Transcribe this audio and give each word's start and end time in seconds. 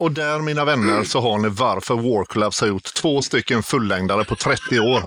Och 0.00 0.12
där 0.12 0.38
mina 0.38 0.64
vänner 0.64 1.04
så 1.04 1.20
har 1.20 1.38
ni 1.38 1.48
varför 1.48 1.94
Warclubs 1.94 2.60
har 2.60 2.68
gjort 2.68 2.94
två 2.94 3.22
stycken 3.22 3.62
fullängdare 3.62 4.24
på 4.24 4.36
30 4.36 4.80
år. 4.80 5.02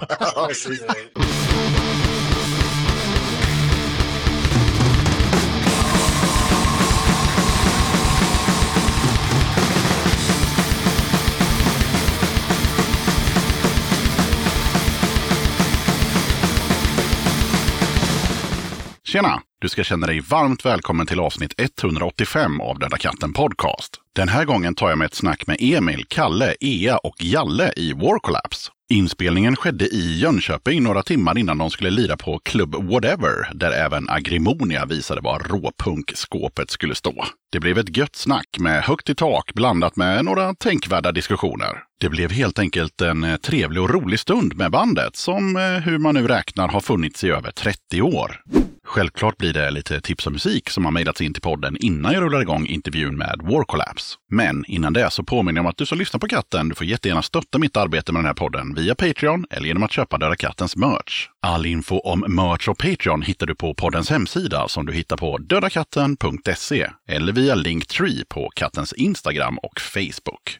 Tjena! 19.03 19.41
Du 19.61 19.69
ska 19.69 19.83
känna 19.83 20.07
dig 20.07 20.19
varmt 20.19 20.65
välkommen 20.65 21.07
till 21.07 21.19
avsnitt 21.19 21.53
185 21.57 22.61
av 22.61 22.79
Döda 22.79 22.97
katten 22.97 23.33
Podcast. 23.33 24.02
Den 24.15 24.29
här 24.29 24.45
gången 24.45 24.75
tar 24.75 24.89
jag 24.89 24.97
med 24.97 25.05
ett 25.05 25.13
snack 25.13 25.47
med 25.47 25.57
Emil, 25.59 26.05
Kalle, 26.07 26.55
Ea 26.59 26.97
och 26.97 27.23
Jalle 27.23 27.73
i 27.75 27.93
War 27.93 28.19
Collapse. 28.19 28.71
Inspelningen 28.89 29.55
skedde 29.55 29.85
i 29.85 30.19
Jönköping 30.19 30.83
några 30.83 31.03
timmar 31.03 31.37
innan 31.37 31.57
de 31.57 31.69
skulle 31.69 31.89
lira 31.89 32.17
på 32.17 32.39
Club 32.39 32.75
Whatever, 32.75 33.49
där 33.53 33.71
även 33.71 34.09
Agrimonia 34.09 34.85
visade 34.85 35.21
var 35.21 35.39
råpunkskåpet 35.39 36.71
skulle 36.71 36.95
stå. 36.95 37.25
Det 37.51 37.59
blev 37.59 37.77
ett 37.77 37.97
gött 37.97 38.15
snack 38.15 38.57
med 38.59 38.83
högt 38.83 39.09
i 39.09 39.15
tak 39.15 39.53
blandat 39.53 39.95
med 39.95 40.25
några 40.25 40.53
tänkvärda 40.53 41.11
diskussioner. 41.11 41.83
Det 41.99 42.09
blev 42.09 42.31
helt 42.31 42.59
enkelt 42.59 43.01
en 43.01 43.23
eh, 43.23 43.35
trevlig 43.35 43.83
och 43.83 43.89
rolig 43.89 44.19
stund 44.19 44.55
med 44.55 44.71
bandet 44.71 45.15
som, 45.15 45.55
eh, 45.55 45.63
hur 45.63 45.97
man 45.97 46.15
nu 46.15 46.27
räknar, 46.27 46.67
har 46.67 46.81
funnits 46.81 47.23
i 47.23 47.29
över 47.29 47.51
30 47.51 48.01
år. 48.01 48.41
Självklart 48.85 49.37
blir 49.37 49.53
det 49.53 49.71
lite 49.71 50.01
tips 50.01 50.25
och 50.27 50.31
musik 50.31 50.69
som 50.69 50.85
har 50.85 50.91
mejlats 50.91 51.21
in 51.21 51.33
till 51.33 51.41
podden 51.41 51.77
innan 51.79 52.13
jag 52.13 52.23
rullar 52.23 52.41
igång 52.41 52.65
intervjun 52.65 53.17
med 53.17 53.39
War 53.43 53.63
Collapse. 53.63 54.15
Men 54.31 54.65
innan 54.67 54.93
det 54.93 55.09
så 55.11 55.23
påminner 55.23 55.59
jag 55.59 55.65
om 55.65 55.69
att 55.69 55.77
du 55.77 55.85
som 55.85 55.97
lyssnar 55.97 56.19
på 56.19 56.27
katten, 56.27 56.69
du 56.69 56.75
får 56.75 56.87
jättegärna 56.87 57.21
stötta 57.21 57.59
mitt 57.59 57.77
arbete 57.77 58.11
med 58.11 58.19
den 58.19 58.25
här 58.25 58.33
podden 58.33 58.73
via 58.73 58.95
Patreon 58.95 59.45
eller 59.49 59.67
genom 59.67 59.83
att 59.83 59.91
köpa 59.91 60.17
Döda 60.17 60.35
Kattens 60.35 60.75
merch. 60.75 61.27
All 61.41 61.65
info 61.65 61.99
om 61.99 62.19
merch 62.19 62.67
och 62.67 62.77
Patreon 62.77 63.21
hittar 63.21 63.47
du 63.47 63.55
på 63.55 63.73
poddens 63.73 64.09
hemsida 64.09 64.67
som 64.67 64.85
du 64.85 64.93
hittar 64.93 65.17
på 65.17 65.37
dödakatten.se 65.37 66.89
eller 67.07 67.33
via 67.33 67.55
Linktree 67.55 68.23
på 68.29 68.51
kattens 68.55 68.93
Instagram 68.93 69.57
och 69.57 69.79
Facebook. 69.81 70.59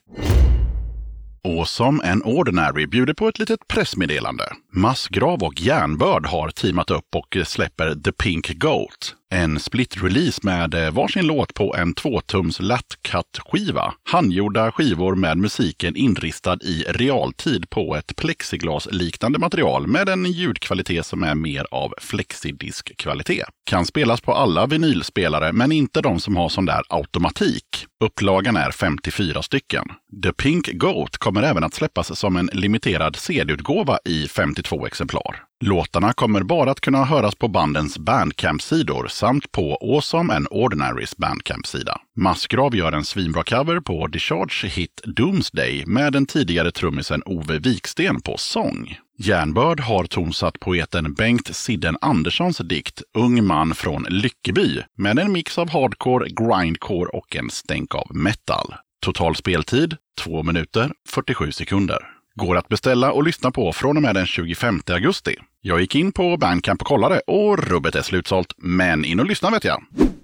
Och 1.44 1.68
som 1.68 2.02
en 2.02 2.24
Ordinary 2.24 2.88
bjuder 2.88 3.14
på 3.14 3.28
ett 3.28 3.40
litet 3.40 3.68
pressmeddelande. 3.68 4.44
Massgrav 4.72 5.44
och 5.44 5.62
Järnbörd 5.62 6.26
har 6.26 6.50
teamat 6.50 6.92
upp 6.92 7.16
och 7.16 7.38
släpper 7.46 7.96
The 7.96 8.12
Pink 8.12 8.54
Goat. 8.54 9.16
En 9.34 9.60
split-release 9.60 10.40
med 10.44 10.74
eh, 10.74 10.92
varsin 10.92 11.28
låt 11.28 11.54
på 11.54 11.76
en 11.76 11.94
tvåtums 11.94 12.60
latcut-skiva. 12.60 13.94
Handgjorda 14.10 14.72
skivor 14.72 15.16
med 15.16 15.38
musiken 15.38 15.96
inristad 15.96 16.58
i 16.62 16.84
realtid 16.90 17.70
på 17.70 17.96
ett 17.96 18.16
plexiglasliknande 18.16 19.40
material 19.40 19.88
med 19.88 20.10
en 20.10 20.26
ljudkvalitet 20.26 21.06
som 21.06 21.24
är 21.24 21.36
mer 21.36 21.66
av 21.72 21.94
flexidisk-kvalitet. 22.02 23.44
Kan 23.70 23.86
spelas 23.86 24.22
på 24.22 24.34
alla 24.34 24.66
vinylspelare, 24.66 25.54
men 25.54 25.72
inte 25.72 26.02
de 26.02 26.20
som 26.20 26.36
har 26.36 26.50
sån 26.50 26.66
där 26.66 26.84
automatik. 26.90 27.86
Upplagan 28.04 28.58
är 28.58 28.72
54 28.72 29.42
stycken. 29.42 29.86
The 30.24 30.34
Pink 30.34 30.70
Goat 30.74 31.18
kommer 31.18 31.44
även 31.44 31.64
att 31.64 31.74
släppas 31.74 32.20
som 32.20 32.38
en 32.38 32.50
limiterad 32.54 33.16
CD-utgåva 33.16 34.00
i 34.06 34.28
52 34.28 34.86
exemplar. 34.88 35.44
Låtarna 35.66 36.14
kommer 36.14 36.44
bara 36.44 36.72
att 36.72 36.82
kunna 36.82 37.04
höras 37.06 37.36
på 37.36 37.48
bandens 37.48 37.98
Bandcamp-sidor 37.98 39.08
samt 39.08 39.52
på 39.52 39.78
Awesome 39.82 40.34
and 40.34 40.48
Ordinarys 40.52 41.18
Bandcamp-sida. 41.18 41.98
Massgrav 42.16 42.76
gör 42.76 42.92
en 42.92 43.06
svinbra 43.06 43.44
cover 43.44 43.80
på 43.80 44.08
Discharge 44.08 44.68
hit 44.68 45.02
Doomsday 45.04 45.84
med 45.86 46.14
den 46.14 46.26
tidigare 46.26 46.72
trummisen 46.72 47.24
Ove 47.26 47.60
Viksten 47.60 48.22
på 48.22 48.38
sång. 48.38 48.98
Järnbörd 49.18 49.80
har 49.80 50.06
tonsatt 50.06 50.60
poeten 50.60 51.14
Bengt 51.14 51.56
Sidden 51.56 51.98
Anderssons 52.02 52.58
dikt 52.58 53.02
Ung 53.18 53.46
man 53.46 53.76
från 53.76 54.06
Lyckeby 54.10 54.82
med 54.98 55.20
en 55.20 55.32
mix 55.32 55.58
av 55.58 55.70
hardcore, 55.70 56.30
grindcore 56.30 57.10
och 57.10 57.36
en 57.36 57.50
stänk 57.50 57.96
av 57.96 58.16
metal. 58.16 58.74
Total 59.06 59.36
speltid 59.36 59.98
2 60.24 60.44
minuter 60.44 60.92
47 61.10 61.52
sekunder. 61.52 62.23
Går 62.36 62.58
att 62.58 62.68
beställa 62.68 63.12
och 63.12 63.24
lyssna 63.24 63.52
på 63.52 63.74
från 63.74 63.98
och 63.98 64.04
med 64.04 64.16
den 64.16 64.26
25 64.26 64.82
augusti. 64.92 65.36
Jag 65.62 65.82
gick 65.82 65.96
in 65.96 66.12
på 66.12 66.38
Bandcamp 66.38 66.82
och 66.82 66.88
kollade 66.88 67.20
och 67.20 67.58
rubbet 67.70 67.96
är 67.96 68.02
slutsålt. 68.02 68.54
Men 68.58 69.06
in 69.06 69.20
och 69.20 69.26
lyssna 69.26 69.50
vet 69.50 69.64
jag. 69.64 69.84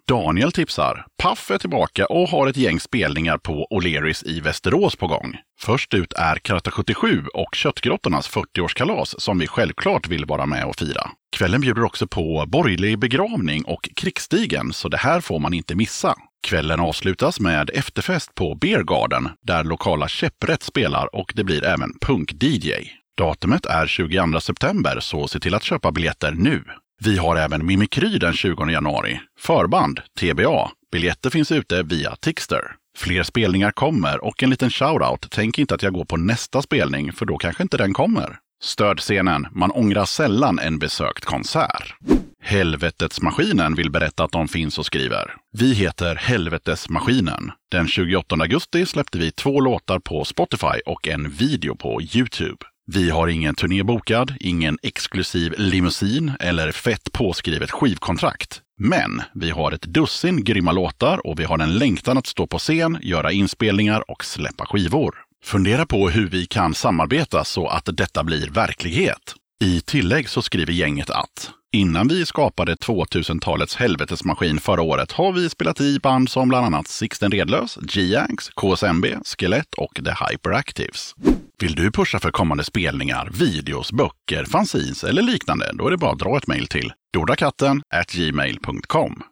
Daniel 0.09 0.51
tipsar. 0.51 1.05
Paff 1.23 1.51
är 1.51 1.57
tillbaka 1.57 2.05
och 2.05 2.29
har 2.29 2.47
ett 2.47 2.57
gäng 2.57 2.79
spelningar 2.79 3.37
på 3.37 3.67
O'Learys 3.71 4.25
i 4.25 4.39
Västerås 4.39 4.95
på 4.95 5.07
gång. 5.07 5.35
Först 5.59 5.93
ut 5.93 6.13
är 6.13 6.35
Karta 6.35 6.71
77 6.71 7.25
och 7.33 7.55
Köttgrottornas 7.55 8.29
40-årskalas 8.29 9.15
som 9.19 9.39
vi 9.39 9.47
självklart 9.47 10.07
vill 10.07 10.25
vara 10.25 10.45
med 10.45 10.65
och 10.65 10.75
fira. 10.75 11.09
Kvällen 11.37 11.61
bjuder 11.61 11.83
också 11.83 12.07
på 12.07 12.45
borgerlig 12.47 12.99
begravning 12.99 13.63
och 13.65 13.89
krigsstigen, 13.95 14.73
så 14.73 14.89
det 14.89 14.97
här 14.97 15.21
får 15.21 15.39
man 15.39 15.53
inte 15.53 15.75
missa. 15.75 16.15
Kvällen 16.47 16.79
avslutas 16.79 17.39
med 17.39 17.69
efterfest 17.73 18.35
på 18.35 18.55
Beer 18.55 18.83
Garden, 18.83 19.29
där 19.41 19.63
lokala 19.63 20.07
Käpprätt 20.07 20.63
spelar 20.63 21.15
och 21.15 21.33
det 21.35 21.43
blir 21.43 21.63
även 21.63 21.93
punk-DJ. 22.01 22.73
Datumet 23.17 23.65
är 23.65 23.87
22 23.87 24.39
september, 24.39 24.99
så 24.99 25.27
se 25.27 25.39
till 25.39 25.55
att 25.55 25.63
köpa 25.63 25.91
biljetter 25.91 26.31
nu. 26.31 26.63
Vi 27.01 27.17
har 27.17 27.35
även 27.35 27.65
Mimikry 27.65 28.17
den 28.17 28.33
20 28.33 28.69
januari. 28.69 29.19
Förband, 29.39 29.99
TBA. 30.19 30.71
Biljetter 30.91 31.29
finns 31.29 31.51
ute 31.51 31.83
via 31.83 32.15
Tixter. 32.15 32.61
Fler 32.97 33.23
spelningar 33.23 33.71
kommer 33.71 34.25
och 34.25 34.43
en 34.43 34.49
liten 34.49 34.69
shoutout. 34.69 35.27
Tänk 35.31 35.59
inte 35.59 35.75
att 35.75 35.83
jag 35.83 35.93
går 35.93 36.05
på 36.05 36.17
nästa 36.17 36.61
spelning, 36.61 37.13
för 37.13 37.25
då 37.25 37.37
kanske 37.37 37.63
inte 37.63 37.77
den 37.77 37.93
kommer. 37.93 38.37
Stödscenen. 38.63 39.47
Man 39.51 39.71
ångrar 39.71 40.05
sällan 40.05 40.59
en 40.59 40.79
besökt 40.79 41.25
konsert. 41.25 41.95
Helvetesmaskinen 42.41 43.75
vill 43.75 43.91
berätta 43.91 44.23
att 44.23 44.31
de 44.31 44.47
finns 44.47 44.77
och 44.77 44.85
skriver. 44.85 45.35
Vi 45.57 45.73
heter 45.73 46.15
Helvetesmaskinen. 46.15 47.51
Den 47.71 47.87
28 47.87 48.35
augusti 48.35 48.85
släppte 48.85 49.17
vi 49.17 49.31
två 49.31 49.59
låtar 49.59 49.99
på 49.99 50.25
Spotify 50.25 50.79
och 50.85 51.07
en 51.07 51.29
video 51.29 51.75
på 51.75 52.01
Youtube. 52.01 52.65
Vi 52.93 53.09
har 53.09 53.27
ingen 53.27 53.55
turné 53.55 53.83
bokad, 53.83 54.33
ingen 54.39 54.77
exklusiv 54.83 55.53
limousin 55.57 56.31
eller 56.39 56.71
fett 56.71 57.11
påskrivet 57.11 57.71
skivkontrakt. 57.71 58.61
Men 58.77 59.21
vi 59.33 59.49
har 59.49 59.71
ett 59.71 59.81
dussin 59.81 60.43
grymma 60.43 60.71
låtar 60.71 61.27
och 61.27 61.39
vi 61.39 61.43
har 61.43 61.59
en 61.59 61.77
längtan 61.77 62.17
att 62.17 62.27
stå 62.27 62.47
på 62.47 62.57
scen, 62.57 62.97
göra 63.01 63.31
inspelningar 63.31 64.11
och 64.11 64.25
släppa 64.25 64.65
skivor. 64.65 65.15
Fundera 65.43 65.85
på 65.85 66.09
hur 66.09 66.29
vi 66.29 66.45
kan 66.45 66.73
samarbeta 66.73 67.43
så 67.43 67.67
att 67.67 67.89
detta 67.93 68.23
blir 68.23 68.49
verklighet. 68.49 69.35
I 69.63 69.81
tillägg 69.81 70.29
så 70.29 70.41
skriver 70.41 70.73
gänget 70.73 71.09
att 71.09 71.51
Innan 71.71 72.07
vi 72.07 72.25
skapade 72.25 72.75
2000-talets 72.75 73.75
helvetesmaskin 73.75 74.59
förra 74.59 74.81
året 74.81 75.11
har 75.11 75.31
vi 75.31 75.49
spelat 75.49 75.81
i 75.81 75.99
band 75.99 76.29
som 76.29 76.49
bland 76.49 76.65
annat 76.65 76.87
Sixten 76.87 77.31
Redlös, 77.31 77.77
G-Yanks, 77.81 78.49
KSMB, 78.49 79.05
Skelett 79.25 79.73
och 79.77 79.93
The 79.95 80.11
Hyperactives. 80.25 81.15
Vill 81.59 81.75
du 81.75 81.91
pusha 81.91 82.19
för 82.19 82.31
kommande 82.31 82.63
spelningar, 82.63 83.29
videos, 83.39 83.91
böcker, 83.91 84.45
fanzines 84.45 85.03
eller 85.03 85.21
liknande? 85.21 85.71
Då 85.73 85.87
är 85.87 85.91
det 85.91 85.97
bara 85.97 86.11
att 86.11 86.19
dra 86.19 86.37
ett 86.37 86.47
mejl 86.47 86.67
till 86.67 86.93
dodakatten 87.13 87.81
gmail.com. 88.13 89.23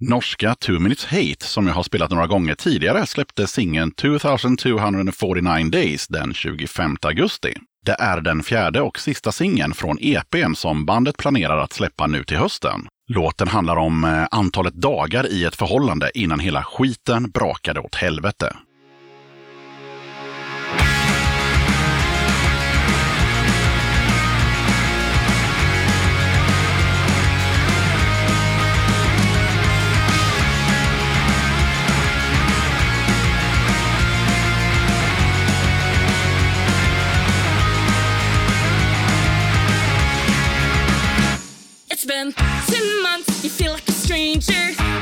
Norska 0.00 0.54
Two 0.54 0.72
Minutes 0.72 1.04
Hate, 1.04 1.46
som 1.46 1.66
jag 1.66 1.74
har 1.74 1.82
spelat 1.82 2.10
några 2.10 2.26
gånger 2.26 2.54
tidigare, 2.54 3.06
släppte 3.06 3.46
singeln 3.46 3.90
2249 3.90 5.70
Days 5.70 6.08
den 6.08 6.34
25 6.34 6.96
augusti. 7.02 7.54
Det 7.84 7.96
är 7.98 8.20
den 8.20 8.42
fjärde 8.42 8.80
och 8.80 8.98
sista 8.98 9.32
singeln 9.32 9.74
från 9.74 9.98
EPn 10.00 10.54
som 10.54 10.86
bandet 10.86 11.16
planerar 11.16 11.58
att 11.58 11.72
släppa 11.72 12.06
nu 12.06 12.24
till 12.24 12.36
hösten. 12.36 12.86
Låten 13.08 13.48
handlar 13.48 13.76
om 13.76 14.04
eh, 14.04 14.26
antalet 14.30 14.74
dagar 14.74 15.26
i 15.32 15.44
ett 15.44 15.56
förhållande 15.56 16.10
innan 16.14 16.40
hela 16.40 16.62
skiten 16.62 17.30
brakade 17.30 17.80
åt 17.80 17.94
helvete. 17.94 18.56
danger. 44.40 44.93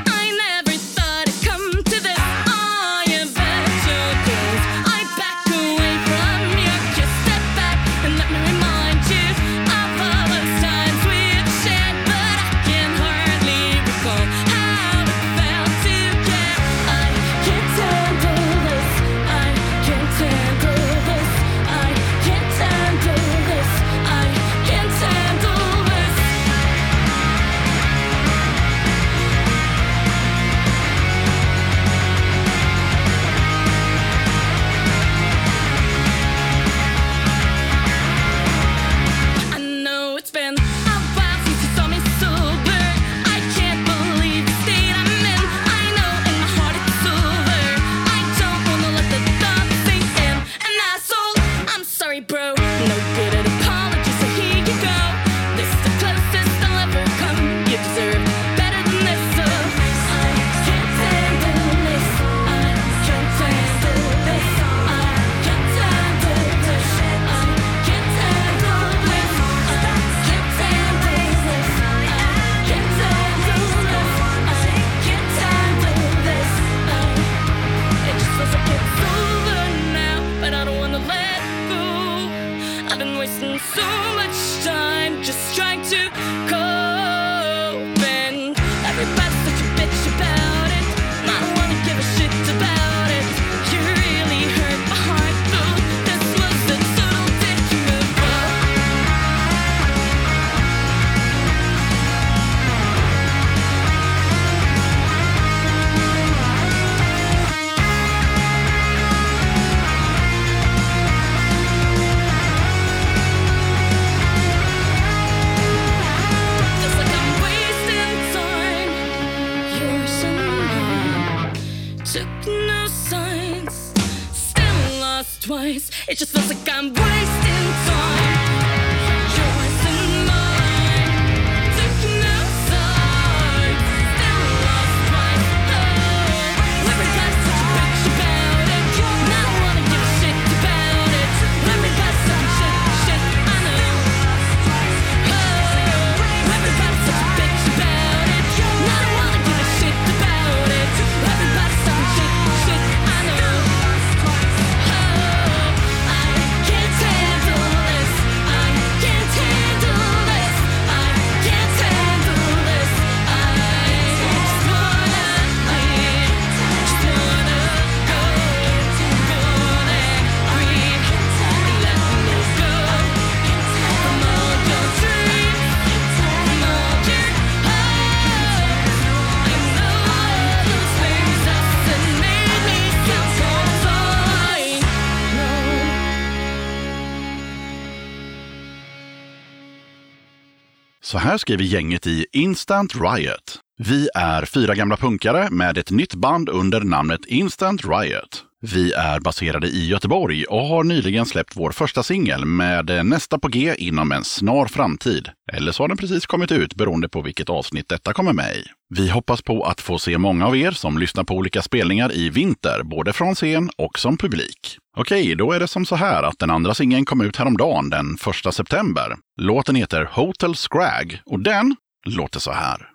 Här 191.32 191.38
skriver 191.38 191.64
gänget 191.64 192.06
i 192.06 192.26
Instant 192.32 192.94
Riot. 192.94 193.60
Vi 193.78 194.08
är 194.14 194.44
fyra 194.44 194.74
gamla 194.74 194.96
punkare 194.96 195.50
med 195.50 195.78
ett 195.78 195.90
nytt 195.90 196.14
band 196.14 196.48
under 196.48 196.80
namnet 196.80 197.24
Instant 197.26 197.84
Riot. 197.84 198.44
Vi 198.64 198.92
är 198.92 199.20
baserade 199.20 199.66
i 199.66 199.86
Göteborg 199.86 200.44
och 200.44 200.66
har 200.66 200.84
nyligen 200.84 201.26
släppt 201.26 201.56
vår 201.56 201.70
första 201.70 202.02
singel 202.02 202.44
med 202.44 203.06
nästa 203.06 203.38
på 203.38 203.48
G 203.48 203.74
inom 203.78 204.12
en 204.12 204.24
snar 204.24 204.66
framtid. 204.66 205.28
Eller 205.52 205.72
så 205.72 205.82
har 205.82 205.88
den 205.88 205.96
precis 205.96 206.26
kommit 206.26 206.52
ut 206.52 206.74
beroende 206.74 207.08
på 207.08 207.22
vilket 207.22 207.50
avsnitt 207.50 207.88
detta 207.88 208.12
kommer 208.12 208.32
med 208.32 208.56
i. 208.56 208.64
Vi 208.94 209.08
hoppas 209.08 209.42
på 209.42 209.64
att 209.64 209.80
få 209.80 209.98
se 209.98 210.18
många 210.18 210.46
av 210.46 210.56
er 210.56 210.70
som 210.70 210.98
lyssnar 210.98 211.24
på 211.24 211.34
olika 211.34 211.62
spelningar 211.62 212.12
i 212.12 212.30
vinter, 212.30 212.82
både 212.82 213.12
från 213.12 213.34
scen 213.34 213.70
och 213.76 213.98
som 213.98 214.16
publik. 214.16 214.78
Okej, 214.96 215.34
då 215.34 215.52
är 215.52 215.60
det 215.60 215.68
som 215.68 215.86
så 215.86 215.96
här 215.96 216.22
att 216.22 216.38
den 216.38 216.50
andra 216.50 216.74
singeln 216.74 217.04
kom 217.04 217.20
ut 217.20 217.36
häromdagen, 217.36 217.90
den 217.90 218.16
1 218.46 218.54
september. 218.54 219.16
Låten 219.40 219.74
heter 219.74 220.08
Hotel 220.12 220.54
Scrag 220.54 221.20
och 221.26 221.40
den 221.40 221.76
låter 222.06 222.40
så 222.40 222.52
här. 222.52 222.88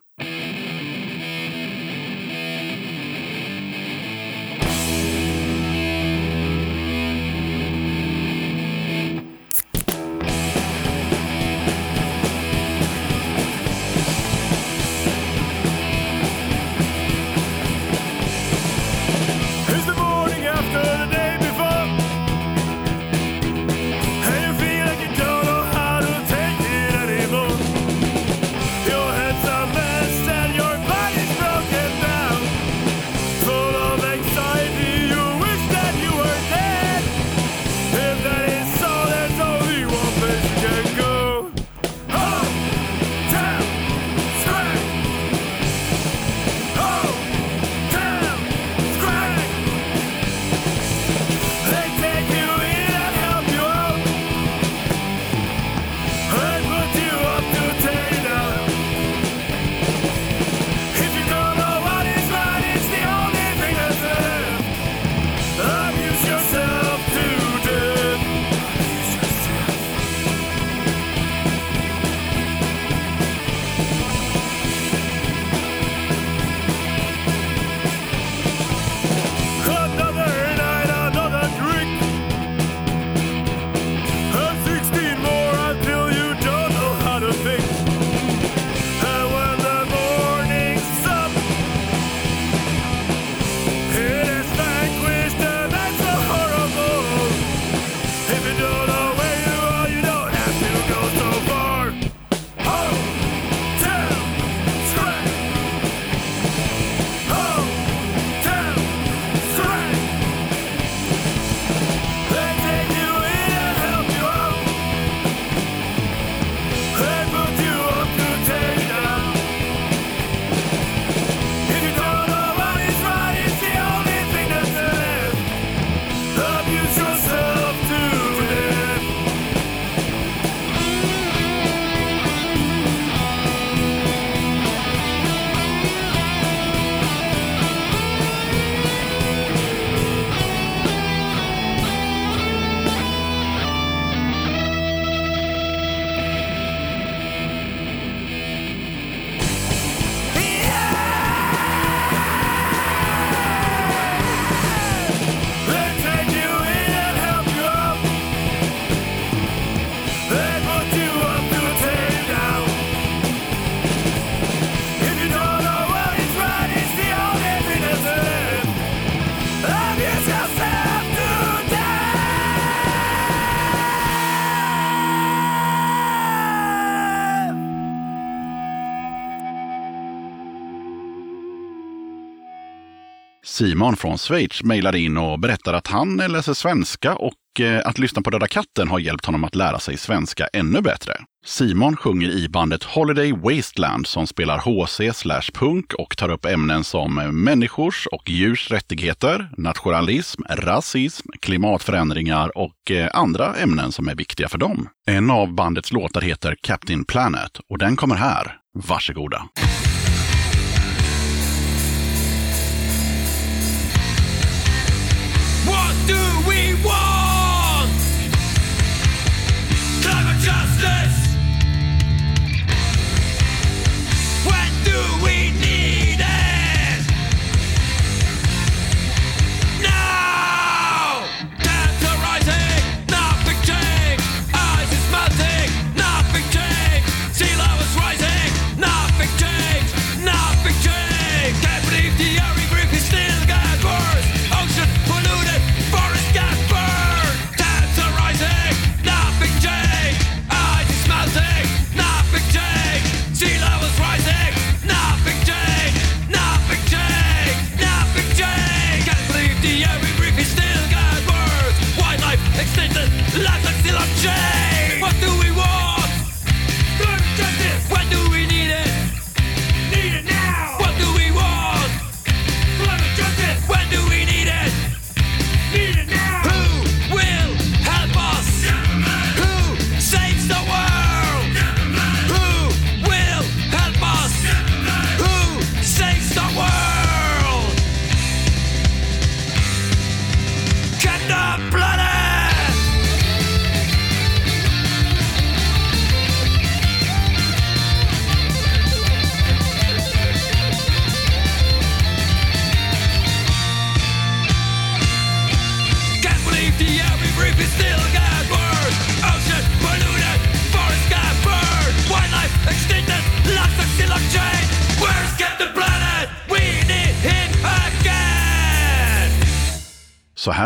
Simon 183.57 183.95
från 183.95 184.17
Schweiz 184.17 184.63
mejlade 184.63 184.99
in 184.99 185.17
och 185.17 185.39
berättade 185.39 185.77
att 185.77 185.87
han 185.87 186.17
läser 186.17 186.53
svenska 186.53 187.15
och 187.15 187.59
eh, 187.59 187.81
att 187.85 187.99
lyssna 187.99 188.21
på 188.21 188.29
Döda 188.29 188.47
katten 188.47 188.87
har 188.87 188.99
hjälpt 188.99 189.25
honom 189.25 189.43
att 189.43 189.55
lära 189.55 189.79
sig 189.79 189.97
svenska 189.97 190.47
ännu 190.53 190.81
bättre. 190.81 191.13
Simon 191.45 191.95
sjunger 191.95 192.29
i 192.29 192.49
bandet 192.49 192.83
Holiday 192.83 193.31
Wasteland 193.31 194.07
som 194.07 194.27
spelar 194.27 194.57
HC 194.57 195.17
slash 195.17 195.51
punk 195.53 195.93
och 195.93 196.17
tar 196.17 196.29
upp 196.29 196.45
ämnen 196.45 196.83
som 196.83 197.15
människors 197.43 198.07
och 198.11 198.29
djurs 198.29 198.71
rättigheter, 198.71 199.49
nationalism, 199.57 200.41
rasism, 200.49 201.29
klimatförändringar 201.41 202.57
och 202.57 202.91
eh, 202.91 203.09
andra 203.13 203.55
ämnen 203.55 203.91
som 203.91 204.07
är 204.07 204.15
viktiga 204.15 204.49
för 204.49 204.57
dem. 204.57 204.89
En 205.07 205.31
av 205.31 205.53
bandets 205.53 205.91
låtar 205.91 206.21
heter 206.21 206.55
Captain 206.61 207.05
Planet 207.05 207.59
och 207.69 207.77
den 207.77 207.95
kommer 207.95 208.15
här. 208.15 208.57
Varsågoda! 208.73 209.43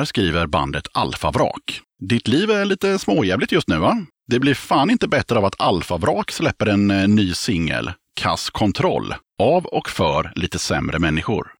Här 0.01 0.05
skriver 0.05 0.47
bandet 0.47 0.87
Alfavrak. 0.93 1.81
Ditt 1.99 2.27
liv 2.27 2.51
är 2.51 2.65
lite 2.65 2.99
småjävligt 2.99 3.51
just 3.51 3.67
nu 3.67 3.77
va? 3.77 4.05
Det 4.27 4.39
blir 4.39 4.53
fan 4.53 4.89
inte 4.89 5.07
bättre 5.07 5.37
av 5.37 5.45
att 5.45 5.61
Alfavrak 5.61 6.31
släpper 6.31 6.65
en 6.65 6.91
eh, 6.91 7.07
ny 7.07 7.33
singel, 7.33 7.91
Kass 8.21 8.49
kontroll, 8.49 9.13
av 9.41 9.65
och 9.65 9.89
för 9.89 10.31
lite 10.35 10.59
sämre 10.59 10.99
människor. 10.99 11.51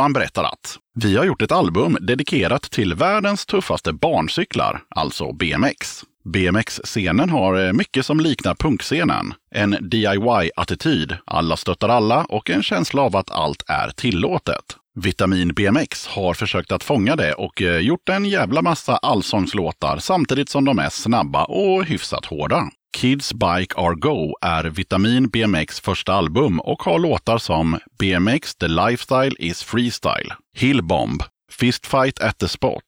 Johan 0.00 0.12
berättar 0.12 0.44
att 0.44 0.78
vi 0.94 1.16
har 1.16 1.24
gjort 1.24 1.42
ett 1.42 1.52
album 1.52 1.96
dedikerat 2.00 2.62
till 2.62 2.94
världens 2.94 3.46
tuffaste 3.46 3.92
barncyklar, 3.92 4.82
alltså 4.88 5.32
BMX. 5.32 6.04
BMX-scenen 6.24 7.30
har 7.30 7.66
eh, 7.66 7.72
mycket 7.72 8.06
som 8.06 8.20
liknar 8.20 8.54
punkscenen. 8.54 9.34
En 9.54 9.76
DIY-attityd, 9.80 11.16
alla 11.24 11.56
stöttar 11.56 11.88
alla 11.88 12.24
och 12.24 12.50
en 12.50 12.62
känsla 12.62 13.02
av 13.02 13.16
att 13.16 13.30
allt 13.30 13.62
är 13.68 13.90
tillåtet. 13.90 14.76
Vitamin 14.94 15.54
BMX 15.54 16.06
har 16.06 16.34
försökt 16.34 16.72
att 16.72 16.84
fånga 16.84 17.16
det 17.16 17.32
och 17.34 17.62
eh, 17.62 17.78
gjort 17.78 18.08
en 18.08 18.24
jävla 18.24 18.62
massa 18.62 18.96
allsångslåtar 18.96 19.98
samtidigt 19.98 20.48
som 20.48 20.64
de 20.64 20.78
är 20.78 20.90
snabba 20.90 21.44
och 21.44 21.84
hyfsat 21.84 22.26
hårda. 22.26 22.70
Kids 22.92 23.34
Bike 23.34 23.74
Are 23.76 23.94
Go 23.94 24.34
är 24.40 24.64
Vitamin 24.64 25.28
BMX 25.28 25.80
första 25.80 26.12
album 26.12 26.60
och 26.60 26.82
har 26.82 26.98
låtar 26.98 27.38
som 27.38 27.78
BMX 27.98 28.54
The 28.54 28.68
Lifestyle 28.68 29.36
is 29.38 29.62
Freestyle, 29.62 30.32
Hillbomb, 30.56 31.22
Fistfight 31.52 32.20
at 32.20 32.38
the 32.38 32.48
Spot, 32.48 32.82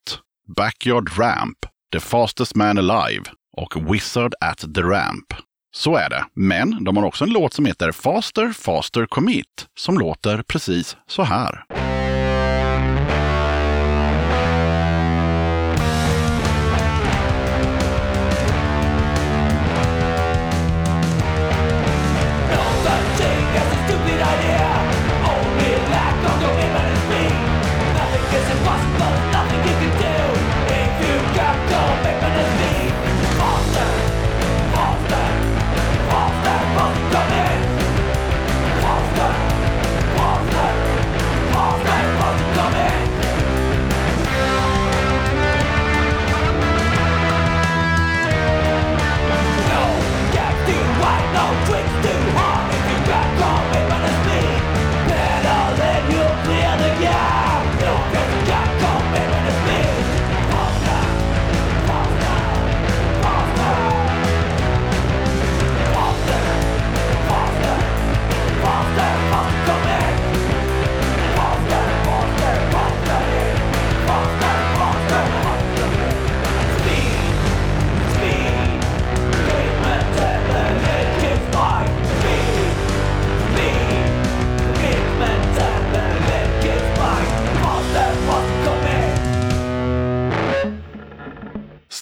Backyard 0.57 1.19
Ramp, 1.19 1.59
The 1.93 2.01
Fastest 2.01 2.55
Man 2.55 2.79
Alive 2.79 3.25
och 3.57 3.95
Wizard 3.95 4.35
at 4.41 4.75
the 4.75 4.83
Ramp. 4.83 5.35
Så 5.75 5.97
är 5.97 6.11
det, 6.11 6.25
men 6.35 6.85
de 6.85 6.97
har 6.97 7.05
också 7.05 7.25
en 7.25 7.31
låt 7.31 7.53
som 7.53 7.67
heter 7.67 7.93
Faster 7.93 8.53
Faster 8.53 9.07
Commit 9.07 9.67
som 9.79 9.99
låter 9.99 10.43
precis 10.43 10.97
så 11.07 11.23
här. 11.23 11.65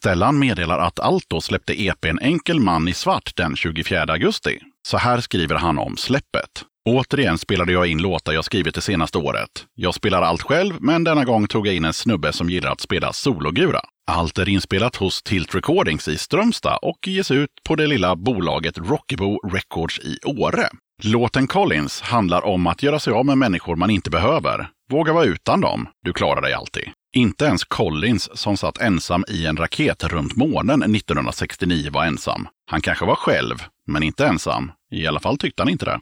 Stellan 0.01 0.39
meddelar 0.39 0.79
att 0.79 1.01
Alto 1.01 1.41
släppte 1.41 1.83
EPn 1.83 2.19
Enkel 2.21 2.61
man 2.61 2.89
i 2.89 2.95
svart 2.95 3.33
den 3.37 3.57
24 3.57 4.03
augusti. 4.03 4.59
Så 4.89 4.97
här 4.97 5.21
skriver 5.21 5.55
han 5.55 5.79
om 5.79 5.97
släppet. 5.97 6.65
Återigen 6.89 7.39
spelade 7.39 7.73
jag 7.73 7.87
in 7.87 8.03
låtar 8.03 8.33
jag 8.33 8.45
skrivit 8.45 8.75
det 8.75 8.81
senaste 8.81 9.19
året. 9.19 9.51
Jag 9.75 9.95
spelar 9.95 10.23
allt 10.23 10.43
själv, 10.43 10.75
men 10.81 11.05
denna 11.05 11.25
gång 11.25 11.47
tog 11.47 11.67
jag 11.67 11.75
in 11.75 11.85
en 11.85 11.93
snubbe 11.93 12.33
som 12.33 12.51
gillar 12.51 12.73
att 12.73 12.81
spela 12.81 13.13
sologura. 13.13 13.81
Allt 14.11 14.39
är 14.39 14.49
inspelat 14.49 14.97
hos 14.97 15.23
Tilt 15.23 15.55
Recordings 15.55 16.09
i 16.09 16.19
Strömstad 16.19 16.79
och 16.83 17.09
ges 17.09 17.31
ut 17.31 17.51
på 17.69 17.77
det 17.77 17.87
lilla 17.87 18.17
bolaget 18.17 18.79
Rockybo 18.79 19.49
Records 19.49 19.99
i 19.99 20.19
Åre. 20.25 20.69
Låten 21.03 21.47
Collins 21.47 22.01
handlar 22.01 22.47
om 22.47 22.67
att 22.67 22.83
göra 22.83 22.99
sig 22.99 23.13
av 23.13 23.27
med 23.27 23.39
människor 23.39 23.77
man 23.77 23.91
inte 23.91 24.11
behöver. 24.11 24.69
Våga 24.91 25.13
vara 25.13 25.25
utan 25.25 25.61
dem, 25.61 25.89
du 26.05 26.13
klarar 26.13 26.43
dig 26.43 26.53
alltid. 26.53 26.91
Inte 27.12 27.44
ens 27.44 27.64
Collins, 27.64 28.29
som 28.38 28.57
satt 28.57 28.79
ensam 28.79 29.25
i 29.29 29.46
en 29.46 29.57
raket 29.57 30.05
runt 30.05 30.37
månen 30.37 30.94
1969, 30.94 31.90
var 31.92 32.05
ensam. 32.05 32.49
Han 32.70 32.81
kanske 32.81 33.05
var 33.05 33.14
själv, 33.14 33.57
men 33.87 34.03
inte 34.03 34.27
ensam. 34.27 34.73
I 34.90 35.07
alla 35.07 35.20
fall 35.20 35.38
tyckte 35.38 35.62
han 35.62 35.70
inte 35.70 35.85
det. 35.85 36.01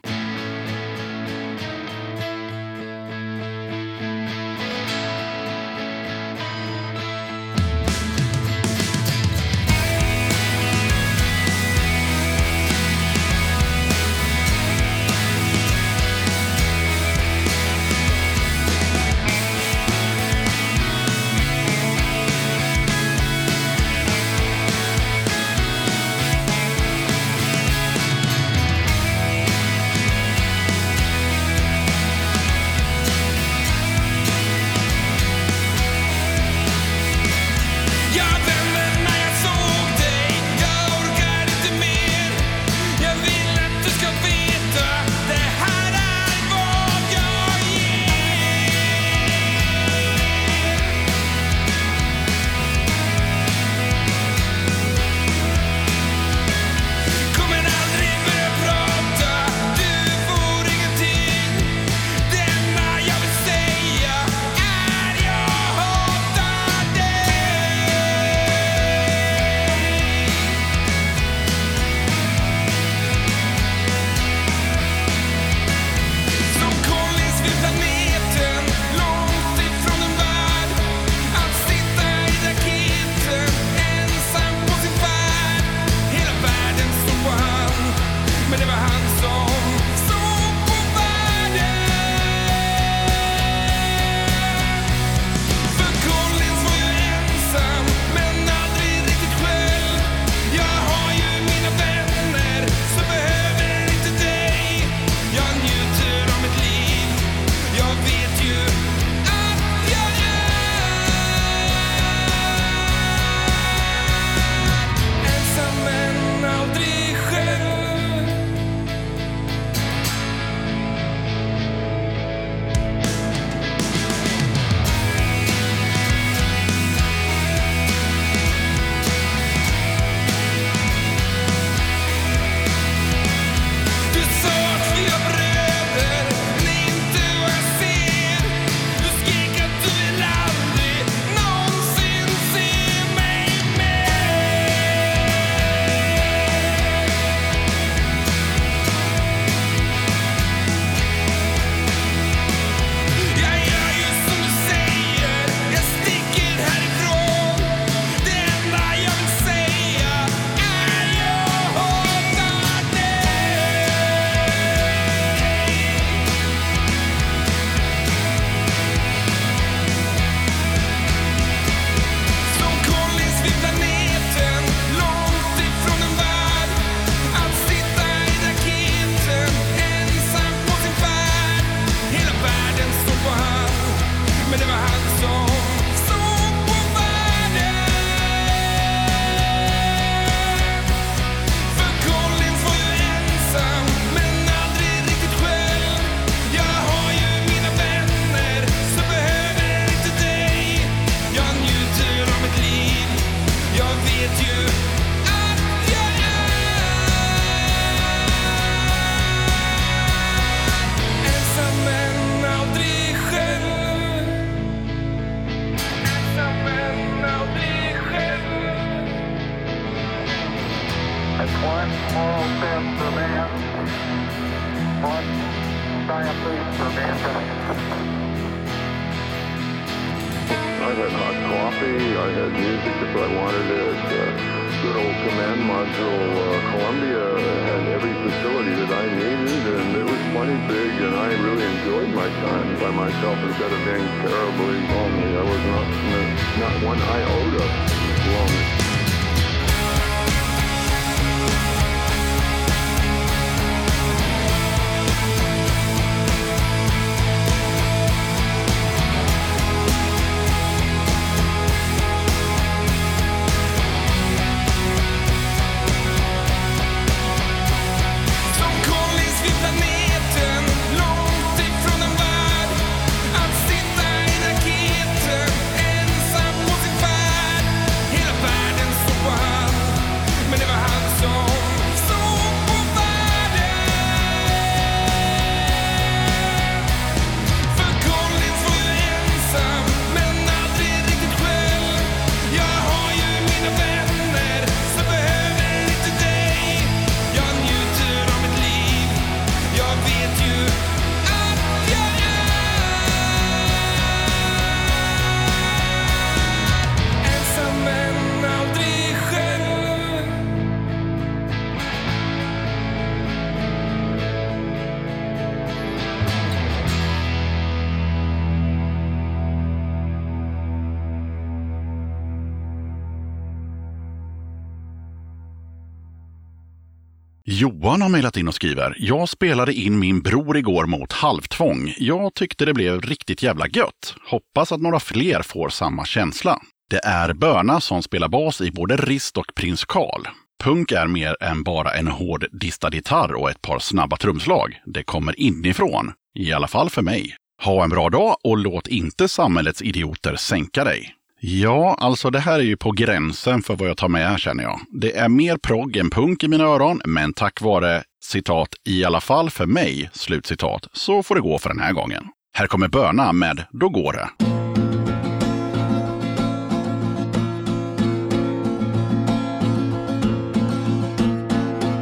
Johan 327.59 328.01
har 328.01 328.09
mejlat 328.09 328.37
in 328.37 328.47
och 328.47 328.55
skriver. 328.55 328.95
Jag 328.99 329.29
spelade 329.29 329.73
in 329.73 329.99
min 329.99 330.21
bror 330.21 330.57
igår 330.57 330.85
mot 330.85 331.11
halvtvång. 331.11 331.93
Jag 331.97 332.33
tyckte 332.33 332.65
det 332.65 332.73
blev 332.73 333.01
riktigt 333.01 333.43
jävla 333.43 333.67
gött. 333.67 334.15
Hoppas 334.29 334.71
att 334.71 334.81
några 334.81 334.99
fler 334.99 335.41
får 335.41 335.69
samma 335.69 336.05
känsla. 336.05 336.59
Det 336.89 337.05
är 337.05 337.33
Börna 337.33 337.81
som 337.81 338.03
spelar 338.03 338.27
bas 338.27 338.61
i 338.61 338.71
både 338.71 338.97
Rist 338.97 339.37
och 339.37 339.45
Prins 339.55 339.85
Karl. 339.85 340.27
Punk 340.63 340.91
är 340.91 341.07
mer 341.07 341.43
än 341.43 341.63
bara 341.63 341.93
en 341.93 342.07
hård 342.07 342.45
distad 342.51 342.93
gitarr 342.93 343.33
och 343.33 343.49
ett 343.49 343.61
par 343.61 343.79
snabba 343.79 344.17
trumslag. 344.17 344.81
Det 344.85 345.03
kommer 345.03 345.39
inifrån. 345.39 346.11
I 346.39 346.53
alla 346.53 346.67
fall 346.67 346.89
för 346.89 347.01
mig. 347.01 347.35
Ha 347.63 347.83
en 347.83 347.89
bra 347.89 348.09
dag 348.09 348.35
och 348.43 348.57
låt 348.57 348.87
inte 348.87 349.27
samhällets 349.27 349.81
idioter 349.81 350.35
sänka 350.35 350.83
dig. 350.83 351.15
Ja, 351.41 351.97
alltså 351.99 352.29
det 352.29 352.39
här 352.39 352.59
är 352.59 352.63
ju 352.63 352.77
på 352.77 352.91
gränsen 352.91 353.61
för 353.61 353.75
vad 353.75 353.89
jag 353.89 353.97
tar 353.97 354.07
med 354.09 354.39
känner 354.39 354.63
jag. 354.63 354.79
Det 355.01 355.17
är 355.17 355.29
mer 355.29 355.57
progg 355.57 355.97
än 355.97 356.09
punk 356.09 356.43
i 356.43 356.47
mina 356.47 356.63
öron, 356.63 357.01
men 357.05 357.33
tack 357.33 357.61
vare 357.61 358.03
citat 358.23 358.67
i 358.85 359.05
alla 359.05 359.21
fall 359.21 359.49
för 359.49 359.65
mig, 359.65 360.09
slutcitat, 360.13 360.87
så 360.93 361.23
får 361.23 361.35
det 361.35 361.41
gå 361.41 361.59
för 361.59 361.69
den 361.69 361.79
här 361.79 361.93
gången. 361.93 362.23
Här 362.53 362.67
kommer 362.67 362.87
Börna 362.87 363.33
med 363.33 363.63
Då 363.71 363.89
går 363.89 364.13
det. 364.13 364.29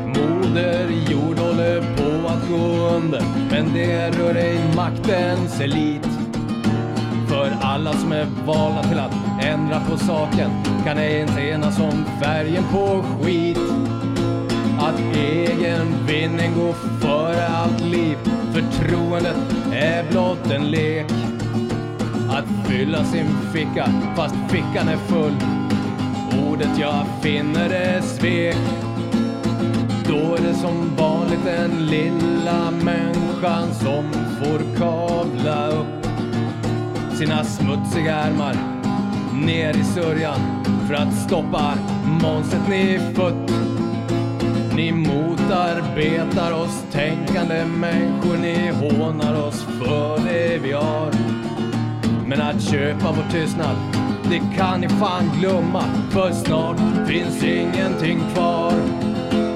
Moder 0.08 0.90
jord 1.12 1.38
håller 1.38 1.82
på 1.82 2.28
att 2.28 2.50
gå 2.50 2.88
under 2.96 3.24
Men 3.52 3.74
det 3.74 4.10
rör 4.10 4.36
ej 4.36 4.76
maktens 4.76 5.62
elit 5.62 5.97
för 7.38 7.58
alla 7.62 7.94
som 7.94 8.12
är 8.12 8.28
valda 8.46 8.84
till 8.84 9.00
att 9.00 9.14
ändra 9.44 9.80
på 9.80 9.98
saken. 9.98 10.52
Kan 10.86 10.98
ej 10.98 11.14
ens 11.14 11.38
enas 11.38 11.80
om 11.80 12.06
färgen 12.22 12.64
på 12.72 13.06
skit. 13.22 13.60
Att 14.80 15.00
egen 15.16 16.08
vinning 16.08 16.52
går 16.56 16.74
före 16.74 17.48
allt 17.48 17.82
liv. 17.82 18.18
Förtroendet 18.54 19.38
är 19.74 20.12
blott 20.12 20.52
en 20.52 20.72
lek. 20.72 21.12
Att 22.30 22.68
fylla 22.68 23.04
sin 23.04 23.28
ficka 23.54 23.90
fast 24.16 24.36
fickan 24.50 24.88
är 24.88 24.98
full. 24.98 25.36
Ordet 26.48 26.80
jag 26.80 27.06
finner 27.22 27.70
är 27.70 28.02
svek. 28.02 28.58
Då 30.08 30.36
är 30.36 30.42
det 30.42 30.54
som 30.54 30.96
vanligt 30.96 31.46
den 31.46 31.86
lilla 31.86 32.72
människan 32.72 33.74
som 33.74 34.12
får 34.40 34.78
kavla 34.78 35.68
upp 35.68 36.07
sina 37.18 37.44
smutsiga 37.44 38.16
ärmar 38.16 38.56
ner 39.46 39.78
i 39.78 39.84
sörjan 39.84 40.40
för 40.88 40.94
att 40.94 41.14
stoppa 41.14 41.74
monstret 42.22 42.70
ni 42.70 43.00
fött. 43.16 43.52
Ni 44.76 44.92
motarbetar 44.92 46.52
oss 46.52 46.84
tänkande 46.92 47.66
människor, 47.66 48.38
ni 48.38 48.72
hånar 48.72 49.48
oss 49.48 49.62
för 49.62 50.20
det 50.26 50.58
vi 50.58 50.72
har. 50.72 51.12
Men 52.28 52.42
att 52.42 52.62
köpa 52.62 53.12
vår 53.12 53.32
tystnad, 53.32 53.76
det 54.30 54.58
kan 54.58 54.82
ni 54.82 54.90
fan 54.90 55.32
glömma 55.40 55.84
för 56.10 56.32
snart 56.32 57.08
finns 57.08 57.44
ingenting 57.44 58.20
kvar. 58.34 58.74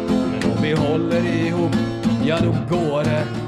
Men 0.06 0.52
om 0.52 0.62
vi 0.62 0.74
håller 0.74 1.26
ihop, 1.26 1.76
ja 2.26 2.38
då 2.40 2.76
går 2.78 3.04
det. 3.04 3.41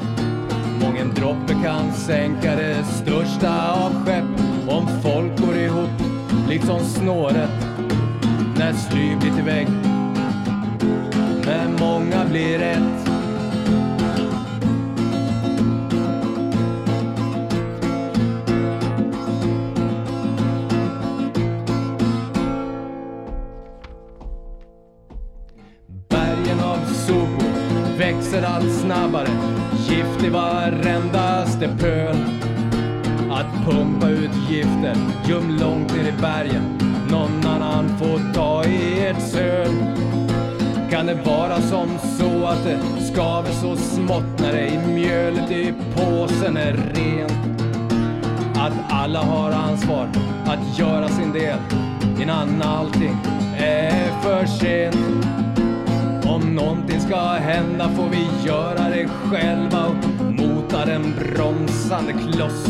En 1.03 1.13
droppe 1.13 1.53
kan 1.63 1.93
sänka 1.93 2.55
det 2.55 2.83
största 2.83 3.71
av 3.71 4.05
skepp. 4.05 4.23
Om 4.69 4.87
folk 5.03 5.45
går 5.45 5.57
ihop, 5.57 5.89
liksom 6.49 6.79
snåret. 6.79 7.49
När 8.57 8.73
sly 8.73 9.15
blir 9.15 9.31
till 9.31 9.43
vägg. 9.43 9.67
Men 11.45 11.75
många 11.79 12.25
blir 12.25 12.61
ett. 12.61 13.09
Växer 28.33 28.47
allt 28.47 28.71
snabbare. 28.71 29.27
Gift 29.89 30.23
i 30.23 30.29
varendaste 30.29 31.69
pöl. 31.79 32.15
Att 33.31 33.65
pumpa 33.65 34.09
ut 34.09 34.31
gifter, 34.49 34.95
göm 35.27 35.57
långt 35.61 35.95
ner 35.95 36.07
i 36.07 36.21
bergen. 36.21 36.63
Någon 37.11 37.45
annan 37.45 37.97
får 37.97 38.33
ta 38.33 38.65
i 38.65 39.07
ett 39.07 39.21
söl. 39.21 39.73
Kan 40.91 41.05
det 41.05 41.17
vara 41.25 41.61
som 41.61 41.87
så 42.17 42.45
att 42.45 42.63
det 42.63 42.79
skaver 43.13 43.51
så 43.51 43.75
smått 43.75 44.39
när 44.39 44.53
det 44.53 44.67
i 44.67 44.77
mjölet 44.77 45.51
i 45.51 45.73
påsen 45.95 46.57
är 46.57 46.73
rent? 46.73 47.33
Att 48.55 48.73
alla 48.89 49.19
har 49.19 49.51
ansvar 49.51 50.07
att 50.45 50.79
göra 50.79 51.07
sin 51.07 51.33
del 51.33 51.57
innan 52.21 52.61
allting 52.61 53.17
är 53.57 54.21
för 54.21 54.45
sent. 54.45 55.42
Om 56.25 56.55
någonting 56.55 56.99
ska 56.99 57.17
hända 57.21 57.89
får 57.89 58.09
vi 58.09 58.47
göra 58.47 58.89
det 58.89 59.07
själva 59.07 59.85
och 59.85 60.23
mota 60.23 60.85
den 60.85 61.13
bromsande 61.19 62.13
kloss 62.13 62.67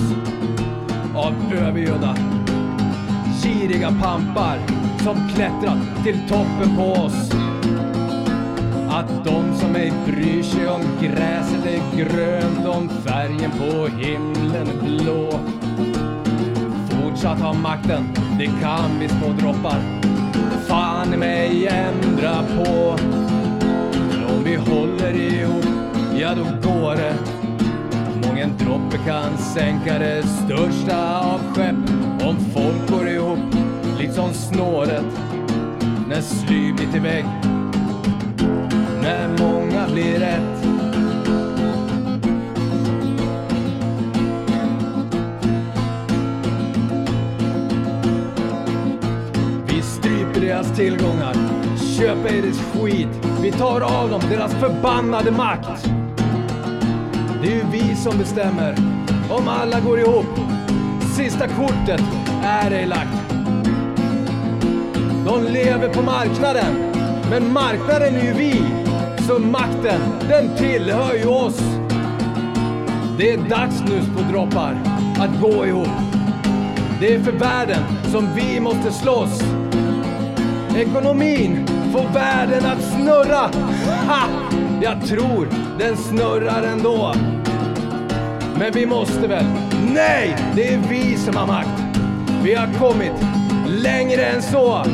av 1.15 1.33
övergödda 1.53 2.15
giriga 3.43 3.87
pampar 3.87 4.59
som 5.03 5.29
klättrat 5.35 6.03
till 6.03 6.19
toppen 6.29 6.77
på 6.77 7.01
oss. 7.01 7.31
Att 8.89 9.25
de 9.25 9.55
som 9.59 9.75
ej 9.75 9.93
bryr 10.05 10.43
sig 10.43 10.67
om 10.67 10.81
gräset 11.01 11.65
är 11.65 11.97
grönt, 11.97 12.67
om 12.67 12.89
färgen 12.89 13.51
på 13.51 13.87
himlen 13.87 14.67
är 14.67 14.97
blå. 14.97 15.39
Fortsatt 16.89 17.39
ha 17.39 17.53
makten, 17.53 18.03
det 18.39 18.45
kan 18.61 18.99
vi 18.99 19.09
små 19.09 19.27
droppar. 19.39 19.79
Fan 20.67 21.13
i 21.13 21.17
mig 21.17 21.67
ändra 21.67 22.43
på. 22.43 22.95
Om 24.43 24.49
vi 24.49 24.55
håller 24.55 25.13
ihop, 25.13 25.65
ja 26.19 26.35
då 26.35 26.69
går 26.69 26.95
det. 26.95 27.15
Mången 28.27 28.57
droppe 28.57 28.97
kan 29.05 29.37
sänka 29.37 29.99
det 29.99 30.23
största 30.23 31.19
av 31.19 31.39
skepp 31.53 32.25
om 32.27 32.37
folk 32.53 32.89
går 32.91 33.09
ihop, 33.09 33.39
liksom 33.99 34.33
snåret 34.33 35.05
när 36.09 36.21
sly 36.21 36.73
blir 36.73 36.91
till 36.91 37.01
vägg. 37.01 37.25
När 39.01 39.29
många 39.39 39.87
blir 39.93 40.19
rätt. 40.19 40.65
Vi 49.67 49.81
stryper 49.81 50.41
deras 50.41 50.75
tillgångar, 50.75 51.62
köpa 52.03 52.29
er 52.29 52.51
skit. 52.51 53.07
Vi 53.41 53.51
tar 53.51 53.81
av 53.81 54.09
dem 54.09 54.21
deras 54.29 54.53
förbannade 54.53 55.31
makt. 55.31 55.89
Det 57.41 57.47
är 57.47 57.55
ju 57.55 57.63
vi 57.71 57.95
som 57.95 58.17
bestämmer 58.17 58.75
om 59.29 59.47
alla 59.47 59.79
går 59.79 59.99
ihop. 59.99 60.39
Sista 61.15 61.47
kortet 61.47 62.01
är 62.43 62.71
ej 62.71 62.85
lagt. 62.85 63.33
De 65.25 65.43
lever 65.43 65.93
på 65.93 66.01
marknaden, 66.01 66.91
men 67.29 67.53
marknaden 67.53 68.15
är 68.15 68.23
ju 68.23 68.33
vi. 68.33 68.61
Så 69.27 69.39
makten, 69.39 70.01
den 70.29 70.57
tillhör 70.57 71.13
ju 71.13 71.25
oss. 71.25 71.59
Det 73.17 73.33
är 73.33 73.37
dags 73.49 73.81
nu 73.87 74.01
droppar 74.31 74.77
att 75.19 75.41
gå 75.41 75.65
ihop. 75.65 75.87
Det 76.99 77.13
är 77.13 77.19
för 77.19 77.31
världen 77.31 77.83
som 78.11 78.29
vi 78.35 78.59
måste 78.59 78.91
slåss. 78.91 79.43
Ekonomin 80.77 81.72
Få 81.93 82.07
världen 82.13 82.65
att 82.65 82.81
snurra. 82.81 83.49
Ha! 84.07 84.27
Jag 84.81 85.05
tror 85.07 85.47
den 85.79 85.97
snurrar 85.97 86.63
ändå. 86.63 87.13
Men 88.59 88.71
vi 88.73 88.85
måste 88.85 89.27
väl? 89.27 89.45
Nej! 89.93 90.35
Det 90.55 90.73
är 90.73 90.77
vi 90.89 91.17
som 91.17 91.35
har 91.35 91.47
makt. 91.47 91.97
Vi 92.43 92.55
har 92.55 92.67
kommit 92.79 93.11
längre 93.67 94.25
än 94.25 94.41
så. 94.41 94.85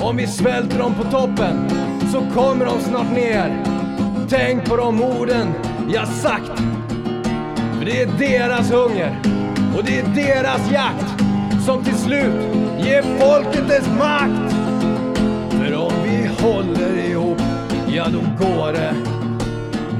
Om 0.00 0.16
vi 0.16 0.26
svälter 0.26 0.78
dem 0.78 0.94
på 0.94 1.04
toppen 1.04 1.68
så 2.12 2.40
kommer 2.40 2.64
de 2.64 2.80
snart 2.80 3.12
ner. 3.12 3.64
Tänk 4.28 4.64
på 4.64 4.76
de 4.76 5.02
orden 5.02 5.52
jag 5.88 6.08
sagt. 6.08 6.60
För 7.78 7.84
det 7.84 8.02
är 8.02 8.06
deras 8.18 8.70
hunger 8.70 9.20
och 9.76 9.84
det 9.84 9.98
är 9.98 10.06
deras 10.06 10.70
jakt 10.72 11.22
som 11.66 11.84
till 11.84 11.96
slut 11.96 12.34
ger 12.78 13.02
folket 13.02 13.68
dess 13.68 13.88
makt. 13.98 14.45
Håller 16.46 17.10
ihop, 17.10 17.42
ja 17.88 18.06
då 18.12 18.20
går 18.46 18.72
det. 18.72 18.94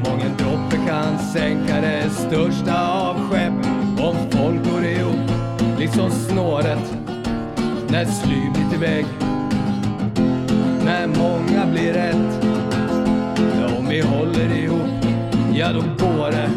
Mången 0.04 0.36
droppe 0.38 0.76
kan 0.86 1.18
sänka 1.18 1.80
det 1.80 2.10
största 2.10 2.88
av 2.88 3.16
skepp 3.30 3.66
om 4.00 4.16
folk 4.30 4.72
går 4.72 4.84
ihop, 4.84 5.30
liksom 5.78 6.10
snåret 6.10 6.96
när 7.88 8.04
sly 8.04 8.50
blir 8.54 8.70
till 8.70 8.78
vägg. 8.78 9.06
När 10.84 11.06
många 11.06 11.66
blir 11.72 11.92
rätt, 11.92 12.46
ja, 13.60 13.78
om 13.78 13.88
vi 13.88 14.00
håller 14.00 14.56
ihop, 14.56 15.06
ja 15.54 15.72
då 15.72 15.80
går 16.06 16.30
det. 16.30 16.50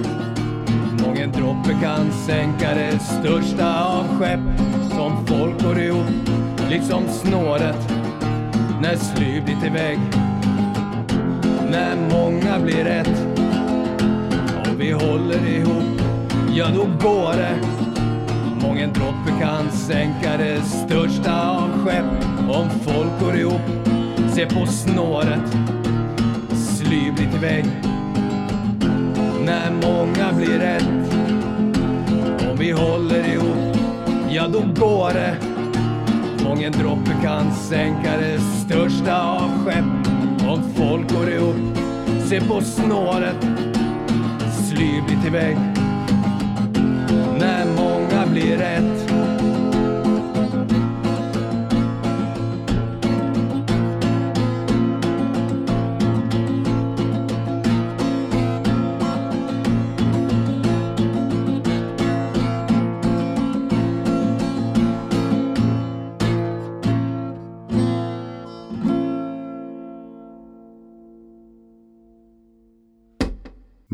Mången 1.05 1.31
droppe 1.31 1.73
kan 1.81 2.11
sänka 2.11 2.73
det 2.75 2.99
största 2.99 3.83
av 3.85 4.19
skepp 4.19 4.59
som 4.89 5.25
folk 5.27 5.63
går 5.63 5.79
ihop, 5.79 6.29
liksom 6.69 7.03
snåret 7.07 7.98
när 8.81 8.95
sly 8.95 9.41
blir 9.41 9.55
till 9.61 9.71
vägg. 9.71 9.99
När 11.71 11.95
många 12.11 12.59
blir 12.59 12.83
rätt, 12.83 13.27
om 14.69 14.77
vi 14.77 14.91
håller 14.91 15.47
ihop, 15.47 16.01
ja 16.49 16.67
då 16.75 17.09
går 17.09 17.33
det. 17.33 17.55
Mången 18.61 18.93
droppe 18.93 19.41
kan 19.41 19.71
sänka 19.71 20.37
det 20.37 20.61
största 20.61 21.49
av 21.49 21.85
skepp 21.85 22.49
om 22.49 22.69
folk 22.69 23.19
går 23.19 23.35
ihop. 23.35 23.61
Se 24.35 24.45
på 24.45 24.65
snåret, 24.65 25.57
sly 26.53 27.11
blir 27.11 27.31
till 27.31 27.39
vägg. 27.39 27.65
När 29.45 29.71
många 29.71 30.33
blir 30.33 30.59
rätt, 30.59 31.13
om 32.51 32.57
vi 32.57 32.71
håller 32.71 33.33
ihop, 33.33 33.77
ja 34.29 34.47
då 34.47 34.59
går 34.59 35.13
det. 35.13 35.48
Mången 36.43 36.71
droppe 36.71 37.11
kan 37.23 37.53
sänka 37.53 38.17
det 38.17 38.39
största 38.39 39.21
av 39.21 39.49
skepp 39.65 40.07
om 40.49 40.63
folk 40.75 41.13
går 41.13 41.29
ihop. 41.29 41.77
Se 42.29 42.41
på 42.41 42.61
snåret, 42.61 43.47
sly 44.67 45.01
blir 45.07 45.21
till. 45.23 45.57
När 47.39 47.65
många 47.65 48.25
blir 48.31 48.57
rätt. 48.57 48.98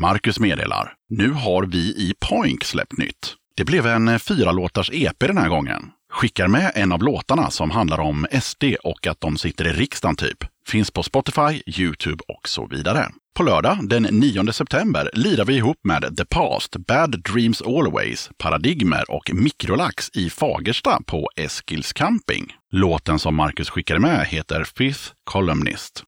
Marcus 0.06 0.39
meddelar. 0.39 0.94
Nu 1.10 1.32
har 1.32 1.63
vi 1.63 1.78
i 1.78 2.13
Poink 2.20 2.63
släppt 2.63 2.98
nytt. 2.98 3.36
Det 3.58 3.65
blev 3.65 3.88
en 3.88 4.08
eh, 4.08 4.18
fyra 4.18 4.52
låtars 4.52 4.89
EP 4.94 5.20
den 5.20 5.38
här 5.38 5.50
gången. 5.50 5.82
Skickar 6.13 6.48
med 6.48 6.72
en 6.76 6.91
av 6.91 7.04
låtarna 7.04 7.50
som 7.50 7.72
handlar 7.72 8.00
om 8.00 8.28
SD 8.41 8.63
och 8.84 9.08
att 9.08 9.22
de 9.22 9.38
sitter 9.38 9.68
i 9.68 9.70
riksdagen 9.70 10.15
typ. 10.15 10.38
Finns 10.68 10.91
på 10.91 11.04
Spotify, 11.04 11.62
Youtube 11.80 12.24
och 12.28 12.50
så 12.50 12.68
vidare. 12.68 13.08
På 13.36 13.44
lördag 13.44 13.89
den 13.89 14.04
9 14.04 14.52
september 14.52 15.10
lirar 15.13 15.46
vi 15.46 15.56
ihop 15.56 15.80
med 15.84 16.18
The 16.18 16.26
Past, 16.26 16.76
Bad 16.78 17.24
Dreams 17.34 17.62
Always, 17.62 18.30
Paradigmer 18.38 19.12
och 19.12 19.32
Mikrolax 19.34 20.10
i 20.13 20.30
Fagersta 20.30 21.00
på 21.06 21.30
Eskils 21.36 21.94
camping. 21.94 22.54
Låten 22.72 23.20
som 23.20 23.36
Marcus 23.36 23.70
skickade 23.70 24.00
med 24.00 24.28
heter 24.28 24.63
Fifth 24.63 25.12
Columnist. 25.24 26.04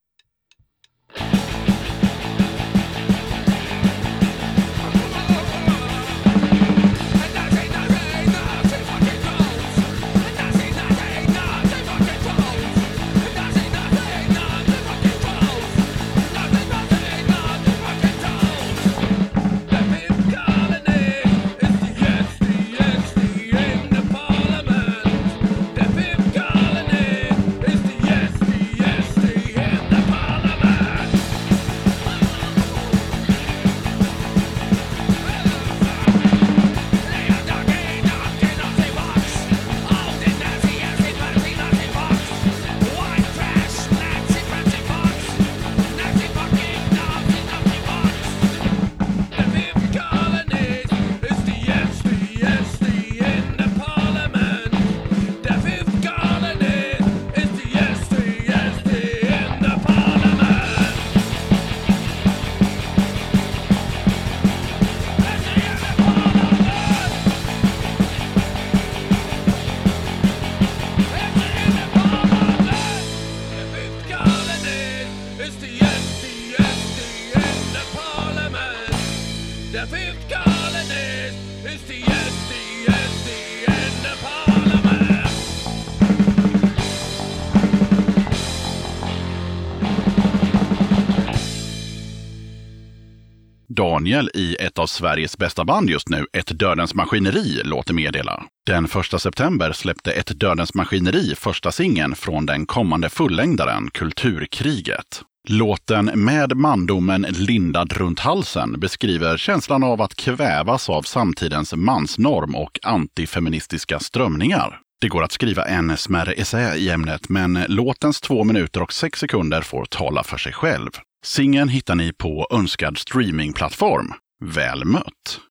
Daniel 94.08 94.30
i 94.34 94.56
ett 94.56 94.80
av 94.80 94.88
Sveriges 94.88 95.38
bästa 95.38 95.66
band 95.66 95.90
just 95.90 96.10
nu, 96.10 96.26
Ett 96.34 96.60
Dödens 96.60 96.94
Maskineri, 96.94 97.62
låter 97.64 97.94
meddela. 97.94 98.44
Den 98.66 98.86
1 98.86 99.22
september 99.22 99.72
släppte 99.72 100.12
Ett 100.12 100.40
Dödens 100.40 100.74
Maskineri 100.74 101.36
första 101.36 101.72
singeln 101.72 102.16
från 102.16 102.46
den 102.46 102.66
kommande 102.66 103.10
fullängdaren 103.10 103.90
Kulturkriget. 103.92 105.22
Låten 105.50 106.06
Med 106.06 106.58
mandomen 106.58 107.22
lindad 107.22 107.94
runt 107.94 108.20
halsen 108.20 108.80
beskriver 108.80 109.38
känslan 109.38 109.84
av 109.84 110.02
att 110.02 110.16
kvävas 110.16 110.90
av 110.90 111.02
samtidens 111.02 111.74
mansnorm 111.74 112.56
och 112.56 112.80
antifeministiska 112.84 114.00
strömningar. 114.00 114.80
Det 115.02 115.08
går 115.08 115.24
att 115.24 115.32
skriva 115.32 115.66
en 115.66 115.98
smärre 115.98 116.34
essä 116.34 116.76
i 116.76 116.90
ämnet, 116.90 117.30
men 117.30 117.66
låtens 117.68 118.22
två 118.22 118.44
minuter 118.44 118.82
och 118.82 118.94
sex 118.94 119.20
sekunder 119.20 119.62
får 119.62 119.86
tala 119.86 120.24
för 120.24 120.38
sig 120.38 120.54
själv. 120.54 120.90
Singeln 121.26 121.70
hittar 121.70 121.96
ni 121.96 122.14
på 122.14 122.48
önskad 122.52 122.98
streamingplattform. 122.98 124.14
Väl 124.46 124.86
mött! 124.86 125.47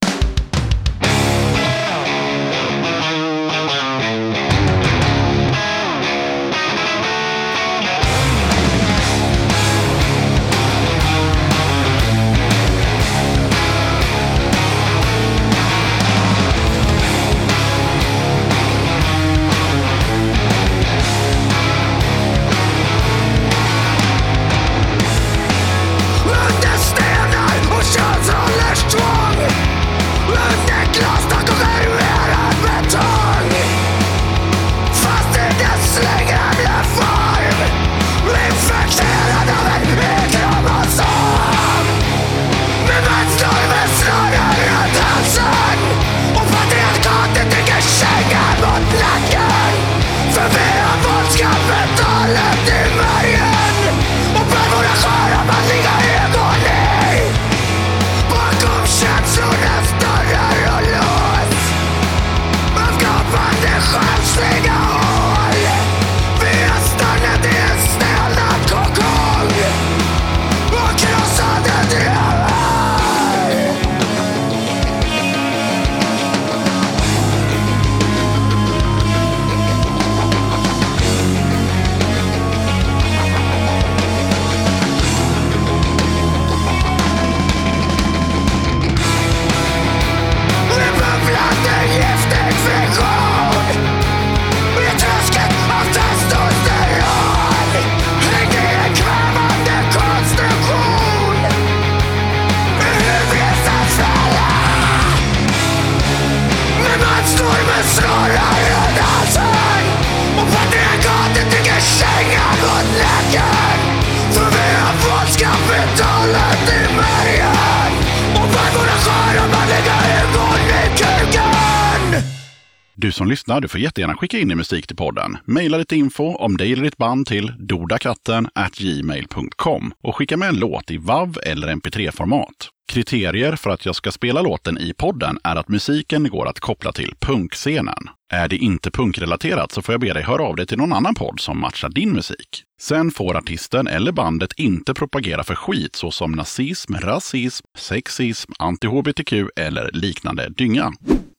Som 123.16 123.28
lyssnar, 123.28 123.60
du 123.60 123.68
får 123.68 123.80
jättegärna 123.80 124.16
skicka 124.16 124.38
in 124.38 124.48
din 124.48 124.58
musik 124.58 124.86
till 124.86 124.96
podden. 124.96 125.38
Maila 125.44 125.78
lite 125.78 125.96
info 125.96 126.24
om 126.24 126.56
dig 126.56 126.72
eller 126.72 126.84
ditt 126.84 126.96
band 126.96 127.26
till 127.26 127.52
dodakatten 127.58 128.48
gmail.com 128.72 129.92
och 130.02 130.16
skicka 130.16 130.36
med 130.36 130.48
en 130.48 130.58
låt 130.58 130.90
i 130.90 130.96
WAV 130.96 131.38
eller 131.42 131.68
MP3-format. 131.68 132.70
Kriterier 132.88 133.56
för 133.56 133.70
att 133.70 133.86
jag 133.86 133.96
ska 133.96 134.12
spela 134.12 134.42
låten 134.42 134.78
i 134.78 134.94
podden 134.94 135.38
är 135.44 135.56
att 135.56 135.68
musiken 135.68 136.28
går 136.28 136.48
att 136.48 136.60
koppla 136.60 136.92
till 136.92 137.14
punkscenen. 137.20 138.08
Är 138.32 138.48
det 138.48 138.56
inte 138.56 138.90
punkrelaterat 138.90 139.72
så 139.72 139.82
får 139.82 139.92
jag 139.92 140.00
be 140.00 140.12
dig 140.12 140.22
höra 140.22 140.42
av 140.42 140.56
dig 140.56 140.66
till 140.66 140.78
någon 140.78 140.92
annan 140.92 141.14
podd 141.14 141.40
som 141.40 141.60
matchar 141.60 141.88
din 141.88 142.12
musik. 142.12 142.62
Sen 142.80 143.10
får 143.10 143.36
artisten 143.36 143.86
eller 143.86 144.12
bandet 144.12 144.52
inte 144.56 144.94
propagera 144.94 145.44
för 145.44 145.54
skit 145.54 145.96
såsom 145.96 146.32
nazism, 146.32 146.94
rasism, 146.94 147.66
sexism, 147.78 148.52
anti-hbtq 148.58 149.48
eller 149.56 149.90
liknande 149.92 150.48
dynga. 150.48 150.92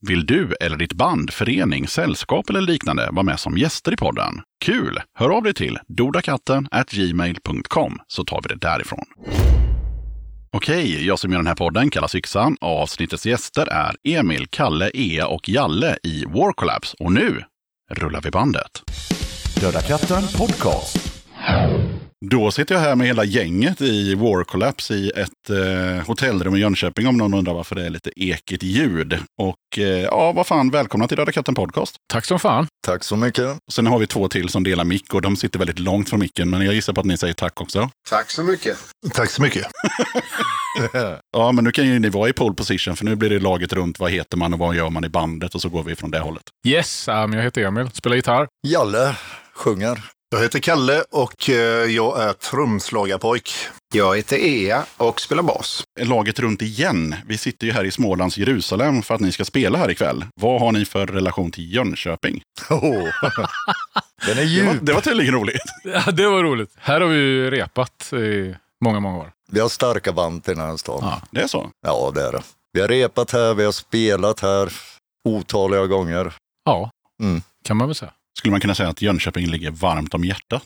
Vill 0.08 0.26
du 0.26 0.54
eller 0.62 0.78
ditt 0.78 0.94
band, 0.94 1.34
förening, 1.34 1.88
sällskap 1.88 2.50
eller 2.50 2.62
liknande 2.62 3.10
vara 3.12 3.24
med 3.24 3.40
som 3.40 3.58
gäster 3.58 3.94
i 3.94 3.98
podden? 3.98 4.42
Kul! 4.66 5.00
Hör 5.14 5.30
av 5.30 5.44
dig 5.44 5.54
till 5.54 5.80
dodakatten 5.88 6.68
gmail.com 6.92 8.00
så 8.08 8.24
tar 8.24 8.42
vi 8.42 8.48
det 8.48 8.68
därifrån. 8.68 9.06
Okej, 10.52 11.06
jag 11.06 11.20
som 11.20 11.32
gör 11.32 11.40
den 11.40 11.48
här 11.48 11.56
podden 11.56 11.90
kallas 11.90 12.16
Yxan. 12.16 12.58
Avsnittets 12.62 13.26
gäster 13.26 13.68
är 13.68 13.96
Emil, 14.04 14.48
Kalle, 14.50 14.92
Ea 14.94 15.28
och 15.28 15.50
Jalle 15.50 15.98
i 16.04 16.26
War 16.26 16.54
Collapse. 16.54 16.96
Och 17.00 17.12
nu 17.12 17.44
rullar 17.92 18.22
vi 18.22 18.32
bandet. 18.32 18.82
Döda 19.62 19.82
katten 19.82 20.24
podcast. 20.38 21.14
Då 22.26 22.52
sitter 22.52 22.76
jag 22.76 22.82
här 22.82 22.96
med 22.96 23.08
hela 23.08 23.24
gänget 23.24 23.82
i 23.82 24.16
War 24.16 24.44
Collapse 24.44 24.94
i 24.94 25.10
ett 25.10 25.50
eh, 25.50 26.06
hotellrum 26.08 26.56
i 26.56 26.60
Jönköping 26.60 27.08
om 27.08 27.18
någon 27.18 27.34
undrar 27.34 27.54
varför 27.54 27.76
det 27.76 27.86
är 27.86 27.90
lite 27.90 28.12
ekigt 28.16 28.64
ljud. 28.64 29.20
Och 29.42 29.78
eh, 29.78 29.84
ja, 29.84 30.32
vad 30.32 30.48
fan, 30.48 30.70
välkomna 30.70 31.08
till 31.08 31.18
Döda 31.18 31.32
katten 31.32 31.56
podcast. 31.56 31.96
Tack 32.14 32.26
som 32.26 32.40
fan. 32.40 32.68
Tack 32.86 33.04
så 33.04 33.16
mycket. 33.16 33.58
Sen 33.72 33.88
har 33.88 34.00
vi 34.00 34.08
två 34.08 34.28
till 34.28 34.50
som 34.50 34.64
delar 34.64 34.84
mick 34.84 35.14
och 35.14 35.22
de 35.22 35.36
sitter 35.36 35.60
väldigt 35.60 35.80
långt 35.80 36.10
från 36.10 36.20
micken, 36.20 36.50
men 36.50 36.62
jag 36.66 36.74
gissar 36.74 36.94
på 36.94 37.02
att 37.02 37.08
ni 37.08 37.18
säger 37.18 37.34
tack 37.34 37.62
också. 37.62 37.90
Tack 38.10 38.32
så 38.32 38.44
mycket. 38.44 38.78
Tack 39.14 39.30
så 39.30 39.42
mycket. 39.42 39.68
Ja, 41.32 41.52
men 41.52 41.64
nu 41.64 41.72
kan 41.72 41.88
ju 41.88 42.00
ni 42.00 42.10
vara 42.10 42.30
i 42.30 42.34
pole 42.34 42.56
position, 42.56 42.96
för 42.96 43.06
nu 43.06 43.16
blir 43.16 43.30
det 43.30 43.40
laget 43.40 43.74
runt. 43.74 44.00
Vad 44.00 44.12
heter 44.12 44.38
man 44.38 44.54
och 44.54 44.60
vad 44.60 44.76
gör 44.76 44.90
man 44.90 45.06
i 45.06 45.10
bandet? 45.10 45.56
Och 45.56 45.62
så 45.62 45.70
går 45.70 45.84
vi 45.84 45.96
från 45.96 46.12
det 46.12 46.20
hållet. 46.20 46.44
Yes, 46.68 47.08
um, 47.08 47.34
jag 47.34 47.44
heter 47.44 47.62
Emil, 47.62 47.90
spelar 47.94 48.16
gitarr. 48.16 48.48
Jalle 48.68 49.16
sjunger. 49.56 50.04
Jag 50.30 50.42
heter 50.42 50.60
Kalle 50.60 51.04
och 51.12 51.50
eh, 51.50 51.56
jag 51.92 52.24
är 52.24 52.34
trumslagarpojk. 52.34 53.54
Jag 53.94 54.16
heter 54.18 54.38
Ea 54.38 54.86
och 54.98 55.22
spelar 55.22 55.44
bas. 55.44 55.84
Laget 56.00 56.40
runt 56.40 56.62
igen. 56.62 57.16
Vi 57.28 57.38
sitter 57.38 57.68
ju 57.68 57.74
här 57.74 57.84
i 57.84 57.92
Smålands 57.92 58.38
Jerusalem 58.38 59.02
för 59.02 59.16
att 59.16 59.22
ni 59.22 59.32
ska 59.32 59.46
spela 59.46 59.78
här 59.78 59.92
ikväll. 59.92 60.26
Vad 60.42 60.62
har 60.62 60.72
ni 60.72 60.86
för 60.86 61.08
relation 61.08 61.52
till 61.52 61.74
Jönköping? 61.74 62.42
Oh. 62.70 62.80
Den 64.26 64.32
är 64.32 64.36
Det 64.36 64.44
djup. 64.44 64.66
var, 64.68 64.74
det 64.82 64.94
var 64.94 65.02
tydligen 65.02 65.34
roligt. 65.34 65.62
Ja, 65.84 66.12
det 66.12 66.28
var 66.30 66.44
roligt. 66.44 66.72
Här 66.78 67.02
har 67.02 67.08
vi 67.08 67.18
ju 67.18 67.52
repat 67.52 68.14
i 68.14 68.56
många, 68.84 69.00
många 69.00 69.18
år. 69.18 69.32
Vi 69.52 69.60
har 69.60 69.70
starka 69.70 70.12
band 70.12 70.44
till 70.44 70.56
den 70.58 70.66
här 70.70 70.78
stan. 70.78 71.00
Ja. 71.02 71.22
Det 71.32 71.42
är 71.42 71.48
så. 71.48 71.70
Ja, 71.88 72.12
det 72.16 72.22
är 72.22 72.32
det. 72.32 72.42
Vi 72.74 72.82
har 72.82 72.88
repat 72.88 73.32
här, 73.32 73.54
vi 73.54 73.66
har 73.66 73.72
spelat 73.72 74.40
här 74.40 74.74
otaliga 75.30 75.86
gånger. 75.86 76.34
Ja, 76.66 76.92
Mm. 77.24 77.42
kan 77.66 77.78
man 77.78 77.88
väl 77.88 77.96
säga. 77.96 78.12
Skulle 78.38 78.52
man 78.52 78.62
kunna 78.62 78.76
säga 78.76 78.90
att 78.90 79.02
Jönköping 79.02 79.48
ligger 79.48 79.72
varmt 79.72 80.14
om 80.14 80.24
hjärtat? 80.26 80.66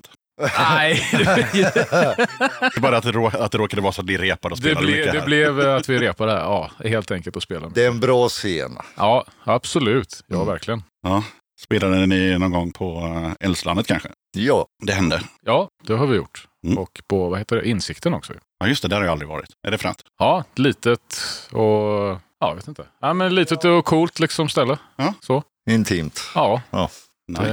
Nej, 0.58 1.08
Det 1.12 2.78
är 2.78 2.80
bara 2.80 2.98
att 2.98 3.04
det, 3.04 3.12
rå, 3.12 3.28
att 3.28 3.52
det 3.52 3.58
råkade 3.58 3.82
vara 3.82 3.92
så 3.94 4.02
att 4.02 4.08
ni 4.08 4.18
repade 4.18 4.54
och 4.54 4.62
det, 4.62 4.68
spelade 4.68 4.86
ble, 4.88 4.96
mycket 4.96 5.12
det 5.14 5.20
här. 5.20 5.26
blev 5.26 5.60
att 5.60 5.90
vi 5.90 5.98
repade. 6.00 6.32
Ja, 6.32 6.72
helt 6.86 7.12
enkelt 7.12 7.38
att 7.38 7.44
spela. 7.44 7.70
Det 7.70 7.84
är 7.84 7.88
en 7.88 8.00
bra 8.00 8.30
scen. 8.30 8.78
Ja, 8.98 9.26
absolut. 9.44 10.24
Ja, 10.28 10.36
Mm. 10.36 10.48
verkligen. 10.48 10.84
Ja. 11.04 11.24
Spelade 11.62 12.06
ni 12.06 12.38
någon 12.40 12.52
gång 12.52 12.72
på 12.72 12.98
eh, 13.40 13.46
Älvslandet 13.48 13.88
kanske? 13.88 14.10
Ja, 14.38 14.66
Det 14.86 14.94
hände. 14.94 15.22
Ja, 15.46 15.70
det 15.88 15.94
har 15.94 16.08
vi 16.08 16.16
gjort. 16.18 16.48
Mm. 16.66 16.78
Och 16.78 17.02
på, 17.08 17.30
vad 17.30 17.40
heter 17.40 17.56
det, 17.56 17.70
Insikten 17.70 18.14
också. 18.14 18.34
Ja, 18.60 18.68
just 18.68 18.82
det. 18.82 18.88
Där 18.88 18.98
har 18.98 19.04
jag 19.04 19.12
aldrig 19.12 19.30
varit. 19.30 19.50
Är 19.68 19.72
det 19.72 19.78
fränt? 19.78 20.02
Ja, 20.20 20.44
litet 20.56 21.22
och, 21.52 21.62
ja, 21.62 22.20
jag 22.40 22.56
vet 22.56 22.68
inte. 22.68 22.86
Ja, 23.02 23.14
men 23.14 23.36
litet 23.36 23.66
och 23.66 23.86
coolt 23.86 24.20
liksom 24.20 24.50
ställe. 24.50 24.78
Ja. 24.96 25.14
Så, 25.22 25.44
intimt. 25.70 26.22
ja, 26.36 26.62
Nice. 27.28 27.44
det 27.44 27.50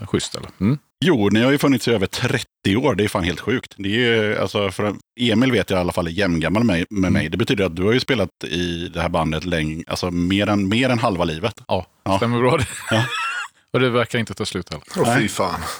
är 0.00 0.06
schysst 0.06 0.34
eller? 0.34 0.48
Mm. 0.60 0.78
Jo, 1.04 1.28
ni 1.28 1.42
har 1.42 1.52
ju 1.52 1.58
funnits 1.58 1.88
i 1.88 1.92
över 1.92 2.06
30 2.06 2.46
år. 2.76 2.94
Det 2.94 3.04
är 3.04 3.08
fan 3.08 3.24
helt 3.24 3.40
sjukt. 3.40 3.74
Det 3.78 3.88
är 3.88 4.22
ju, 4.22 4.38
alltså, 4.38 4.70
för 4.70 4.94
Emil 5.20 5.52
vet 5.52 5.70
jag 5.70 5.76
i 5.78 5.80
alla 5.80 5.92
fall 5.92 6.06
är 6.06 6.10
jämngammal 6.10 6.64
med, 6.64 6.86
med 6.90 7.12
mig. 7.12 7.28
Det 7.28 7.36
betyder 7.36 7.64
att 7.64 7.76
du 7.76 7.82
har 7.84 7.92
ju 7.92 8.00
spelat 8.00 8.30
i 8.44 8.88
det 8.88 9.00
här 9.00 9.08
bandet 9.08 9.44
länge, 9.44 9.84
alltså 9.86 10.10
mer 10.10 10.46
än, 10.48 10.68
mer 10.68 10.88
än 10.90 10.98
halva 10.98 11.24
livet. 11.24 11.54
Ja, 11.68 11.86
Ja. 12.04 12.16
stämmer 12.16 12.38
bra 12.38 12.56
det. 12.56 12.66
Ja. 12.90 13.04
Och 13.72 13.80
det 13.80 13.90
verkar 13.90 14.18
inte 14.18 14.34
ta 14.34 14.44
slut 14.44 14.68
heller. 14.72 14.84
Åh 14.96 15.18
fy 15.18 15.28
fan. 15.28 15.60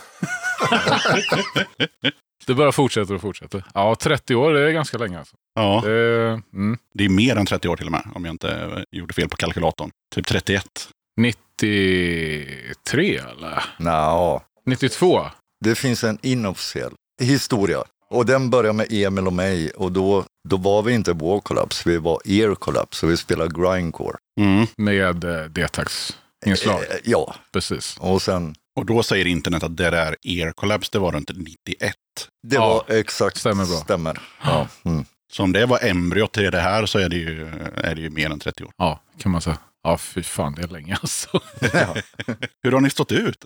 Det 2.47 2.55
bara 2.55 2.73
fortsätter 2.73 3.15
och 3.15 3.21
fortsätter. 3.21 3.65
Ja, 3.75 3.97
30 4.01 4.35
år 4.35 4.53
det 4.53 4.69
är 4.69 4.73
ganska 4.73 4.99
länge 4.99 5.19
alltså. 5.19 5.37
Ja, 5.55 5.83
Det, 5.85 6.41
mm, 6.53 6.79
det 6.95 7.05
är 7.05 7.09
mer 7.09 7.37
än 7.37 7.47
30 7.47 7.69
år 7.69 7.77
till 7.77 7.87
och 7.87 7.93
med, 7.93 8.03
om 8.15 8.25
jag 8.25 8.33
inte 8.35 8.51
eh, 8.51 8.99
gjorde 8.99 9.15
fel 9.15 9.29
på 9.29 9.37
kalkylatorn. 9.37 9.91
Typ 10.15 10.27
31. 10.27 10.89
93 11.63 13.17
eller? 13.19 13.65
Nja, 13.79 14.41
92? 14.67 15.21
det 15.65 15.75
finns 15.75 16.05
en 16.05 16.19
inofficiell 16.23 16.93
historia. 17.23 17.83
Och 18.11 18.27
den 18.27 18.51
börjar 18.51 18.73
med 18.73 18.87
Emil 18.93 19.27
och 19.27 19.33
mig 19.33 19.71
och 19.71 19.93
då, 19.93 20.25
då 20.49 20.57
var 20.57 20.83
vi 20.83 20.93
inte 20.93 21.13
War 21.13 21.41
Collapse, 21.41 21.89
vi 21.91 21.97
var 21.99 22.21
Ear 22.25 22.55
Collapse 22.55 23.07
och 23.07 23.13
vi 23.13 23.17
spelade 23.17 23.61
grindcore. 23.63 24.17
Mm. 24.41 24.67
Med 24.77 25.25
eh, 25.25 25.45
D-tax-inslag. 25.45 26.81
Eh, 26.83 26.97
ja, 27.05 27.35
Precis. 27.53 27.97
och 28.01 28.23
sen, 28.23 28.55
Och 28.77 28.87
då 28.87 29.03
säger 29.03 29.27
internet 29.27 29.63
att 29.63 29.77
det 29.77 29.91
där 29.91 30.17
Air 30.27 30.53
Collapse, 30.53 30.89
det 30.93 30.99
var 30.99 31.13
runt 31.13 31.31
91. 31.37 31.95
det 32.49 32.55
Ja, 32.57 32.85
var 32.89 32.97
exakt, 32.97 33.37
stämmer 33.37 33.67
bra. 33.67 33.77
stämmer. 33.77 34.21
Ja. 34.45 34.69
Mm. 34.85 35.05
Så 35.33 35.43
om 35.43 35.53
det 35.53 35.67
var 35.67 35.79
embryot 35.85 36.33
till 36.33 36.51
det 36.51 36.61
här 36.61 36.87
så 36.87 36.99
är 36.99 37.09
det 37.09 37.17
ju, 37.17 37.47
är 37.77 37.95
det 37.95 38.01
ju 38.01 38.11
mer 38.11 38.31
än 38.31 38.39
30 38.41 38.65
år. 38.65 38.71
Ja, 38.77 39.01
kan 39.19 39.33
man 39.33 39.41
säga. 39.41 39.59
Ja, 39.85 39.99
fy 39.99 40.23
fan, 40.23 40.55
det 40.55 40.63
är 40.63 40.69
länge 40.69 40.95
alltså. 41.03 41.41
Ja. 41.73 41.95
Hur 42.63 42.73
har 42.73 42.81
ni 42.81 42.91
stått 42.91 43.13
ut? 43.13 43.45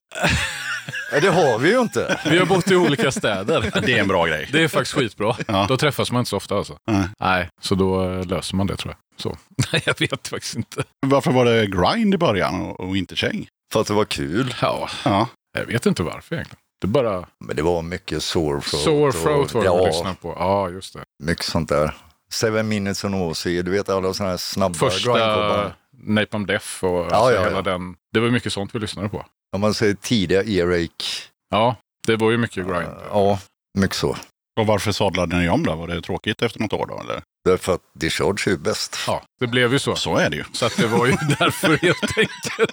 Det 1.21 1.29
har 1.29 1.59
vi 1.59 1.71
ju 1.71 1.81
inte. 1.81 2.21
Vi 2.31 2.39
har 2.39 2.47
bott 2.47 2.71
i 2.71 2.77
olika 2.77 3.13
städer. 3.13 3.81
Det 3.87 3.93
är 3.93 4.01
en 4.01 4.09
bra 4.09 4.27
grej. 4.27 4.49
Det 4.53 4.63
är 4.63 4.69
faktiskt 4.69 4.95
skitbra. 4.95 5.37
Ja. 5.47 5.67
Då 5.69 5.77
träffas 5.77 6.13
man 6.13 6.19
inte 6.21 6.29
så 6.29 6.37
ofta 6.37 6.57
alltså. 6.57 6.79
Nej. 6.91 7.09
Nej, 7.21 7.49
så 7.61 7.75
då 7.75 8.05
eh, 8.11 8.27
löser 8.27 8.57
man 8.57 8.67
det 8.67 8.77
tror 8.77 8.95
jag. 8.95 9.21
Så. 9.23 9.37
Nej, 9.73 9.83
jag 9.87 10.01
vet 10.01 10.29
faktiskt 10.29 10.57
inte. 10.57 10.85
Varför 11.07 11.31
var 11.31 11.45
det 11.45 11.67
grind 11.67 12.15
i 12.15 12.19
början 12.19 12.63
och, 12.63 12.97
inte 12.97 13.17
käng? 13.17 13.47
För 13.73 13.81
att 13.81 13.87
det 13.87 13.95
var 13.95 14.05
kul. 14.05 14.55
Ja, 14.63 14.89
Ja. 15.05 15.29
jag 15.59 15.67
vet 15.67 15.87
inte 15.87 16.03
varför 16.03 16.35
egentligen. 16.35 16.61
Det 16.81 16.87
bara 16.87 17.27
Men 17.45 17.57
det 17.57 17.63
var 17.63 17.83
mycket 17.83 18.23
sore 18.23 18.61
throat. 18.61 18.83
sore 18.85 19.13
throat 19.13 19.55
var 19.55 19.61
det 19.61 19.67
ja, 19.67 19.81
att 19.81 19.87
lyssna 19.87 20.15
på. 20.15 20.35
Ja, 20.39 20.71
just 20.71 20.95
det. 20.95 21.01
mycket 21.25 21.45
sånt 21.45 21.69
där. 21.69 21.95
Seven 22.33 22.69
minutes 22.69 23.05
and 23.05 23.15
OC, 23.15 23.45
du 23.45 23.63
vet 23.71 23.89
alla 23.89 24.15
sådana 24.15 24.31
här 24.31 24.37
snabba 24.39 24.75
Första 24.75 25.13
grindcore 25.13 25.73
Napalm 26.03 26.47
Death 26.47 26.85
och 26.85 26.91
Ja, 26.91 27.17
alltså 27.17 27.35
ja, 27.35 27.45
hela 27.45 27.57
ja. 27.57 27.63
den. 27.63 27.97
Det 28.13 28.21
var 28.21 28.29
mycket 28.31 28.53
sånt 28.53 28.75
vi 28.75 28.79
lyssnade 28.79 29.09
på. 29.09 29.25
Om 29.55 29.61
man 29.61 29.75
säger 29.75 29.95
tidiga 29.95 30.43
earache. 30.43 31.23
Ja, 31.51 31.77
det 32.07 32.17
var 32.17 32.31
ju 32.31 32.37
mycket 32.39 32.67
grind. 32.67 32.95
Ja, 33.11 33.41
mycket 33.79 33.97
så. 33.97 34.17
Och 34.61 34.67
varför 34.67 34.93
sadlade 34.93 35.37
ni 35.37 35.49
om 35.49 35.63
då? 35.65 35.75
Var 35.75 35.87
det 35.89 36.03
tråkigt 36.03 36.43
efter 36.43 36.61
något 36.61 36.73
år 36.73 36.87
då? 36.87 37.01
Eller? 37.01 37.23
Därför 37.45 37.75
att 37.75 37.81
Discharge 37.95 38.43
är 38.47 38.51
ju 38.51 38.57
bäst. 38.59 38.97
Ja, 39.07 39.23
det 39.41 39.47
blev 39.47 39.73
ju 39.73 39.79
så. 39.79 39.95
Så 39.97 40.17
är 40.17 40.31
det 40.31 40.37
ju. 40.37 40.45
Så 40.53 40.67
att 40.67 40.77
det 40.77 40.87
var 40.87 41.07
ju 41.07 41.13
därför 41.39 41.69
helt 41.77 42.19
enkelt. 42.19 42.73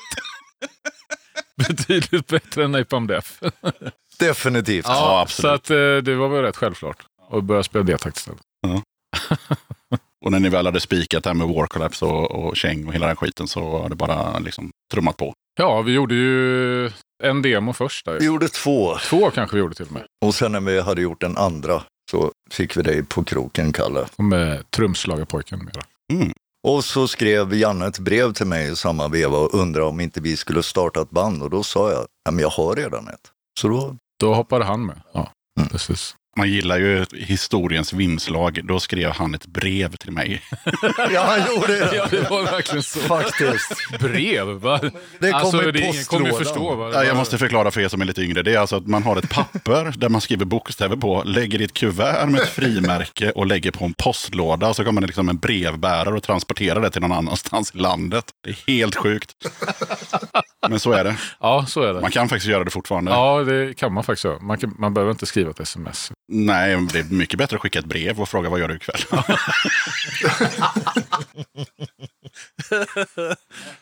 Betydligt 1.67 2.27
bättre 2.27 2.63
än 2.65 2.71
Napalm 2.71 3.07
Death. 3.07 3.29
Definitivt. 4.19 4.85
Ja, 4.87 5.21
absolut. 5.21 5.41
Så 5.51 5.55
att 5.55 5.69
eh, 5.69 6.03
det 6.03 6.15
var 6.15 6.27
väl 6.29 6.41
rätt 6.41 6.57
självklart. 6.57 7.05
att 7.31 7.43
börja 7.43 7.63
spela 7.63 7.83
D-takt 7.83 8.17
istället. 8.17 8.41
Och 10.25 10.31
när 10.31 10.39
ni 10.39 10.49
väl 10.49 10.65
hade 10.65 10.79
spikat 10.79 11.23
det 11.23 11.29
här 11.29 11.35
med 11.35 11.47
War 11.47 11.67
Collapse 11.67 12.05
och, 12.05 12.31
och 12.31 12.57
käng 12.57 12.87
och 12.87 12.93
hela 12.93 13.07
den 13.07 13.15
skiten 13.15 13.47
så 13.47 13.69
var 13.69 13.89
det 13.89 13.95
bara 13.95 14.39
liksom 14.39 14.71
trummat 14.93 15.17
på. 15.17 15.33
Ja, 15.59 15.81
vi 15.81 15.91
gjorde 15.93 16.15
ju 16.15 16.85
en 17.23 17.41
demo 17.41 17.73
först. 17.73 18.05
Där. 18.05 18.19
Vi 18.19 18.25
gjorde 18.25 18.47
två. 18.49 18.97
Två 18.97 19.29
kanske 19.31 19.55
vi 19.55 19.59
gjorde 19.59 19.75
till 19.75 19.85
och 19.85 19.91
med. 19.91 20.03
Och 20.25 20.35
sen 20.35 20.51
när 20.51 20.59
vi 20.61 20.81
hade 20.81 21.01
gjort 21.01 21.21
den 21.21 21.37
andra 21.37 21.83
så 22.11 22.31
fick 22.51 22.77
vi 22.77 22.81
dig 22.81 23.03
på 23.03 23.23
kroken, 23.23 23.73
Kalle. 23.73 24.05
Och 24.15 24.23
med 24.23 24.71
trumslagarpojken 24.71 25.59
mera. 25.65 25.83
Mm. 26.13 26.33
Och 26.67 26.83
så 26.85 27.07
skrev 27.07 27.53
Janne 27.53 27.87
ett 27.87 27.99
brev 27.99 28.33
till 28.33 28.47
mig 28.47 28.71
i 28.71 28.75
samma 28.75 29.07
veva 29.07 29.37
och 29.37 29.53
undrade 29.53 29.85
om 29.87 29.99
inte 29.99 30.21
vi 30.21 30.37
skulle 30.37 30.63
starta 30.63 31.01
ett 31.01 31.09
band. 31.09 31.43
Och 31.43 31.49
då 31.49 31.63
sa 31.63 31.91
jag, 31.91 32.05
ja, 32.25 32.31
men 32.31 32.39
jag 32.39 32.49
har 32.49 32.75
redan 32.75 33.07
ett. 33.07 33.31
Så 33.59 33.67
då, 33.67 33.95
Då 34.19 34.33
hoppade 34.33 34.65
han 34.65 34.85
med. 34.85 35.01
Ja, 35.13 35.31
Mm. 35.59 35.69
precis. 35.69 36.15
Man 36.37 36.49
gillar 36.49 36.77
ju 36.77 37.05
historiens 37.11 37.93
vingslag. 37.93 38.59
Då 38.63 38.79
skrev 38.79 39.11
han 39.11 39.35
ett 39.35 39.45
brev 39.45 39.95
till 39.95 40.11
mig. 40.11 40.41
ja 41.11 41.23
han 41.23 41.55
gjorde 41.55 41.79
det. 41.79 41.95
Ja, 41.95 42.07
det 42.11 42.29
var 42.29 42.43
verkligen 42.43 42.83
så. 42.83 42.99
Faktiskt. 42.99 43.99
Brev, 43.99 44.47
va? 44.47 44.79
Det 45.19 45.31
kom 45.31 45.41
alltså, 45.41 45.69
i 45.69 45.71
det, 45.71 45.79
ingen 45.79 46.03
kommer 46.03 46.31
förstå. 46.31 46.75
Va? 46.75 46.91
Ja, 46.93 47.03
jag 47.03 47.17
måste 47.17 47.37
förklara 47.37 47.71
för 47.71 47.81
er 47.81 47.87
som 47.87 48.01
är 48.01 48.05
lite 48.05 48.21
yngre. 48.21 48.43
Det 48.43 48.53
är 48.53 48.59
alltså 48.59 48.75
att 48.75 48.87
man 48.87 49.03
har 49.03 49.17
ett 49.17 49.29
papper 49.29 49.93
där 49.97 50.09
man 50.09 50.21
skriver 50.21 50.45
bokstäver 50.45 50.95
på, 50.95 51.23
lägger 51.25 51.61
i 51.61 51.63
ett 51.63 51.73
kuvert 51.73 52.25
med 52.25 52.41
ett 52.41 52.49
frimärke 52.49 53.31
och 53.31 53.45
lägger 53.45 53.71
på 53.71 53.85
en 53.85 53.93
postlåda. 53.93 54.69
Och 54.69 54.75
så 54.75 54.85
kommer 54.85 55.01
det 55.01 55.07
liksom 55.07 55.29
en 55.29 55.37
brevbärare 55.37 56.15
och 56.15 56.23
transporterar 56.23 56.81
det 56.81 56.89
till 56.89 57.01
någon 57.01 57.11
annanstans 57.11 57.75
i 57.75 57.77
landet. 57.77 58.25
Det 58.43 58.49
är 58.49 58.77
helt 58.77 58.95
sjukt. 58.95 59.31
Men 60.69 60.79
så 60.79 60.91
är 60.91 61.03
det. 61.03 61.15
Ja, 61.39 61.65
så 61.67 61.81
är 61.81 61.93
det. 61.93 62.01
Man 62.01 62.11
kan 62.11 62.29
faktiskt 62.29 62.49
göra 62.51 62.63
det 62.63 62.71
fortfarande. 62.71 63.11
Ja, 63.11 63.43
det 63.43 63.77
kan 63.77 63.93
man 63.93 64.03
faktiskt 64.03 64.25
göra. 64.25 64.39
Man, 64.39 64.57
kan, 64.57 64.75
man 64.79 64.93
behöver 64.93 65.11
inte 65.11 65.25
skriva 65.25 65.49
ett 65.51 65.59
sms. 65.59 66.11
Nej, 66.27 66.87
det 66.93 66.99
är 66.99 67.13
mycket 67.13 67.37
bättre 67.37 67.55
att 67.55 67.61
skicka 67.61 67.79
ett 67.79 67.85
brev 67.85 68.21
och 68.21 68.29
fråga 68.29 68.49
vad 68.49 68.59
gör 68.59 68.67
du 68.67 68.75
ikväll? 68.75 69.01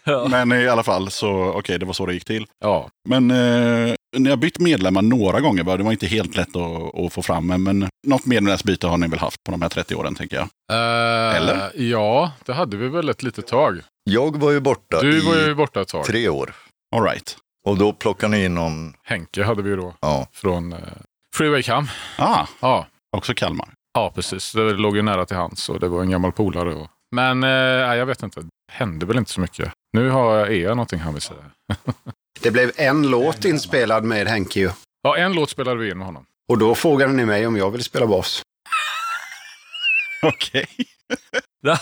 Men 0.29 0.51
i 0.51 0.67
alla 0.67 0.83
fall, 0.83 1.11
så 1.11 1.53
okej, 1.55 1.79
det 1.79 1.85
var 1.85 1.93
så 1.93 2.05
det 2.05 2.13
gick 2.13 2.25
till. 2.25 2.45
Ja, 2.59 2.89
Men 3.09 3.31
eh, 3.31 3.93
ni 4.17 4.29
har 4.29 4.37
bytt 4.37 4.59
medlemmar 4.59 5.01
några 5.01 5.39
gånger, 5.41 5.63
va? 5.63 5.77
det 5.77 5.83
var 5.83 5.91
inte 5.91 6.07
helt 6.07 6.35
lätt 6.35 6.55
att, 6.55 6.95
att 6.99 7.13
få 7.13 7.21
fram, 7.21 7.47
men, 7.47 7.63
men 7.63 7.89
något 8.07 8.25
medlemsbyte 8.25 8.87
har 8.87 8.97
ni 8.97 9.07
väl 9.07 9.19
haft 9.19 9.43
på 9.43 9.51
de 9.51 9.61
här 9.61 9.69
30 9.69 9.95
åren, 9.95 10.15
tänker 10.15 10.35
jag. 10.35 10.47
Eh, 10.71 11.35
Eller? 11.37 11.71
Ja, 11.75 12.31
det 12.45 12.53
hade 12.53 12.77
vi 12.77 12.87
väl 12.87 13.09
ett 13.09 13.23
litet 13.23 13.47
tag. 13.47 13.79
Jag 14.03 14.37
var 14.39 14.51
ju 14.51 14.59
borta 14.59 15.01
Du 15.01 15.17
i 15.17 15.25
var 15.25 15.35
ju 15.35 15.55
borta 15.55 15.81
ett 15.81 15.87
tag. 15.87 16.05
tre 16.05 16.29
år. 16.29 16.55
All 16.95 17.03
right. 17.03 17.37
Och 17.65 17.77
då 17.77 17.93
plockade 17.93 18.37
ni 18.37 18.45
in 18.45 18.55
någon, 18.55 18.93
Henke 19.03 19.43
hade 19.43 19.61
vi 19.61 19.75
då 19.75 19.93
ja, 20.01 20.27
från 20.33 20.73
eh, 20.73 20.79
Freeway 21.33 21.63
Cam. 21.63 21.87
Ah, 22.17 22.47
Ja, 22.59 22.87
också 23.17 23.33
Kalmar. 23.33 23.73
ja, 23.93 24.11
precis. 24.15 24.51
Det 24.51 24.73
låg 24.73 24.95
ju 24.95 25.01
nära 25.01 25.25
till 25.25 25.37
hands 25.37 25.69
och 25.69 25.79
det 25.79 25.87
var 25.87 26.01
en 26.01 26.09
gammal 26.09 26.31
polare. 26.31 26.75
Och... 26.75 26.87
Men 27.15 27.43
eh, 27.43 27.49
jag 27.95 28.05
vet 28.05 28.23
inte. 28.23 28.39
Det 28.41 28.47
hände 28.71 29.05
väl 29.05 29.17
inte 29.17 29.31
så 29.31 29.41
mycket. 29.41 29.71
Nu 29.93 30.09
har 30.09 30.37
jag 30.37 30.53
Ea 30.53 30.69
någonting 30.69 30.99
han 30.99 31.13
vill 31.13 31.21
säga. 31.21 31.39
Det 32.41 32.51
blev 32.51 32.71
en 32.75 33.09
låt 33.09 33.45
inspelad 33.45 34.03
med 34.03 34.27
Henke 34.27 34.59
ju. 34.59 34.69
Ja, 35.03 35.17
en 35.17 35.33
låt 35.33 35.49
spelade 35.49 35.77
vi 35.79 35.91
in 35.91 35.97
med 35.97 36.05
honom. 36.07 36.25
Och 36.49 36.57
då 36.57 36.75
frågade 36.75 37.13
ni 37.13 37.25
mig 37.25 37.47
om 37.47 37.57
jag 37.57 37.71
ville 37.71 37.83
spela 37.83 38.07
bas. 38.07 38.41
Okej. 40.23 40.67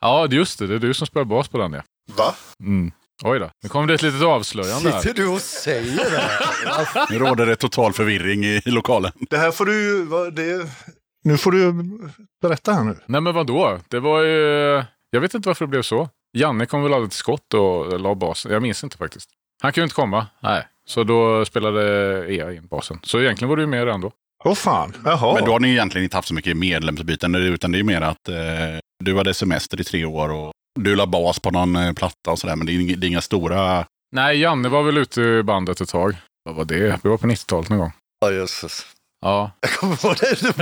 ja, 0.00 0.26
just 0.30 0.58
det. 0.58 0.66
Det 0.66 0.74
är 0.74 0.78
du 0.78 0.94
som 0.94 1.06
spelar 1.06 1.24
bas 1.24 1.48
på 1.48 1.58
den, 1.58 1.72
ja. 1.72 1.82
Va? 2.16 2.34
Mm. 2.60 2.92
Oj 3.24 3.38
då, 3.38 3.50
nu 3.62 3.68
kom 3.68 3.86
det 3.86 3.94
ett 3.94 4.02
litet 4.02 4.22
avslöjande 4.22 4.90
här. 4.90 5.00
Sitter 5.00 5.14
du 5.14 5.28
och 5.28 5.40
säger 5.40 6.10
det 6.10 6.18
här? 6.18 7.06
Nu 7.12 7.18
råder 7.18 7.46
det 7.46 7.56
total 7.56 7.92
förvirring 7.92 8.44
i 8.44 8.60
lokalen. 8.64 9.12
Det 9.30 9.38
här 9.38 9.50
får 9.50 9.66
du 9.66 9.82
ju... 9.82 10.06
Det, 10.30 10.70
nu 11.24 11.36
får 11.38 11.52
du 11.52 11.72
berätta 12.42 12.72
här 12.72 12.84
nu. 12.84 12.96
Nej 13.06 13.20
men 13.20 13.34
vadå? 13.34 13.78
Det 13.88 14.00
var 14.00 14.22
ju... 14.22 14.82
Jag 15.10 15.20
vet 15.20 15.34
inte 15.34 15.48
varför 15.48 15.64
det 15.64 15.70
blev 15.70 15.82
så. 15.82 16.08
Janne 16.38 16.66
kom 16.66 16.82
väl 16.82 16.94
aldrig 16.94 17.10
till 17.10 17.18
skott 17.18 17.54
och 17.54 18.00
la 18.00 18.14
basen. 18.14 18.52
Jag 18.52 18.62
minns 18.62 18.84
inte 18.84 18.96
faktiskt. 18.96 19.30
Han 19.62 19.72
kunde 19.72 19.84
inte 19.84 19.94
komma. 19.94 20.26
Nej. 20.42 20.66
Så 20.86 21.04
då 21.04 21.44
spelade 21.44 21.82
Ea 22.34 22.52
in 22.52 22.66
basen. 22.66 22.98
Så 23.02 23.20
egentligen 23.20 23.48
var 23.48 23.56
det 23.56 23.62
ju 23.62 23.66
mer 23.66 23.86
ändå. 23.86 24.12
Åh 24.44 24.54
fan, 24.54 24.96
jaha. 25.04 25.34
Men 25.34 25.44
då 25.44 25.52
har 25.52 25.60
ni 25.60 25.70
egentligen 25.70 26.04
inte 26.04 26.16
haft 26.16 26.28
så 26.28 26.34
mycket 26.34 26.56
medlemsbyten, 26.56 27.34
utan 27.34 27.72
det 27.72 27.78
är 27.78 27.82
mer 27.82 28.00
att 28.00 28.28
eh, 28.28 28.34
du 29.04 29.16
hade 29.16 29.34
semester 29.34 29.80
i 29.80 29.84
tre 29.84 30.04
år 30.04 30.28
och 30.32 30.52
du 30.82 30.96
la 30.96 31.06
bas 31.06 31.38
på 31.38 31.50
någon 31.50 31.76
eh, 31.76 31.92
platta 31.92 32.30
och 32.30 32.38
sådär, 32.38 32.56
men 32.56 32.66
det 32.66 32.72
är, 32.72 32.80
inga, 32.80 32.96
det 32.96 33.06
är 33.06 33.08
inga 33.08 33.20
stora... 33.20 33.86
Nej, 34.12 34.38
Janne 34.40 34.68
var 34.68 34.82
väl 34.82 34.98
ute 34.98 35.20
i 35.20 35.42
bandet 35.42 35.80
ett 35.80 35.88
tag. 35.88 36.16
Vad 36.44 36.54
var 36.54 36.64
det? 36.64 37.00
Vi 37.02 37.08
var 37.08 37.16
på 37.16 37.26
90-talet 37.26 37.68
någon 37.68 37.78
gång. 37.78 37.92
Ja, 38.20 38.30
jösses. 38.30 38.86
Ja. 39.20 39.50
Jag 39.60 39.70
kommer 39.70 40.06
ihåg 40.06 40.16
det. 40.20 40.54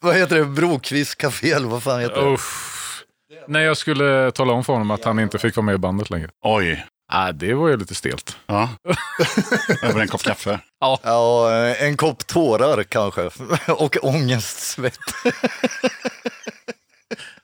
Vad 0.00 0.16
heter 0.16 0.36
det? 0.36 0.44
Brokvist 0.44 1.18
café 1.18 1.50
eller 1.52 1.68
vad 1.68 1.82
fan 1.82 2.00
heter 2.00 2.22
det? 2.22 2.32
Uff. 2.32 3.02
När 3.48 3.60
jag 3.60 3.76
skulle 3.76 4.30
tala 4.30 4.52
om 4.52 4.64
för 4.64 4.72
honom 4.72 4.90
att 4.90 5.04
han 5.04 5.18
inte 5.18 5.38
fick 5.38 5.56
vara 5.56 5.64
med 5.64 5.74
i 5.74 5.78
bandet 5.78 6.10
längre. 6.10 6.30
Oj. 6.44 6.86
Ah, 7.12 7.32
det 7.32 7.54
var 7.54 7.68
ju 7.68 7.76
lite 7.76 7.94
stelt. 7.94 8.36
Ja. 8.46 8.68
Över 9.82 10.00
en 10.00 10.08
kopp 10.08 10.22
kaffe. 10.22 10.60
Ja, 10.80 11.50
en 11.78 11.96
kopp 11.96 12.26
tårar 12.26 12.82
kanske. 12.82 13.30
Och 13.72 13.96
ångestsvett. 14.02 14.98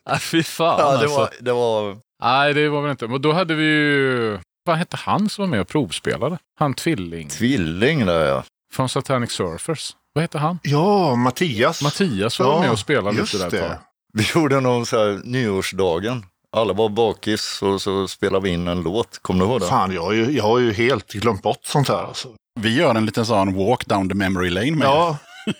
Ah, 0.11 0.19
fy 0.19 0.43
fan 0.43 0.81
Ja, 0.81 0.93
det 0.93 0.99
alltså. 0.99 1.19
var, 1.19 1.31
det 1.41 1.53
var... 1.53 1.97
Nej, 2.23 2.55
det 2.55 2.69
var 2.69 2.83
väl 2.83 2.91
inte. 2.91 3.09
Men 3.09 3.23
då 3.23 3.33
hade 3.33 3.55
vi 3.55 3.65
ju... 3.65 4.39
Vad 4.65 4.77
hette 4.77 4.97
han 4.97 5.29
som 5.29 5.43
var 5.43 5.49
med 5.49 5.61
och 5.61 5.69
provspelade? 5.69 6.39
Han 6.59 6.75
Tvilling. 6.75 7.29
Tvilling 7.29 8.07
där 8.07 8.27
ja. 8.27 8.45
Från 8.75 8.89
Satanic 8.89 9.31
Surfers. 9.33 9.97
Vad 10.15 10.25
heter 10.25 10.39
han? 10.39 10.59
Ja, 10.63 11.15
Mattias. 11.15 11.83
Mattias 11.83 12.39
var 12.41 12.47
Ja, 12.47 12.61
med 12.61 12.71
och 12.71 12.79
spelade 12.79 13.17
just 13.19 13.33
lite 13.35 13.45
där 13.45 13.57
ett 13.57 13.63
det. 13.63 13.69
tag. 13.69 13.79
Vi 14.13 14.27
gjorde 14.41 14.61
någon 14.61 14.87
så 14.87 14.97
här 14.99 15.21
nyårsdagen. 15.25 16.25
Alla 16.57 16.73
var 16.73 16.89
bakis 16.89 17.63
och 17.63 17.83
så 17.83 18.09
spelade 18.09 18.45
vi 18.45 18.51
in 18.51 18.69
en 18.69 18.83
låt. 18.83 19.19
Kommer 19.23 19.41
du 19.45 19.51
ihåg 19.51 19.61
det? 19.61 19.67
Fan, 19.67 19.93
jag 19.95 20.03
har, 20.03 20.13
ju, 20.13 20.31
jag 20.31 20.45
har 20.45 20.59
ju 20.59 20.73
helt 20.73 21.13
glömt 21.13 21.43
bort 21.43 21.61
sånt 21.65 21.89
här. 21.89 22.05
Alltså. 22.05 22.29
Vi 22.61 22.77
gör 22.77 22.95
en 22.95 23.07
liten 23.07 23.27
sån 23.27 23.55
walk 23.55 23.87
down 23.87 24.09
the 24.09 24.15
memory 24.15 24.51
lane 24.51 24.71
med 24.71 24.87
Ja, 24.87 25.19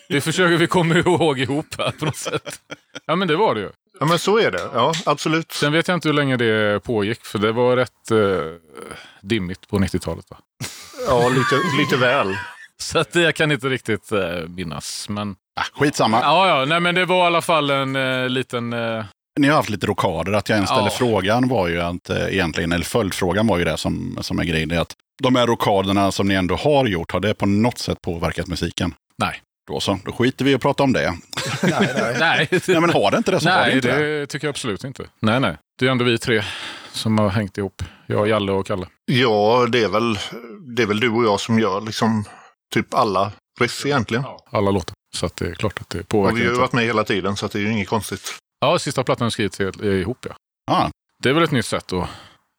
Det 0.09 0.21
försöker 0.21 0.57
vi 0.57 0.67
komma 0.67 0.95
ihåg 0.95 1.39
ihop 1.39 1.67
här 1.79 1.91
på 1.91 2.05
något 2.05 2.17
sätt. 2.17 2.61
Ja, 3.07 3.17
men 3.17 3.29
det 3.29 3.37
var 3.37 3.55
det 3.55 3.61
ju. 3.61 3.71
Ja, 4.01 4.07
men 4.07 4.19
så 4.19 4.39
är 4.39 4.51
det. 4.51 4.71
Ja, 4.75 4.93
absolut. 5.07 5.53
Sen 5.53 5.73
vet 5.73 5.89
jag 5.89 5.95
inte 5.97 6.09
hur 6.09 6.15
länge 6.15 6.37
det 6.37 6.83
pågick, 6.85 7.25
för 7.25 7.39
det 7.39 7.53
var 7.53 7.77
rätt 7.77 8.11
eh, 8.11 8.19
dimmigt 9.23 9.69
på 9.69 9.79
90-talet. 9.79 10.25
Va? 10.31 10.37
Ja, 11.09 11.29
lite, 11.29 11.61
lite 11.79 11.97
väl. 11.97 12.37
Så 12.79 12.99
att 12.99 13.15
jag 13.15 13.35
kan 13.35 13.53
inte 13.53 13.69
riktigt 13.69 14.13
eh, 14.13 14.49
minnas. 14.49 15.09
Men 15.09 15.37
Ah, 15.61 15.65
skitsamma. 15.81 16.21
ja, 16.21 16.49
ja, 16.59 16.65
nej, 16.65 16.81
men 16.81 16.95
det 16.95 17.05
var 17.05 17.17
i 17.25 17.27
alla 17.27 17.43
fall 17.43 17.71
en 17.71 17.97
eh, 17.97 18.29
liten... 18.29 18.73
Eh, 18.73 19.05
Ni 19.41 19.49
har 19.49 19.57
haft 19.57 19.69
lite 19.71 19.87
rockader. 19.87 20.33
Att 20.33 20.49
jag 20.49 20.57
ens 20.57 20.71
ställde 20.71 20.91
Ja. 20.91 20.97
frågan 20.99 21.49
var 21.49 21.69
ju 21.69 21.81
att 21.81 22.11
eh, 22.11 22.27
egentligen, 22.35 22.73
eller 22.73 22.85
följdfrågan 22.85 23.47
var 23.47 23.59
ju 23.59 23.65
det 23.65 23.77
som, 23.77 24.19
som 24.21 24.39
är 24.39 24.45
grejen. 24.45 24.71
Är 24.71 24.81
att 24.81 24.93
de 25.23 25.37
här 25.37 25.47
rockaderna 25.47 26.13
som 26.13 26.29
ni 26.29 26.35
ändå 26.35 26.57
har 26.57 26.87
gjort, 26.87 27.13
har 27.13 27.21
det 27.21 27.35
på 27.35 27.47
något 27.47 27.79
sätt 27.79 28.03
påverkat 28.03 28.47
musiken? 28.47 28.95
nej. 29.19 29.43
Då 29.69 29.81
så, 29.81 29.99
då 30.05 30.13
skiter 30.13 30.45
vi 30.45 30.51
i 30.51 30.55
att 30.55 30.61
prata 30.61 30.83
om 30.83 30.93
det. 30.93 31.15
Nej, 32.19 32.49
Nej 32.69 32.81
men 32.81 32.91
har 32.91 33.11
det 33.11 33.17
inte 33.17 33.31
det 33.31 33.41
så 33.41 33.49
har 33.49 33.57
det 33.57 33.67
nej 33.67 33.77
inte 33.77 33.99
det. 33.99 34.27
tycker 34.27 34.47
jag 34.47 34.53
absolut 34.53 34.85
inte. 34.85 35.05
Nej, 35.21 35.41
nej. 35.41 35.57
Det 35.79 35.87
är 35.87 35.91
ändå 35.91 36.05
vi 36.05 36.19
tre 36.19 36.43
som 36.93 37.19
har 37.19 37.29
hängt 37.29 37.59
ihop. 37.59 37.83
Jag, 38.07 38.29
Jalle 38.29 38.53
och 38.53 38.67
Kalle. 38.67 38.87
Ja, 39.05 39.67
det 39.69 39.83
är, 39.83 39.89
väl, 39.89 40.19
det 40.77 40.83
är 40.83 40.87
väl 40.87 41.01
du 41.01 41.11
och 41.11 41.25
jag 41.25 41.41
som 41.41 41.59
gör 41.59 41.81
liksom 41.81 42.25
typ 42.75 42.95
alla 42.95 43.33
riff 43.61 43.87
egentligen. 43.87 44.25
Alla 44.53 44.71
låtar. 44.71 44.95
Så 45.17 45.27
att 45.27 45.37
det 45.37 45.47
är 45.49 45.55
klart 45.55 45.81
att 45.81 45.91
det 45.91 46.01
Och 46.01 46.09
påverkar. 46.09 46.37
vi 46.37 46.45
har 46.47 46.53
ju 46.53 46.59
varit 46.59 46.73
med 46.73 46.85
hela 46.85 47.05
tiden 47.05 47.37
så 47.37 47.47
att 47.47 47.53
det 47.53 47.59
är 47.59 47.63
ju 47.63 47.73
inget 47.73 47.89
konstigt. 47.89 48.35
Ja, 48.61 48.79
sista 48.79 49.05
plattan 49.05 49.25
har 49.25 49.31
skrivit 49.31 49.59
helt- 49.59 49.83
eh, 49.83 49.89
ihop, 49.89 50.27
ja. 50.29 50.35
Ah, 50.71 50.89
Det 51.23 51.29
är 51.29 51.33
väl 51.33 51.43
ett 51.43 51.51
nytt 51.51 51.67
sätt 51.67 51.93
att 51.93 52.09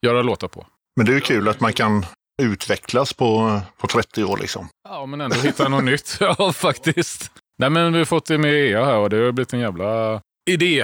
göra 0.06 0.22
låtar 0.22 0.48
på. 0.48 0.66
Men 0.96 1.06
det 1.06 1.12
är 1.12 1.14
ju 1.14 1.22
kul 1.22 1.48
att 1.48 1.60
man 1.60 1.74
kan 1.74 2.06
utvecklas 2.42 3.14
på, 3.14 3.62
på 3.78 3.88
30 3.88 4.24
år 4.24 4.38
liksom. 4.38 4.70
Ja, 4.90 5.06
men 5.06 5.22
ändå 5.22 5.36
hitta 5.36 5.70
något 5.70 5.84
nytt. 5.84 6.18
Ja, 6.20 6.54
faktiskt. 6.54 7.32
Nej, 7.60 7.70
men 7.70 7.94
vi 7.94 7.98
har 7.98 8.06
fått 8.06 8.26
det 8.26 8.38
med 8.38 8.54
EA 8.54 8.86
här 8.86 8.98
och 8.98 9.10
det 9.10 9.18
har 9.18 9.32
blivit 9.32 9.54
en 9.54 9.60
jävla 9.60 10.22
idé. 10.50 10.84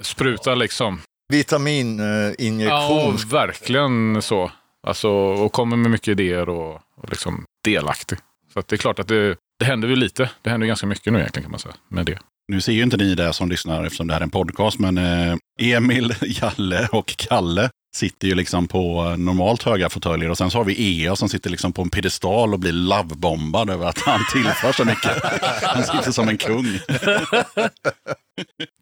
Spruta 0.00 0.54
liksom. 0.54 1.00
Vitamininjektion. 1.32 2.68
Ja, 2.68 3.14
verkligen 3.30 4.22
så. 4.22 4.50
Alltså, 4.86 5.08
och 5.08 5.52
kommer 5.52 5.76
med 5.76 5.90
mycket 5.90 6.08
idéer 6.08 6.48
och, 6.48 6.74
och 6.74 7.10
liksom 7.10 7.44
delaktig. 7.64 8.18
Så 8.52 8.58
att 8.58 8.68
det 8.68 8.76
är 8.76 8.78
klart 8.78 8.98
att 8.98 9.08
det, 9.08 9.36
det 9.58 9.64
händer 9.64 9.88
ju 9.88 9.96
lite. 9.96 10.30
Det 10.42 10.50
händer 10.50 10.66
ganska 10.66 10.86
mycket 10.86 11.12
nu 11.12 11.18
egentligen 11.18 11.44
kan 11.44 11.50
man 11.50 11.60
säga 11.60 11.74
med 11.88 12.06
det. 12.06 12.18
nu 12.52 12.60
ser 12.60 12.72
ju 12.72 12.82
inte 12.82 12.96
ni 12.96 13.14
det 13.14 13.32
som 13.32 13.48
lyssnar 13.48 13.84
eftersom 13.84 14.06
det 14.06 14.12
här 14.14 14.20
är 14.20 14.24
en 14.24 14.30
podcast, 14.30 14.78
men 14.78 14.98
eh, 14.98 15.36
Emil, 15.60 16.14
Jalle 16.20 16.88
och 16.92 17.16
Kalle 17.16 17.70
sitter 17.96 18.28
ju 18.28 18.34
liksom 18.34 18.68
på 18.68 19.04
eh, 19.04 19.16
normalt 19.16 19.62
höga 19.62 19.90
fåtöljer 19.90 20.30
och 20.30 20.38
sen 20.38 20.50
så 20.50 20.58
har 20.58 20.64
vi 20.64 21.02
EA 21.04 21.16
som 21.16 21.28
sitter 21.28 21.50
liksom 21.50 21.72
på 21.72 21.82
en 21.82 21.90
piedestal 21.90 22.52
och 22.52 22.60
blir 22.60 22.72
lovebombad 22.72 23.70
över 23.70 23.86
att 23.86 23.98
han 23.98 24.20
tillför 24.32 24.72
så 24.72 24.84
mycket. 24.84 25.24
Han 25.62 25.84
sitter 25.84 26.12
som 26.12 26.28
en 26.28 26.38
kung. 26.38 26.78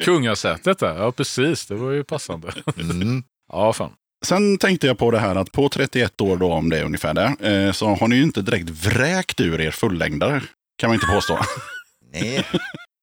Kungasätet 0.04 0.78
där, 0.78 0.94
ja 0.94 1.12
precis. 1.12 1.66
Det 1.66 1.74
var 1.74 1.90
ju 1.90 2.04
passande. 2.04 2.52
Mm. 2.80 3.22
Ja, 3.52 3.72
fan. 3.72 3.90
Sen 4.24 4.58
tänkte 4.58 4.86
jag 4.86 4.98
på 4.98 5.10
det 5.10 5.18
här 5.18 5.36
att 5.36 5.52
på 5.52 5.68
31 5.68 6.20
år 6.20 6.36
då, 6.36 6.52
om 6.52 6.70
det 6.70 6.78
är 6.78 6.84
ungefär 6.84 7.14
det, 7.14 7.36
eh, 7.40 7.72
så 7.72 7.94
har 7.94 8.08
ni 8.08 8.16
ju 8.16 8.22
inte 8.22 8.42
direkt 8.42 8.70
vräkt 8.70 9.40
ur 9.40 9.60
er 9.60 9.70
fullängdare. 9.70 10.42
Kan 10.78 10.90
man 10.90 10.94
inte 10.94 11.06
påstå. 11.06 11.38
Nej. 12.12 12.44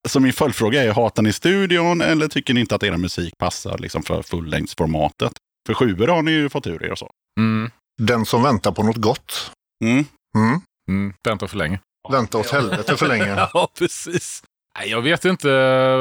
Så 0.09 0.19
min 0.19 0.33
följdfråga 0.33 0.83
är, 0.83 0.91
hatar 0.91 1.23
ni 1.23 1.33
studion 1.33 2.01
eller 2.01 2.27
tycker 2.27 2.53
ni 2.53 2.59
inte 2.59 2.75
att 2.75 2.83
er 2.83 2.97
musik 2.97 3.37
passar 3.37 3.77
liksom 3.77 4.03
för 4.03 4.21
fullängdsformatet? 4.21 5.31
För 5.67 5.73
sjuor 5.73 6.07
har 6.07 6.21
ni 6.21 6.31
ju 6.31 6.49
fått 6.49 6.67
ur 6.67 6.83
er 6.85 6.91
och 6.91 6.97
så. 6.97 7.11
Mm. 7.39 7.71
Den 7.97 8.25
som 8.25 8.43
väntar 8.43 8.71
på 8.71 8.83
något 8.83 8.97
gott. 8.97 9.51
Mm. 9.83 10.05
Mm. 10.35 10.61
Mm. 10.89 11.13
Vänta 11.23 11.47
för 11.47 11.57
länge. 11.57 11.79
Vänta 12.11 12.37
åt 12.37 12.49
helvete 12.49 12.97
för 12.97 13.07
länge. 13.07 13.35
Ja, 13.53 13.71
precis. 13.77 14.43
Nej, 14.79 14.89
jag 14.89 15.01
vet 15.01 15.25
inte 15.25 15.47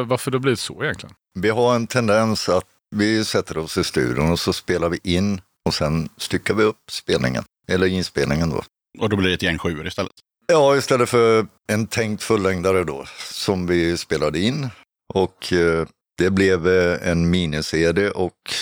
varför 0.02 0.30
det 0.30 0.38
blivit 0.38 0.60
så 0.60 0.84
egentligen. 0.84 1.14
Vi 1.38 1.48
har 1.50 1.74
en 1.74 1.86
tendens 1.86 2.48
att 2.48 2.64
vi 2.96 3.24
sätter 3.24 3.58
oss 3.58 3.78
i 3.78 3.84
studion 3.84 4.30
och 4.32 4.40
så 4.40 4.52
spelar 4.52 4.88
vi 4.88 4.98
in 5.02 5.40
och 5.66 5.74
sen 5.74 6.08
styckar 6.16 6.54
vi 6.54 6.64
upp 6.64 6.90
spelningen. 6.90 7.44
Eller 7.68 7.86
inspelningen 7.86 8.50
då. 8.50 8.62
Och 8.98 9.08
då 9.08 9.16
blir 9.16 9.28
det 9.28 9.34
ett 9.34 9.42
gäng 9.42 9.58
sjuor 9.58 9.86
istället. 9.86 10.12
Ja, 10.46 10.76
istället 10.76 11.08
för 11.08 11.46
en 11.72 11.86
tänkt 11.86 12.22
fullängdare 12.22 12.84
då, 12.84 13.04
som 13.32 13.66
vi 13.66 13.96
spelade 13.96 14.38
in. 14.38 14.68
Och 15.14 15.52
eh, 15.52 15.86
det 16.18 16.30
blev 16.30 16.68
eh, 16.68 17.08
en 17.10 17.30
mini-CD 17.30 18.10
och 18.10 18.54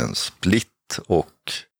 en 0.00 0.14
split 0.14 0.66
och 1.06 1.26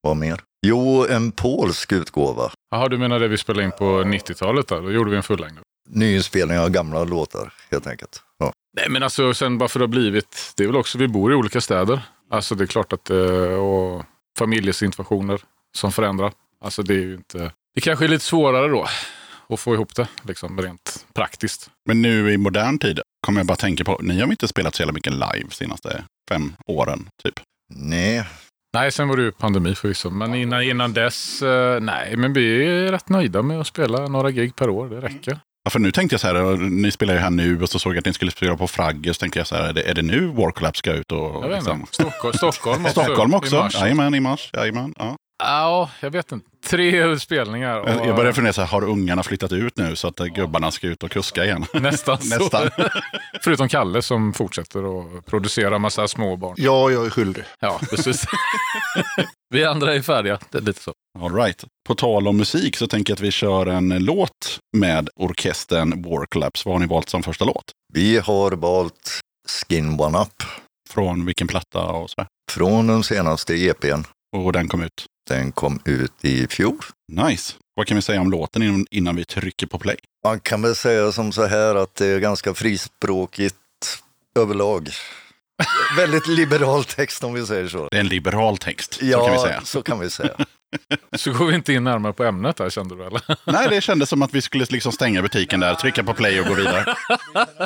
vad 0.03 0.17
mer? 0.17 0.41
Jo, 0.67 1.07
en 1.07 1.33
polsk 1.33 1.93
utgåva. 1.93 2.51
Jaha, 2.71 2.89
du 2.89 2.99
menar 2.99 3.21
det 3.21 3.29
vi 3.29 3.39
spelade 3.39 3.65
in 3.65 3.73
på 3.79 3.85
90-talet 3.85 4.69
där? 4.69 4.81
Då 4.81 4.93
gjorde 4.93 5.11
vi 5.11 5.17
en 5.17 5.23
fullängd. 5.23 5.59
Nyinspelning 5.89 6.59
av 6.59 6.71
gamla 6.71 7.05
låtar, 7.05 7.53
helt 7.71 7.87
enkelt. 7.87 8.23
Ja. 8.39 8.53
Nej, 8.77 8.87
men 8.89 9.03
alltså 9.03 9.35
sen 9.35 9.59
bara 9.59 9.69
för 9.69 9.81
att 9.81 9.81
det 9.81 9.97
har 9.97 10.01
blivit, 10.01 10.53
det 10.57 10.63
är 10.63 10.67
väl 10.67 10.77
också, 10.77 10.99
vi 10.99 11.09
bor 11.09 11.33
i 11.33 11.35
olika 11.35 11.61
städer. 11.61 12.01
Alltså 12.31 12.55
det 12.55 12.65
är 12.65 12.67
klart 12.67 12.93
att, 12.93 13.11
eh, 13.11 13.19
och 13.53 14.05
familjesituationer 14.39 15.41
som 15.77 15.93
förändrar. 15.93 16.33
Alltså 16.65 16.83
det 16.83 16.95
är 16.95 16.99
ju 16.99 17.15
inte, 17.15 17.53
det 17.75 17.81
kanske 17.81 18.05
är 18.05 18.09
lite 18.09 18.25
svårare 18.25 18.69
då 18.69 18.87
att 19.49 19.61
få 19.61 19.75
ihop 19.75 19.95
det, 19.95 20.09
liksom 20.23 20.63
rent 20.63 21.07
praktiskt. 21.15 21.71
Men 21.87 22.03
nu 22.03 22.33
i 22.33 22.37
modern 22.37 22.79
tid 22.79 23.01
kommer 23.27 23.41
jag 23.41 23.47
bara 23.47 23.57
tänka 23.57 23.85
på, 23.85 23.99
ni 24.03 24.21
har 24.21 24.31
inte 24.31 24.49
spelat 24.49 24.75
så 24.75 24.83
jävla 24.83 24.93
mycket 24.93 25.13
live 25.13 25.51
senaste 25.51 26.05
fem 26.31 26.53
åren 26.67 27.09
typ? 27.23 27.41
Nej, 27.71 28.25
Nej, 28.75 28.93
sen 28.93 29.09
var 29.09 29.17
det 29.17 29.23
ju 29.23 29.33
pandemi 29.33 29.75
förvisso, 29.75 30.11
men 30.11 30.35
innan, 30.35 30.63
innan 30.63 30.93
dess, 30.93 31.43
eh, 31.43 31.81
nej, 31.81 32.17
men 32.17 32.33
vi 32.33 32.67
är 32.67 32.93
rätt 32.93 33.09
nöjda 33.09 33.43
med 33.43 33.61
att 33.61 33.67
spela 33.67 34.09
några 34.09 34.31
gig 34.31 34.57
per 34.57 34.69
år, 34.71 34.89
det 34.89 35.01
räcker. 35.01 35.39
Ja, 35.65 35.71
för 35.71 35.79
nu 35.79 35.93
tänkte 35.93 36.15
jag 36.15 36.21
så 36.21 36.27
här, 36.27 36.57
ni 36.57 36.91
spelar 36.91 37.15
ju 37.15 37.21
här 37.21 37.31
nu 37.31 37.63
och 37.63 37.69
så 37.69 37.79
såg 37.79 37.93
jag 37.93 37.99
att 37.99 38.05
ni 38.07 38.13
skulle 38.13 38.31
spela 38.31 38.57
på 38.57 38.67
Fragge, 38.69 39.15
så 39.15 39.19
tänkte 39.19 39.39
jag 39.41 39.47
så 39.47 39.57
här, 39.57 39.69
är 39.69 39.73
det, 39.73 39.83
är 39.83 39.95
det 39.95 40.03
nu 40.03 40.27
Warclap 40.27 40.77
ska 40.77 40.93
ut? 40.93 41.13
Och, 41.13 41.19
Jag 41.19 41.49
vet 41.49 41.53
liksom- 41.59 41.81
inte. 41.81 41.93
Stockholm, 41.95 42.35
Stockholm 42.35 42.85
också. 42.87 43.03
Stockholm 43.03 43.33
i 43.33 43.37
också? 43.37 43.57
mars. 43.57 43.75
Jajamän, 43.75 44.15
i 44.15 44.21
mars. 44.21 44.51
Jajamän, 44.53 44.95
ja. 44.99 45.17
Ja, 45.43 45.91
jag 46.01 46.11
vet 46.11 46.33
inte. 46.33 46.50
Tre 46.67 47.19
spelningar. 47.19 47.79
och- 47.81 48.07
Jag 48.07 48.17
börjar 48.17 48.33
fundera, 48.33 48.53
så 48.53 48.61
här, 48.61 48.69
har 48.69 48.85
ungarna 48.85 49.23
flyttat 49.23 49.53
ut 49.53 49.77
nu 49.77 49.97
så 49.97 50.09
att 50.09 50.17
gubbarna 50.17 50.71
ska 50.71 50.87
ut 50.87 51.03
och 51.03 51.11
kuska 51.11 51.45
igen? 51.45 51.67
Nästan. 51.75 52.19
Nästan. 52.23 52.71
Förutom 53.43 53.69
Kalle 53.69 54.03
som 54.03 54.33
fortsätter 54.33 54.81
att 55.01 55.27
producera 55.27 55.79
massa 55.79 56.09
små 56.09 56.37
barn. 56.37 56.55
Ja, 56.59 56.91
jag 56.91 57.07
är 57.07 57.11
skyldig. 57.11 57.45
Ja, 57.61 57.81
precis. 57.91 58.25
Vi 59.55 59.65
andra 59.65 59.95
är 59.95 60.03
färdiga. 60.03 60.39
Det 60.51 60.59
är 60.59 60.63
lite 60.63 60.83
så. 60.83 60.93
All 61.21 61.35
right. 61.35 61.65
På 61.89 61.95
tal 61.95 62.29
om 62.29 62.37
musik 62.37 62.77
så 62.77 62.87
tänker 62.87 63.11
jag 63.11 63.17
att 63.17 63.21
vi 63.21 63.31
kör 63.31 63.67
en 63.67 63.89
låt 64.05 64.59
med 64.77 65.09
orkestern 65.17 66.03
Warclaps. 66.03 66.65
Vad 66.67 66.75
har 66.75 66.81
ni 66.81 66.87
valt 66.87 67.09
som 67.09 67.23
första 67.23 67.45
låt? 67.45 67.65
vi 67.93 68.19
har 68.19 68.53
valt 68.53 69.21
Skin 69.69 70.01
One 70.01 70.19
Up 70.19 70.43
Från 70.91 71.27
vilken 71.27 71.47
platta 71.47 71.83
och 71.85 72.11
så 72.11 72.27
från 72.53 72.87
den 72.87 73.03
senaste 73.03 73.55
EPn. 73.55 74.03
Och 74.37 74.53
den 74.53 74.69
kom 74.69 74.83
ut. 74.83 75.07
Den 75.31 75.53
kom 75.53 75.81
ut 75.85 76.13
i 76.25 76.47
fjol. 76.47 76.79
Nice. 77.13 77.55
Vad 77.75 77.87
kan 77.87 77.95
vi 77.97 78.03
säga 78.03 78.21
om 78.21 78.31
låten 78.31 78.87
innan- 78.91 79.17
vi 79.17 79.25
trycker 79.25 79.67
på 79.67 79.79
play? 79.79 79.97
Man 80.25 80.41
kan 80.41 80.63
väl 80.63 80.75
säga 80.75 81.13
som 81.13 81.33
så 81.33 81.47
här 81.47 81.75
att 81.75 81.95
det 81.95 82.07
är 82.07 82.19
ganska 82.19 82.55
frispråkigt 82.55 83.55
överlag. 84.39 84.89
Väldigt 85.97 86.27
liberal 86.27 86.85
text 86.85 87.25
om 87.25 87.35
vi 87.35 87.47
säger 87.47 87.69
så. 87.69 87.89
Det 87.91 87.97
är 87.97 88.01
en 88.01 88.09
liberal 88.09 88.59
text, 88.59 88.99
Ja, 89.03 89.19
så 89.19 89.25
kan 89.27 89.33
vi 89.33 89.39
säga. 89.41 89.61
så 89.65 89.83
kan 89.83 90.01
vi 90.01 90.11
säga. 90.11 90.37
Så 91.17 91.33
går 91.33 91.47
vi 91.47 91.55
inte 91.55 91.73
in 91.73 91.85
närmare 91.85 92.13
på 92.13 92.25
ämnet 92.25 92.59
här 92.59 92.71
kände 92.71 92.97
du 92.97 93.05
eller? 93.07 93.23
Nej, 93.53 93.69
det 93.71 93.81
kändes 93.81 94.09
som 94.09 94.23
att 94.23 94.35
vi 94.35 94.43
skulle 94.43 94.67
liksom 94.71 94.93
stänga 94.93 95.23
butiken 95.23 95.61
där, 95.61 95.75
trycka 95.75 96.05
på 96.05 96.15
play 96.15 96.41
och 96.41 96.47
gå 96.47 96.55
vidare. 96.55 96.95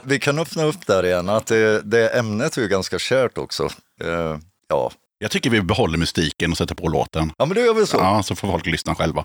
Vi 0.05 0.19
kan 0.19 0.39
öppna 0.39 0.65
upp 0.65 0.87
där 0.87 1.07
igen, 1.07 1.29
att 1.29 1.47
det, 1.47 1.81
det 1.85 2.09
ämnet 2.09 2.57
är 2.57 2.63
ju 2.63 2.69
ganska 2.69 2.99
kärt 2.99 3.39
också. 3.39 3.69
Eh, 4.05 4.37
ja. 4.69 4.93
Jag 5.25 5.31
tycker 5.31 5.51
vi 5.51 5.63
behåller 5.63 5.99
mystiken 5.99 6.51
och 6.51 6.57
sätter 6.57 6.75
på 6.75 6.89
låten. 6.89 7.33
ja, 7.39 7.47
men 7.47 7.55
det 7.55 7.61
gör 7.61 7.75
vi 7.75 7.87
så. 7.87 7.97
Ja, 7.97 8.23
så 8.23 8.35
får 8.35 8.49
folk 8.49 8.67
lyssna 8.67 8.95
själva. 8.95 9.25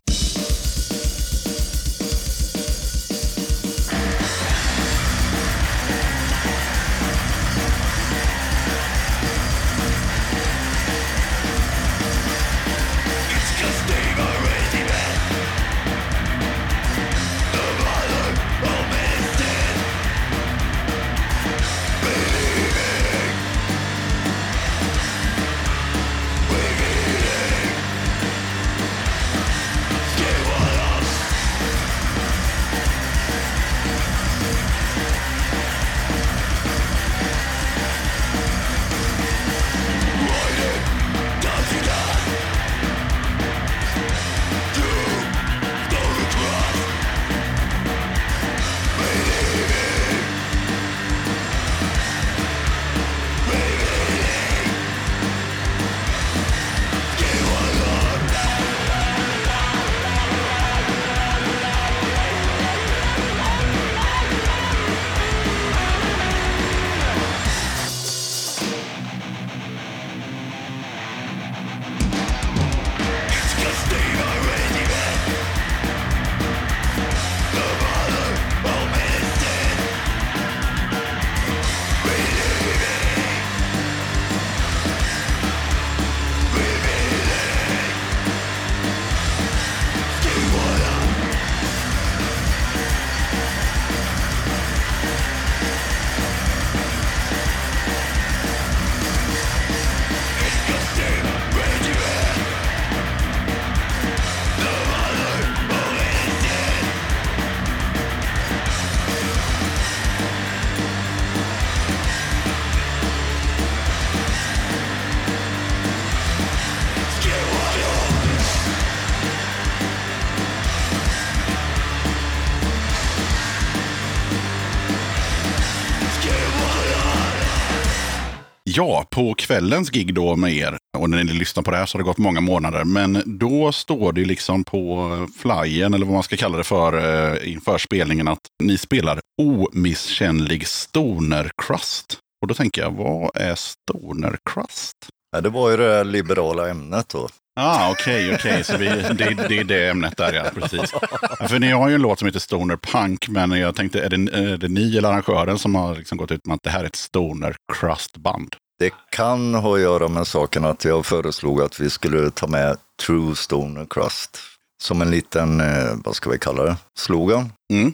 Ja, 128.79 129.05
på 129.09 129.33
kvällens 129.33 129.89
gig 129.89 130.13
då 130.13 130.35
med 130.35 130.53
er, 130.53 130.77
och 130.97 131.09
när 131.09 131.23
ni 131.23 131.33
lyssnar 131.33 131.63
på 131.63 131.71
det 131.71 131.77
här 131.77 131.85
så 131.85 131.97
har 131.97 132.03
det 132.03 132.07
gått 132.07 132.17
många 132.17 132.41
månader, 132.41 132.83
men 132.83 133.23
då 133.25 133.71
står 133.71 134.13
det 134.13 134.25
liksom 134.25 134.63
på 134.63 135.27
flyen, 135.37 135.93
eller 135.93 136.05
vad 136.05 136.13
man 136.13 136.23
ska 136.23 136.37
kalla 136.37 136.57
det 136.57 136.63
för, 136.63 136.93
eh, 136.97 137.51
inför 137.51 137.77
spelningen, 137.77 138.27
att 138.27 138.39
ni 138.63 138.77
spelar 138.77 139.19
omisskännlig 139.41 140.67
stoner 140.67 141.51
crust. 141.65 142.17
Och 142.41 142.47
då 142.47 142.53
tänker 142.53 142.81
jag, 142.81 142.91
vad 142.91 143.31
är 143.35 143.55
stoner 143.55 144.37
crust? 144.53 144.97
Ja, 145.31 145.41
det 145.41 145.49
var 145.49 145.71
ju 145.71 145.77
det 145.77 146.03
liberala 146.03 146.69
ämnet 146.69 147.09
då. 147.09 147.29
Ah, 147.59 147.91
okej, 147.91 148.35
okej. 148.35 148.63
Så 148.63 148.77
vi, 148.77 148.85
det, 148.85 149.47
det 149.49 149.57
är 149.59 149.63
det 149.63 149.89
ämnet 149.89 150.17
där, 150.17 150.33
ja. 150.33 150.43
Precis. 150.55 150.93
Ja, 151.39 151.47
För 151.47 151.59
ni 151.59 151.71
har 151.71 151.89
ju 151.89 151.95
en 151.95 152.01
låt 152.01 152.19
som 152.19 152.25
heter 152.25 152.39
Stoner 152.39 152.77
Punk, 152.77 153.27
men 153.27 153.51
jag 153.51 153.75
tänkte, 153.75 154.01
är 154.01 154.09
det, 154.09 154.15
är 154.15 154.57
det 154.57 154.67
ni 154.67 154.97
eller 154.97 155.09
arrangören 155.09 155.59
som 155.59 155.75
har 155.75 155.95
liksom 155.95 156.17
gått 156.17 156.31
ut 156.31 156.45
med 156.45 156.55
att 156.55 156.63
det 156.63 156.69
här 156.69 156.83
är 156.83 156.87
ett 156.87 156.95
Stoner 156.95 157.55
Crust-band? 157.73 158.55
Det 158.79 158.93
kan 159.09 159.53
ha 159.55 159.75
att 159.75 159.81
göra 159.81 160.07
med 160.07 160.27
saken 160.27 160.65
att 160.65 160.85
jag 160.85 161.05
föreslog 161.05 161.61
att 161.61 161.79
vi 161.79 161.89
skulle 161.89 162.31
ta 162.31 162.47
med 162.47 162.77
True 163.05 163.35
Stoner 163.35 163.85
Crust 163.89 164.37
som 164.83 165.01
en 165.01 165.11
liten, 165.11 165.61
eh, 165.61 165.95
vad 166.03 166.15
ska 166.15 166.29
vi 166.29 166.39
kalla 166.39 166.63
det, 166.63 166.75
slogan. 166.99 167.51
Mm. 167.73 167.93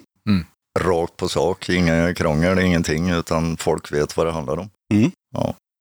Rakt 0.80 1.18
på 1.18 1.28
sak, 1.28 1.70
inga 1.70 2.14
krångel, 2.14 2.60
ingenting, 2.60 3.10
utan 3.10 3.58
folk 3.58 3.92
vet 3.92 4.18
vad 4.18 4.26
det 4.26 4.32
handlar 4.32 4.58
om. 4.58 4.70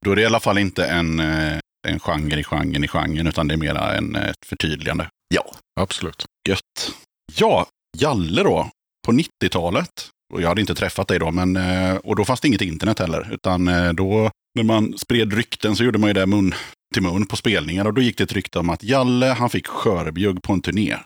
Då 0.05 0.13
är 0.13 0.17
det 0.17 0.23
i 0.23 0.27
alla 0.27 0.41
fall 0.41 0.59
inte 0.59 0.87
en, 0.87 1.21
eh, 1.21 1.59
en 1.89 2.01
genre 2.01 2.41
i 2.41 2.45
genren 2.45 2.85
i 2.85 2.89
genren, 2.89 3.27
utan 3.27 3.49
det 3.49 3.55
är 3.55 3.59
mera 3.59 3.95
en, 3.95 4.17
eh, 4.17 4.29
ett 4.29 4.47
förtydligande. 4.47 5.09
Ja, 5.35 5.55
Absolut. 5.81 6.25
Gött. 6.49 6.93
Ja, 7.33 7.67
Jalle 7.97 8.43
då, 8.43 8.71
på 9.07 9.13
90-talet. 9.13 10.09
Och 10.35 10.43
jag 10.43 10.49
hade 10.49 10.61
inte 10.61 10.75
träffat 10.75 11.09
dig 11.09 11.19
då, 11.19 11.31
men, 11.31 11.57
och 11.99 12.17
då 12.17 12.25
fanns 12.25 12.41
det 12.41 12.49
inget 12.49 12.61
internet 12.61 12.99
heller. 12.99 13.29
Utan 13.33 13.71
då, 13.97 14.31
när 14.55 14.63
man 14.63 14.99
spred 14.99 15.33
rykten 15.33 15.77
så 15.77 15.85
gjorde 15.85 15.99
man 15.99 16.11
ju 16.11 16.15
det 16.15 16.27
mun 16.27 16.55
till 16.95 17.03
mun 17.03 17.27
på 17.27 17.37
spelningar. 17.37 17.85
Och 17.85 17.95
då 17.95 18.01
gick 18.01 18.19
det 18.19 18.25
ett 18.25 18.33
rykte 18.33 18.59
om 18.59 18.71
att 18.71 18.83
Jalle, 18.83 19.27
han 19.27 19.51
fick 19.51 19.67
skörbjugg 19.67 20.43
på 20.43 20.53
en 20.53 20.61
turné. 20.61 20.97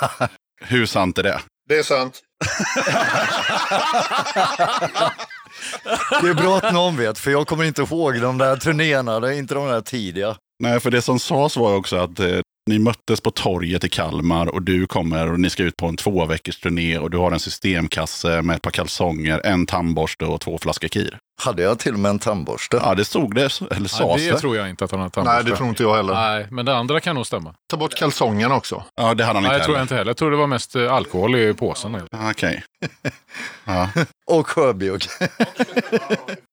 Hur 0.64 0.86
sant 0.86 1.18
är 1.18 1.22
det? 1.22 1.40
Det 1.68 1.78
är 1.78 1.82
sant. 1.82 2.22
det 6.22 6.28
är 6.28 6.34
bra 6.34 6.56
att 6.56 6.72
någon 6.72 6.96
vet, 6.96 7.18
för 7.18 7.30
jag 7.30 7.46
kommer 7.46 7.64
inte 7.64 7.82
ihåg 7.82 8.20
de 8.20 8.38
där 8.38 8.56
turnéerna, 8.56 9.20
det 9.20 9.28
är 9.28 9.32
inte 9.38 9.54
de 9.54 9.68
där 9.68 9.80
tidiga. 9.80 10.36
Nej, 10.62 10.80
för 10.80 10.90
det 10.90 11.02
som 11.02 11.18
sades 11.18 11.56
var 11.56 11.76
också 11.76 11.96
att 11.96 12.20
eh, 12.20 12.40
ni 12.66 12.78
möttes 12.78 13.20
på 13.20 13.30
torget 13.30 13.84
i 13.84 13.88
Kalmar 13.88 14.46
och 14.46 14.62
du 14.62 14.86
kommer 14.86 15.32
och 15.32 15.40
ni 15.40 15.50
ska 15.50 15.62
ut 15.62 15.76
på 15.76 15.86
en 15.86 15.96
två 15.96 16.26
veckors 16.26 16.60
turné 16.60 16.98
och 16.98 17.10
du 17.10 17.16
har 17.18 17.32
en 17.32 17.40
systemkasse 17.40 18.42
med 18.42 18.56
ett 18.56 18.62
par 18.62 18.70
kalsonger, 18.70 19.40
en 19.46 19.66
tandborste 19.66 20.24
och 20.24 20.40
två 20.40 20.58
flaskor 20.58 20.88
kir. 20.88 21.18
Hade 21.42 21.62
jag 21.62 21.78
till 21.78 21.92
och 21.94 21.98
med 22.00 22.10
en 22.10 22.18
tandborste? 22.18 22.76
Ja, 22.82 22.94
det 22.94 23.04
stod 23.04 23.34
det, 23.34 23.40
eller 23.60 23.80
Nej, 23.80 23.88
sades 23.88 24.22
det 24.24 24.30
det. 24.30 24.38
tror 24.38 24.56
jag 24.56 24.70
inte 24.70 24.84
att 24.84 24.90
han 24.90 25.00
har 25.00 25.08
tandborste. 25.08 25.42
Nej, 25.42 25.50
det 25.50 25.56
tror 25.56 25.68
inte 25.68 25.82
jag 25.82 25.96
heller. 25.96 26.14
Nej, 26.14 26.46
men 26.50 26.64
det 26.66 26.76
andra 26.76 27.00
kan 27.00 27.14
nog 27.16 27.26
stämma. 27.26 27.54
Ta 27.70 27.76
bort 27.76 27.94
kalsongerna 27.94 28.54
också. 28.54 28.84
Ja, 28.96 29.14
det 29.14 29.24
hade 29.24 29.36
han 29.36 29.42
Nej, 29.42 29.52
inte 29.52 29.58
det 29.58 29.64
tror 29.64 29.74
jag 29.74 29.78
heller. 29.78 29.82
inte 29.82 29.94
heller. 29.94 30.10
Jag 30.10 30.16
tror 30.16 30.30
det 30.30 30.36
var 30.36 30.46
mest 30.46 30.76
eh, 30.76 30.92
alkohol 30.92 31.36
i 31.36 31.54
påsen. 31.54 31.94
Ah, 32.10 32.30
Okej. 32.30 32.62
Ja. 33.64 33.88
Och 34.26 34.48
sjöbjugg. 34.48 35.02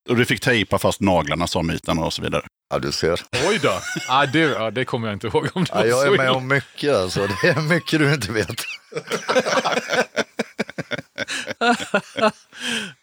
Och 0.09 0.15
du 0.15 0.25
fick 0.25 0.41
tejpa 0.41 0.77
fast 0.77 1.01
naglarna, 1.01 1.47
sa 1.47 1.61
myten 1.63 1.97
och 1.99 2.13
så 2.13 2.21
vidare. 2.21 2.41
Ja, 2.69 2.79
du 2.79 2.91
ser. 2.91 3.21
Oj 3.49 3.59
då! 3.63 3.79
ah, 4.09 4.25
det, 4.25 4.39
ja, 4.39 4.71
det 4.71 4.85
kommer 4.85 5.07
jag 5.07 5.15
inte 5.15 5.27
ihåg 5.27 5.47
om 5.53 5.63
det 5.63 5.69
Ja, 5.73 5.79
var 5.79 5.85
jag 5.85 6.13
är 6.13 6.17
med 6.17 6.31
om 6.31 6.47
mycket 6.47 6.95
alltså. 6.95 7.27
Det 7.41 7.47
är 7.47 7.61
mycket 7.61 7.99
du 7.99 8.13
inte 8.13 8.31
vet. 8.31 8.49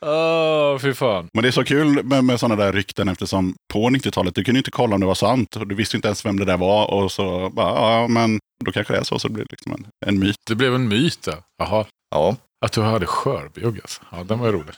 Åh, 0.00 0.78
fy 0.78 0.94
fan. 0.94 1.28
Men 1.32 1.42
det 1.42 1.48
är 1.48 1.52
så 1.52 1.64
kul 1.64 2.04
med, 2.04 2.24
med 2.24 2.40
sådana 2.40 2.64
där 2.64 2.72
rykten 2.72 3.08
eftersom 3.08 3.54
på 3.72 3.78
90-talet, 3.90 4.34
du 4.34 4.44
kunde 4.44 4.58
inte 4.58 4.70
kolla 4.70 4.94
om 4.94 5.00
det 5.00 5.06
var 5.06 5.14
sant. 5.14 5.56
Och 5.56 5.66
du 5.66 5.74
visste 5.74 5.96
inte 5.96 6.08
ens 6.08 6.24
vem 6.26 6.38
det 6.38 6.44
där 6.44 6.56
var. 6.56 6.90
Och 6.94 7.12
så 7.12 7.50
bara, 7.50 7.68
ja 7.74 8.08
men 8.08 8.38
då 8.64 8.72
kanske 8.72 8.92
det 8.92 8.98
är 8.98 9.04
så. 9.04 9.18
Så 9.18 9.28
det 9.28 9.34
blir 9.34 9.46
liksom 9.50 9.72
en, 9.72 9.86
en 10.06 10.18
myt. 10.18 10.36
Det 10.46 10.54
blev 10.54 10.74
en 10.74 10.88
myt 10.88 11.22
där. 11.22 11.36
Jaha. 11.58 11.84
Ja, 12.10 12.36
Att 12.66 12.72
du 12.72 12.82
hade 12.82 13.06
skörbjugg 13.06 13.80
alltså. 13.82 14.02
Ja, 14.12 14.24
den 14.24 14.38
var 14.38 14.46
ju 14.46 14.52
rolig. 14.52 14.74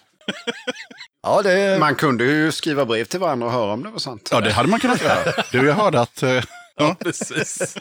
Ja 1.22 1.42
det. 1.42 1.78
Man 1.80 1.94
kunde 1.94 2.24
ju 2.24 2.52
skriva 2.52 2.84
brev 2.84 3.04
till 3.04 3.20
varandra 3.20 3.46
och 3.46 3.52
höra 3.52 3.72
om 3.72 3.82
det 3.82 3.90
var 3.90 3.98
sant. 3.98 4.28
Ja, 4.32 4.40
det 4.40 4.52
hade 4.52 4.68
man 4.68 4.80
kunnat 4.80 5.02
göra. 5.02 5.32
Du, 5.52 5.66
jag 5.66 5.74
hörde 5.74 6.00
att 6.00 6.22
eh, 6.22 6.42
ja, 6.76 6.96
Precis. 7.00 7.76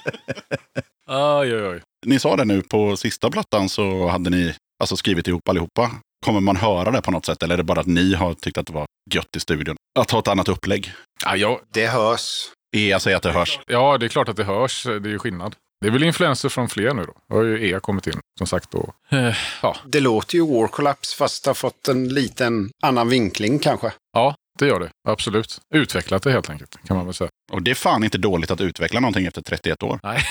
Oj, 1.10 1.56
oj, 1.56 1.68
oj. 1.68 1.82
ni 2.06 2.20
sa 2.20 2.36
det 2.36 2.46
nu 2.46 2.62
på 2.62 2.98
sista 2.98 3.30
plattan 3.30 3.70
så 3.70 4.08
hade 4.08 4.30
ni 4.30 4.56
alltså 4.82 4.96
skrivit 4.98 5.28
ihop 5.28 5.50
allihopa. 5.50 5.92
Kommer 6.26 6.40
man 6.40 6.56
höra 6.56 6.92
det 6.92 7.02
på 7.02 7.12
något 7.12 7.26
sätt 7.26 7.44
eller 7.44 7.54
är 7.54 7.58
det 7.58 7.64
bara 7.64 7.80
att 7.80 7.88
ni 7.88 8.14
har 8.14 8.34
tyckt 8.34 8.58
att 8.58 8.66
det 8.68 8.74
var 8.74 8.86
gött 9.14 9.36
i 9.36 9.40
studion? 9.40 9.76
Att 10.00 10.12
ha 10.12 10.20
ett 10.20 10.28
annat 10.28 10.48
upplägg? 10.48 10.94
Ja, 11.26 11.36
jag, 11.36 11.60
Det 11.74 11.88
hörs. 11.88 12.46
Ea 12.78 13.00
säger 13.00 13.18
att 13.18 13.24
det 13.24 13.32
hörs. 13.32 13.60
ja, 13.68 13.98
det 13.98 14.06
är 14.06 14.10
klart 14.10 14.30
att 14.30 14.36
det 14.36 14.44
hörs. 14.44 14.84
Det 14.84 14.92
är 14.92 15.08
ju 15.08 15.20
skillnad. 15.20 15.56
Det 15.82 15.88
är 15.88 15.92
väl 15.92 16.04
influenser 16.04 16.50
från 16.50 16.70
fler 16.70 16.94
nu 16.94 17.04
då. 17.06 17.14
Då 17.30 17.36
har 17.36 17.44
ju 17.44 17.70
EA 17.70 17.80
kommit 17.80 18.08
in, 18.08 18.20
som 18.38 18.48
sagt. 18.48 18.72
Då. 18.72 18.94
Eh, 19.10 19.36
ja. 19.62 19.76
Det 19.86 20.00
låter 20.00 20.36
ju 20.36 20.46
War 20.48 20.68
Collapse 20.68 21.16
fast 21.18 21.44
det 21.44 21.50
har 21.50 21.56
fått 21.56 21.88
en 21.88 22.10
liten 22.10 22.70
annan 22.84 23.10
vinkling 23.10 23.60
kanske. 23.60 23.94
ja, 24.14 24.36
det 24.60 24.68
gör 24.68 24.80
det. 24.80 24.90
Absolut. 25.08 25.60
Utvecklat 25.74 26.24
det 26.24 26.32
helt 26.32 26.50
enkelt, 26.50 26.78
kan 26.88 26.98
man 26.98 27.06
väl 27.06 27.14
säga. 27.16 27.30
Och 27.52 27.62
det 27.62 27.72
är 27.72 27.76
fan 27.76 28.04
inte 28.04 28.18
dåligt 28.18 28.52
att 28.52 28.62
utveckla 28.62 29.00
någonting 29.00 29.26
efter 29.26 29.42
31 29.42 29.84
år. 29.84 30.00
Nej. 30.04 30.24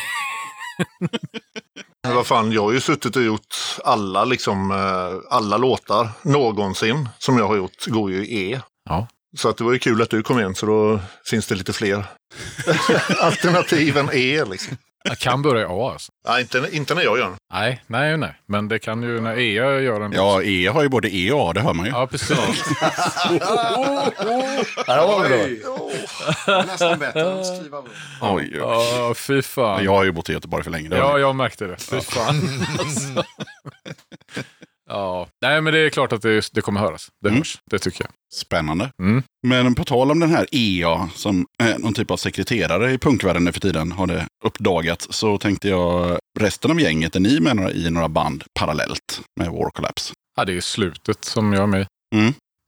Vad 2.15 2.27
fan, 2.27 2.53
jag 2.53 2.63
har 2.63 2.73
ju 2.73 2.81
suttit 2.81 3.17
och 3.17 3.23
gjort 3.23 3.57
alla, 3.85 4.25
liksom, 4.25 4.71
eh, 4.71 5.35
alla 5.37 5.57
låtar 5.57 6.09
någonsin 6.23 7.09
som 7.19 7.39
jag 7.39 7.49
har 7.49 7.57
gjort 7.57 7.87
går 7.87 8.11
ju 8.11 8.27
i 8.27 8.53
E. 8.53 8.61
Ja. 8.89 9.07
Så 9.37 9.49
att 9.49 9.57
det 9.57 9.65
var 9.65 9.73
ju 9.73 9.79
kul 9.79 10.03
att 10.03 10.11
du 10.11 10.23
kom 10.23 10.41
in, 10.41 10.55
så 10.55 10.67
då 10.67 11.01
finns 11.25 11.47
det 11.47 11.55
lite 11.55 11.73
fler 11.73 12.05
alternativ 13.21 13.97
än 13.99 14.11
E. 14.13 14.45
Liksom. 14.45 14.77
Jag 15.09 15.19
kan 15.19 15.43
börja 15.43 15.63
i 15.63 15.67
A 15.69 15.91
alltså. 15.93 16.13
Nej, 16.29 16.41
inte, 16.43 16.69
inte 16.73 16.95
när 16.95 17.03
jag 17.03 17.19
gör 17.19 17.25
den. 17.25 17.37
Nej, 17.53 17.83
nej, 17.87 18.17
nej. 18.17 18.35
Men 18.47 18.69
det 18.69 18.79
kan 18.79 19.03
ju 19.03 19.21
när 19.21 19.39
EA 19.39 19.81
gör 19.81 20.01
en... 20.01 20.13
Ja, 20.13 20.43
Ea 20.43 20.73
har 20.73 20.83
ju 20.83 20.89
både 20.89 21.15
E 21.17 21.33
och 21.33 21.51
A, 21.51 21.53
det 21.53 21.61
hör 21.61 21.75
man 21.75 21.87
ju. 21.87 21.93
Ja, 21.93 22.07
precis. 22.07 22.39
Ja, 23.27 24.13
det 24.87 25.67
var. 26.47 26.67
Nästan 26.67 26.99
bättre 26.99 27.21
än 27.21 27.39
att 27.39 27.57
skriva. 27.57 27.79
Oj, 27.79 28.51
oj. 28.53 28.59
Ja, 28.59 29.15
fy 29.17 29.43
fan. 29.43 29.85
Jag 29.85 29.93
har 29.93 30.05
ju 30.05 30.13
bott 30.13 30.29
i 30.29 30.33
Göteborg 30.33 30.65
för 30.65 30.71
länge. 30.71 30.97
Ja, 30.97 31.19
jag 31.19 31.37
märkte 31.37 31.67
det. 31.67 31.77
Fy 31.77 32.01
fan. 32.01 32.43
Ja, 34.91 35.29
nej 35.43 35.61
men 35.61 35.73
det 35.73 35.79
är 35.79 35.91
klart 35.91 36.13
att 36.13 36.23
det, 36.23 36.49
det 36.53 36.61
kommer 36.61 36.81
höras. 36.81 37.09
Det 37.23 37.29
Mm. 37.29 37.39
hörs, 37.39 37.59
det 37.71 37.79
tycker 37.79 38.05
jag. 38.05 38.11
Spännande. 38.35 38.91
Mm. 39.03 39.23
Men 39.47 39.75
på 39.75 39.85
tal 39.85 40.11
om 40.11 40.21
den 40.21 40.31
här 40.31 40.47
EA, 40.53 41.09
som 41.15 41.47
är 41.63 41.79
någon 41.79 41.95
typ 41.95 42.11
av 42.11 42.17
sekreterare 42.17 42.93
i 42.93 42.99
punkvärlden 42.99 43.45
nu 43.45 43.53
för 43.53 43.61
tiden, 43.61 43.93
har 43.93 44.07
det 44.07 44.27
uppdagats, 44.45 45.07
så 45.11 45.39
tänkte 45.39 45.69
jag 45.69 46.19
resten 46.39 46.71
av 46.71 46.81
gänget, 46.81 47.17
är 47.17 47.21
ni 47.21 47.41
med 47.41 47.57
några, 47.57 47.73
i 47.73 47.91
några 47.91 48.09
band 48.09 48.45
parallellt 48.61 49.21
med 49.41 49.49
War 49.51 49.71
Collapse? 49.71 50.13
Ja, 50.37 50.45
det 50.45 50.57
är 50.57 50.61
slutet 50.61 51.25
som 51.25 51.53
jag 51.53 51.63
är 51.63 51.67
med 51.67 51.81
i. 51.83 51.87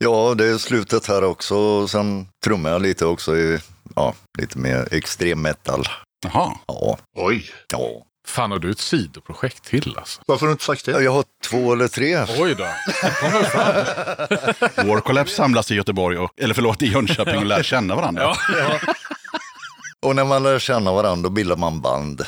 Ja, 0.05 0.35
det 0.35 0.47
är 0.47 0.59
slutet 0.59 1.07
här 1.07 1.25
också. 1.25 1.89
Sen 1.89 2.27
trummar 2.45 2.71
jag 2.71 2.83
lite 2.83 3.07
också 3.07 3.37
i, 3.37 3.59
ja, 3.97 4.14
lite 4.39 4.59
mer 4.59 4.89
extrem 4.95 5.43
metal. 5.43 5.85
Jaha, 6.27 6.53
Ja, 6.66 6.99
Oj, 7.16 7.45
ja. 7.73 8.03
Fan, 8.29 8.51
har 8.51 8.59
du 8.59 8.70
ett 8.70 8.79
sidoprojekt 8.79 9.64
till 9.64 9.95
alltså? 9.99 10.22
varför 10.26 10.47
har 10.47 10.49
du 10.49 10.53
inte 10.53 10.64
sagt 10.64 10.85
det? 10.85 11.03
Jag 11.03 11.12
har 11.12 11.24
två 11.45 11.72
eller 11.72 11.89
tre. 11.89 12.24
Oj 12.39 12.55
då. 12.55 12.64
Det 13.03 13.14
kommer 13.20 13.43
fram. 13.43 14.89
War 14.89 15.01
Collapse 15.01 15.35
samlas 15.35 15.70
i 15.70 15.74
Göteborg, 15.74 16.18
och, 16.18 16.33
eller 16.37 16.55
förlåt, 16.55 16.83
i 16.83 16.87
Jönköping 16.87 17.37
och 17.37 17.47
lär 17.47 17.62
känna 17.62 17.95
varandra. 17.95 18.22
Ja. 18.22 18.79
Och 20.07 20.16
när 20.16 20.24
man 20.24 20.43
lär 20.43 20.59
känna 20.59 20.93
varandra 20.93 21.29
då 21.29 21.35
bildar 21.35 21.57
man 21.57 21.81
band. 21.81 22.22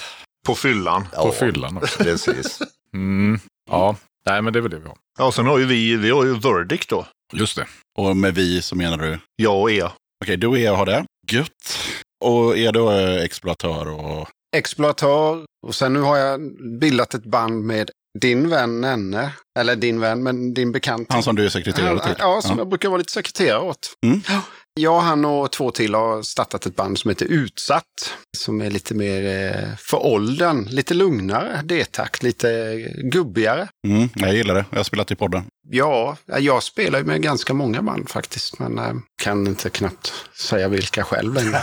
På 0.47 0.55
fyllan. 0.55 1.09
Ja, 1.13 1.23
På 1.23 1.33
fyllan 1.33 1.77
också. 1.77 2.05
Precis. 2.05 2.59
Mm. 2.95 3.41
Ja, 3.71 3.97
nej 4.27 4.43
men 4.43 4.53
det 4.53 4.59
är 4.59 4.61
väl 4.61 4.71
det 4.71 4.79
vi 4.79 4.87
har. 4.89 4.97
Ja, 5.19 5.33
sen 5.33 5.47
har 5.47 5.59
ju 5.59 5.65
vi, 5.65 5.97
vi 5.97 6.11
har 6.11 6.25
ju 6.25 6.35
Verdict 6.39 6.89
då. 6.89 7.07
Just 7.33 7.57
det. 7.57 7.67
Och 7.99 8.17
med 8.17 8.35
vi 8.35 8.63
så 8.63 8.77
menar 8.77 8.99
du? 8.99 9.19
Jag 9.37 9.61
och 9.61 9.71
Ea. 9.71 9.93
Okej, 10.25 10.37
du 10.37 10.47
och 10.47 10.59
jag 10.59 10.77
har 10.77 10.87
det. 10.87 11.05
Gött. 11.31 11.79
Och 12.25 12.59
är 12.59 12.73
du 12.73 12.91
eh, 12.91 13.25
exploatör 13.25 13.89
och... 13.89 14.29
Exploatör. 14.57 15.45
Och 15.67 15.75
sen 15.75 15.93
nu 15.93 16.01
har 16.01 16.17
jag 16.17 16.41
bildat 16.81 17.15
ett 17.15 17.25
band 17.25 17.65
med 17.65 17.91
din 18.21 18.49
vän 18.51 18.81
Nenne. 18.81 19.33
Eller 19.59 19.77
din 19.77 20.01
vän, 20.01 20.23
men 20.23 20.55
din 20.55 20.73
bekant. 20.73 21.13
Han 21.13 21.23
som 21.23 21.37
du 21.37 21.45
är 21.45 21.49
sekreterare 21.49 22.03
till? 22.05 22.15
Ja, 22.19 22.41
som 22.43 22.59
jag 22.59 22.69
brukar 22.69 22.89
vara 22.89 22.99
lite 22.99 23.13
sekreterare 23.13 23.61
åt. 23.61 23.93
Mm. 24.07 24.21
Ja. 24.29 24.41
Jag, 24.81 25.01
han 25.01 25.25
och 25.25 25.53
två 25.53 25.71
till 25.71 25.95
har 25.95 26.23
startat 26.23 26.67
ett 26.67 26.77
band 26.77 26.99
som 26.99 27.09
heter 27.09 27.27
Utsatt. 27.27 27.85
Som 28.39 28.61
är 28.61 28.71
lite 28.71 28.95
mer 28.95 29.51
eh, 29.55 29.77
för 29.79 30.07
åldern, 30.07 30.65
lite 30.65 30.95
lugnare 30.95 31.61
D-takt, 31.65 32.23
lite 32.23 32.75
gubbigare. 33.13 33.69
Mm, 33.89 34.09
jag 34.15 34.35
gillar 34.35 34.55
det. 34.55 34.65
Jag 34.71 34.79
har 34.79 34.85
spelat 34.85 35.11
i 35.11 35.17
podden. 35.17 35.45
Ja, 35.69 36.17
jag 36.39 36.63
spelar 36.63 36.99
ju 36.99 37.05
med 37.05 37.23
ganska 37.23 37.55
många 37.55 37.83
band 37.83 38.09
faktiskt, 38.09 38.59
men 38.59 38.79
eh, 38.79 38.93
kan 39.23 39.47
inte 39.47 39.71
knappt 39.71 40.13
säga 40.41 40.69
vilka 40.69 41.05
själv 41.05 41.35
längre. 41.35 41.61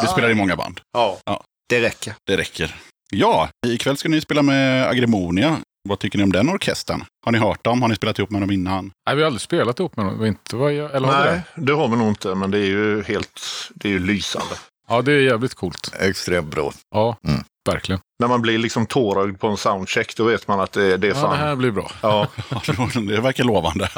Du 0.00 0.06
spelar 0.06 0.30
i 0.30 0.34
många 0.34 0.56
band. 0.56 0.80
ja, 0.92 1.18
Ja. 1.24 1.44
Det 1.68 1.80
räcker. 1.82 2.14
Det 2.26 2.36
räcker. 2.36 2.74
Ja, 3.12 3.48
ikväll 3.66 3.96
ska 3.96 4.08
ni 4.08 4.20
spela 4.20 4.42
med 4.42 4.88
Agremonia. 4.88 5.56
Vad 5.88 5.98
tycker 5.98 6.18
ni 6.18 6.24
om 6.24 6.32
den 6.32 6.48
orkestern? 6.48 7.04
Har 7.24 7.32
ni 7.32 7.38
hört 7.38 7.64
dem? 7.64 7.82
Har 7.82 7.88
ni 7.88 7.94
spelat 7.94 8.18
ihop 8.18 8.30
med 8.30 8.42
dem 8.42 8.50
innan? 8.50 8.92
Nej, 9.06 9.16
vi 9.16 9.22
har 9.22 9.26
aldrig 9.26 9.40
spelat 9.40 9.78
ihop 9.78 9.96
med 9.96 10.06
dem. 10.06 10.24
Inte 10.26 10.56
vad 10.56 10.72
jag, 10.72 10.94
eller 10.94 11.08
har 11.08 11.24
Nej, 11.24 11.40
det? 11.54 11.62
det 11.62 11.72
har 11.72 11.88
vi 11.88 11.96
nog 11.96 12.08
inte, 12.08 12.34
men 12.34 12.50
det 12.50 12.58
är 12.58 12.66
ju 12.66 13.02
helt 13.02 13.40
det 13.74 13.88
är 13.88 13.92
ju 13.92 13.98
lysande. 13.98 14.54
Ja, 14.88 15.02
det 15.02 15.12
är 15.12 15.20
jävligt 15.20 15.54
coolt. 15.54 15.92
Extremt 16.00 16.46
bra. 16.50 16.72
Ja, 16.94 17.16
Mm. 17.28 17.40
verkligen. 17.68 18.00
När 18.20 18.28
man 18.28 18.42
blir 18.42 18.58
liksom 18.58 18.86
tårögd 18.86 19.40
på 19.40 19.46
en 19.46 19.56
soundcheck, 19.56 20.16
då 20.16 20.24
vet 20.24 20.48
man 20.48 20.60
att 20.60 20.72
det, 20.72 20.96
det 20.96 21.06
är 21.06 21.08
Ja, 21.08 21.14
fan. 21.14 21.30
det 21.30 21.36
här 21.36 21.56
blir 21.56 21.70
bra. 21.70 21.90
Ja, 22.02 22.26
det 23.08 23.20
verkar 23.20 23.44
lovande. 23.44 23.88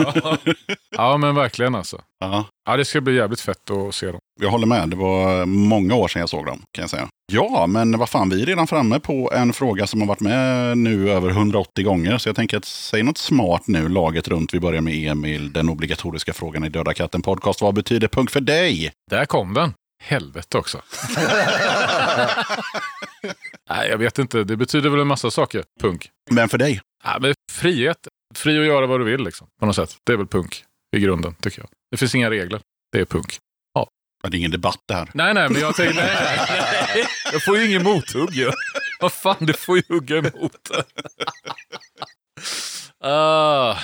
Ja, 0.96 1.16
men 1.16 1.34
verkligen 1.34 1.74
alltså. 1.74 2.00
Ja. 2.20 2.44
Ja, 2.68 2.76
det 2.76 2.84
ska 2.84 3.00
bli 3.00 3.14
jävligt 3.16 3.40
fett 3.40 3.70
att 3.70 3.94
se 3.94 4.06
dem. 4.06 4.18
Jag 4.40 4.50
håller 4.50 4.66
med. 4.66 4.88
Det 4.88 4.96
var 4.96 5.46
många 5.46 5.94
år 5.94 6.08
sedan 6.08 6.20
jag 6.20 6.28
såg 6.28 6.46
dem, 6.46 6.62
kan 6.72 6.82
jag 6.82 6.90
säga. 6.90 7.08
Ja, 7.32 7.66
men 7.66 7.98
vad 7.98 8.08
fan, 8.08 8.28
vi 8.30 8.42
är 8.42 8.46
redan 8.46 8.66
framme 8.66 9.00
på 9.00 9.30
en 9.34 9.52
fråga 9.52 9.86
som 9.86 10.00
har 10.00 10.08
varit 10.08 10.20
med 10.20 10.78
nu 10.78 11.10
över 11.10 11.30
180 11.30 11.84
gånger. 11.84 12.18
Så 12.18 12.28
jag 12.28 12.36
tänker 12.36 12.56
att 12.56 12.64
säg 12.64 13.02
något 13.02 13.18
smart 13.18 13.62
nu, 13.66 13.88
laget 13.88 14.28
runt. 14.28 14.54
Vi 14.54 14.60
börjar 14.60 14.80
med 14.80 14.94
Emil, 15.10 15.52
den 15.52 15.68
obligatoriska 15.68 16.32
frågan 16.32 16.64
i 16.64 16.68
Döda 16.68 16.94
katten 16.94 17.22
podcast. 17.22 17.60
Vad 17.62 17.74
betyder 17.74 18.08
punk 18.08 18.30
för 18.30 18.40
dig? 18.40 18.92
Där 19.10 19.24
kom 19.24 19.54
den. 19.54 19.74
Helvete 20.00 20.58
också. 20.58 20.82
Nej, 23.70 23.88
jag 23.88 23.98
vet 23.98 24.18
inte. 24.18 24.44
Det 24.44 24.56
betyder 24.56 24.90
väl 24.90 25.00
en 25.00 25.06
massa 25.06 25.30
saker, 25.30 25.64
punk. 25.80 26.10
Men 26.30 26.48
för 26.48 26.58
dig? 26.58 26.80
Ja, 27.04 27.18
men 27.20 27.34
frihet. 27.52 28.08
Fri 28.34 28.60
att 28.60 28.66
göra 28.66 28.86
vad 28.86 29.00
du 29.00 29.04
vill, 29.04 29.24
liksom. 29.24 29.46
På 29.60 29.66
något 29.66 29.76
sätt. 29.76 29.96
Det 30.06 30.12
är 30.12 30.16
väl 30.16 30.26
punk 30.26 30.64
i 30.96 31.00
grunden, 31.00 31.34
tycker 31.34 31.60
jag. 31.60 31.68
Det 31.90 31.96
finns 31.96 32.14
inga 32.14 32.30
regler. 32.30 32.60
Det 32.92 33.00
är 33.00 33.04
punk. 33.04 33.38
Ja, 33.74 33.88
Det 34.22 34.36
är 34.36 34.38
ingen 34.38 34.50
debatt 34.50 34.78
det 34.88 34.94
här. 34.94 35.10
Nej, 35.14 35.34
nej, 35.34 35.48
men 35.50 35.60
jag 35.60 35.74
tänkte... 35.76 36.04
Nej, 36.50 36.86
nej. 36.94 37.06
Jag 37.32 37.44
får 37.44 37.58
ju 37.58 37.66
ingen 37.68 37.82
mothugg 37.82 38.30
ju. 38.34 38.50
Vad 39.00 39.12
fan, 39.12 39.36
du 39.40 39.52
får 39.52 39.76
ju 39.76 39.82
hugga 39.88 40.16
emot. 40.18 40.70
Ah, 43.00 43.76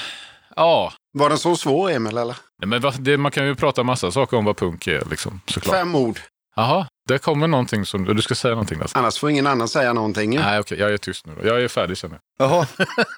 Ja, 0.56 0.92
Var 1.14 1.28
den 1.28 1.38
så 1.38 1.56
svår, 1.56 1.90
Emil, 1.90 2.16
eller? 2.18 2.36
Nej, 2.58 2.68
men 2.68 2.80
vad- 2.80 3.00
det, 3.00 3.16
man 3.18 3.32
kan 3.32 3.46
ju 3.46 3.54
prata 3.54 3.82
massa 3.82 4.10
saker 4.10 4.36
om 4.36 4.44
vad 4.44 4.56
punk 4.56 4.86
är, 4.86 5.04
liksom, 5.10 5.40
såklart. 5.46 5.76
Fem 5.76 5.94
ord. 5.94 6.20
Jaha, 6.56 6.86
det 7.08 7.18
kommer 7.18 7.46
någonting 7.46 7.86
som... 7.86 8.04
Du 8.04 8.22
ska 8.22 8.34
säga 8.34 8.54
någonting 8.54 8.78
Lasse. 8.78 8.98
Annars 8.98 9.18
får 9.18 9.30
ingen 9.30 9.46
annan 9.46 9.68
säga 9.68 9.92
någonting. 9.92 10.32
ju. 10.32 10.38
Nej, 10.38 10.60
okej, 10.60 10.78
jag 10.78 10.92
är 10.92 10.98
tyst 10.98 11.26
nu 11.26 11.32
då. 11.40 11.46
Jag 11.48 11.62
är 11.62 11.68
färdig 11.68 11.96
känner 11.96 12.18
jag. 12.38 12.48
Jaha. 12.50 12.66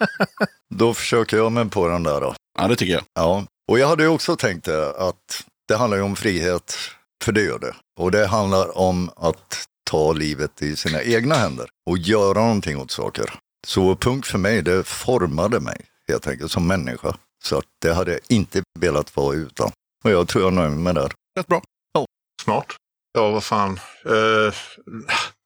då 0.74 0.94
försöker 0.94 1.36
jag 1.36 1.52
mig 1.52 1.68
på 1.70 1.88
den 1.88 2.02
där 2.02 2.20
då. 2.20 2.34
Ja, 2.58 2.68
det 2.68 2.76
tycker 2.76 2.92
jag. 2.94 3.02
Ja, 3.14 3.44
och 3.70 3.78
jag 3.78 3.88
hade 3.88 4.02
ju 4.02 4.08
också 4.08 4.36
tänkt 4.36 4.64
det, 4.64 4.90
att 5.08 5.44
det 5.68 5.76
handlar 5.76 5.96
ju 5.96 6.02
om 6.02 6.16
frihet, 6.16 6.76
för 7.24 7.32
det 7.32 7.42
gör 7.42 7.58
det. 7.58 7.74
Och 8.00 8.10
det 8.10 8.26
handlar 8.26 8.78
om 8.78 9.10
att 9.16 9.64
ta 9.90 10.12
livet 10.12 10.62
i 10.62 10.76
sina 10.76 11.02
egna 11.02 11.34
händer 11.34 11.66
och 11.90 11.98
göra 11.98 12.40
någonting 12.40 12.78
åt 12.78 12.90
saker. 12.90 13.32
Så 13.66 13.96
punk 13.96 14.26
för 14.26 14.38
mig, 14.38 14.62
det 14.62 14.84
formade 14.86 15.60
mig 15.60 15.80
helt 16.08 16.26
enkelt 16.26 16.52
som 16.52 16.66
människa. 16.66 17.16
Så 17.46 17.58
att 17.58 17.64
det 17.82 17.92
hade 17.94 18.10
jag 18.12 18.20
inte 18.28 18.62
velat 18.80 19.16
vara 19.16 19.34
utan. 19.36 19.70
Och 20.04 20.10
jag 20.10 20.28
tror 20.28 20.44
jag 20.44 20.52
nöjer 20.52 20.68
mig 20.70 20.78
med 20.78 20.94
det. 20.94 21.08
Rätt 21.38 21.46
bra. 21.46 21.62
smart. 22.44 22.66
Ja, 23.18 23.30
vad 23.30 23.44
fan. 23.44 23.80
Eh, 24.06 24.54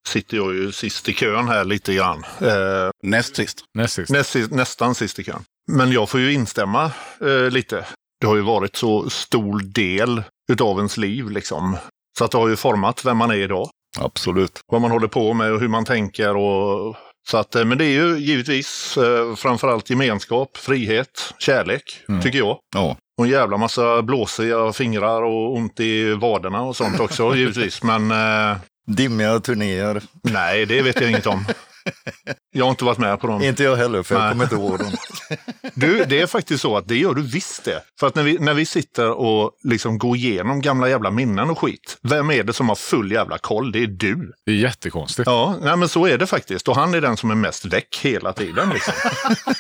sitter 0.09 0.37
jag 0.37 0.55
ju 0.55 0.73
sist 0.73 1.09
i 1.09 1.13
kön 1.13 1.49
här 1.49 1.65
lite 1.65 1.95
grann. 1.95 2.25
Eh, 2.41 2.91
Näst 3.03 3.37
sist. 3.37 3.59
Näst 3.79 3.95
sist. 3.95 4.11
näst, 4.13 4.31
sist- 4.31 4.51
nästan 4.51 4.95
sist 4.95 5.19
i 5.19 5.25
kön. 5.25 5.43
Men 5.73 5.93
jag 5.93 6.09
får 6.09 6.21
ju 6.21 6.33
instämma 6.33 6.93
eh, 7.21 7.51
lite. 7.51 7.87
Det 8.21 8.27
har 8.27 8.37
ju 8.37 8.43
varit 8.43 8.77
så 8.77 9.11
stor 9.11 9.61
del 9.61 10.23
utav 10.53 10.77
ens 10.77 10.97
liv 10.97 11.31
liksom. 11.31 11.77
Så 12.19 12.25
att 12.25 12.31
det 12.31 12.39
har 12.39 12.49
ju 12.49 12.57
format 12.57 13.05
vem 13.05 13.17
man 13.17 13.31
är 13.31 13.35
idag. 13.35 13.69
Absolut. 13.99 14.61
Vad 14.73 14.81
man 14.81 14.91
håller 14.91 15.09
på 15.09 15.35
med 15.35 15.53
och 15.53 15.61
hur 15.61 15.69
man 15.69 15.85
tänker. 15.85 16.37
Och, 16.37 16.97
så 17.29 17.37
att, 17.37 17.55
eh, 17.55 17.65
men 17.65 17.79
det 17.79 17.85
är 17.85 17.93
ju 18.07 18.19
givetvis 18.19 18.97
eh, 18.97 19.35
framförallt 19.37 19.91
gemenskap, 19.91 20.57
frihet, 20.57 21.35
kärlek, 21.39 22.01
Mm. 22.09 22.23
tycker 22.23 22.39
jag. 22.39 22.59
Ja, 22.75 22.97
Och 23.19 23.25
en 23.25 23.31
jävla 23.31 23.57
massa 23.57 24.03
blåsiga 24.03 24.73
fingrar 24.73 25.23
och 25.23 25.55
ont 25.57 25.81
i 25.81 26.15
vaderna 26.15 26.63
och 26.63 26.77
sånt 26.77 27.01
också 27.01 27.35
givetvis. 27.37 27.83
Men 27.83 28.11
eh, 28.11 28.57
dimmiga 28.87 29.41
turnéer. 29.41 30.03
nej, 30.23 30.67
det 30.67 30.83
vet 30.83 31.01
jag 31.01 31.11
inget 31.11 31.27
om. 31.27 31.45
Jag 32.53 32.65
har 32.65 32.71
inte 32.71 32.85
varit 32.85 32.99
med 32.99 33.21
på 33.21 33.27
dem. 33.27 33.43
Inte 33.43 33.63
jag 33.65 33.77
heller, 33.77 34.03
för 34.03 34.15
jag 34.15 34.23
Nej. 34.23 34.31
kommer 34.33 34.45
inte 34.45 34.55
ihåg 34.57 34.79
dem. 34.79 34.93
Du, 35.75 36.05
det 36.05 36.21
är 36.21 36.27
faktiskt 36.27 36.63
så 36.63 36.77
att 36.77 36.89
det 36.89 36.97
gör 36.97 37.15
du 37.15 37.23
visst 37.23 37.65
det. 37.65 37.83
För 38.01 38.07
att 38.07 38.15
när 38.15 38.23
vi, 38.23 38.39
när 38.39 38.55
vi 38.55 38.67
sitter 38.67 39.11
och 39.11 39.53
liksom 39.65 39.99
går 39.99 40.17
igenom 40.17 40.61
gamla 40.61 40.89
jävla 40.89 41.11
minnen 41.11 41.51
och 41.51 41.59
skit. 41.59 41.99
Vem 42.03 42.31
är 42.31 42.43
det 42.45 42.53
som 42.53 42.69
har 42.69 42.77
full 42.77 43.13
jävla 43.13 43.39
koll? 43.39 43.73
Det 43.73 43.83
är 43.83 43.87
du. 43.87 44.33
Det 44.47 44.53
är 44.53 44.57
jättekonstigt. 44.57 45.27
Ja, 45.27 45.57
nej, 45.61 45.77
men 45.77 45.89
så 45.89 46.07
är 46.07 46.19
det 46.19 46.27
faktiskt. 46.27 46.69
Och 46.69 46.77
han 46.77 46.95
är 46.95 47.01
den 47.01 47.17
som 47.17 47.31
är 47.31 47.35
mest 47.35 47.65
väck 47.65 47.99
hela 48.03 48.33
tiden. 48.33 48.69
Liksom. 48.71 48.95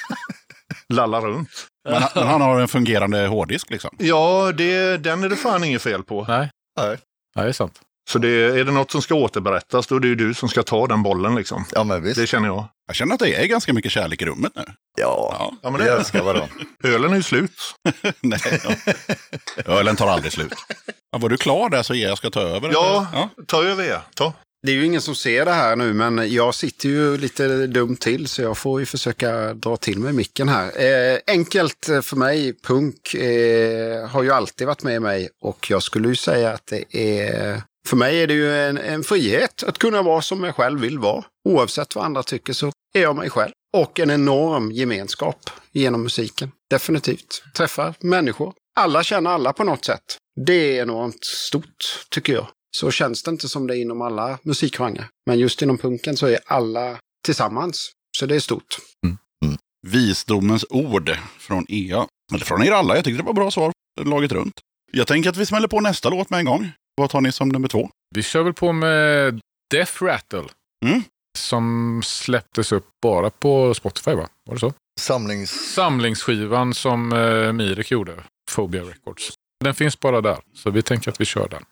Lallar 0.89 1.21
runt. 1.21 1.51
Men, 1.89 2.03
han- 2.03 2.11
men 2.15 2.27
han 2.27 2.41
har 2.41 2.61
en 2.61 2.69
fungerande 2.69 3.27
hårddisk 3.27 3.71
liksom. 3.71 3.91
Ja, 3.99 4.53
det, 4.53 4.97
den 4.97 5.25
är 5.25 5.29
det 5.29 5.37
fan 5.37 5.65
inget 5.65 5.83
fel 5.83 6.03
på. 6.03 6.25
Nej. 6.29 6.51
Nej. 6.81 6.99
Nej, 7.37 7.45
det 7.45 7.49
är 7.51 7.53
sant. 7.53 7.81
Så 8.11 8.19
det, 8.19 8.29
är 8.29 8.65
det 8.65 8.73
något 8.73 8.91
som 8.91 9.03
ska 9.03 9.15
återberättas, 9.15 9.87
då 9.87 9.97
är 9.97 10.01
det 10.01 10.09
ju 10.09 10.15
du 10.15 10.35
som 10.35 10.49
ska 10.49 10.63
ta 10.63 10.87
den 10.87 11.03
bollen. 11.03 11.35
Liksom. 11.35 11.65
Ja, 11.73 11.85
men 11.85 12.03
visst. 12.03 12.17
Det 12.17 12.27
känner 12.27 12.49
jag. 12.49 12.69
Jag 12.87 12.97
känner 12.97 13.15
att 13.15 13.21
det 13.21 13.35
är 13.35 13.47
ganska 13.47 13.73
mycket 13.73 13.93
kärlek 13.93 14.23
i 14.23 14.25
rummet 14.25 14.53
nu. 14.57 14.63
Ja, 15.01 15.37
Ja. 15.39 15.53
Ja, 15.63 15.71
men 15.71 15.81
det 15.81 15.91
är 15.91 15.97
älskar 15.97 16.23
varandra. 16.23 16.49
Ölen 16.85 17.13
är 17.13 17.17
ju 17.17 17.23
slut. 17.23 17.53
Nej, 18.21 18.41
ja. 18.65 18.93
Ölen 19.65 19.97
tar 19.97 20.09
aldrig 20.09 20.33
slut. 20.33 20.53
Ja, 21.13 21.19
var 21.19 21.29
du 21.29 21.37
klar 21.37 21.71
där 21.71 21.83
så 21.83 21.95
jag 21.95 22.19
ska 22.19 22.31
ta 22.31 22.41
över? 22.41 22.71
Ja, 22.73 23.07
ja. 23.13 23.31
ta 23.47 23.65
över 23.65 23.85
er. 23.85 24.01
Ta. 24.15 24.33
Det 24.63 24.73
är 24.73 24.77
ju 24.77 24.85
ingen 24.85 25.01
som 25.01 25.15
ser 25.15 25.45
det 25.45 25.53
här 25.53 25.77
nu, 25.77 25.93
men 25.93 26.33
jag 26.33 26.55
sitter 26.55 26.89
ju 26.89 27.17
lite 27.17 27.67
dumt 27.67 27.97
till 27.97 28.29
så 28.29 28.43
jag 28.43 28.59
får 28.59 28.81
ju 28.81 28.87
försöka 28.87 29.55
dra 29.55 29.77
till 29.77 29.99
med 29.99 30.15
micken 30.15 30.49
här. 30.49 30.67
Eh, 30.67 31.19
enkelt 31.27 31.85
för 32.03 32.17
mig, 32.17 32.55
punk 32.63 33.15
eh, 33.15 34.09
har 34.09 34.23
ju 34.23 34.31
alltid 34.31 34.67
varit 34.67 34.83
med 34.83 35.03
mig 35.03 35.29
och 35.41 35.71
jag 35.71 35.83
skulle 35.83 36.09
ju 36.09 36.17
säga 36.17 36.53
att 36.53 36.67
det 36.67 36.97
är... 36.97 37.63
För 37.91 37.97
mig 37.97 38.23
är 38.23 38.27
det 38.27 38.35
ju 38.35 38.55
en, 38.55 38.79
en 38.79 39.03
frihet 39.03 39.63
att 39.63 39.79
kunna 39.79 40.03
vara 40.03 40.23
som 40.23 40.45
jag 40.45 40.55
själv 40.55 40.81
vill 40.81 40.99
vara. 40.99 41.25
Oavsett 41.49 41.95
vad 41.95 42.05
andra 42.05 42.23
tycker 42.23 42.53
så 42.53 42.73
är 42.95 43.03
jag 43.03 43.17
mig 43.17 43.31
själv. 43.31 43.53
Och 43.77 44.01
en 44.01 44.11
enorm 44.11 44.73
gemenskap 44.73 45.51
genom 45.73 46.03
musiken. 46.03 46.53
Definitivt. 46.71 47.43
Träffar 47.57 47.95
människor. 48.01 48.55
Alla 48.81 49.03
känner 49.03 49.31
alla 49.31 49.53
på 49.53 49.65
något 49.65 49.85
sätt. 49.85 50.03
Det 50.47 50.53
är 50.53 50.83
enormt 50.83 51.25
stort, 51.25 52.07
tycker 52.11 52.33
jag. 52.33 52.47
Så 52.77 52.91
känns 52.91 53.23
det 53.23 53.31
inte 53.31 53.49
som 53.49 53.67
det 53.67 53.77
är 53.77 53.81
inom 53.81 54.03
alla 54.03 54.39
musikgenrer. 54.43 55.09
Men 55.27 55.39
just 55.39 55.63
inom 55.63 55.79
punken 55.79 56.17
så 56.17 56.27
är 56.27 56.39
alla 56.47 56.99
tillsammans. 57.25 57.91
Så 58.19 58.27
det 58.27 58.35
är 58.35 58.41
stort. 58.41 58.79
Mm, 59.07 59.19
mm. 59.45 59.59
Visdomens 59.87 60.65
ord 60.71 61.17
från 61.39 61.67
EA. 61.69 62.07
Eller 62.35 62.45
från 62.45 62.63
er 62.63 62.73
alla. 62.73 62.97
Jag 62.97 63.05
tyckte 63.05 63.23
det 63.23 63.27
var 63.27 63.33
bra 63.33 63.51
svar. 63.51 63.73
Laget 64.05 64.33
runt. 64.33 64.61
Jag 64.93 65.07
tänker 65.07 65.31
att 65.31 65.37
vi 65.37 65.47
smäller 65.47 65.69
på 65.69 65.81
nästa 65.81 66.09
låt 66.09 66.31
med 66.31 66.39
en 66.39 66.47
gång. 66.47 66.73
Vad 67.01 67.11
tar 67.11 67.21
ni 67.21 67.33
som 67.33 67.49
nummer 67.49 67.69
två? 67.69 67.91
Vi 68.15 68.23
kör 68.23 68.43
väl 68.43 68.53
på 68.53 68.73
med 68.73 69.41
Death 69.71 70.05
Rattle. 70.05 70.45
Mm. 70.87 71.03
Som 71.39 72.01
släpptes 72.05 72.73
upp 72.73 72.87
bara 73.03 73.31
på 73.31 73.75
Spotify, 73.75 74.11
va? 74.11 74.29
Var 74.47 74.55
det 74.55 74.61
så? 74.61 74.73
Samlings... 75.01 75.51
Samlingsskivan 75.75 76.75
som 76.75 77.13
eh, 77.13 77.53
Mirek 77.53 77.91
gjorde, 77.91 78.13
Phobia 78.55 78.83
Records. 78.83 79.33
Den 79.65 79.75
finns 79.75 80.01
bara 80.01 80.21
där, 80.21 80.39
så 80.55 80.71
vi 80.71 80.83
tänker 80.83 81.11
att 81.11 81.21
vi 81.21 81.25
kör 81.25 81.49
den. 81.49 81.65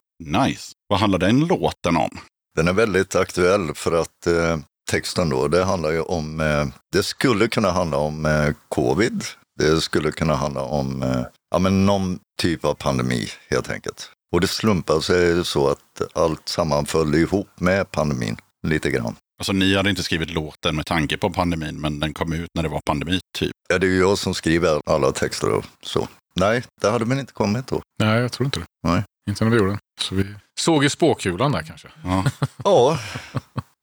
Nice. 0.43 0.73
Vad 0.89 1.01
handlar 1.01 1.19
den 1.19 1.47
låten 1.47 1.97
om? 1.97 2.19
Den 2.57 2.69
är 2.69 2.73
väldigt 2.73 3.17
aktuell 3.17 3.75
för 3.75 4.01
att 4.01 4.27
eh, 4.27 4.59
texten 4.91 5.29
då, 5.29 5.49
det 5.49 5.65
handlar 5.65 5.91
ju 5.91 6.01
om, 6.01 6.41
eh, 6.41 6.67
det 6.93 7.03
skulle 7.03 7.49
kunna 7.49 7.71
handla 7.71 7.97
om 7.97 8.27
eh, 8.27 8.55
covid. 8.69 9.25
Det 9.59 9.81
skulle 9.81 10.13
kunna 10.13 10.35
handla 10.35 10.63
om, 10.63 11.03
eh, 11.03 11.23
ja 11.51 11.59
men 11.59 11.87
någon 11.87 12.19
typ 12.41 12.65
av 12.65 12.75
pandemi 12.75 13.29
helt 13.51 13.71
enkelt. 13.71 14.11
Och 14.33 14.41
det 14.41 14.47
slumpar 14.49 15.01
sig 15.01 15.45
så 15.45 15.69
att 15.71 16.03
allt 16.15 16.49
sammanföll 16.49 17.15
ihop 17.15 17.49
med 17.61 17.91
pandemin 17.91 18.37
lite 18.67 18.91
grann. 18.91 19.17
Alltså 19.41 19.53
ni 19.53 19.77
hade 19.77 19.91
inte 19.91 20.03
skrivit 20.03 20.31
låten 20.31 20.77
med 20.77 20.87
tanke 20.87 21.17
på 21.17 21.31
pandemin, 21.31 21.81
men 21.81 22.01
den 22.01 22.15
kom 22.15 22.33
ut 22.33 22.51
när 22.55 22.63
det 22.63 22.69
var 22.69 22.81
pandemi, 22.87 23.21
typ. 23.39 23.53
Ja, 23.69 23.79
det 23.79 23.87
är 23.87 23.91
ju 23.91 23.99
jag 23.99 24.19
som 24.19 24.35
skriver 24.35 24.81
alla 24.91 25.13
texter 25.13 25.51
och 25.51 25.65
så. 25.83 26.09
Nej, 26.35 26.63
det 26.81 26.91
hade 26.91 27.05
väl 27.05 27.19
inte 27.19 27.33
kommit 27.33 27.67
då. 27.67 27.83
Nej, 28.03 28.21
jag 28.21 28.33
tror 28.33 28.45
inte 28.45 28.61
det. 28.61 28.67
Nej. 28.89 29.03
Inte 29.31 29.45
när 29.45 29.51
vi 29.51 29.57
gjorde 29.57 29.71
den. 29.71 29.79
Så 30.01 30.15
vi 30.15 30.35
såg 30.61 30.85
i 30.85 30.91
spåkulan 30.91 31.53
där 31.53 31.63
kanske. 31.63 31.89
Ja. 32.05 32.25
Ja, 32.65 32.99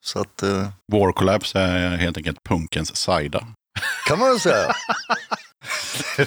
så 0.06 0.20
att 0.20 0.44
eh, 0.44 0.70
War 0.92 1.12
Collapse 1.12 1.60
är 1.60 1.98
helt 1.98 2.18
enkelt 2.18 2.44
punkens 2.50 2.96
sida. 2.96 3.48
kan 4.08 4.20
man 4.20 4.30
väl 4.30 4.40
säga. 4.40 4.76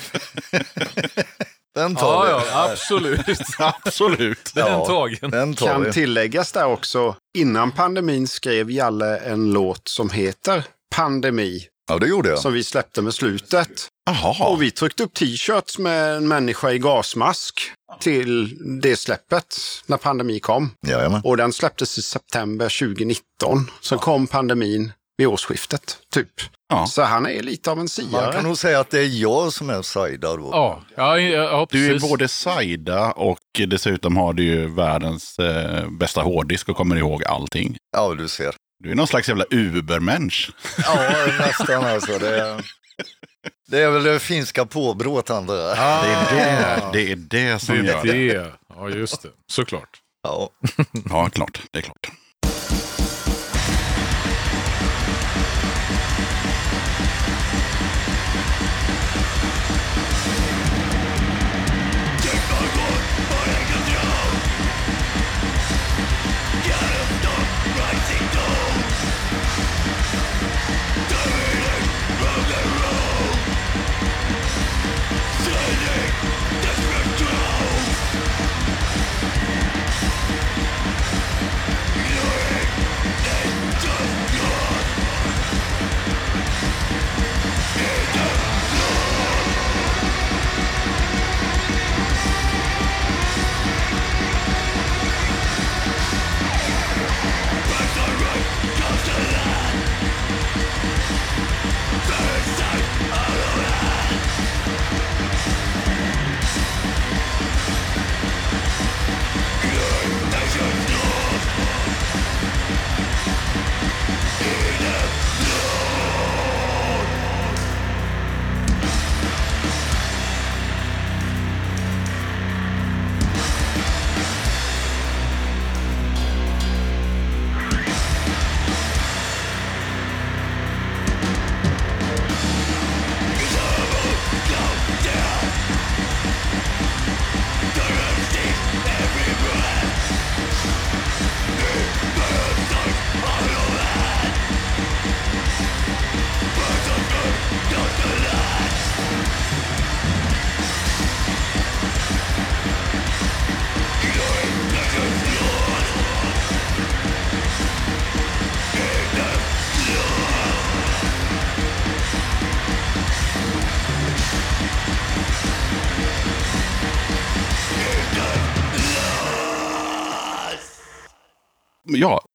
Den 1.79 1.97
tar 1.97 2.27
vi. 2.27 2.51
absolut. 2.73 3.21
Absolut. 3.59 4.51
Den 4.55 4.67
Ja. 4.67 4.87
tagen. 4.87 5.31
Den 5.31 5.55
tar 5.55 5.67
Kan 5.67 5.85
vi. 5.85 5.93
tilläggas 5.93 6.53
där 6.53 6.67
också, 6.67 7.17
innan 7.39 7.73
pandemin 7.73 8.29
skrev 8.29 8.71
Jalle 8.71 9.19
en 9.19 9.53
låt 9.53 9.89
som 9.89 10.11
heter 10.11 10.65
Pandemi. 10.97 11.67
Ja, 11.91 11.99
det 11.99 12.07
gjorde 12.07 12.29
jag. 12.29 12.39
Som 12.39 12.53
vi 12.53 12.65
släppte 12.65 13.03
med 13.03 13.15
slutet. 13.15 13.89
Jaha. 14.07 14.49
Och 14.49 14.63
vi 14.63 14.71
tryckte 14.71 15.03
upp 15.03 15.15
t-shirts 15.15 15.79
med 15.79 16.17
en 16.17 16.29
människa 16.29 16.71
i 16.71 16.79
gasmask 16.79 17.61
till 18.01 18.57
det 18.81 18.97
släppet 18.97 19.57
när 19.87 19.97
pandemi 19.97 20.41
kom. 20.41 20.71
Jajamän. 20.87 21.21
Och 21.25 21.37
den 21.37 21.53
släpptes 21.53 21.99
i 21.99 22.03
september 22.03 22.69
2019. 22.69 23.71
Sen 23.81 23.99
kom 23.99 24.27
pandemin 24.27 24.93
vid 25.19 25.27
årsskiftet, 25.27 25.99
typ. 26.13 26.31
Ja. 26.69 26.87
Så 26.87 27.03
han 27.03 27.27
är 27.27 27.43
lite 27.43 27.71
av 27.71 27.77
en 27.77 27.79
Man 27.81 27.89
siare. 27.89 28.33
kan 28.33 28.45
nog 28.45 28.59
säga 28.59 28.81
att 28.81 28.91
det 28.91 29.01
är 29.01 29.21
jag 29.23 29.53
som 29.53 29.71
är 29.71 29.83
Saida 29.83 30.37
då. 30.37 30.49
Ja, 30.53 30.83
ja, 30.97 31.19
ja 31.19 31.67
Du 31.71 31.95
är 31.95 32.01
både 32.01 32.29
Saida 32.29 33.13
och 33.13 33.39
dessutom 33.69 34.17
har 34.17 34.33
du 34.33 34.43
ju 34.43 34.75
världens 34.75 35.39
eh, 35.39 35.89
bästa 35.91 36.21
hårddisk 36.23 36.69
och 36.69 36.77
kommer 36.77 36.97
ihåg 36.97 37.25
allting. 37.25 37.77
Ja, 37.97 38.15
du 38.15 38.29
ser. 38.29 38.55
Du 38.85 38.91
är 38.91 38.95
någon 38.95 39.07
slags 39.07 39.29
jävla 39.29 39.45
ubermensch. 39.51 40.51
Ja, 40.79 41.27
nästan 41.39 41.85
alltså. 41.87 42.19
Det 42.19 42.41
är, 42.41 42.63
det 43.71 43.83
är 43.83 43.91
väl 43.91 44.03
det 44.03 44.19
finska 44.19 44.67
påbrået 44.67 45.29
han 45.29 45.47
där. 45.47 45.55
Det 46.35 46.41
är 46.41 46.91
det, 46.93 46.93
det, 46.93 47.13
är 47.13 47.17
det 47.17 47.59
som 47.59 47.77
Det 47.77 47.83
gör 47.85 47.99
är 48.07 48.13
det. 48.15 48.39
det. 48.39 48.53
Ja, 48.77 48.89
just 48.89 49.23
det. 49.23 49.29
Såklart. 49.51 49.89
Ja. 50.23 50.51
Ja, 51.11 51.31
klart. 51.31 51.61
Det 51.71 51.79
är 51.79 51.83
klart. 51.83 52.11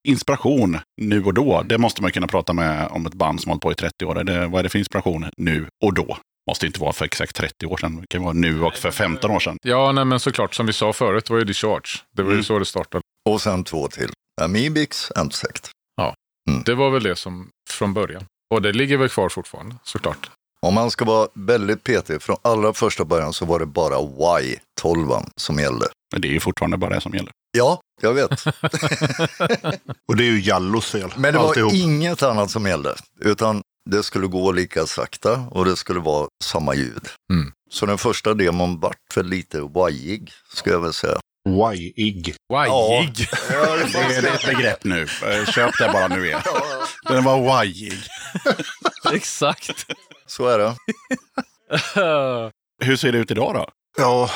Inspiration 0.07 0.79
nu 1.01 1.23
och 1.23 1.33
då. 1.33 1.61
Det 1.65 1.77
måste 1.77 2.01
man 2.01 2.11
kunna 2.11 2.27
prata 2.27 2.53
med 2.53 2.87
om 2.91 3.05
ett 3.05 3.13
band 3.13 3.41
som 3.41 3.49
hållit 3.49 3.61
på 3.61 3.71
i 3.71 3.75
30 3.75 4.05
år. 4.05 4.23
Det, 4.23 4.47
vad 4.47 4.59
är 4.59 4.63
det 4.63 4.69
för 4.69 4.79
inspiration 4.79 5.25
nu 5.37 5.67
och 5.83 5.93
då? 5.93 6.17
Måste 6.49 6.65
inte 6.65 6.79
vara 6.79 6.93
för 6.93 7.05
exakt 7.05 7.35
30 7.35 7.65
år 7.65 7.77
sedan. 7.77 7.95
Det 8.01 8.07
kan 8.07 8.23
vara 8.23 8.33
nu 8.33 8.61
och 8.63 8.73
för 8.73 8.91
15 8.91 9.31
år 9.31 9.39
sedan. 9.39 9.57
Ja, 9.63 9.91
nej, 9.91 10.05
men 10.05 10.19
såklart. 10.19 10.53
Som 10.53 10.65
vi 10.65 10.73
sa 10.73 10.93
förut 10.93 11.29
var 11.29 11.37
ju 11.37 11.43
Discharge. 11.43 11.89
Det 12.15 12.21
var 12.23 12.29
ju 12.29 12.33
Mm. 12.35 12.43
så 12.43 12.59
det 12.59 12.65
startade. 12.65 13.01
Och 13.29 13.41
sen 13.41 13.63
två 13.63 13.87
till. 13.87 14.09
Amibix, 14.41 15.11
Antsect. 15.15 15.69
Det 16.65 16.75
var 16.75 16.89
väl 16.89 17.03
det 17.03 17.15
som 17.15 17.49
från 17.69 17.93
början. 17.93 18.23
Och 18.53 18.61
det 18.61 18.71
ligger 18.73 18.97
väl 18.97 19.09
kvar 19.09 19.29
fortfarande, 19.29 19.75
såklart. 19.83 20.29
Om 20.61 20.73
man 20.73 20.91
ska 20.91 21.05
vara 21.05 21.27
väldigt 21.33 21.83
petig, 21.83 22.21
från 22.21 22.37
allra 22.41 22.73
första 22.73 23.05
början 23.05 23.33
så 23.33 23.45
var 23.45 23.59
det 23.59 23.65
bara 23.65 23.95
Y12 23.97 25.25
som 25.35 25.59
gällde. 25.59 25.85
Men 26.11 26.21
det 26.21 26.27
är 26.27 26.31
ju 26.31 26.39
fortfarande 26.39 26.77
bara 26.77 26.95
det 26.95 27.01
som 27.01 27.13
gäller. 27.13 27.31
Ja, 27.57 27.81
jag 28.01 28.13
vet. 28.13 28.31
Och 30.07 30.15
det 30.15 30.23
är 30.23 30.31
ju 30.31 30.41
Jallos 30.41 30.85
fel. 30.91 31.13
Men 31.15 31.33
det 31.33 31.39
var 31.39 31.47
alltihop. 31.47 31.73
inget 31.73 32.23
annat 32.23 32.51
som 32.51 32.65
gällde. 32.65 32.95
Utan 33.21 33.61
det 33.89 34.03
skulle 34.03 34.27
gå 34.27 34.51
lika 34.51 34.85
sakta 34.85 35.31
och 35.51 35.65
det 35.65 35.75
skulle 35.75 35.99
vara 35.99 36.27
samma 36.43 36.75
ljud. 36.75 37.07
Mm. 37.33 37.51
Så 37.71 37.85
den 37.85 37.97
första 37.97 38.33
demon 38.33 38.79
vart 38.79 39.17
väl 39.17 39.25
lite 39.25 39.61
wajig, 39.61 40.31
skulle 40.53 40.75
jag 40.75 40.81
väl 40.81 40.93
säga. 40.93 41.19
Wajig. 41.49 42.35
Wajig. 42.53 43.27
Det 43.93 44.15
är 44.15 44.35
ett 44.35 44.45
begrepp 44.45 44.83
nu. 44.83 45.01
Eh, 45.01 45.45
Köp 45.45 45.77
det 45.79 45.89
bara 45.93 46.07
nu 46.07 46.25
igen. 46.25 46.41
Den 47.03 47.23
var 47.23 47.41
wajig. 47.41 47.93
Exakt. 49.13 49.85
Så 50.25 50.47
är 50.47 50.59
det. 50.59 50.75
Hur 52.85 52.95
ser 52.95 53.11
det 53.11 53.17
ut 53.17 53.31
idag 53.31 53.53
då? 53.53 53.67
Ja, 53.97 54.29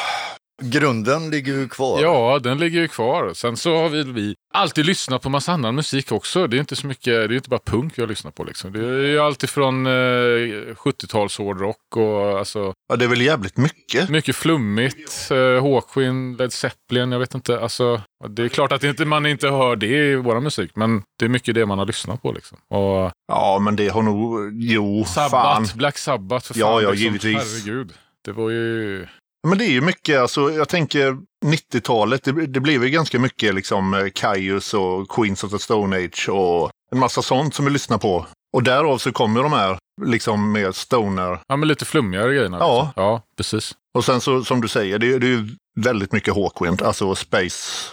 Grunden 0.61 1.29
ligger 1.29 1.53
ju 1.53 1.69
kvar. 1.69 2.01
Ja, 2.01 2.39
den 2.39 2.57
ligger 2.57 2.79
ju 2.79 2.87
kvar. 2.87 3.33
Sen 3.33 3.57
så 3.57 3.77
har 3.77 3.89
vi, 3.89 4.03
vi 4.03 4.35
alltid 4.53 4.85
lyssnat 4.85 5.21
på 5.21 5.29
massa 5.29 5.51
annan 5.51 5.75
musik 5.75 6.11
också. 6.11 6.47
Det 6.47 6.57
är 6.57 6.59
inte 6.59 6.75
så 6.75 6.87
mycket, 6.87 7.05
det 7.05 7.11
är 7.11 7.33
inte 7.33 7.49
bara 7.49 7.59
punk 7.65 7.93
jag 7.97 8.09
lyssnar 8.09 8.31
på 8.31 8.43
liksom. 8.43 8.73
Det 8.73 8.79
är 8.79 9.05
ju 9.07 9.19
alltid 9.19 9.49
från 9.49 9.85
eh, 9.85 9.89
70-tals 9.89 11.37
hårdrock 11.37 11.95
och 11.95 12.39
alltså 12.39 12.73
ja, 12.89 12.95
det 12.95 13.05
är 13.05 13.09
väl 13.09 13.21
jävligt 13.21 13.57
mycket. 13.57 14.09
mycket 14.09 14.35
flummigt. 14.35 15.31
Eh, 15.31 15.63
Hawkwind, 15.63 16.37
Led 16.37 16.53
Zeppelin, 16.53 17.11
jag 17.11 17.19
vet 17.19 17.35
inte. 17.35 17.59
Alltså, 17.59 18.01
det 18.29 18.43
är 18.43 18.49
klart 18.49 18.71
att 18.71 18.83
inte, 18.83 19.05
man 19.05 19.25
inte 19.25 19.49
hör 19.49 19.75
det 19.75 20.11
i 20.11 20.15
vår 20.15 20.39
musik, 20.39 20.71
men 20.75 21.03
det 21.19 21.25
är 21.25 21.29
mycket 21.29 21.55
det 21.55 21.65
man 21.65 21.79
har 21.79 21.85
lyssnat 21.85 22.21
på 22.21 22.31
liksom. 22.31 22.57
Och 22.69 23.11
Ja, 23.27 23.59
men 23.61 23.75
det 23.75 23.87
har 23.87 24.01
nog... 24.01 24.51
Jo, 24.53 25.05
fan. 25.05 25.29
Sabbath, 25.29 25.77
Black 25.77 25.97
Sabbath, 25.97 26.47
för 26.47 26.53
fan. 26.53 26.59
Ja, 26.59 26.81
ja, 26.81 26.89
liksom. 26.91 27.05
givetvis. 27.05 27.65
Herregud. 27.65 27.93
Det 28.25 28.31
var 28.31 28.49
ju... 28.49 29.07
Men 29.49 29.57
det 29.57 29.65
är 29.65 29.71
ju 29.71 29.81
mycket, 29.81 30.19
alltså 30.19 30.51
jag 30.51 30.69
tänker 30.69 31.17
90-talet, 31.45 32.23
det, 32.23 32.31
det 32.47 32.59
blev 32.59 32.83
ju 32.83 32.89
ganska 32.89 33.19
mycket 33.19 33.55
liksom 33.55 33.93
eh, 33.93 34.05
Kaius 34.15 34.73
och 34.73 35.09
Queens 35.09 35.43
of 35.43 35.51
the 35.51 35.59
Stone 35.59 35.97
Age 35.97 36.29
och 36.29 36.69
en 36.91 36.99
massa 36.99 37.21
sånt 37.21 37.55
som 37.55 37.65
vi 37.65 37.71
lyssnar 37.71 37.97
på. 37.97 38.25
Och 38.53 38.63
därav 38.63 38.97
så 38.97 39.11
kommer 39.11 39.43
de 39.43 39.53
här 39.53 39.77
liksom 40.05 40.51
med 40.51 40.75
stoner. 40.75 41.39
Ja, 41.47 41.55
men 41.57 41.67
lite 41.67 41.85
flummigare 41.85 42.33
grejerna. 42.35 42.57
Ja. 42.59 42.83
Liksom. 42.85 43.03
Ja, 43.03 43.21
precis. 43.37 43.75
Och 43.97 44.05
sen 44.05 44.21
så 44.21 44.43
som 44.43 44.61
du 44.61 44.67
säger, 44.67 44.99
det, 44.99 45.13
är- 45.13 45.19
det 45.19 45.27
är 45.27 45.29
ju 45.37 45.49
väldigt 45.79 46.11
mycket 46.11 46.35
Hawkwind, 46.35 46.81
alltså 46.81 47.15
space 47.15 47.89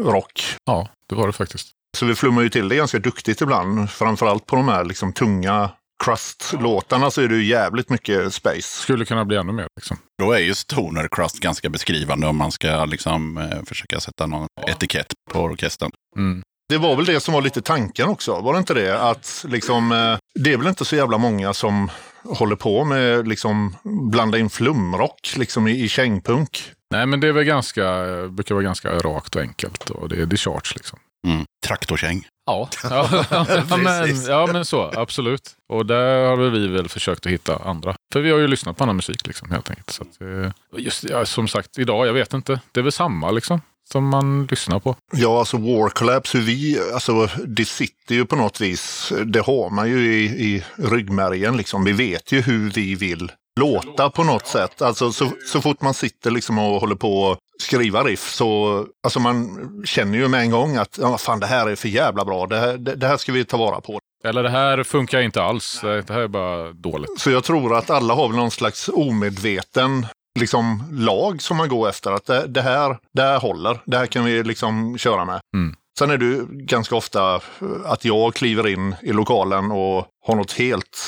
rock. 0.00 0.42
Ja, 0.64 0.88
det 1.08 1.14
var 1.14 1.26
det 1.26 1.32
faktiskt. 1.32 1.68
Så 1.98 2.06
vi 2.06 2.14
flummar 2.14 2.42
ju 2.42 2.48
till 2.48 2.68
det 2.68 2.76
ganska 2.76 2.98
duktigt 2.98 3.40
ibland. 3.40 3.90
Framförallt 3.90 4.46
på 4.46 4.56
de 4.56 4.68
här 4.68 4.84
liksom 4.84 5.12
tunga 5.12 5.70
crust-låtarna 6.04 7.10
så 7.10 7.22
är 7.22 7.28
det 7.28 7.36
ju 7.36 7.44
jävligt 7.44 7.90
mycket 7.90 8.34
space. 8.34 8.82
Skulle 8.82 9.04
kunna 9.04 9.24
bli 9.24 9.36
ännu 9.36 9.52
mer 9.52 9.66
liksom. 9.76 9.96
Då 10.18 10.32
är 10.32 10.38
ju 10.38 10.54
Stoner 10.54 11.08
Crust 11.10 11.40
ganska 11.40 11.68
beskrivande 11.68 12.26
om 12.26 12.36
man 12.36 12.52
ska 12.52 12.84
liksom 12.84 13.38
eh, 13.38 13.62
försöka 13.66 14.00
sätta 14.00 14.26
någon 14.26 14.48
etikett 14.66 15.12
på 15.32 15.40
orkestern. 15.40 15.90
Mm. 16.16 16.42
Det 16.68 16.78
var 16.78 16.96
väl 16.96 17.04
det 17.04 17.20
som 17.20 17.34
var 17.34 17.42
lite 17.42 17.62
tanken 17.62 18.08
också, 18.08 18.40
var 18.40 18.52
det 18.52 18.58
inte 18.58 18.74
det? 18.74 19.00
Att 19.00 19.44
liksom, 19.48 19.92
eh, 19.92 20.18
det 20.40 20.52
är 20.52 20.56
väl 20.56 20.66
inte 20.66 20.84
så 20.84 20.96
jävla 20.96 21.18
många 21.18 21.54
som 21.54 21.90
håller 22.24 22.56
på 22.56 22.84
med 22.84 23.28
liksom 23.28 23.76
blanda 24.10 24.38
in 24.38 24.50
flumrock 24.50 25.34
liksom 25.36 25.68
i, 25.68 25.84
i 25.84 25.88
kängpunk. 25.88 26.72
Nej, 26.90 27.06
men 27.06 27.20
det 27.20 27.28
är 27.28 27.32
väl 27.32 27.44
ganska, 27.44 27.82
brukar 28.28 28.54
vara 28.54 28.64
ganska 28.64 28.98
rakt 28.98 29.36
och 29.36 29.42
enkelt 29.42 29.90
och 29.90 30.08
det 30.08 30.22
är 30.22 30.26
discharge 30.26 30.72
liksom. 30.74 30.98
Mm. 31.26 31.44
Traktorkäng. 31.66 32.26
Ja, 32.46 32.68
ja, 32.82 33.24
ja, 33.70 33.76
men, 33.76 34.24
ja 34.28 34.48
men 34.52 34.64
så, 34.64 34.92
absolut. 34.96 35.50
Och 35.68 35.86
där 35.86 36.26
har 36.26 36.36
vi 36.36 36.68
väl 36.68 36.88
försökt 36.88 37.26
att 37.26 37.32
hitta 37.32 37.56
andra. 37.56 37.96
För 38.12 38.20
vi 38.20 38.30
har 38.30 38.38
ju 38.38 38.48
lyssnat 38.48 38.76
på 38.76 38.84
annan 38.84 38.96
musik 38.96 39.26
liksom 39.26 39.50
helt 39.50 39.70
enkelt. 39.70 39.90
Så 39.90 40.02
att, 40.02 40.20
eh, 40.20 40.52
just, 40.82 41.04
ja, 41.04 41.26
som 41.26 41.48
sagt, 41.48 41.78
idag, 41.78 42.06
jag 42.06 42.12
vet 42.12 42.34
inte. 42.34 42.60
Det 42.72 42.80
är 42.80 42.82
väl 42.82 42.92
samma 42.92 43.30
liksom. 43.30 43.60
som 43.92 44.08
man 44.08 44.46
lyssnar 44.50 44.80
på. 44.80 44.96
Ja, 45.12 45.38
alltså 45.38 45.56
War 45.56 45.88
Collapse, 45.88 46.38
hur 46.38 46.44
vi, 46.44 46.80
alltså 46.94 47.28
det 47.46 47.64
sitter 47.64 48.14
ju 48.14 48.26
på 48.26 48.36
något 48.36 48.60
vis, 48.60 49.12
det 49.24 49.40
har 49.40 49.70
man 49.70 49.88
ju 49.88 50.14
i, 50.14 50.24
i 50.24 50.64
ryggmärgen 50.76 51.56
liksom. 51.56 51.84
Vi 51.84 51.92
vet 51.92 52.32
ju 52.32 52.40
hur 52.40 52.70
vi 52.70 52.94
vill 52.94 53.32
låta 53.60 54.10
på 54.10 54.24
något 54.24 54.46
sätt. 54.46 54.82
Alltså 54.82 55.12
så, 55.12 55.30
så 55.46 55.60
fort 55.60 55.80
man 55.80 55.94
sitter 55.94 56.30
liksom 56.30 56.58
och 56.58 56.80
håller 56.80 56.96
på 56.96 57.32
att 57.32 57.38
skriva 57.62 58.04
riff 58.04 58.30
så, 58.30 58.84
alltså 59.04 59.20
man 59.20 59.82
känner 59.84 60.18
ju 60.18 60.28
med 60.28 60.40
en 60.40 60.50
gång 60.50 60.76
att 60.76 60.98
ja, 61.00 61.18
fan 61.18 61.40
det 61.40 61.46
här 61.46 61.68
är 61.68 61.76
för 61.76 61.88
jävla 61.88 62.24
bra, 62.24 62.46
det 62.46 62.58
här, 62.58 62.76
det, 62.76 62.94
det 62.94 63.06
här 63.06 63.16
ska 63.16 63.32
vi 63.32 63.44
ta 63.44 63.56
vara 63.56 63.80
på. 63.80 63.98
Eller 64.24 64.42
det 64.42 64.50
här 64.50 64.82
funkar 64.82 65.20
inte 65.20 65.42
alls. 65.42 65.80
Det 65.82 66.10
här 66.10 66.20
är 66.20 66.28
bara 66.28 66.72
dåligt. 66.72 67.20
Så 67.20 67.30
jag 67.30 67.44
tror 67.44 67.76
att 67.76 67.90
alla 67.90 68.14
har 68.14 68.28
någon 68.28 68.50
slags 68.50 68.90
omedveten 68.92 70.06
liksom, 70.38 70.82
lag 70.92 71.42
som 71.42 71.56
man 71.56 71.68
går 71.68 71.88
efter. 71.88 72.12
Att 72.12 72.26
det, 72.26 72.46
det, 72.46 72.62
här, 72.62 72.98
det 73.14 73.22
här 73.22 73.40
håller, 73.40 73.80
det 73.84 73.96
här 73.98 74.06
kan 74.06 74.24
vi 74.24 74.42
liksom 74.42 74.98
köra 74.98 75.24
med. 75.24 75.40
Mm. 75.54 75.74
Sen 75.98 76.10
är 76.10 76.18
det 76.18 76.24
ju 76.24 76.46
ganska 76.50 76.96
ofta 76.96 77.40
att 77.84 78.04
jag 78.04 78.34
kliver 78.34 78.68
in 78.68 78.94
i 79.02 79.12
lokalen 79.12 79.70
och 79.70 80.06
har 80.26 80.36
något 80.36 80.52
helt 80.52 80.98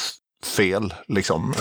fel. 0.47 0.95
Liksom. 1.09 1.55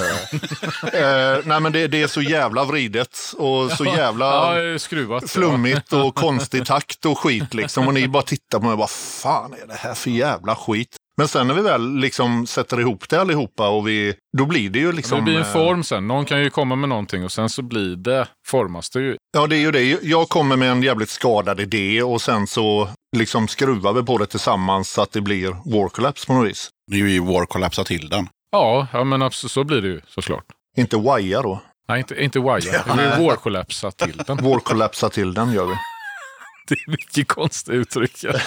Eh, 0.93 1.01
eh, 1.01 1.39
nej 1.45 1.59
men 1.59 1.71
det, 1.71 1.87
det 1.87 2.01
är 2.01 2.07
så 2.07 2.21
jävla 2.21 2.63
vridet 2.65 3.17
och 3.37 3.71
så 3.71 3.85
jävla 3.85 4.59
Ja, 4.63 4.79
skruvat. 4.79 5.29
flummigt 5.29 5.93
och 5.93 6.15
konstig 6.15 6.65
takt 6.65 7.05
och 7.05 7.19
skit 7.19 7.53
liksom. 7.53 7.87
Och 7.87 7.93
ni 7.93 8.07
bara 8.07 8.23
tittar 8.23 8.59
på 8.59 8.65
mig 8.65 8.71
och 8.71 8.77
bara, 8.77 8.87
fan 8.87 9.53
är 9.53 9.67
det 9.67 9.73
här 9.73 9.93
för 9.93 10.09
jävla 10.09 10.55
skit? 10.55 10.95
Men 11.19 11.27
sen 11.27 11.47
när 11.47 11.53
vi 11.53 11.61
väl 11.61 11.95
liksom 11.95 12.47
sätter 12.47 12.79
ihop 12.79 13.09
det 13.09 13.21
allihopa 13.21 13.69
och 13.69 13.87
vi, 13.87 14.13
då 14.37 14.45
blir 14.45 14.69
det 14.69 14.79
ju 14.79 14.91
liksom... 14.91 15.17
det 15.17 15.23
blir 15.23 15.35
en 15.35 15.41
eh, 15.41 15.53
form 15.53 15.83
sen. 15.83 16.07
Någon 16.07 16.25
kan 16.25 16.41
ju 16.41 16.49
komma 16.49 16.75
med 16.75 16.89
någonting 16.89 17.23
och 17.23 17.31
sen 17.31 17.49
så 17.49 17.61
blir 17.61 17.95
det, 17.95 18.27
formas 18.47 18.89
det 18.89 18.99
ju. 18.99 19.15
Ja, 19.33 19.47
det 19.47 19.55
är 19.55 19.59
ju 19.59 19.71
det. 19.71 19.83
Jag 20.03 20.29
kommer 20.29 20.55
med 20.55 20.71
en 20.71 20.83
jävligt 20.83 21.09
skadad 21.09 21.59
idé 21.59 22.03
och 22.03 22.21
sen 22.21 22.47
så 22.47 22.89
liksom 23.17 23.47
skruvar 23.47 23.93
vi 23.93 24.03
på 24.03 24.17
det 24.17 24.25
tillsammans 24.25 24.89
så 24.91 25.01
att 25.01 25.11
det 25.11 25.21
blir 25.21 25.47
War 25.49 25.89
Collapse 25.89 26.27
på 26.27 26.33
något 26.33 26.49
vis. 26.49 26.69
Det 26.91 26.97
är 26.99 27.07
ju 27.07 27.19
War 27.19 27.45
Collapsa 27.45 27.83
till 27.83 28.09
den. 28.09 28.27
Ja, 28.51 28.87
ja 28.93 29.03
men 29.03 29.21
absolut, 29.21 29.51
så 29.51 29.63
blir 29.63 29.81
det 29.81 29.87
ju 29.87 30.01
såklart. 30.07 30.45
Inte 30.77 30.97
Waja 30.97 31.41
då. 31.41 31.61
Nej, 31.87 31.99
inte, 31.99 32.23
inte 32.23 32.39
Waja. 32.39 32.83
Blir 32.93 33.27
War 33.27 33.35
Collapsa 33.35 33.91
till 33.91 34.17
den. 34.17 34.37
War 34.37 34.59
Collapsa 34.59 35.09
till 35.09 35.33
den 35.33 35.51
gör 35.53 35.65
vi. 35.65 35.73
Det 36.67 36.73
är 36.73 36.91
mycket 36.91 37.27
konstiga 37.27 37.77
uttryck. 37.77 38.23
ja. 38.23 38.33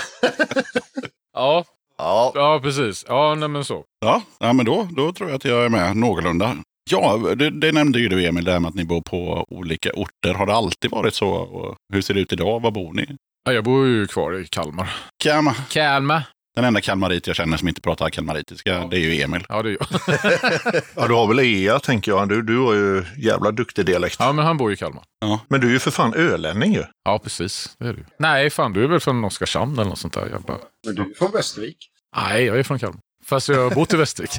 ja, 1.35 1.65
Ja, 2.01 2.33
ja, 2.35 2.61
precis. 2.63 3.05
Ja, 3.09 3.35
nej 3.35 3.49
men 3.49 3.65
så. 3.65 3.85
Ja, 4.01 4.23
ja 4.41 4.53
men 4.53 4.67
då, 4.67 4.89
då 4.97 5.13
tror 5.13 5.31
jag 5.31 5.37
att 5.37 5.45
jag 5.45 5.65
är 5.65 5.69
med 5.69 5.97
någorlunda. 5.97 6.57
Ja, 6.91 7.17
det, 7.37 7.51
det 7.51 7.73
nämnde 7.73 7.99
ju 7.99 8.09
du 8.09 8.27
Emil, 8.27 8.45
det 8.45 8.53
här 8.53 8.61
med 8.61 8.69
att 8.69 8.75
ni 8.75 8.85
bor 8.85 9.01
på 9.03 9.47
olika 9.49 9.91
orter. 9.95 10.35
Har 10.35 10.47
det 10.47 10.55
alltid 10.55 10.91
varit 10.91 11.15
så? 11.15 11.29
Och 11.29 11.77
hur 11.93 12.03
ser 12.03 12.15
det 12.15 12.21
ut 12.21 12.33
idag? 12.33 12.61
Var 12.63 12.71
bor 12.71 12.93
ni? 12.93 13.07
Ja, 13.45 13.53
jag 13.53 13.65
bor 13.65 13.87
ju 13.87 14.07
kvar 14.07 14.41
i 14.41 14.47
Kalmar. 14.47 14.91
Kalmar. 15.23 15.57
Kalmar? 15.71 16.23
Den 16.61 16.67
enda 16.67 16.81
kalmarit 16.81 17.27
jag 17.27 17.37
känner 17.37 17.57
som 17.57 17.69
inte 17.69 17.81
pratar 17.81 18.11
kalmaritiska, 18.11 18.87
det 18.87 18.97
är 18.97 19.01
ju 19.01 19.23
Emil. 19.23 19.47
Ja, 19.49 19.63
det 19.63 19.71
är 19.71 19.77
jag. 19.81 20.83
Ja, 20.97 21.09
du 21.09 21.15
har 21.15 21.27
väl 21.27 21.39
Ea 21.39 21.79
tänker 21.79 22.13
jag. 22.13 22.29
Du, 22.29 22.43
du 22.43 22.59
har 22.59 22.75
ju 22.75 23.05
jävla 23.17 23.51
duktig 23.51 23.87
dialekt. 23.87 24.17
Ja, 24.19 24.33
men 24.33 24.45
han 24.45 24.57
bor 24.57 24.71
ju 24.71 24.75
i 24.75 24.77
Kalmar. 24.77 25.05
Men 25.49 25.61
du 25.61 25.67
är 25.69 25.73
ju 25.73 25.79
för 25.79 25.91
fan 25.91 26.15
ölänning 26.15 26.75
ju. 26.75 26.85
Ja, 27.05 27.19
precis. 27.19 27.77
Det 27.79 27.89
är 27.89 27.93
du. 27.93 28.05
Nej, 28.19 28.51
fan, 28.51 28.73
du 28.73 28.85
är 28.85 28.89
väl 28.89 29.01
från 29.01 29.25
Oskarshamn 29.25 29.73
eller 29.73 29.89
något 29.89 29.99
sånt 29.99 30.15
där 30.15 30.21
jävla... 30.21 30.59
Men 30.87 30.95
du 30.95 31.03
är 31.03 31.15
från 31.19 31.33
Västervik. 31.33 31.77
Nej, 32.17 32.45
jag 32.45 32.59
är 32.59 32.63
från 32.63 32.79
Kalmar. 32.79 33.01
Fast 33.25 33.49
jag 33.49 33.69
har 33.69 33.75
bott 33.75 33.95
i 33.95 33.97
Västervik. 33.97 34.31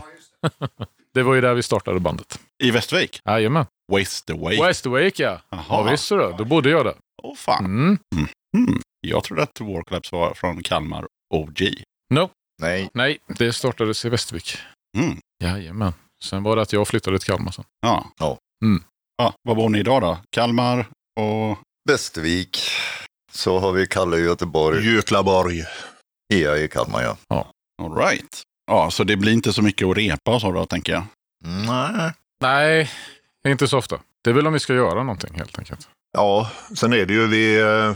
det 1.13 1.23
var 1.23 1.35
ju 1.35 1.41
där 1.41 1.53
vi 1.53 1.63
startade 1.63 1.99
bandet. 1.99 2.39
I 2.63 2.71
Västervik? 2.71 3.19
Jajamän. 3.25 3.65
Waste 3.91 4.33
away. 4.33 4.61
Västervik, 4.61 5.19
ja. 5.19 5.41
Jaha. 5.49 5.63
Ja, 5.69 5.83
visst 5.91 6.03
så 6.03 6.15
då. 6.15 6.35
Då 6.37 6.45
bodde 6.45 6.69
jag 6.69 6.85
där. 6.85 6.95
Åh 7.23 7.35
fan. 7.35 7.65
Mm. 7.65 7.97
Mm. 8.57 8.81
Jag 9.01 9.23
trodde 9.23 9.43
att 9.43 9.61
War 9.61 9.83
Collapse 9.83 10.15
var 10.15 10.33
från 10.33 10.63
Kalmar 10.63 11.07
OG. 11.33 11.83
No. 12.11 12.29
nej. 12.61 12.89
Nej, 12.93 13.17
det 13.27 13.53
startades 13.53 14.05
i 14.05 14.09
Västervik. 14.09 14.57
Mm. 14.97 15.17
Jajamän. 15.43 15.93
Sen 16.23 16.43
var 16.43 16.55
det 16.55 16.61
att 16.61 16.73
jag 16.73 16.87
flyttade 16.87 17.19
till 17.19 17.27
Kalmar 17.27 17.51
sen. 17.51 17.65
Ja. 17.81 18.11
Ja. 18.19 18.37
Mm. 18.63 18.83
ja. 19.17 19.33
Var 19.43 19.55
bor 19.55 19.69
ni 19.69 19.79
idag 19.79 20.01
då? 20.01 20.17
Kalmar 20.29 20.85
och... 21.19 21.57
Västervik. 21.89 22.59
Så 23.31 23.59
har 23.59 23.71
vi 23.71 23.87
Kalle 23.87 24.17
i 24.17 24.21
Göteborg. 24.21 24.93
Göklaborg. 24.95 25.63
Ea 26.33 26.57
i 26.57 26.67
Kalmar, 26.67 27.01
ja. 27.01 27.17
All 27.83 27.95
right. 27.95 28.41
Ja, 28.67 28.91
så 28.91 29.03
det 29.03 29.17
blir 29.17 29.33
inte 29.33 29.53
så 29.53 29.61
mycket 29.61 29.87
att 29.87 29.97
repa 29.97 30.35
och 30.35 30.41
så 30.41 30.51
då, 30.51 30.65
tänker 30.65 30.93
jag. 30.93 31.03
Nej. 31.45 32.11
Nej, 32.41 32.91
inte 33.47 33.67
så 33.67 33.77
ofta. 33.77 33.99
Det 34.23 34.29
är 34.29 34.33
väl 34.33 34.47
om 34.47 34.53
vi 34.53 34.59
ska 34.59 34.73
göra 34.73 35.03
någonting 35.03 35.35
helt 35.35 35.59
enkelt. 35.59 35.89
Ja, 36.13 36.51
sen 36.75 36.93
är 36.93 37.05
det 37.05 37.13
ju 37.13 37.27
vi, 37.27 37.61
eh, 37.61 37.95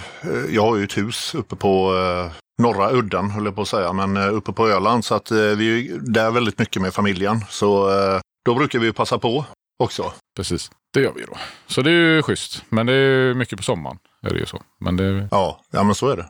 jag 0.56 0.62
har 0.62 0.78
ju 0.78 0.84
ett 0.84 0.98
hus 0.98 1.36
uppe 1.36 1.56
på 1.56 1.96
eh, 1.96 2.45
norra 2.58 2.92
udden, 2.92 3.30
höll 3.30 3.46
jag 3.46 3.56
på 3.56 3.62
att 3.62 3.68
säga, 3.68 3.94
men 3.94 4.18
eh, 4.18 4.34
uppe 4.34 4.52
på 4.54 4.68
Öland. 4.68 5.06
Så 5.06 5.16
att 5.16 5.32
eh, 5.32 5.38
vi 5.38 5.92
är 5.92 6.00
där 6.00 6.32
väldigt 6.32 6.60
mycket 6.60 6.82
med 6.82 6.94
familjen. 6.94 7.46
Så 7.50 7.90
eh, 7.90 8.20
då 8.46 8.56
brukar 8.56 8.80
vi 8.80 8.86
ju 8.86 8.94
passa 8.94 9.18
på 9.20 9.46
också. 9.84 10.14
Precis. 10.38 10.72
Det 10.94 11.02
gör 11.02 11.14
vi 11.16 11.22
då. 11.26 11.38
Så 11.68 11.82
det 11.82 11.90
är 11.90 11.94
ju 12.16 12.22
schysst. 12.24 12.64
Men 12.70 12.86
det 12.86 12.94
är 12.94 13.34
mycket 13.34 13.58
på 13.58 13.64
sommaren. 13.64 13.98
Är 14.22 14.30
det 14.34 14.40
ju 14.40 14.46
så. 14.46 14.62
Men 14.80 14.98
det... 14.98 15.28
Ja, 15.32 15.62
ja 15.72 15.84
men 15.84 15.96
så 15.96 16.10
är 16.10 16.18
det. 16.18 16.28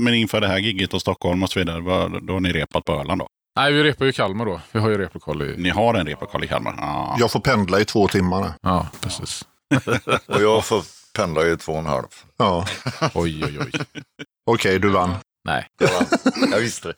Men 0.00 0.14
inför 0.14 0.40
det 0.40 0.48
här 0.48 0.58
gigget 0.58 0.94
och 0.94 1.00
Stockholm 1.00 1.42
och 1.42 1.50
så 1.50 1.58
vidare, 1.58 1.80
då 2.20 2.32
har 2.32 2.40
ni 2.40 2.52
repat 2.52 2.84
på 2.84 2.92
Öland 2.92 3.20
då? 3.20 3.26
Nej, 3.56 3.72
vi 3.72 3.82
repar 3.82 4.04
ju 4.04 4.10
i 4.10 4.14
Kalmar 4.14 4.44
då. 4.46 4.60
Vi 4.72 4.80
har 4.80 4.88
ju 4.88 4.98
replokal 4.98 5.42
i... 5.42 5.54
Ni 5.58 5.68
har 5.68 5.94
en 5.94 6.06
replokal 6.06 6.44
i 6.44 6.48
Kalmar? 6.48 6.74
Ja. 6.78 7.16
Jag 7.18 7.30
får 7.30 7.40
pendla 7.40 7.80
i 7.80 7.84
två 7.84 8.08
timmar. 8.08 8.52
Ja, 8.62 8.88
precis. 9.00 9.44
Och 10.26 10.42
jag 10.42 10.64
får 10.64 10.82
pendla 11.16 11.46
i 11.46 11.56
två 11.56 11.72
och 11.72 11.78
en 11.78 11.86
halv. 11.86 12.06
Ja, 12.36 12.66
Oj, 13.14 13.44
oj, 13.44 13.58
oj. 13.60 13.70
okej, 14.50 14.78
du 14.78 14.88
vann. 14.88 15.14
Nej. 15.44 15.66
Jag 16.50 16.58
visste 16.58 16.88
det. 16.88 16.94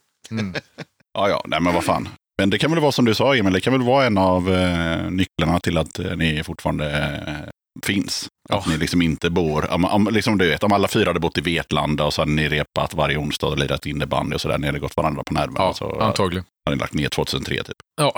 Ja, 1.15 1.29
ja, 1.29 1.43
nej 1.47 1.61
men 1.61 1.75
vad 1.75 1.85
fan. 1.85 2.09
Men 2.39 2.51
det 2.51 2.59
kan 2.59 2.71
väl 2.71 2.81
vara 2.81 2.93
som 2.93 3.05
du 3.05 3.15
sa 3.15 3.37
Emil, 3.37 3.53
det 3.53 3.61
kan 3.61 3.73
väl 3.73 3.83
vara 3.83 4.07
en 4.07 4.19
av 4.19 4.55
eh, 4.55 5.11
nycklarna 5.11 5.61
till 5.61 5.79
att 5.79 5.99
eh, 5.99 6.17
ni 6.17 6.45
fortfarande 6.45 6.91
eh, 7.27 7.51
finns. 7.85 8.29
Att 8.49 8.69
ni 8.69 8.77
liksom 8.77 9.03
inte 9.03 9.31
bor, 9.31 9.73
om, 9.73 9.85
om, 9.85 10.09
liksom 10.13 10.39
du 10.39 10.49
vet, 10.49 10.63
om 10.63 10.73
alla 10.73 10.89
fyra 10.89 11.09
hade 11.09 11.21
bott 11.21 11.39
i 11.39 11.41
Vetlanda 11.41 12.05
och 12.05 12.15
så 12.15 12.23
hade 12.23 12.33
ni 12.33 12.49
repat 12.49 12.95
varje 12.95 13.17
onsdag 13.17 13.47
och 13.47 13.59
lirat 13.59 13.87
innebandy 13.87 14.35
och 14.35 14.41
sådär, 14.41 14.59
ni 14.59 14.67
hade 14.67 14.79
gått 14.79 14.97
varandra 14.97 15.23
på 15.27 15.35
nerverna. 15.35 15.61
Ja, 15.61 15.75
så 15.75 16.01
antagligen. 16.01 16.45
hade 16.65 16.77
ni 16.77 16.81
lagt 16.81 16.95
ner 16.95 17.09
2003 17.09 17.63
typ. 17.63 17.77
Ja. 17.97 18.15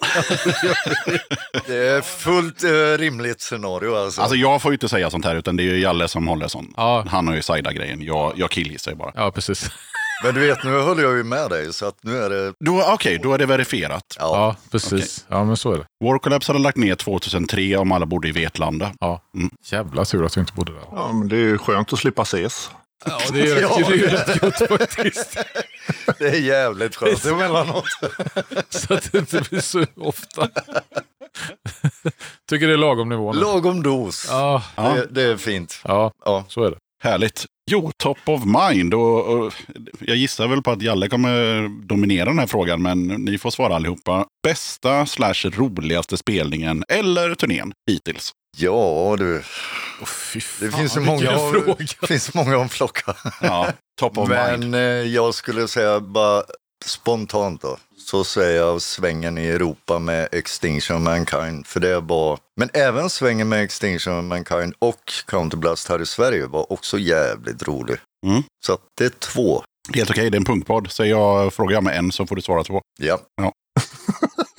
Det 1.66 1.88
är 1.88 2.00
fullt 2.00 2.64
eh, 2.64 2.98
rimligt 2.98 3.40
scenario 3.40 3.96
alltså. 3.96 4.20
Alltså 4.20 4.36
jag 4.36 4.62
får 4.62 4.70
ju 4.70 4.74
inte 4.74 4.88
säga 4.88 5.10
sånt 5.10 5.24
här, 5.24 5.36
utan 5.36 5.56
det 5.56 5.62
är 5.62 5.64
ju 5.64 5.80
Jalle 5.80 6.08
som 6.08 6.28
håller 6.28 6.48
sånt. 6.48 6.74
Ja. 6.76 7.04
Han 7.08 7.28
har 7.28 7.34
ju 7.34 7.42
sajda-grejen, 7.42 8.02
jag, 8.02 8.32
jag 8.36 8.50
killgissar 8.50 8.90
ju 8.90 8.96
bara. 8.96 9.12
ja, 9.14 9.30
precis. 9.30 9.70
Men 10.24 10.34
du 10.34 10.40
vet, 10.40 10.64
nu 10.64 10.80
håller 10.80 11.02
jag 11.02 11.16
ju 11.16 11.24
med 11.24 11.50
dig 11.50 11.72
så 11.72 11.86
att 11.86 11.94
nu 12.02 12.16
är 12.16 12.30
det... 12.30 12.52
Okej, 12.92 13.20
då 13.22 13.32
är 13.34 13.38
det 13.38 13.46
verifierat. 13.46 14.16
Ja, 14.18 14.24
Ja, 14.36 14.56
precis. 14.70 15.24
Ja, 15.28 15.44
men 15.44 15.56
så 15.56 15.72
är 15.72 15.78
det. 15.78 15.84
War 16.04 16.18
Collapse 16.18 16.52
hade 16.52 16.62
lagt 16.62 16.76
ner 16.76 16.94
2003 16.94 17.76
om 17.76 17.92
alla 17.92 18.06
bodde 18.06 18.28
i 18.28 18.32
Vetlanda. 18.32 18.92
Ja. 19.00 19.22
Mm. 19.34 19.50
Jävla 19.64 20.04
tur 20.04 20.24
att 20.26 20.36
vi 20.36 20.40
inte 20.40 20.52
bodde 20.52 20.72
där. 20.72 20.82
Ja, 20.92 21.12
men 21.12 21.28
det 21.28 21.36
är 21.36 21.40
ju 21.40 21.58
skönt 21.58 21.92
att 21.92 21.98
slippa 21.98 22.22
ses. 22.22 22.70
Ja, 23.04 23.18
det 23.32 23.40
är 23.40 23.46
ju 23.46 23.54
rätt, 23.54 23.70
det 23.76 23.92
är 23.92 23.96
ju 23.96 24.06
rätt 24.06 24.40
gott 24.40 24.68
faktiskt. 24.68 25.36
det 26.18 26.28
är 26.28 26.40
jävligt 26.40 26.96
skönt 26.96 27.24
emellanåt. 27.24 27.84
Så 28.68 28.94
att 28.94 29.12
det 29.12 29.18
inte 29.18 29.42
blir 29.50 29.60
så 29.60 29.84
ofta. 29.96 30.48
Tycker 32.48 32.66
det 32.66 32.72
är 32.72 32.76
lagom 32.76 33.08
nivå 33.08 33.32
nu. 33.32 33.40
Lagom 33.40 33.82
dos. 33.82 34.26
Ja, 34.30 34.62
Det, 34.76 35.06
det 35.10 35.22
är 35.22 35.36
fint. 35.36 35.80
ja, 35.84 36.12
Ja. 36.24 36.44
så 36.48 36.64
är 36.64 36.70
det. 36.70 36.76
Härligt. 37.02 37.44
Jo, 37.70 37.92
top 37.96 38.18
of 38.26 38.42
mind. 38.44 38.94
Och, 38.94 39.26
och, 39.26 39.52
jag 40.00 40.16
gissar 40.16 40.48
väl 40.48 40.62
på 40.62 40.70
att 40.70 40.82
Jalle 40.82 41.08
kommer 41.08 41.68
dominera 41.86 42.24
den 42.24 42.38
här 42.38 42.46
frågan, 42.46 42.82
men 42.82 43.06
ni 43.06 43.38
får 43.38 43.50
svara 43.50 43.74
allihopa. 43.76 44.26
Bästa 44.44 45.06
slash 45.06 45.50
roligaste 45.56 46.16
spelningen 46.16 46.84
eller 46.88 47.34
turnén 47.34 47.72
hittills? 47.90 48.32
Ja 48.56 49.16
du, 49.18 49.42
Oh, 50.00 50.06
det 50.60 50.70
finns 50.70 50.92
så 50.92 51.00
många, 51.00 51.32
det 52.00 52.06
finns 52.06 52.24
så 52.24 52.30
många 52.34 52.58
att 52.60 52.70
plocka. 52.70 53.16
Ja, 53.40 53.72
top 54.00 54.18
of 54.18 54.28
mind. 54.28 54.70
Men 54.70 54.74
eh, 54.74 55.12
jag 55.12 55.34
skulle 55.34 55.68
säga 55.68 56.00
bara 56.00 56.42
spontant 56.84 57.62
då. 57.62 57.76
Så 57.98 58.24
säger 58.24 58.56
jag 58.56 58.82
svängen 58.82 59.38
i 59.38 59.46
Europa 59.46 59.98
med 59.98 60.28
Extinction 60.32 60.96
of 60.96 61.02
Mankind. 61.02 61.66
För 61.66 61.80
det 61.80 62.00
var, 62.00 62.38
men 62.56 62.70
även 62.74 63.10
svängen 63.10 63.48
med 63.48 63.62
Extinction 63.62 64.18
of 64.18 64.24
Mankind 64.24 64.74
och 64.78 65.12
Counterblast 65.26 65.88
här 65.88 66.02
i 66.02 66.06
Sverige 66.06 66.46
var 66.46 66.72
också 66.72 66.98
jävligt 66.98 67.62
rolig. 67.62 67.96
Mm. 68.26 68.42
Så 68.66 68.72
att 68.72 68.80
det 68.98 69.04
är 69.04 69.10
två. 69.10 69.62
Helt 69.94 70.10
okej, 70.10 70.30
det 70.30 70.36
är 70.36 70.40
en 70.40 70.44
punktpodd. 70.44 70.90
Så 70.90 71.04
jag 71.04 71.52
frågar 71.54 71.80
med 71.80 71.96
en 71.98 72.12
så 72.12 72.26
får 72.26 72.36
du 72.36 72.42
svara 72.42 72.64
två. 72.64 72.80
Ja. 72.98 73.18
Ja, 73.42 73.52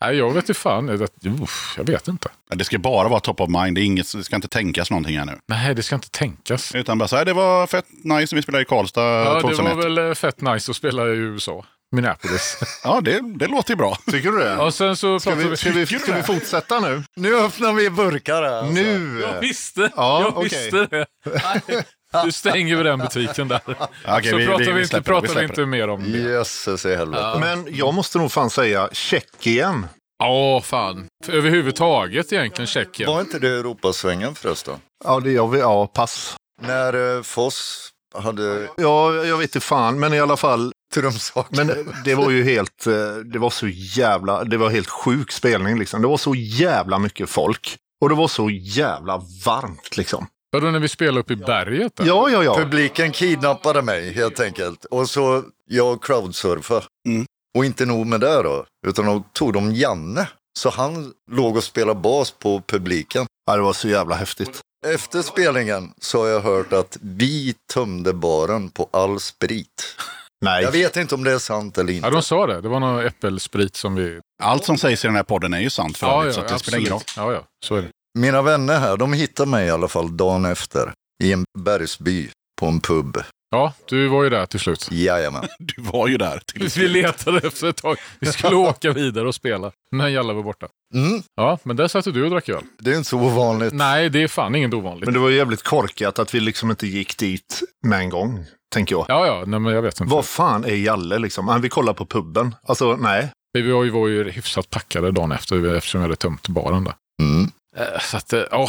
nej, 0.00 0.16
jag 0.16 0.26
vet 0.34 0.36
inte 0.48 0.54
fan. 0.54 0.86
Det- 0.86 1.28
uff, 1.42 1.74
Jag 1.76 1.84
vet 1.84 2.08
inte. 2.08 2.28
Det 2.54 2.64
ska 2.64 2.78
bara 2.78 3.08
vara 3.08 3.20
top 3.20 3.40
of 3.40 3.48
mind. 3.48 3.74
Det, 3.76 3.80
är 3.80 3.84
inget, 3.84 4.12
det 4.12 4.24
ska 4.24 4.36
inte 4.36 4.48
tänkas 4.48 4.90
någonting 4.90 5.18
här 5.18 5.24
nu. 5.24 5.38
Nej, 5.48 5.74
det 5.74 5.82
ska 5.82 5.94
inte 5.94 6.10
tänkas. 6.10 6.74
Utan 6.74 6.98
bara 6.98 7.08
så 7.08 7.16
här, 7.16 7.24
det 7.24 7.32
var 7.32 7.66
fett 7.66 7.84
nice 7.90 8.34
när 8.34 8.36
vi 8.36 8.42
spelade 8.42 8.62
i 8.62 8.64
Karlstad 8.64 9.00
Ja, 9.02 9.34
det 9.34 9.40
2001. 9.40 9.76
var 9.76 9.82
väl 9.82 9.98
eh, 9.98 10.14
fett 10.14 10.40
nice 10.40 10.70
att 10.70 10.76
spela 10.76 11.06
i 11.06 11.10
USA. 11.16 11.64
Minneapolis. 11.92 12.58
Ja, 12.84 13.00
det, 13.00 13.20
det 13.38 13.46
låter 13.46 13.70
ju 13.70 13.76
bra. 13.76 13.98
Tycker 14.10 14.30
du 14.30 14.38
det? 14.38 14.56
Och 14.56 14.74
sen 14.74 14.96
så 14.96 15.20
Ska 15.20 15.34
vi, 15.34 15.56
ska, 15.56 15.70
vi, 15.70 15.86
ska 15.86 16.14
vi 16.14 16.22
fortsätta 16.22 16.80
nu? 16.80 17.02
Nu 17.16 17.36
öppnar 17.38 17.72
vi 17.72 17.90
burkar 17.90 18.42
här. 18.42 18.52
Alltså. 18.52 18.72
Nu! 18.74 19.20
Jag 19.20 19.40
visste! 19.40 19.90
Ja, 19.96 20.20
jag 20.20 20.36
okej. 20.38 20.42
visste 20.44 20.86
det. 20.86 21.06
Nej, 21.24 21.84
Du 22.24 22.32
stänger 22.32 22.76
vi 22.76 22.82
den 22.82 22.98
butiken 22.98 23.48
där. 23.48 23.60
Okej, 24.06 24.30
så 24.30 24.36
vi- 24.36 24.46
pratar 24.46 24.58
vi- 24.58 24.66
vi, 24.66 24.72
vi 24.72 24.78
inte, 24.80 24.88
släpper 24.88 25.12
pratar 25.12 25.28
vi 25.28 25.34
vi 25.34 25.42
inte 25.44 25.66
mer 25.66 25.88
om 25.88 26.12
det. 26.12 26.18
Jösses 26.18 26.86
i 26.86 26.96
helvete. 26.96 27.36
Men 27.40 27.66
jag 27.70 27.94
måste 27.94 28.18
nog 28.18 28.32
fan 28.32 28.50
säga 28.50 28.88
Tjeckien. 28.92 29.86
Ja, 30.18 30.60
fan. 30.64 31.06
Överhuvudtaget 31.28 32.32
egentligen 32.32 32.66
Tjeckien. 32.66 33.10
Var 33.10 33.20
inte 33.20 33.38
det 33.38 33.48
Europasvängen 33.48 34.34
förresten? 34.34 34.74
Ja, 35.04 35.20
det, 35.20 35.32
jag, 35.32 35.56
ja 35.58 35.86
pass. 35.86 36.36
När 36.62 37.16
eh, 37.16 37.22
Foss 37.22 37.88
hade 38.14 38.68
Ja, 38.76 39.14
jag 39.14 39.36
vet 39.36 39.44
inte 39.54 39.60
fan, 39.66 40.00
men 40.00 40.14
i 40.14 40.20
alla 40.20 40.36
fall. 40.36 40.72
trumsaker. 40.94 41.56
Men 41.64 41.92
det 42.04 42.14
var 42.14 42.30
ju 42.30 42.44
helt, 42.44 42.86
eh, 42.86 42.92
det 43.32 43.38
var 43.38 43.50
så 43.50 43.68
jävla, 43.68 44.44
det 44.44 44.56
var 44.56 44.70
helt 44.70 44.90
sjuk 44.90 45.32
spelning 45.32 45.78
liksom. 45.78 46.02
Det 46.02 46.08
var 46.08 46.16
så 46.16 46.34
jävla 46.34 46.98
mycket 46.98 47.30
folk. 47.30 47.76
Och 48.00 48.08
det 48.08 48.14
var 48.14 48.28
så 48.28 48.50
jävla 48.50 49.22
varmt 49.44 49.96
liksom. 49.96 50.26
Vadå 50.50 50.70
när 50.70 50.78
vi 50.78 50.88
spelade 50.88 51.20
upp 51.20 51.30
i 51.30 51.36
berget? 51.36 51.96
Där? 51.96 52.04
Ja, 52.06 52.28
ja, 52.30 52.44
ja. 52.44 52.54
Publiken 52.56 53.12
kidnappade 53.12 53.82
mig 53.82 54.12
helt 54.12 54.40
enkelt. 54.40 54.84
Och 54.84 55.10
så 55.10 55.42
jag 55.66 56.02
crowdsurfade. 56.02 56.86
Mm. 57.08 57.26
Och 57.58 57.64
inte 57.64 57.86
nog 57.86 58.06
med 58.06 58.20
det 58.20 58.42
då, 58.42 58.64
utan 58.86 59.06
då 59.06 59.22
tog 59.32 59.52
de 59.52 59.74
Janne. 59.74 60.28
Så 60.58 60.70
han 60.70 61.12
låg 61.30 61.56
och 61.56 61.64
spelade 61.64 62.00
bas 62.00 62.30
på 62.30 62.62
publiken. 62.66 63.26
ja, 63.46 63.56
det 63.56 63.62
var 63.62 63.72
så 63.72 63.88
jävla 63.88 64.14
häftigt. 64.14 64.60
Efter 64.86 65.22
spelningen 65.22 65.92
så 66.00 66.20
har 66.20 66.28
jag 66.28 66.40
hört 66.40 66.72
att 66.72 66.98
vi 67.00 67.54
tömde 67.74 68.12
baren 68.12 68.70
på 68.70 68.88
all 68.92 69.20
sprit. 69.20 69.96
Nej. 70.44 70.62
Jag 70.62 70.72
vet 70.72 70.96
inte 70.96 71.14
om 71.14 71.24
det 71.24 71.32
är 71.32 71.38
sant 71.38 71.78
eller 71.78 71.92
inte. 71.92 72.06
Ja, 72.06 72.10
de 72.10 72.22
sa 72.22 72.46
det. 72.46 72.60
Det 72.60 72.68
var 72.68 72.80
någon 72.80 73.04
äppelsprit 73.06 73.76
som 73.76 73.94
vi... 73.94 74.20
Allt 74.42 74.64
som 74.64 74.78
sägs 74.78 75.04
i 75.04 75.08
den 75.08 75.16
här 75.16 75.22
podden 75.22 75.54
är 75.54 75.60
ju 75.60 75.70
sant 75.70 75.96
för 75.98 76.06
Ja, 76.06 76.20
övrigt, 76.20 76.36
ja, 76.36 76.40
så 76.42 76.46
att 76.46 76.48
det 76.48 76.58
spelar 76.58 76.78
ingen 76.78 76.90
roll. 76.90 77.00
absolut. 77.00 77.26
Ja, 77.26 77.32
ja. 77.32 77.42
Så 77.66 77.74
är 77.76 77.82
det. 77.82 77.88
Mina 78.18 78.42
vänner 78.42 78.78
här, 78.80 78.96
de 78.96 79.12
hittade 79.12 79.50
mig 79.50 79.66
i 79.66 79.70
alla 79.70 79.88
fall 79.88 80.16
dagen 80.16 80.44
efter. 80.44 80.92
I 81.24 81.32
en 81.32 81.44
bergsby 81.58 82.28
på 82.60 82.66
en 82.66 82.80
pub. 82.80 83.18
Ja, 83.50 83.72
du 83.88 84.08
var 84.08 84.24
ju 84.24 84.30
där 84.30 84.46
till 84.46 84.60
slut. 84.60 84.88
Jajamän. 84.90 85.44
Du 85.58 85.82
var 85.82 86.08
ju 86.08 86.16
där. 86.16 86.40
Till 86.52 86.68
Vi 86.76 86.88
letade 86.88 87.38
efter 87.46 87.68
ett 87.68 87.76
tag. 87.76 87.96
Vi 88.20 88.26
skulle 88.32 88.56
åka 88.68 88.92
vidare 88.92 89.28
och 89.28 89.34
spela. 89.34 89.72
Men 89.92 90.12
Jalla 90.12 90.32
var 90.32 90.42
borta. 90.42 90.66
Mm, 90.94 91.22
Ja, 91.36 91.58
men 91.62 91.76
där 91.76 91.88
satt 91.88 92.04
du 92.04 92.24
och 92.24 92.30
drack 92.30 92.48
öl. 92.48 92.62
det 92.78 92.90
är 92.92 92.96
inte 92.96 93.08
så 93.08 93.18
ovanligt. 93.18 93.72
Nej, 93.72 94.10
det 94.10 94.22
är 94.22 94.28
fan 94.28 94.54
inget 94.54 94.74
ovanligt. 94.74 95.04
Men 95.04 95.14
det 95.14 95.20
var 95.20 95.30
jävligt 95.30 95.62
korkat 95.62 96.18
att 96.18 96.34
vi 96.34 96.40
liksom 96.40 96.70
inte 96.70 96.86
gick 96.86 97.18
dit 97.18 97.62
med 97.86 97.98
en 97.98 98.10
gång, 98.10 98.44
tänker 98.74 98.94
jag. 98.94 99.04
Ja, 99.08 99.26
ja, 99.26 99.44
nej, 99.46 99.60
men 99.60 99.72
jag 99.74 99.82
vet 99.82 100.00
inte. 100.00 100.14
Vad 100.14 100.24
fan 100.24 100.64
är 100.64 100.74
Jalle 100.74 101.18
liksom? 101.18 101.48
Han 101.48 101.60
vill 101.60 101.70
kolla 101.70 101.94
på 101.94 102.06
puben. 102.06 102.54
Alltså, 102.66 102.96
nej. 102.96 103.28
Vi 103.52 103.72
var 103.72 103.84
ju, 103.84 103.90
var 103.90 104.08
ju 104.08 104.30
hyfsat 104.30 104.70
packade 104.70 105.10
dagen 105.12 105.32
efter 105.32 105.74
eftersom 105.76 106.00
vi 106.00 106.04
hade 106.04 106.16
tömt 106.16 106.48
baren 106.48 106.84
där. 106.84 106.94
Mm, 107.22 107.50
Så 108.00 108.16
att, 108.16 108.32
eh, 108.32 108.42
ja. 108.50 108.68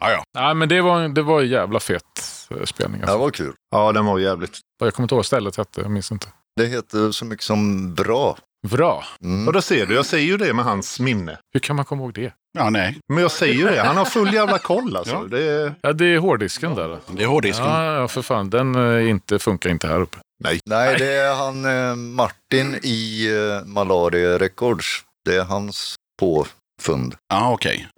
Ja, 0.00 0.10
ja. 0.10 0.22
Nej, 0.38 0.54
men 0.54 0.68
det 0.68 0.80
var, 0.80 1.08
det 1.08 1.22
var 1.22 1.40
en 1.42 1.48
jävla 1.48 1.80
fet 1.80 2.02
eh, 2.50 2.64
spelning. 2.64 3.00
det 3.00 3.06
Alltså. 3.06 3.18
var 3.18 3.30
kul. 3.30 3.52
Ja, 3.70 3.92
den 3.92 4.04
var 4.06 4.18
jävligt. 4.18 4.58
Jag 4.80 4.94
kommer 4.94 5.04
inte 5.04 5.14
ihåg 5.14 5.26
stället 5.26 5.56
hette, 5.56 5.80
jag 5.80 5.90
minns 5.90 6.12
inte. 6.12 6.26
Det 6.56 6.66
heter 6.66 7.10
så 7.10 7.24
mycket 7.24 7.44
som 7.44 7.94
bra. 7.94 8.38
Bra. 8.68 9.04
Mm. 9.24 9.46
Och 9.46 9.52
då 9.52 9.62
ser 9.62 9.86
du, 9.86 9.94
jag 9.94 10.06
säger 10.06 10.26
ju 10.26 10.36
det 10.36 10.52
med 10.54 10.64
hans 10.64 11.00
minne. 11.00 11.38
Hur 11.52 11.60
kan 11.60 11.76
man 11.76 11.84
komma 11.84 12.02
ihåg 12.02 12.14
det? 12.14 12.32
ja, 12.58 12.70
nej. 12.70 12.98
Men 13.12 13.22
jag 13.22 13.30
säger 13.30 13.54
ju 13.54 13.64
det, 13.68 13.82
han 13.82 13.96
har 13.96 14.04
full 14.04 14.34
jävla 14.34 14.58
koll 14.58 14.96
alltså. 14.96 15.14
Ja. 15.14 15.24
Det 15.30 15.42
är... 15.42 15.74
Ja, 15.80 15.92
det 15.92 16.04
är 16.06 16.18
hårddisken 16.18 16.74
där. 16.74 16.98
Det 17.08 17.22
är 17.22 17.26
hårddisken. 17.26 17.66
Ja, 17.66 17.94
ja, 17.94 18.08
för 18.08 18.22
fan. 18.22 18.50
Den 18.50 18.74
eh, 18.74 19.10
inte, 19.10 19.38
funkar 19.38 19.70
inte 19.70 19.86
här 19.88 20.00
uppe. 20.00 20.18
Nej, 20.44 20.60
det 20.98 21.12
är 21.12 21.34
han 21.34 21.64
eh, 21.64 21.94
Martin 21.96 22.78
i 22.82 23.28
eh, 23.36 23.66
Malaria 23.66 24.38
Records. 24.38 25.04
Det 25.24 25.36
är 25.36 25.44
hans 25.44 25.94
påfund. 26.20 27.14
Ja, 27.28 27.52
okej. 27.52 27.88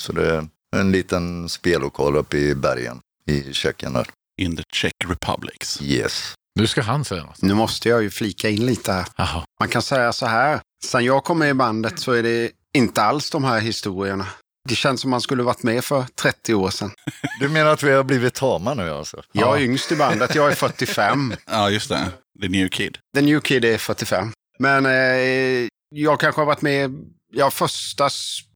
Så 0.00 0.12
det 0.12 0.30
är 0.34 0.48
en 0.76 0.92
liten 0.92 1.48
spellokal 1.48 2.16
uppe 2.16 2.36
i 2.38 2.54
bergen 2.54 3.00
i 3.26 3.52
Tjeckien 3.52 3.92
där. 3.92 4.06
In 4.40 4.56
the 4.56 4.62
Czech 4.74 4.92
Republics. 5.08 5.82
Yes. 5.82 6.34
Nu 6.54 6.66
ska 6.66 6.82
han 6.82 7.04
säga 7.04 7.22
något. 7.24 7.42
Nu 7.42 7.54
måste 7.54 7.88
jag 7.88 8.02
ju 8.02 8.10
flika 8.10 8.48
in 8.48 8.66
lite 8.66 8.92
här. 8.92 9.44
Man 9.60 9.68
kan 9.68 9.82
säga 9.82 10.12
så 10.12 10.26
här. 10.26 10.60
Sen 10.84 11.04
jag 11.04 11.24
kom 11.24 11.38
med 11.38 11.50
i 11.50 11.54
bandet 11.54 11.98
så 12.00 12.12
är 12.12 12.22
det 12.22 12.50
inte 12.76 13.02
alls 13.02 13.30
de 13.30 13.44
här 13.44 13.60
historierna. 13.60 14.26
Det 14.68 14.74
känns 14.74 15.00
som 15.00 15.10
man 15.10 15.20
skulle 15.20 15.42
varit 15.42 15.62
med 15.62 15.84
för 15.84 16.04
30 16.14 16.54
år 16.54 16.70
sedan. 16.70 16.90
Du 17.40 17.48
menar 17.48 17.70
att 17.70 17.82
vi 17.82 17.90
har 17.92 18.04
blivit 18.04 18.34
tama 18.34 18.74
nu 18.74 18.90
alltså? 18.90 19.22
Jag 19.32 19.56
är 19.56 19.64
yngst 19.64 19.92
i 19.92 19.96
bandet, 19.96 20.34
jag 20.34 20.50
är 20.50 20.54
45. 20.54 21.34
Ja, 21.50 21.70
just 21.70 21.88
det. 21.88 22.08
The 22.42 22.48
New 22.48 22.68
Kid. 22.68 22.98
The 23.14 23.22
New 23.22 23.40
Kid 23.40 23.64
är 23.64 23.78
45. 23.78 24.32
Men 24.58 24.86
eh, 24.86 25.68
jag 25.94 26.20
kanske 26.20 26.40
har 26.40 26.46
varit 26.46 26.62
med, 26.62 26.90
ja 27.32 27.50
första 27.50 28.10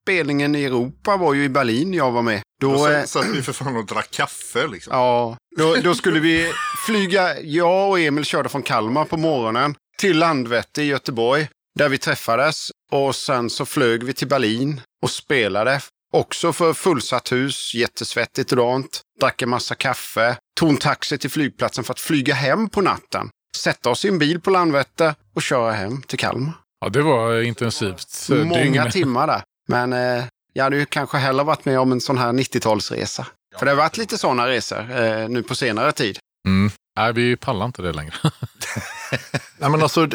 spelningen 0.09 0.55
i 0.55 0.64
Europa 0.64 1.16
var 1.16 1.35
ju 1.35 1.44
i 1.44 1.48
Berlin 1.48 1.94
jag 1.94 2.10
var 2.10 2.22
med. 2.22 2.40
Då, 2.60 2.72
Då 2.76 2.89
eh, 2.89 3.01
satt- 3.01 3.09
satt 3.09 3.26
vi 3.26 3.43
för 3.43 3.52
fan 3.52 3.76
och 3.76 3.86
drack 3.86 4.10
kaffe 4.10 4.66
liksom. 4.66 4.93
ja, 4.97 5.36
då, 5.56 5.74
då 5.74 5.94
skulle 5.94 6.20
vi 6.20 6.52
flyga, 6.86 7.40
jag 7.40 7.90
och 7.90 8.01
Emil 8.01 8.24
körde 8.24 8.48
från 8.48 8.62
Kalmar 8.62 9.05
på 9.05 9.16
morgonen 9.16 9.74
till 9.98 10.18
Landvetter 10.18 10.82
i 10.82 10.85
Göteborg. 10.85 11.48
Där 11.78 11.89
vi 11.89 11.98
träffades 11.98 12.70
och 12.93 13.16
sen 13.16 13.51
så 13.51 13.66
flög 13.66 14.02
vi 14.05 14.12
till 14.12 14.28
Berlin 14.28 14.81
och 15.02 15.10
spelade. 15.10 15.81
Också 16.12 16.52
för 16.52 16.72
fullsatt 16.72 17.32
hus, 17.32 17.74
jättesvettigt 17.74 18.51
och 18.52 18.56
dant. 18.59 19.01
Drack 19.20 19.43
en 19.43 19.48
massa 19.48 19.74
kaffe. 19.74 20.36
Tog 20.60 20.68
en 20.70 20.76
taxi 20.76 21.18
till 21.18 21.31
flygplatsen 21.31 21.85
för 21.85 21.93
att 21.93 22.01
flyga 22.01 22.35
hem 22.35 22.68
på 22.68 22.81
natten. 22.81 23.28
Sätta 23.56 23.90
oss 23.90 24.05
i 24.05 24.09
en 24.09 24.18
bil 24.18 24.40
på 24.40 24.51
Landvetter 24.51 25.14
och 25.35 25.43
köra 25.43 25.72
hem 25.72 26.02
till 26.02 26.18
Kalmar. 26.18 26.52
Ja, 26.81 26.89
det 26.89 27.02
var 27.02 27.43
intensivt. 27.43 28.28
eh, 28.31 28.36
Många 28.36 28.82
dygn. 28.82 28.90
timmar 28.90 29.26
där. 29.26 29.43
Men 29.69 29.93
eh, 29.93 30.24
jag 30.53 30.65
hade 30.65 30.77
ju 30.77 30.86
kanske 30.86 31.19
hellre 31.19 31.45
varit 31.45 31.65
med 31.65 31.78
om 31.81 31.93
en 31.93 32.01
sån 32.01 32.19
här 32.19 32.32
90-talsresa. 32.32 33.24
För 33.59 33.66
det 33.66 33.73
har 33.73 33.77
varit 33.77 33.97
lite 33.97 34.19
sådana 34.19 34.49
resor 34.49 35.01
eh, 35.03 35.28
nu 35.28 35.43
på 35.43 35.55
senare 35.55 35.93
tid. 35.93 36.19
Mm. 36.47 36.70
Nej, 36.97 37.12
vi 37.12 37.36
pallar 37.36 37.66
inte 37.66 37.82
det 37.82 37.93
längre. 37.93 38.15
Nej, 39.59 39.70
men 39.70 39.82
alltså, 39.82 40.09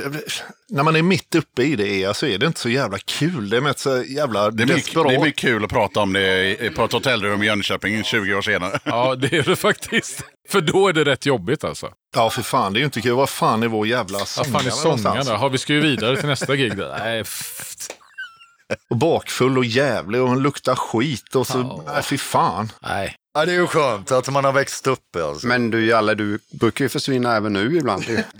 när 0.69 0.83
man 0.83 0.95
är 0.95 1.01
mitt 1.01 1.35
uppe 1.35 1.63
i 1.63 1.75
det 1.75 2.17
så 2.17 2.25
är 2.25 2.37
det 2.37 2.45
inte 2.45 2.59
så 2.59 2.69
jävla 2.69 2.97
kul. 2.97 3.49
Det 3.49 3.57
är 3.57 3.61
med 3.61 3.69
ett 3.69 3.79
så 3.79 4.03
jävla 4.03 4.51
Det 4.51 4.63
är, 4.63 4.67
mycket, 4.67 4.93
det 4.93 4.99
är 5.15 5.19
mycket 5.23 5.41
kul 5.41 5.63
att 5.63 5.69
prata 5.69 5.99
om 5.99 6.13
det 6.13 6.63
i- 6.65 6.69
på 6.69 6.83
ett 6.85 6.91
hotellrum 6.91 7.43
i 7.43 7.45
Jönköping 7.45 8.03
20 8.03 8.33
år 8.33 8.41
senare. 8.41 8.79
Ja, 8.85 9.15
det 9.15 9.33
är 9.37 9.43
det 9.43 9.55
faktiskt. 9.55 10.23
För 10.49 10.61
då 10.61 10.87
är 10.87 10.93
det 10.93 11.03
rätt 11.05 11.25
jobbigt 11.25 11.63
alltså. 11.63 11.91
Ja, 12.15 12.29
för 12.29 12.41
fan, 12.41 12.73
det 12.73 12.77
är 12.77 12.81
ju 12.81 12.85
inte 12.85 13.01
kul. 13.01 13.11
Vad 13.15 13.29
fan 13.29 13.63
är 13.63 13.67
vår 13.67 13.87
jävla 13.87 14.17
Vad 14.19 14.27
sångare 14.27 14.51
fan 14.51 14.65
är 14.67 14.71
sångarna? 14.71 15.37
Har 15.37 15.49
vi 15.49 15.57
ska 15.57 15.73
ju 15.73 15.81
vidare 15.81 16.17
till 16.17 16.27
nästa 16.29 16.55
gig 16.55 16.77
där. 16.77 16.99
Nej, 17.03 17.23
pff. 17.23 17.87
Och 18.89 18.97
bakfull 18.97 19.57
och 19.57 19.65
jävlig 19.65 20.21
och 20.21 20.37
luktar 20.41 20.75
skit 20.75 21.35
och 21.35 21.47
så, 21.47 21.57
Ja. 21.57 21.93
nej 21.93 22.03
fy 22.03 22.17
fan. 22.17 22.71
Nej. 22.81 23.15
Ja, 23.33 23.45
det 23.45 23.51
är 23.51 23.55
ju 23.55 23.67
skönt 23.67 24.11
att 24.11 24.29
man 24.29 24.45
har 24.45 24.51
växt 24.51 24.87
upp 24.87 25.15
alltså. 25.15 25.47
Men 25.47 25.71
du 25.71 25.85
Jalle, 25.85 26.15
du 26.15 26.39
brukar 26.59 26.85
ju 26.85 26.89
försvinna 26.89 27.35
även 27.35 27.53
nu 27.53 27.77
ibland. 27.77 28.03
ju. 28.03 28.23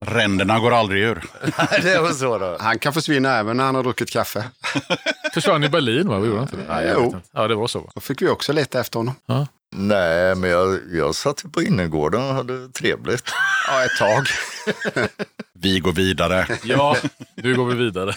Ränderna 0.00 0.58
går 0.58 0.72
aldrig 0.74 1.02
ur. 1.02 1.24
det 1.82 2.02
väl 2.02 2.14
så 2.14 2.38
då. 2.38 2.56
Han 2.60 2.78
kan 2.78 2.92
försvinna 2.92 3.36
även 3.36 3.56
när 3.56 3.64
han 3.64 3.74
har 3.74 3.82
druckit 3.82 4.10
kaffe. 4.10 4.44
Försvann 5.34 5.64
i 5.64 5.68
Berlin 5.68 6.08
va? 6.08 6.18
Vi 6.18 6.28
gjorde 6.28 6.42
inte 6.42 6.56
det? 6.56 6.62
Nej, 6.68 6.86
jag 6.86 6.96
Jo. 6.98 7.04
inte. 7.04 7.20
Ja, 7.32 7.48
det 7.48 7.54
var 7.54 7.66
så 7.66 7.80
va? 7.80 7.90
Då 7.94 8.00
fick 8.00 8.22
vi 8.22 8.28
också 8.28 8.52
leta 8.52 8.80
efter 8.80 8.98
honom. 8.98 9.14
Nej, 9.76 10.34
men 10.34 10.50
jag, 10.50 10.78
jag 10.92 11.14
satt 11.14 11.44
på 11.52 11.62
innergården 11.62 12.20
och 12.28 12.34
hade 12.34 12.68
trevligt. 12.68 13.30
Ja, 13.68 13.84
ett 13.84 13.98
tag. 13.98 14.26
Vi 15.60 15.80
går 15.80 15.92
vidare 15.92 16.46
Ja, 16.62 16.96
nu 17.34 17.54
går 17.56 17.66
vi 17.66 17.74
vidare. 17.74 18.14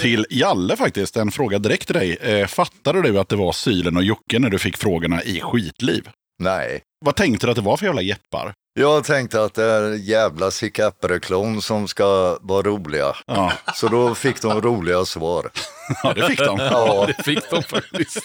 Till 0.00 0.26
Jalle 0.30 0.76
faktiskt. 0.76 1.16
En 1.16 1.30
fråga 1.30 1.58
direkt 1.58 1.86
till 1.86 1.94
dig. 1.94 2.16
Eh, 2.20 2.46
fattade 2.46 3.02
du 3.02 3.18
att 3.18 3.28
det 3.28 3.36
var 3.36 3.52
Sylen 3.52 3.96
och 3.96 4.02
Jocke 4.04 4.38
när 4.38 4.50
du 4.50 4.58
fick 4.58 4.76
frågorna 4.76 5.22
i 5.22 5.40
Skitliv? 5.40 6.08
Nej. 6.38 6.80
Vad 7.04 7.16
tänkte 7.16 7.46
du 7.46 7.50
att 7.50 7.56
det 7.56 7.62
var 7.62 7.76
för 7.76 7.86
jävla 7.86 8.02
jeppar? 8.02 8.52
Jag 8.74 9.04
tänkte 9.04 9.44
att 9.44 9.54
det 9.54 9.64
är 9.64 9.92
jävla 9.94 10.50
Sick-Apple-klon 10.50 11.62
som 11.62 11.88
ska 11.88 12.38
vara 12.40 12.62
roliga. 12.62 13.16
Ja, 13.26 13.52
Så 13.74 13.88
då 13.88 14.14
fick 14.14 14.42
de 14.42 14.60
roliga 14.60 15.04
svar. 15.04 15.50
ja 16.02 16.12
det 16.12 16.26
fick 16.26 16.38
de. 16.38 16.58
Ja, 16.58 17.06
Det 17.16 17.22
fick 17.24 17.50
de 17.50 17.62
faktiskt. 17.62 18.22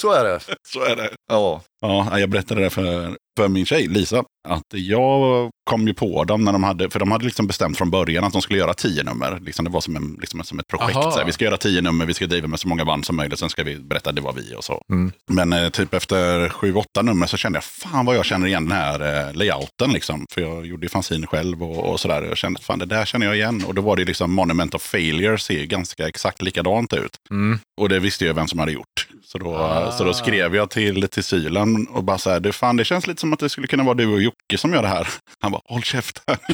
Så 0.00 0.12
är 0.12 0.24
det. 0.24 0.40
Så 0.72 0.84
är 0.84 0.96
det. 0.96 1.10
Ja, 1.30 1.62
Ja, 1.80 2.18
jag 2.18 2.30
berättade 2.30 2.60
det 2.60 2.70
för, 2.70 3.16
för 3.36 3.48
min 3.48 3.66
tjej 3.66 3.86
Lisa. 3.86 4.24
Att 4.48 4.64
jag 4.74 5.50
kom 5.70 5.86
ju 5.86 5.94
på 5.94 6.24
dem 6.24 6.44
när 6.44 6.52
de 6.52 6.64
hade, 6.64 6.90
för 6.90 6.98
de 6.98 7.10
hade 7.10 7.24
liksom 7.24 7.46
bestämt 7.46 7.78
från 7.78 7.90
början 7.90 8.24
att 8.24 8.32
de 8.32 8.42
skulle 8.42 8.58
göra 8.58 8.74
tio 8.74 9.02
nummer. 9.02 9.40
Liksom 9.40 9.64
det 9.64 9.70
var 9.70 9.80
som, 9.80 9.96
en, 9.96 10.16
liksom 10.20 10.44
som 10.44 10.58
ett 10.58 10.66
projekt. 10.66 10.96
Aha. 10.96 11.10
Så 11.10 11.18
här, 11.18 11.26
vi 11.26 11.32
ska 11.32 11.44
göra 11.44 11.56
tio 11.56 11.80
nummer, 11.80 12.06
vi 12.06 12.14
ska 12.14 12.26
driva 12.26 12.48
med 12.48 12.60
så 12.60 12.68
många 12.68 12.84
band 12.84 13.06
som 13.06 13.16
möjligt. 13.16 13.38
Sen 13.38 13.50
ska 13.50 13.64
vi 13.64 13.76
berätta 13.76 14.12
det 14.12 14.20
var 14.20 14.32
vi 14.32 14.54
och 14.54 14.64
så. 14.64 14.82
Mm. 14.92 15.12
Men 15.30 15.52
eh, 15.52 15.68
typ 15.68 15.94
efter 15.94 16.48
sju, 16.48 16.74
åtta 16.74 17.02
nummer 17.02 17.26
så 17.26 17.36
kände 17.36 17.56
jag, 17.56 17.64
fan 17.64 18.06
vad 18.06 18.16
jag 18.16 18.24
känner 18.24 18.46
igen 18.46 18.68
den 18.68 18.78
här 18.78 19.28
eh, 19.28 19.34
layouten. 19.34 19.92
Liksom. 19.92 20.26
För 20.30 20.40
jag 20.40 20.66
gjorde 20.66 20.86
ju 20.86 20.90
fanzine 20.90 21.26
själv 21.26 21.62
och, 21.62 21.92
och 21.92 22.00
sådär. 22.00 22.22
Jag 22.22 22.36
kände, 22.36 22.60
fan 22.60 22.78
det 22.78 22.86
där 22.86 23.04
känner 23.04 23.26
jag 23.26 23.36
igen. 23.36 23.64
Och 23.66 23.74
då 23.74 23.82
var 23.82 23.96
det 23.96 24.04
liksom 24.04 24.34
Monument 24.34 24.74
of 24.74 24.82
Failure, 24.82 25.38
ser 25.38 25.64
ganska 25.64 26.08
exakt 26.08 26.42
likadant 26.42 26.92
ut. 26.92 27.16
Mm. 27.30 27.58
Och 27.80 27.88
det 27.88 27.98
visste 27.98 28.24
jag 28.24 28.34
vem 28.34 28.48
som 28.48 28.58
hade 28.58 28.72
gjort. 28.72 28.97
Så 29.32 29.38
då, 29.38 29.56
Ah. 29.56 29.92
så 29.92 30.04
då 30.04 30.14
skrev 30.14 30.54
jag 30.56 30.70
till, 30.70 31.08
till 31.08 31.24
Sylan 31.24 31.86
och 31.90 32.04
bara 32.04 32.18
så 32.18 32.30
här, 32.30 32.40
det, 32.40 32.52
fan, 32.52 32.76
det 32.76 32.84
känns 32.84 33.06
lite 33.06 33.20
som 33.20 33.32
att 33.32 33.38
det 33.38 33.48
skulle 33.48 33.66
kunna 33.66 33.82
vara 33.84 33.94
du 33.94 34.06
och 34.12 34.22
Jocke 34.22 34.58
som 34.58 34.72
gör 34.72 34.82
det 34.82 34.88
här. 34.88 35.08
Han 35.40 35.52
bara, 35.52 35.62
håll 35.64 35.82
käften. 35.82 36.36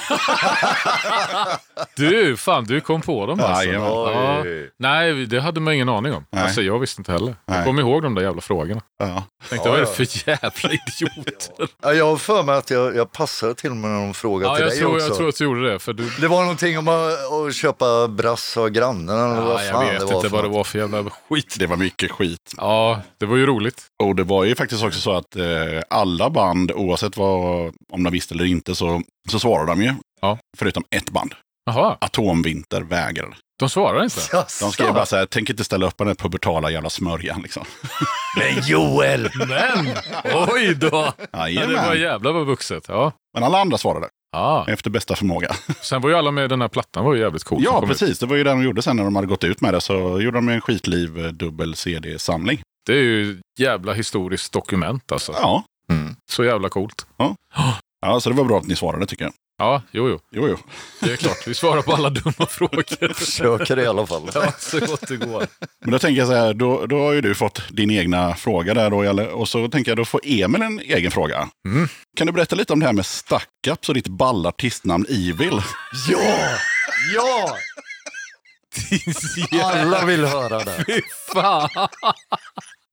Du, 1.96 2.36
fan 2.36 2.64
du 2.64 2.80
kom 2.80 3.01
på 3.02 3.26
dem 3.26 3.40
alltså. 3.40 3.68
Ja. 3.68 4.44
Nej, 4.78 5.26
det 5.26 5.40
hade 5.40 5.60
man 5.60 5.74
ingen 5.74 5.88
aning 5.88 6.12
om. 6.12 6.24
Nej. 6.30 6.42
Alltså 6.42 6.62
jag 6.62 6.78
visste 6.78 7.01
inte 7.01 7.12
heller. 7.12 7.36
Jag 7.46 7.56
Nej. 7.56 7.64
kom 7.64 7.78
ihåg 7.78 8.02
de 8.02 8.14
där 8.14 8.22
jävla 8.22 8.40
frågorna. 8.40 8.80
Ja. 8.98 9.22
Tänkte, 9.48 9.68
vad 9.68 9.78
är 9.78 9.80
det 9.80 9.86
för 10.06 10.28
jävla 10.28 10.70
idioter? 10.86 11.68
Ja, 11.82 11.92
jag 11.92 12.06
har 12.06 12.16
för 12.16 12.42
mig 12.42 12.55
att 12.56 12.70
jag, 12.70 12.96
jag 12.96 13.12
passade 13.12 13.55
till 13.55 13.70
och 13.70 13.76
med 13.76 13.90
någon 13.90 14.14
fråga 14.14 14.46
Ja, 14.46 14.55
till 14.55 14.62
jag 14.64 14.70
dig 14.72 14.78
tror, 14.80 14.94
också. 14.94 15.06
jag 15.09 15.16
tror 15.16 15.28
att 15.28 15.36
du 15.38 15.44
gjorde 15.44 15.72
det. 15.72 15.78
För 15.78 15.92
du, 15.92 16.10
Det 16.20 16.28
var 16.28 16.40
någonting 16.40 16.78
om 16.78 16.88
att, 16.88 17.32
att 17.32 17.55
köpa 17.55 18.09
brass 18.09 18.56
av 18.56 18.68
grannen 18.68 19.09
eller 19.32 19.40
vad 19.40 19.60
ja, 19.60 19.64
jag 19.64 19.72
fan 19.72 19.86
vet 19.86 20.01
det 20.01 20.06
var 20.06 20.14
inte 20.14 20.28
för 20.28 20.36
vad 20.36 20.44
det 20.44 20.48
var 20.48 20.64
för 20.64 20.78
jävla 20.78 21.10
skit. 21.28 21.56
Det 21.59 21.66
var 21.66 21.76
mycket 21.76 22.10
skit. 22.10 22.55
Ja, 22.65 23.03
det 23.19 23.27
var 23.27 23.36
ju 23.36 23.47
roligt. 23.47 23.86
Och 24.03 24.15
det 24.16 24.23
var 24.24 24.45
ju 24.45 24.55
faktiskt 24.55 24.85
också 24.85 25.01
så 25.01 25.12
att 25.16 25.36
eh, 25.36 25.45
alla 25.91 26.31
band, 26.31 26.73
oavsett 26.73 27.16
vad, 27.16 27.74
om 27.93 28.03
de 28.03 28.11
visste 28.12 28.35
eller 28.35 28.45
inte, 28.45 28.74
så, 28.74 29.03
så 29.31 29.39
svarade 29.39 29.73
de 29.73 29.82
ju. 29.82 29.95
Ja. 30.20 30.39
Förutom 30.59 30.85
ett 30.91 31.11
band. 31.11 31.35
Jaha, 31.66 31.97
Atomvinter 32.01 32.81
vägrar. 32.81 33.36
de 33.59 33.69
svarar 33.69 34.05
inte? 34.05 34.20
Jaså? 34.32 34.65
De 34.65 34.73
skrev 34.73 34.95
bara 34.95 35.07
så 35.07 35.16
här, 35.16 35.27
tänk 35.27 35.51
inte 35.51 35.65
ställa 35.65 35.86
upp 35.86 35.97
på 35.97 36.05
den 36.05 36.09
här 36.09 36.15
pubertala 36.15 36.70
jävla 36.70 36.91
smörjan 36.91 37.43
liksom. 37.43 37.65
Men 38.36 38.62
Joel! 38.66 39.31
Men, 39.35 39.97
oj 40.49 40.74
då! 40.74 41.12
Ja, 41.32 41.47
det 41.66 41.74
var 41.74 41.95
jävla 41.95 42.32
vad 42.32 42.47
vuxet. 42.47 42.85
Ja. 42.89 43.12
Men 43.35 43.45
alla 43.45 43.61
andra 43.61 43.78
svarade, 43.78 44.09
Ja. 44.35 44.65
efter 44.69 44.90
bästa 44.90 45.16
förmåga. 45.16 45.55
Sen 45.82 46.01
var 46.01 46.11
ju 46.11 46.16
alla 46.16 46.31
med 46.31 46.51
den 46.51 46.61
här 46.61 46.69
plattan, 46.69 47.05
var 47.05 47.15
ju 47.15 47.20
jävligt 47.20 47.44
cool. 47.44 47.59
som 47.59 47.65
Ja, 47.74 47.81
kom 47.81 47.90
ut. 47.90 47.98
precis. 47.98 48.19
Det 48.19 48.27
var 48.27 48.36
ju 48.36 48.44
det 48.44 48.51
de 48.51 48.62
gjorde 48.62 48.82
sen 48.82 48.97
när 48.97 49.05
de 49.05 49.16
hade 49.16 49.28
gått 49.28 49.44
ut 49.44 49.61
med 49.61 49.74
det. 49.74 49.81
Så 49.81 50.20
gjorde 50.20 50.39
de 50.39 50.48
en 50.48 50.61
skitliv 50.61 51.19
eh, 51.27 51.32
dubbel 51.32 51.74
CD-samling. 51.77 52.61
Det 52.86 52.93
är 52.93 53.02
ju 53.02 53.40
jävla 53.59 53.93
historiskt 53.93 54.52
dokument 54.52 55.12
alltså. 55.12 55.32
Ja. 55.32 55.65
Mm. 55.90 56.16
Så 56.31 56.44
jävla 56.44 56.69
coolt. 56.69 57.06
ja, 58.01 58.20
så 58.20 58.31
det 58.31 58.36
var 58.36 58.44
bra 58.44 58.59
att 58.59 58.66
ni 58.66 58.77
svarade 58.77 59.06
tycker 59.06 59.24
jag. 59.24 59.32
Ja, 59.59 59.82
jo, 59.93 60.09
jo. 60.09 60.20
Jo, 60.31 60.48
jo. 60.48 60.56
Det 61.01 61.12
är 61.12 61.16
klart. 61.16 61.47
Vi 61.47 61.55
svarar 61.55 61.82
på 61.82 61.93
alla 61.93 62.10
dumma 62.10 62.47
frågor. 62.48 63.14
Försöker 63.14 63.78
i 63.78 63.86
alla 63.86 64.06
fall. 64.06 64.31
Ja, 64.35 64.52
så 64.59 64.81
gott 64.81 65.09
det 65.09 65.16
går. 65.16 65.47
Men 65.81 65.90
då 65.90 65.98
tänker 65.98 66.18
jag 66.18 66.28
så 66.28 66.35
här, 66.35 66.55
då, 66.55 66.86
då 66.86 66.98
har 66.98 67.12
ju 67.12 67.20
du 67.20 67.35
fått 67.35 67.62
din 67.70 67.90
egna 67.90 68.35
fråga 68.35 68.74
där 68.74 68.90
då, 68.90 69.05
Jalle. 69.05 69.26
Och 69.26 69.48
så 69.48 69.68
tänker 69.68 69.90
jag, 69.90 69.98
då 69.98 70.05
får 70.05 70.20
Emil 70.24 70.62
en 70.62 70.81
egen 70.81 71.10
fråga. 71.10 71.48
Mm. 71.68 71.89
Kan 72.16 72.26
du 72.26 72.32
berätta 72.32 72.56
lite 72.56 72.72
om 72.72 72.81
det 72.81 72.86
här 72.86 72.93
med 72.93 73.06
Stackups 73.06 73.89
och 73.89 73.94
ditt 73.94 74.09
balla 74.09 74.48
artistnamn 74.48 75.06
Evil? 75.09 75.62
Ja! 76.09 76.59
Ja! 77.14 77.56
Alla 79.62 80.05
vill 80.05 80.24
höra 80.24 80.59
det. 80.59 80.85
Fy 80.86 81.01
fan! 81.35 81.89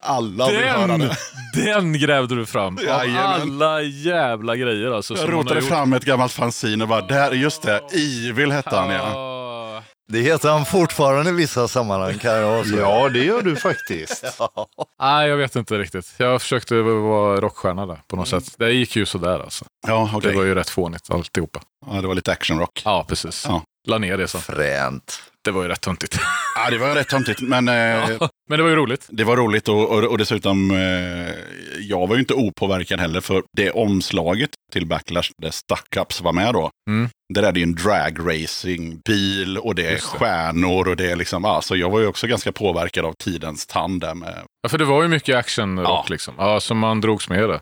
Alla 0.02 0.48
vill 0.48 0.56
höra 0.58 0.86
Den, 0.86 0.98
det. 1.00 1.16
den 1.54 1.92
grävde 1.92 2.34
du 2.34 2.46
fram. 2.46 2.76
Av 2.76 2.82
Jajamän. 2.84 3.24
alla 3.40 3.82
jävla 3.82 4.56
grejer 4.56 4.90
alltså. 4.90 5.14
Jag 5.14 5.20
som 5.20 5.28
hon 5.28 5.34
har 5.36 5.42
rotade 5.42 5.60
gjort. 5.60 5.68
fram 5.68 5.92
ett 5.92 6.04
gammalt 6.04 6.32
fanzine 6.32 6.82
och 6.84 6.88
bara, 6.88 7.00
där, 7.00 7.32
just 7.32 7.62
det, 7.62 7.80
Evil 8.28 8.52
hette 8.52 8.76
han 8.76 8.90
ja. 8.90 9.10
Ja. 9.14 9.82
Det 10.12 10.18
heter 10.20 10.48
han 10.50 10.64
fortfarande 10.64 11.30
i 11.30 11.34
vissa 11.34 11.68
sammanhang 11.68 12.18
kan 12.18 12.32
jag 12.32 12.58
avslöja. 12.60 12.82
Ja, 12.82 13.08
det 13.08 13.24
gör 13.24 13.42
du 13.42 13.56
faktiskt. 13.56 14.24
Nej, 15.00 15.28
jag 15.28 15.36
vet 15.36 15.56
inte 15.56 15.78
riktigt. 15.78 16.14
Jag 16.16 16.42
försökte 16.42 16.74
vara 16.82 17.40
rockstjärna 17.40 17.86
där 17.86 18.00
på 18.08 18.16
något 18.16 18.28
sätt. 18.28 18.44
Det 18.58 18.70
gick 18.72 18.96
ju 18.96 19.06
sådär 19.06 19.40
alltså. 19.40 19.64
Ja, 19.86 20.10
okej. 20.14 20.30
Det 20.30 20.36
var 20.36 20.44
ju 20.44 20.54
rätt 20.54 20.70
fånigt 20.70 21.10
alltihopa. 21.10 21.60
Ja, 21.86 22.00
det 22.00 22.06
var 22.08 22.14
lite 22.14 22.32
actionrock. 22.32 22.82
Ja, 22.84 23.04
precis. 23.08 23.44
Ja. 23.48 23.62
La 23.88 23.98
ner 23.98 24.16
det 24.18 24.28
så. 24.28 24.38
Fränt. 24.38 25.22
Det 25.44 25.50
var 25.50 25.62
ju 25.62 25.68
rätt 25.68 25.80
töntigt. 25.80 26.18
Ja, 26.56 26.70
det 26.70 26.78
var 26.78 26.94
rätt 26.94 27.08
töntigt, 27.08 27.40
men 27.40 27.68
eh, 27.68 28.08
Men 28.48 28.58
det 28.58 28.62
var 28.62 28.70
ju 28.70 28.76
roligt. 28.76 29.06
det 29.10 29.24
var 29.24 29.36
roligt 29.36 29.68
och, 29.68 29.90
och, 29.90 30.04
och 30.04 30.18
dessutom, 30.18 30.70
eh, 30.70 31.34
jag 31.80 32.06
var 32.06 32.14
ju 32.16 32.20
inte 32.20 32.34
opåverkad 32.34 33.00
heller 33.00 33.20
för 33.20 33.42
det 33.56 33.70
omslaget 33.70 34.50
till 34.72 34.86
Backlash 34.86 35.30
där 35.42 35.50
Stackups 35.50 36.20
var 36.20 36.32
med 36.32 36.54
då. 36.54 36.70
Mm. 36.90 37.08
Där 37.34 37.42
är 37.42 37.52
det 37.52 37.60
ju 37.60 37.64
en 37.64 37.74
dragracing-bil 37.74 39.58
och 39.58 39.74
det 39.74 39.86
är 39.86 39.92
Just 39.92 40.04
stjärnor 40.06 40.88
och 40.88 40.96
det 40.96 41.10
är 41.10 41.16
liksom, 41.16 41.44
alltså 41.44 41.76
jag 41.76 41.90
var 41.90 42.00
ju 42.00 42.06
också 42.06 42.26
ganska 42.26 42.52
påverkad 42.52 43.04
av 43.04 43.12
tidens 43.24 43.66
tand 43.66 44.00
där 44.00 44.14
med. 44.14 44.42
Ja, 44.62 44.68
för 44.68 44.78
det 44.78 44.84
var 44.84 45.02
ju 45.02 45.08
mycket 45.08 45.36
actionrock 45.36 45.88
Ja. 45.88 46.06
liksom. 46.08 46.34
Ja, 46.38 46.60
som 46.60 46.78
man 46.78 47.00
drogs 47.00 47.28
med 47.28 47.48
det. 47.48 47.60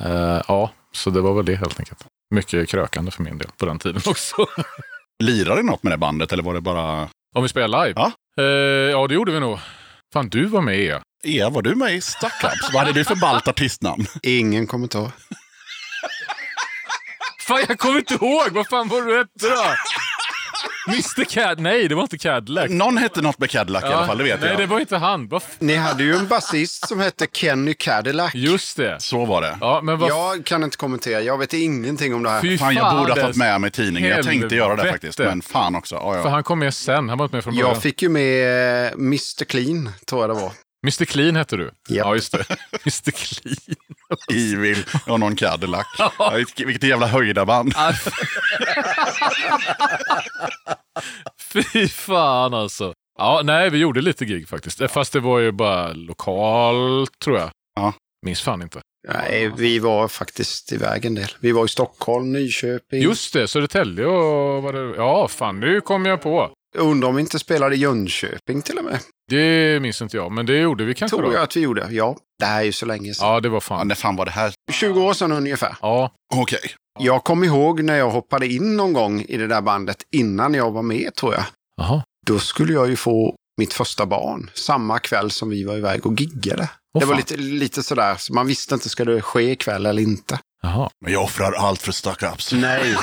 Eh, 0.00 0.42
ja, 0.48 0.70
så 0.92 1.10
det 1.10 1.20
var 1.20 1.34
väl 1.34 1.44
det 1.44 1.54
helt 1.56 1.78
enkelt. 1.80 2.04
Mycket 2.34 2.68
krökande 2.68 3.10
för 3.10 3.22
min 3.22 3.38
del 3.38 3.48
på 3.58 3.66
den 3.66 3.78
tiden 3.78 4.02
också. 4.06 4.36
Lirade 5.22 5.60
det 5.60 5.66
något 5.66 5.82
med 5.82 5.92
det 5.92 5.96
bandet 5.98 6.32
eller 6.32 6.42
var 6.42 6.54
det 6.54 6.60
bara, 6.60 7.08
Om 7.34 7.42
vi 7.42 7.48
spelar 7.48 7.84
live? 7.86 8.00
Ja. 8.00 8.12
Eh, 8.38 8.44
ja, 8.90 9.06
det 9.06 9.14
gjorde 9.14 9.32
vi 9.32 9.40
nog. 9.40 9.58
Fan, 10.12 10.28
du 10.28 10.46
var 10.46 10.60
med 10.62 10.78
ja. 10.84 11.00
Ea, 11.24 11.50
var 11.50 11.62
du 11.62 11.74
med 11.74 11.94
i 11.94 12.00
Stackups? 12.00 12.72
Vad 12.72 12.82
hade 12.82 12.92
du 12.92 13.04
för 13.04 13.14
ballt 13.16 13.48
artistnamn? 13.48 14.06
Ingen 14.22 14.66
kommentar. 14.66 15.10
Fan, 17.40 17.64
jag 17.68 17.78
kommer 17.78 17.98
inte 17.98 18.14
ihåg! 18.14 18.48
Vad 18.50 18.66
fan 18.68 18.88
var 18.88 19.02
du 19.02 19.16
hette 19.18 19.48
då? 19.48 19.64
Mr 20.88 21.24
Cad... 21.24 21.60
Nej, 21.60 21.88
det 21.88 21.94
var 21.94 22.02
inte 22.02 22.18
Cadillac. 22.18 22.70
Någon 22.70 22.96
hette 22.98 23.22
något 23.22 23.38
med 23.38 23.50
Cadillac 23.50 23.82
i 23.84 23.86
alla 23.86 24.06
fall, 24.06 24.18
det 24.18 24.24
vet 24.24 24.40
Nej, 24.40 24.48
jag. 24.50 24.58
det 24.58 24.66
var 24.66 24.80
inte 24.80 24.96
han. 24.96 25.28
Vad 25.28 25.42
f- 25.42 25.56
Ni 25.58 25.76
hade 25.76 26.02
ju 26.04 26.14
en 26.16 26.26
basist 26.28 26.88
som 26.88 27.00
hette 27.00 27.26
Kenny 27.32 27.74
Cadillac. 27.74 28.34
Just 28.34 28.76
det. 28.76 28.96
Så 29.02 29.24
var 29.24 29.42
det. 29.42 29.56
Ja, 29.60 29.80
men 29.82 29.98
vad... 29.98 30.10
Jag 30.10 30.44
kan 30.44 30.64
inte 30.64 30.76
kommentera, 30.76 31.20
jag 31.20 31.38
vet 31.38 31.52
ingenting 31.54 32.14
om 32.14 32.22
det 32.22 32.30
här. 32.30 32.40
Fy 32.40 32.58
Fan, 32.58 32.74
jag 32.74 32.96
borde 32.96 33.12
ha 33.20 33.26
fått 33.26 33.36
med 33.36 33.60
mig 33.60 33.68
i 33.68 33.70
tidningen. 33.70 34.10
Jag 34.10 34.24
tänkte 34.26 34.54
göra 34.56 34.68
det 34.68 34.82
helvete. 34.82 34.92
faktiskt, 34.92 35.18
men 35.18 35.42
fan 35.42 35.74
också. 35.74 35.94
Ja, 35.94 36.12
För 36.12 36.20
ja. 36.24 36.28
han 36.28 36.42
kom 36.42 36.58
med 36.58 36.74
sen. 36.74 37.08
Han 37.08 37.18
var 37.18 37.24
inte 37.24 37.36
med 37.36 37.44
från 37.44 37.54
början. 37.54 37.68
Jag 37.68 37.82
fick 37.82 38.02
ju 38.02 38.08
med 38.08 38.86
eh, 38.86 38.92
Mr 38.92 39.44
Clean, 39.44 39.90
tror 40.06 40.22
jag 40.22 40.30
det 40.30 40.34
var. 40.42 40.52
Mr 40.82 41.04
Clean 41.04 41.36
hette 41.36 41.56
du. 41.56 41.64
Japp. 41.64 41.74
Ja, 41.88 42.14
just 42.14 42.32
det. 42.32 42.44
Mr 42.84 43.10
Clean. 43.10 43.56
Evil 44.32 44.84
och 45.06 45.20
någon 45.20 45.36
Cadillac. 45.36 45.86
Ja, 45.98 46.34
vilket, 46.56 46.82
jävla 46.82 47.06
höjdarband. 47.06 47.74
Fy 51.52 51.88
fan 51.88 52.54
alltså. 52.54 52.94
Ja, 53.18 53.40
nej, 53.44 53.70
vi 53.70 53.78
gjorde 53.78 54.00
lite 54.00 54.24
gig 54.24 54.48
faktiskt. 54.48 54.90
Fast 54.90 55.12
det 55.12 55.20
var 55.20 55.38
ju 55.38 55.52
bara 55.52 55.92
lokalt, 55.92 57.18
tror 57.18 57.38
jag. 57.38 57.50
Ja. 57.74 57.92
Minns 58.26 58.42
fan 58.42 58.62
inte. 58.62 58.80
Nej, 59.08 59.52
vi 59.56 59.78
var 59.78 60.08
faktiskt 60.08 60.72
iväg 60.72 61.04
en 61.04 61.14
del. 61.14 61.28
Vi 61.40 61.52
var 61.52 61.64
i 61.64 61.68
Stockholm, 61.68 62.32
Nyköping. 62.32 63.02
Just 63.02 63.32
det, 63.32 63.48
Södertälje 63.48 64.06
och 64.06 64.62
vad 64.62 64.74
det... 64.74 64.94
Ja, 64.96 65.28
fan, 65.28 65.60
nu 65.60 65.80
kom 65.80 66.06
jag 66.06 66.22
på. 66.22 66.50
Undrar 66.76 67.08
om 67.08 67.14
vi 67.14 67.20
inte 67.20 67.38
spelade 67.38 67.74
i 67.74 67.78
Jönköping 67.78 68.62
till 68.62 68.78
och 68.78 68.84
med. 68.84 68.98
Det 69.36 69.80
minns 69.82 70.02
inte 70.02 70.16
jag, 70.16 70.32
men 70.32 70.46
det 70.46 70.58
gjorde 70.58 70.84
vi 70.84 70.94
kanske 70.94 71.16
Tror 71.16 71.26
då. 71.28 71.34
jag 71.34 71.42
att 71.42 71.56
vi 71.56 71.60
gjorde. 71.60 71.88
Ja, 71.90 72.16
det 72.38 72.44
här 72.44 72.60
är 72.60 72.64
ju 72.64 72.72
så 72.72 72.86
länge 72.86 73.14
sedan. 73.14 73.28
Ja, 73.28 73.40
det 73.40 73.48
var 73.48 73.56
Ja, 73.56 73.60
fan. 73.60 73.88
när 73.88 73.94
fan 73.94 74.16
var 74.16 74.24
det 74.24 74.30
här? 74.30 74.52
20 74.72 75.02
år 75.02 75.14
sedan 75.14 75.32
ungefär. 75.32 75.76
Ja, 75.80 76.12
Okej. 76.34 76.60
Jag 77.00 77.24
kom 77.24 77.44
ihåg 77.44 77.82
när 77.82 77.96
jag 77.96 78.10
hoppade 78.10 78.46
in 78.46 78.76
någon 78.76 78.92
gång 78.92 79.20
i 79.28 79.36
det 79.36 79.46
där 79.46 79.60
bandet 79.60 79.96
innan 80.16 80.54
jag 80.54 80.70
var 80.70 80.82
med 80.82 81.14
tror 81.14 81.34
jag. 81.34 81.44
jaha. 81.76 82.02
Då 82.26 82.38
skulle 82.38 82.72
jag 82.72 82.88
ju 82.88 82.96
få 82.96 83.34
mitt 83.58 83.72
första 83.72 84.06
barn 84.06 84.50
samma 84.54 84.98
kväll 84.98 85.30
som 85.30 85.50
vi 85.50 85.64
var 85.64 85.76
iväg 85.76 86.06
och 86.06 86.20
giggade. 86.20 86.68
Åh, 86.94 87.00
det 87.00 87.06
var 87.06 87.14
fan. 87.14 87.16
lite, 87.16 87.36
lite 87.36 87.82
sådär, 87.82 88.14
så 88.18 88.32
man 88.34 88.46
visste 88.46 88.74
inte 88.74 88.88
ska 88.88 89.04
det 89.04 89.22
ske 89.22 89.50
ikväll 89.50 89.86
eller 89.86 90.02
inte. 90.02 90.38
Jaha. 90.62 90.90
Men 91.04 91.12
jag 91.12 91.22
offrar 91.22 91.52
allt 91.52 91.82
för 91.82 91.92
Stackups. 91.92 92.52
Nej. 92.52 92.96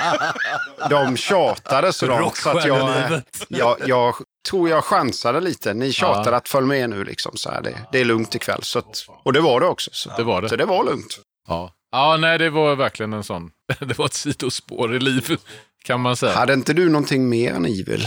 De 0.90 1.16
tjatade 1.16 1.92
så 1.92 2.06
långt 2.06 2.36
så 2.36 2.50
att 2.58 2.66
jag, 2.66 3.20
jag, 3.48 3.76
jag 3.86 4.14
tror 4.46 4.68
jag 4.68 4.84
chansade 4.84 5.40
lite. 5.40 5.74
Ni 5.74 5.92
tjatade 5.92 6.30
Ja. 6.30 6.36
att 6.36 6.48
följ 6.48 6.66
med 6.66 6.90
nu 6.90 7.04
liksom. 7.04 7.36
Så 7.36 7.50
här, 7.50 7.62
det, 7.62 7.74
det 7.92 8.00
är 8.00 8.04
lugnt 8.04 8.34
ikväll. 8.34 8.62
Så 8.62 8.78
att, 8.78 9.04
och 9.24 9.32
det 9.32 9.40
var 9.40 9.60
det 9.60 9.66
också. 9.66 9.90
Så, 9.92 10.10
Det 10.16 10.22
var 10.22 10.42
det. 10.42 10.48
så 10.48 10.56
det 10.56 10.64
var 10.64 10.84
lugnt. 10.84 11.18
Ja. 11.48 11.72
ja, 11.92 12.16
nej, 12.16 12.38
det 12.38 12.50
var 12.50 12.76
verkligen 12.76 13.12
en 13.12 13.24
sån... 13.24 13.50
Det 13.80 13.98
var 13.98 14.06
ett 14.06 14.14
sidospår 14.14 14.96
i 14.96 14.98
livet, 15.00 15.40
kan 15.84 16.00
man 16.00 16.16
säga. 16.16 16.32
Hade 16.34 16.52
inte 16.54 16.72
du 16.72 16.88
någonting 16.88 17.28
mer 17.28 17.52
än 17.54 17.64
Evil 17.64 18.06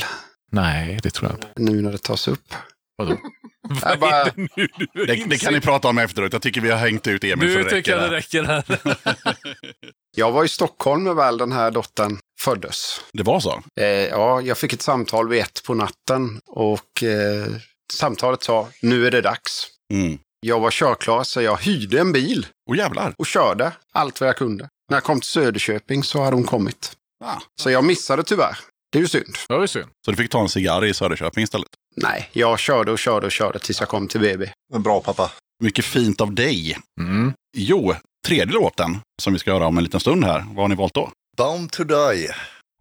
Nej, 0.52 1.00
det 1.04 1.10
tror 1.10 1.32
jag 1.32 1.38
inte. 1.38 1.48
nu 1.56 1.82
när 1.82 1.92
det 1.92 1.98
tas 1.98 2.28
upp? 2.28 2.54
Vadå? 2.98 3.18
Vad 3.84 4.00
bara- 4.00 4.12
är 4.16 4.26
det 4.26 4.32
nu 4.56 4.68
du 4.94 5.06
Det, 5.06 5.26
det 5.28 5.38
kan 5.38 5.54
ni 5.54 5.62
prata 5.62 5.88
om 5.88 5.98
efteråt. 5.98 6.34
Jag 6.34 6.42
tycker 6.42 6.62
vi 6.62 6.70
har 6.72 6.78
hängt 6.78 7.08
ut 7.08 7.24
Emil 7.24 7.38
Nu 7.48 7.54
för 7.54 7.64
det 7.64 7.70
tycker 7.70 7.92
jag 7.92 8.02
det 8.12 8.16
räcker. 8.18 8.44
räcker 8.44 8.64
här. 9.06 9.36
Jag 10.18 10.32
var 10.32 10.44
i 10.44 10.48
Stockholm 10.48 11.04
när 11.04 11.14
väl 11.14 11.38
den 11.38 11.52
här 11.52 11.72
dottern 11.72 12.18
föddes. 12.40 13.02
Det 13.14 13.24
var 13.24 13.40
så? 13.40 13.64
Eh, 13.80 13.86
ja, 13.86 14.42
jag 14.42 14.58
fick 14.58 14.74
ett 14.74 14.82
samtal 14.82 15.30
vid 15.30 15.42
ett 15.42 15.64
på 15.64 15.74
natten 15.74 16.40
och 16.48 17.04
eh, 17.04 17.48
samtalet 17.94 18.44
sa 18.44 18.68
nu 18.82 19.08
är 19.08 19.12
det 19.12 19.22
dags. 19.22 19.68
Mm. 19.94 20.20
Jag 20.40 20.60
var 20.60 20.72
körklar 20.72 21.24
så 21.24 21.42
jag 21.42 21.58
hyrde 21.58 22.00
en 22.00 22.12
bil 22.12 22.48
Åh 22.70 22.78
jävlar. 22.78 23.14
och 23.18 23.26
körde 23.28 23.72
allt 23.94 24.22
vad 24.22 24.30
jag 24.30 24.38
kunde. 24.38 24.70
När 24.90 24.98
jag 24.98 25.04
kom 25.04 25.20
till 25.20 25.30
Söderköping 25.30 26.04
så 26.04 26.22
hade 26.22 26.36
hon 26.36 26.44
kommit. 26.46 26.92
Ah. 27.26 27.40
Så 27.62 27.70
jag 27.72 27.84
missade 27.84 28.24
tyvärr. 28.24 28.58
Det 28.92 28.98
är 28.98 29.02
ju 29.02 29.08
synd. 29.08 29.36
Det 29.48 29.56
ju 29.62 29.68
synd. 29.68 29.86
Så 30.06 30.12
du 30.12 30.18
fick 30.18 30.32
ta 30.32 30.42
en 30.42 30.50
cigarr 30.50 30.86
i 30.86 30.94
Söderköping 30.94 31.44
istället? 31.44 31.68
Nej, 31.96 32.30
jag 32.34 32.60
körde 32.60 32.92
och 32.92 33.00
körde 33.00 33.26
och 33.26 33.32
körde 33.32 33.60
tills 33.60 33.80
jag 33.80 33.90
kom 33.90 34.08
till 34.08 34.20
BB. 34.22 34.50
En 34.74 34.84
bra 34.84 35.02
pappa. 35.02 35.32
Mycket 35.64 35.86
fint 35.86 36.22
av 36.22 36.34
dig. 36.34 36.78
Mm. 37.02 37.34
Jo, 37.58 37.96
tredje 38.28 38.54
låten 38.54 38.98
som 39.22 39.34
vi 39.34 39.40
ska 39.40 39.54
höra 39.54 39.68
om 39.68 39.78
en 39.78 39.84
liten 39.84 40.00
stund 40.00 40.26
här. 40.26 40.40
Vad 40.48 40.56
har 40.58 40.68
ni 40.68 40.76
valt 40.76 40.94
då? 40.94 41.12
Bound 41.40 41.72
to 41.72 41.84
Die. 41.84 42.28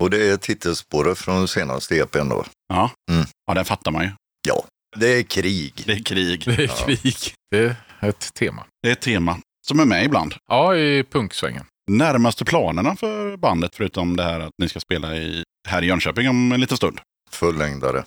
Och 0.03 0.11
det 0.11 0.29
är 0.31 0.37
titelspåret 0.37 1.19
från 1.19 1.49
senaste 1.49 1.97
EPn 1.97 2.29
då. 2.29 2.45
Ja, 2.69 2.91
Mm. 3.11 3.27
ja 3.47 3.55
den 3.55 3.65
fattar 3.65 3.91
man 3.91 4.05
ju. 4.05 4.11
Ja. 4.49 4.65
Det 4.97 5.07
är 5.19 5.23
krig. 5.23 5.83
Det 5.87 5.93
är 5.93 6.03
krig. 6.05 6.43
Det 6.45 6.53
är 6.65 6.69
krig. 6.87 7.35
Det 7.51 7.77
är 8.01 8.09
ett 8.09 8.35
tema. 8.35 8.65
Det 8.83 8.89
är 8.89 8.93
ett 8.93 9.01
tema 9.01 9.39
som 9.67 9.81
är 9.81 9.85
med 9.85 10.05
ibland. 10.05 10.35
Ja, 10.49 10.77
i 10.77 11.05
punksvängen. 11.05 11.65
Närmaste 11.91 12.45
planerna 12.45 12.97
för 12.97 13.37
bandet, 13.37 13.75
förutom 13.75 14.17
det 14.17 14.23
här 14.23 14.41
att 14.41 14.53
ni 14.63 14.69
ska 14.69 14.81
spela 14.81 15.17
i, 15.17 15.45
här 15.69 15.83
i 15.83 15.87
Jönköping 15.87 16.29
om 16.29 16.53
en 16.53 16.61
liten 16.61 16.77
stund. 16.77 17.01
Fullängdare. 17.31 18.05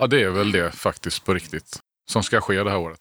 Ja, 0.00 0.06
det 0.06 0.22
är 0.22 0.30
väl 0.30 0.52
det 0.52 0.70
faktiskt 0.72 1.24
på 1.24 1.34
riktigt. 1.34 1.78
Som 2.10 2.22
ska 2.22 2.40
ske 2.40 2.62
det 2.62 2.70
här 2.70 2.78
året. 2.78 2.98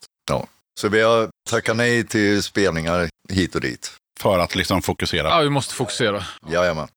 Så 0.80 0.90
vi 0.90 1.02
har 1.02 1.30
tackat 1.50 1.78
nej 1.78 2.08
till 2.08 2.44
spelningar 2.44 3.10
hit 3.30 3.56
och 3.56 3.62
dit. 3.62 3.94
För 4.22 4.40
att 4.40 4.56
liksom 4.56 4.82
fokusera. 4.82 5.30
Ja, 5.30 5.40
vi 5.40 5.50
måste 5.50 5.74
fokusera. 5.74 6.24
Jajamän. 6.52 6.88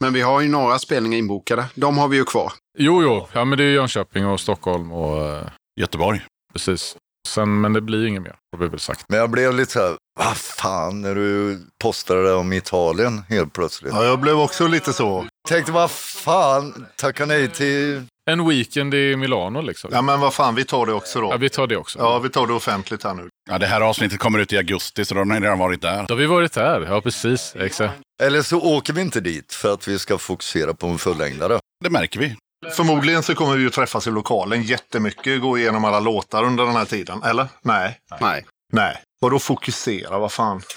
Men 0.00 0.12
vi 0.12 0.20
har 0.20 0.40
ju 0.40 0.48
några 0.48 0.78
spelningar 0.78 1.18
inbokade. 1.18 1.64
De 1.74 1.98
har 1.98 2.08
vi 2.08 2.16
ju 2.16 2.24
kvar. 2.24 2.52
Jo, 2.78 3.02
jo. 3.02 3.28
Ja, 3.32 3.44
men 3.44 3.58
det 3.58 3.64
är 3.64 3.68
Jönköping 3.68 4.26
och 4.26 4.40
Stockholm 4.40 4.92
och 4.92 5.26
eh, 5.26 5.42
Göteborg. 5.80 6.20
precis. 6.52 6.96
Sen, 7.28 7.60
men 7.60 7.72
det 7.72 7.80
blir 7.80 8.06
inget 8.06 8.22
mer, 8.22 8.34
har 8.52 8.58
vi 8.64 8.68
väl 8.68 8.80
sagt. 8.80 9.04
Men 9.08 9.18
jag 9.18 9.30
blev 9.30 9.54
lite 9.54 9.72
så 9.72 9.80
här, 9.80 9.96
vad 10.18 10.36
fan, 10.36 11.00
när 11.02 11.14
du 11.14 11.58
postade 11.82 12.22
det 12.22 12.32
om 12.32 12.52
Italien 12.52 13.22
helt 13.28 13.52
plötsligt. 13.52 13.92
Ja, 13.94 14.04
jag 14.04 14.20
blev 14.20 14.38
också 14.38 14.66
lite 14.66 14.92
så. 14.92 15.26
Tänkte, 15.48 15.72
vad 15.72 15.90
fan, 15.90 16.86
tacka 16.96 17.26
nej 17.26 17.48
till... 17.48 18.02
En 18.30 18.48
weekend 18.48 18.94
i 18.94 19.16
Milano 19.16 19.60
liksom. 19.60 19.90
Ja, 19.92 20.02
men 20.02 20.20
vad 20.20 20.34
fan, 20.34 20.54
vi 20.54 20.64
tar 20.64 20.86
det 20.86 20.92
också 20.92 21.18
Ja, 21.18 21.30
då. 21.32 21.36
vi 21.38 21.48
tar 21.50 21.66
det 21.66 21.76
också. 21.76 21.98
Ja, 21.98 22.18
vi 22.18 22.28
tar 22.30 22.46
det 22.46 22.52
offentligt 22.52 23.04
här 23.04 23.14
nu. 23.14 23.28
Ja, 23.50 23.58
det 23.58 23.66
här 23.66 23.80
avsnittet 23.80 24.18
kommer 24.18 24.38
ut 24.38 24.52
i 24.52 24.56
augusti, 24.56 25.04
så 25.04 25.14
då 25.14 25.20
har 25.20 25.24
ni 25.24 25.40
redan 25.40 25.58
varit 25.58 25.82
där. 25.82 26.04
Då 26.08 26.14
har 26.14 26.18
vi 26.18 26.26
varit 26.26 26.52
där. 26.52 26.80
Ja, 26.90 27.00
precis. 27.00 27.54
Exakt. 27.56 27.94
Eller 28.22 28.42
så 28.42 28.60
åker 28.60 28.92
vi 28.92 29.00
inte 29.00 29.20
dit 29.20 29.52
för 29.52 29.72
att 29.74 29.88
vi 29.88 29.98
ska 29.98 30.18
fokusera 30.18 30.74
på 30.74 30.86
en 30.86 30.98
fullängdare. 30.98 31.58
Det 31.84 31.90
märker 31.90 32.20
vi. 32.20 32.36
Förmodligen 32.76 33.22
så 33.22 33.34
kommer 33.34 33.56
vi 33.56 33.62
ju 33.62 33.70
träffas 33.70 34.06
i 34.06 34.10
lokalen 34.10 34.62
jättemycket, 34.62 35.40
gå 35.40 35.58
igenom 35.58 35.84
alla 35.84 36.00
låtar 36.00 36.44
under 36.44 36.64
den 36.66 36.76
här 36.76 36.84
tiden. 36.84 37.22
Eller? 37.22 37.48
Nej. 37.62 37.98
Nej. 38.20 38.46
Nej. 38.72 39.02
Vadå 39.20 39.38
fokusera? 39.38 40.18
Vad 40.18 40.32
fan? 40.32 40.62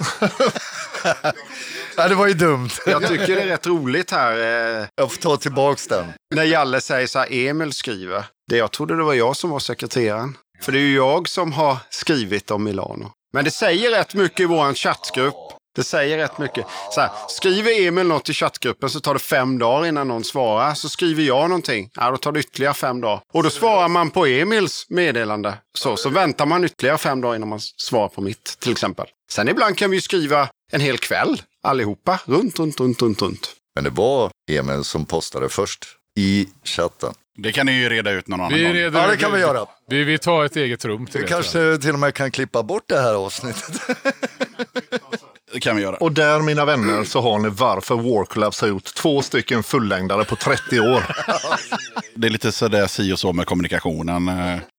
Ja, 1.98 2.08
det 2.08 2.16
var 2.16 2.28
ju 2.28 2.34
dumt. 2.34 2.70
Jag 2.86 3.08
tycker 3.08 3.28
det 3.36 3.42
är 3.42 3.48
rätt 3.48 3.68
roligt 3.68 4.12
här. 4.12 4.32
Eh, 4.82 4.88
Jag 4.96 5.12
får 5.12 5.22
ta 5.22 5.38
tillbaks 5.38 5.88
den. 5.88 6.06
när 6.36 6.44
Jalle 6.44 6.82
säger 6.82 7.08
så 7.08 7.20
här, 7.20 7.28
Emil 7.34 7.74
skriver. 7.74 8.26
Det 8.50 8.58
jag 8.58 8.72
trodde 8.72 8.96
det 8.98 9.04
var 9.04 9.14
jag 9.14 9.36
som 9.38 9.50
var 9.50 9.60
sekreteraren. 9.60 10.38
För 10.62 10.72
det 10.72 10.78
är 10.78 10.82
ju 10.82 10.96
jag 10.96 11.30
som 11.30 11.52
har 11.54 11.78
skrivit 11.90 12.52
om 12.52 12.64
Milano. 12.64 13.12
Men 13.34 13.46
det 13.46 13.52
säger 13.52 13.92
rätt 13.92 14.14
mycket 14.14 14.40
i 14.40 14.46
vår 14.46 14.74
chattgrupp. 14.74 15.53
Det 15.76 15.84
säger 15.84 16.18
rätt 16.18 16.38
mycket. 16.38 16.66
Så 16.92 17.02
här, 17.02 17.10
skriver 17.30 17.88
Emil 17.88 18.08
något 18.08 18.30
i 18.30 18.34
chattgruppen 18.34 18.90
så 18.90 19.00
tar 19.00 19.14
det 19.14 19.20
fem 19.20 19.60
dagar 19.60 19.86
innan 19.88 20.08
någon 20.08 20.24
svarar. 20.24 20.74
Så 20.74 20.90
skriver 20.90 21.24
jag 21.24 21.50
någonting, 21.50 21.90
ja 21.94 22.12
då 22.12 22.18
tar 22.18 22.32
det 22.32 22.40
ytterligare 22.40 22.74
fem 22.74 23.02
dagar. 23.02 23.22
Och 23.34 23.44
då 23.44 23.50
svarar 23.50 23.88
man 23.88 24.10
på 24.12 24.26
Emils 24.26 24.86
meddelande. 24.90 25.58
Så, 25.78 25.98
så 25.98 26.10
väntar 26.10 26.46
man 26.46 26.64
ytterligare 26.64 26.98
fem 26.98 27.22
dagar 27.22 27.36
innan 27.36 27.50
man 27.50 27.60
svarar 27.60 28.08
på 28.08 28.22
mitt 28.22 28.60
till 28.60 28.72
exempel. 28.72 29.06
Sen 29.32 29.50
ibland 29.50 29.78
kan 29.78 29.90
vi 29.92 29.98
ju 29.98 30.02
skriva 30.02 30.50
en 30.72 30.82
hel 30.82 30.98
kväll 30.98 31.42
allihopa. 31.64 32.20
Runt, 32.26 32.60
runt, 32.60 32.80
runt, 32.80 33.02
runt, 33.02 33.22
runt. 33.22 33.50
Men 33.76 33.84
det 33.84 33.90
var 33.90 34.32
Emil 34.52 34.84
som 34.84 35.06
postade 35.06 35.50
först 35.50 35.86
i 36.20 36.48
chatten. 36.64 37.14
Det 37.38 37.52
kan 37.52 37.66
ni 37.66 37.72
ju 37.72 37.90
reda 37.90 38.12
ut 38.12 38.28
någon 38.28 38.40
annan 38.40 38.54
Vi, 38.54 38.64
gång. 38.64 38.76
Ja, 39.02 39.08
det 39.08 39.18
kan 39.18 39.34
vi 39.34 39.40
göra. 39.40 39.66
Vi, 39.90 40.04
vi 40.04 40.18
tar 40.18 40.46
ett 40.46 40.56
eget 40.56 40.86
rum 40.86 41.06
till 41.06 41.22
Vi 41.22 41.26
det. 41.26 41.32
jag. 41.32 41.44
kanske 41.44 41.78
till 41.78 41.94
och 41.94 42.00
med 42.00 42.14
kan 42.14 42.32
klippa 42.32 42.64
bort 42.64 42.84
det 42.88 43.00
här 43.00 43.14
avsnittet. 43.14 43.82
Det 45.54 45.60
kan 45.60 45.76
vi 45.76 45.82
göra. 45.82 45.96
Och 45.96 46.12
där, 46.12 46.40
mina 46.40 46.66
vänner, 46.66 47.04
så 47.04 47.22
har 47.22 47.40
ni 47.40 47.50
varför 47.50 47.96
Warclaps 47.96 48.62
har 48.62 48.68
gjort 48.68 48.94
två 48.94 49.22
stycken 49.22 49.64
fullängdare 49.64 50.26
på 50.26 50.36
30 50.36 50.80
år. 50.80 51.04
Det 52.16 52.28
är 52.28 52.32
lite 52.32 52.52
sådär 52.52 52.88
si 52.88 53.14
och 53.14 53.20
så 53.20 53.34
med 53.34 53.46
kommunikationen. 53.46 54.26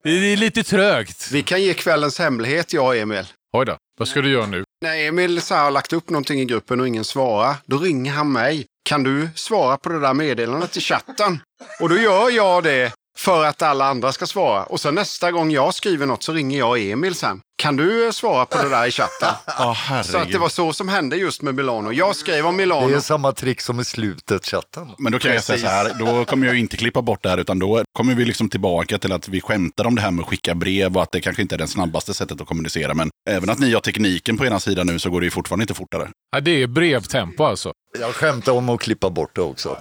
Det 0.04 0.10
är 0.10 0.36
lite 0.36 0.62
trögt. 0.62 1.30
Vi 1.32 1.42
kan 1.42 1.62
ge 1.62 1.74
kvällens 1.74 2.18
hemlighet, 2.18 2.72
jag 2.72 2.86
och 2.86 2.96
Emil. 2.96 3.24
Oj 3.56 3.66
då. 3.66 3.76
Vad 3.98 4.08
ska 4.08 4.20
du 4.20 4.30
göra 4.30 4.46
nu? 4.46 4.64
När 4.84 4.96
Emil 4.96 5.42
så 5.42 5.54
har 5.54 5.70
lagt 5.70 5.92
upp 5.92 6.10
någonting 6.10 6.40
i 6.40 6.44
gruppen 6.44 6.80
och 6.80 6.88
ingen 6.88 7.04
svarar, 7.04 7.54
då 7.66 7.78
ringer 7.78 8.12
han 8.12 8.32
mig. 8.32 8.66
Kan 8.88 9.02
du 9.02 9.28
svara 9.34 9.76
på 9.76 9.88
det 9.88 10.00
där 10.00 10.14
meddelandet 10.14 10.76
i 10.76 10.80
chatten? 10.80 11.40
Och 11.80 11.88
då 11.88 11.98
gör 11.98 12.30
jag 12.30 12.64
det 12.64 12.92
för 13.18 13.44
att 13.44 13.62
alla 13.62 13.84
andra 13.84 14.12
ska 14.12 14.26
svara. 14.26 14.64
Och 14.64 14.80
sen 14.80 14.94
nästa 14.94 15.32
gång 15.32 15.50
jag 15.50 15.74
skriver 15.74 16.06
något 16.06 16.22
så 16.22 16.32
ringer 16.32 16.58
jag 16.58 16.80
Emil 16.80 17.14
sen. 17.14 17.40
Kan 17.64 17.76
du 17.76 18.12
svara 18.12 18.46
på 18.46 18.62
det 18.62 18.68
där 18.68 18.86
i 18.86 18.90
chatten? 18.90 19.28
Ja, 19.58 20.02
Så 20.04 20.18
att 20.18 20.32
det 20.32 20.38
var 20.38 20.48
så 20.48 20.72
som 20.72 20.88
hände 20.88 21.16
just 21.16 21.42
med 21.42 21.54
Milano. 21.54 21.92
Jag 21.92 22.16
skrev 22.16 22.46
om 22.46 22.56
Det 22.56 22.62
Milano. 22.62 22.88
är 22.96 23.00
samma 23.00 23.32
trick 23.32 23.60
som 23.60 23.80
i 23.80 23.84
slutet 23.84 24.46
chatten. 24.46 24.90
Men 24.98 25.12
då 25.12 25.18
kan 25.18 25.34
jag 25.34 25.44
säga 25.44 25.58
så 25.58 25.66
här, 25.66 25.94
då 25.98 26.24
kommer 26.24 26.46
jag 26.46 26.58
inte 26.58 26.76
klippa 26.76 27.02
bort 27.02 27.22
det 27.22 27.28
här, 27.28 27.38
utan 27.38 27.58
då 27.58 27.84
kommer 27.92 28.14
vi 28.14 28.24
liksom 28.24 28.48
tillbaka 28.48 28.98
till 28.98 29.12
att 29.12 29.28
vi 29.28 29.40
skämtar 29.40 29.84
om 29.84 29.94
det 29.94 30.02
här 30.02 30.10
med 30.10 30.22
att 30.22 30.28
skicka 30.28 30.54
brev 30.54 30.96
och 30.96 31.02
att 31.02 31.12
det 31.12 31.20
kanske 31.20 31.42
inte 31.42 31.54
är 31.54 31.58
det 31.58 31.66
snabbaste 31.66 32.14
sättet 32.14 32.40
att 32.40 32.46
kommunicera. 32.46 32.94
Men 32.94 33.10
även 33.30 33.50
att 33.50 33.58
ni 33.58 33.72
har 33.74 33.80
tekniken 33.80 34.36
på 34.36 34.46
ena 34.46 34.60
sidan 34.60 34.86
nu 34.86 34.98
så 34.98 35.10
går 35.10 35.20
det 35.20 35.24
ju 35.24 35.30
fortfarande 35.30 35.62
inte 35.62 35.74
fortare. 35.74 36.08
Ja, 36.32 36.40
det 36.40 36.62
är 36.62 36.66
brevtempo 36.66 37.44
alltså. 37.44 37.72
Jag 38.00 38.14
skämtar 38.14 38.52
om 38.52 38.68
att 38.68 38.80
klippa 38.80 39.10
bort 39.10 39.34
det 39.34 39.42
också. 39.42 39.78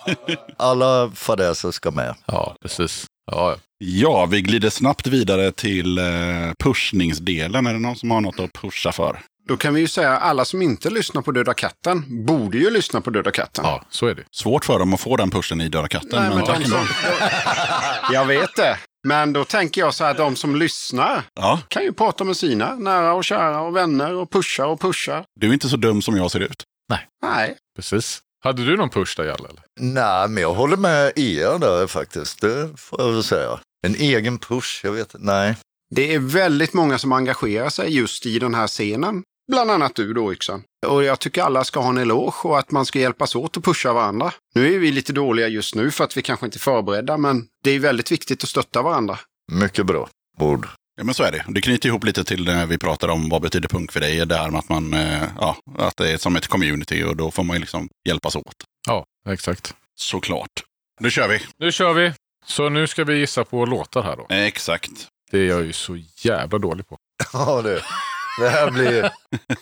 Alla 0.56 1.10
fadäser 1.14 1.70
ska 1.70 1.90
med. 1.90 2.14
Ja, 2.26 2.56
precis. 2.62 3.06
Ja, 3.32 3.56
ja. 3.78 4.26
Vi 4.26 4.42
glider 4.42 4.70
snabbt 4.70 5.06
vidare 5.06 5.52
till 5.52 5.98
eh, 5.98 6.04
pushningsdelen. 6.58 7.66
Är 7.66 7.72
det 7.72 7.78
någon 7.78 7.96
som 7.96 8.10
har 8.10 8.20
något 8.20 8.40
att 8.40 8.52
pusha 8.52 8.92
för? 8.92 9.20
Då 9.48 9.56
kan 9.56 9.74
vi 9.74 9.80
ju 9.80 9.88
säga 9.88 10.12
att 10.16 10.22
alla 10.22 10.44
som 10.44 10.62
inte 10.62 10.90
lyssnar 10.90 11.22
på 11.22 11.32
Döda 11.32 11.54
katten 11.54 12.24
borde 12.26 12.58
ju 12.58 12.70
lyssna 12.70 13.00
på 13.00 13.10
Döda 13.10 13.30
katten. 13.30 13.64
ja 13.64 13.84
så 13.90 14.06
är 14.06 14.14
det. 14.14 14.22
Svårt 14.30 14.64
för 14.64 14.78
dem 14.78 14.94
att 14.94 15.00
få 15.00 15.16
den 15.16 15.30
pushen 15.30 15.60
i 15.60 15.68
Döda 15.68 15.88
katten. 15.88 16.08
Nej, 16.12 16.28
men 16.28 16.36
men 16.36 16.46
tack 16.46 16.58
de 16.58 16.64
som... 16.64 16.86
Jag 18.12 18.24
vet 18.26 18.56
det. 18.56 18.78
Men 19.08 19.32
då 19.32 19.44
tänker 19.44 19.80
jag 19.80 19.94
så 19.94 20.04
här, 20.04 20.14
de 20.14 20.36
som 20.36 20.56
lyssnar 20.56 21.22
Ja, 21.34 21.60
kan 21.68 21.82
ju 21.82 21.92
prata 21.92 22.24
med 22.24 22.36
sina 22.36 22.74
nära 22.74 23.12
och 23.12 23.24
kära 23.24 23.60
och 23.60 23.76
vänner 23.76 24.14
och 24.14 24.30
pusha 24.30 24.66
och 24.66 24.80
pusha. 24.80 25.24
du 25.40 25.48
är 25.48 25.52
inte 25.52 25.68
så 25.68 25.76
dum 25.76 26.02
som 26.02 26.16
jag 26.16 26.30
ser 26.30 26.40
ut. 26.40 26.64
Nej, 27.22 27.56
Precis. 27.76 28.20
Hade 28.46 28.64
du 28.64 28.76
någon 28.76 28.90
push 28.90 29.16
där, 29.16 29.24
Jalle? 29.24 29.48
Eller? 29.48 29.62
Nej, 29.80 30.28
men 30.28 30.42
jag 30.42 30.54
håller 30.54 30.76
med 30.76 31.12
er 31.18 31.58
där 31.58 31.86
faktiskt. 31.86 32.40
Det 32.40 32.70
får 32.76 33.00
jag 33.00 33.12
väl 33.12 33.22
säga. 33.22 33.60
En 33.86 33.94
egen 33.94 34.38
push, 34.38 34.80
jag 34.84 34.92
vet 34.92 35.14
Nej. 35.18 35.56
det 35.94 36.14
är 36.14 36.18
väldigt 36.18 36.72
många 36.72 36.98
som 36.98 37.12
engagerar 37.12 37.68
sig 37.68 37.96
just 37.96 38.26
i 38.26 38.38
den 38.38 38.54
här 38.54 38.66
scenen. 38.66 39.22
Bland 39.52 39.70
annat 39.70 39.94
du 39.94 40.12
då 40.12 40.32
Yxan. 40.32 40.62
Och 40.86 41.04
jag 41.04 41.18
tycker 41.18 41.42
alla 41.42 41.64
ska 41.64 41.80
ha 41.80 41.88
en 41.88 41.98
eloge 41.98 42.36
och 42.42 42.58
att 42.58 42.70
man 42.70 42.86
ska 42.86 42.98
hjälpas 42.98 43.36
åt 43.36 43.56
och 43.56 43.64
pusha 43.64 43.92
varandra. 43.92 44.32
Nu 44.54 44.74
är 44.74 44.78
vi 44.78 44.92
lite 44.92 45.12
dåliga 45.12 45.48
just 45.48 45.74
nu 45.74 45.90
för 45.90 46.04
att 46.04 46.16
vi 46.16 46.22
kanske 46.22 46.46
inte 46.46 46.56
är 46.56 46.60
förberedda, 46.60 47.16
men 47.16 47.46
det 47.64 47.70
är 47.70 47.78
väldigt 47.78 48.12
viktigt 48.12 48.42
att 48.42 48.48
stötta 48.48 48.82
varandra. 48.82 49.18
Mycket 49.52 49.86
bra 49.86 50.08
ord. 50.40 50.68
Ja, 50.96 51.04
men 51.04 51.14
så 51.14 51.22
är 51.24 51.32
det. 51.32 51.44
Det 51.48 51.60
knyter 51.60 51.88
ihop 51.88 52.04
lite 52.04 52.24
till 52.24 52.44
när 52.44 52.66
vi 52.66 52.78
pratar 52.78 53.08
om 53.08 53.28
vad 53.28 53.42
betyder 53.42 53.68
punk 53.68 53.92
för 53.92 54.00
dig. 54.00 54.26
Där 54.26 54.50
med 54.50 54.58
att, 54.58 54.68
man, 54.68 54.94
eh, 54.94 55.22
ja, 55.40 55.56
att 55.78 55.96
det 55.96 56.10
är 56.12 56.16
som 56.16 56.36
ett 56.36 56.46
community 56.46 57.02
och 57.02 57.16
då 57.16 57.30
får 57.30 57.44
man 57.44 57.60
liksom 57.60 57.88
hjälpas 58.08 58.36
åt. 58.36 58.54
Ja, 58.88 59.04
exakt. 59.28 59.74
Såklart. 59.94 60.50
Nu 61.00 61.10
kör 61.10 61.28
vi. 61.28 61.40
Nu 61.58 61.72
kör 61.72 61.92
vi. 61.92 62.12
Så 62.46 62.68
nu 62.68 62.86
ska 62.86 63.04
vi 63.04 63.18
gissa 63.18 63.44
på 63.44 63.66
låtar 63.66 64.02
här 64.02 64.16
då. 64.16 64.26
Exakt. 64.34 64.90
Det 65.30 65.38
är 65.38 65.46
jag 65.46 65.64
ju 65.64 65.72
så 65.72 65.98
jävla 66.22 66.58
dålig 66.58 66.88
på. 66.88 66.98
Ja, 67.32 67.62
det, 67.62 67.82
det, 68.40 68.48
här 68.48 68.70
blir, 68.70 69.10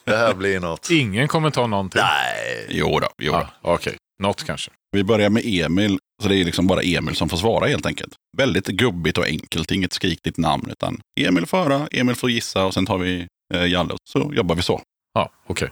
det 0.04 0.16
här 0.16 0.34
blir 0.34 0.60
något. 0.60 0.90
Ingen 0.90 1.28
kommer 1.28 1.50
ta 1.50 1.66
någonting. 1.66 2.02
Nej. 2.02 2.66
Jo 2.68 3.00
då, 3.00 3.08
jo 3.18 3.32
då. 3.32 3.38
Ja, 3.38 3.48
Okej, 3.74 3.96
något 4.18 4.44
kanske. 4.44 4.70
Vi 4.92 5.04
börjar 5.04 5.30
med 5.30 5.42
Emil. 5.46 5.98
Så 6.22 6.28
det 6.28 6.36
är 6.36 6.44
liksom 6.44 6.66
bara 6.66 6.82
Emil 6.82 7.16
som 7.16 7.28
får 7.28 7.36
svara 7.36 7.66
helt 7.66 7.86
enkelt. 7.86 8.12
Väldigt 8.36 8.66
gubbigt 8.66 9.18
och 9.18 9.26
enkelt, 9.26 9.70
inget 9.70 9.92
skrikigt 9.92 10.38
namn. 10.38 10.70
Utan 10.70 11.00
Emil 11.20 11.46
får 11.46 11.58
höra, 11.58 11.88
Emil 11.92 12.14
får 12.14 12.30
gissa 12.30 12.64
och 12.64 12.74
sen 12.74 12.86
tar 12.86 12.98
vi 12.98 13.26
eh, 13.54 13.64
Jalle. 13.66 13.94
Så 14.10 14.32
jobbar 14.34 14.54
vi 14.54 14.62
så. 14.62 14.80
Ja, 15.14 15.30
okej. 15.46 15.70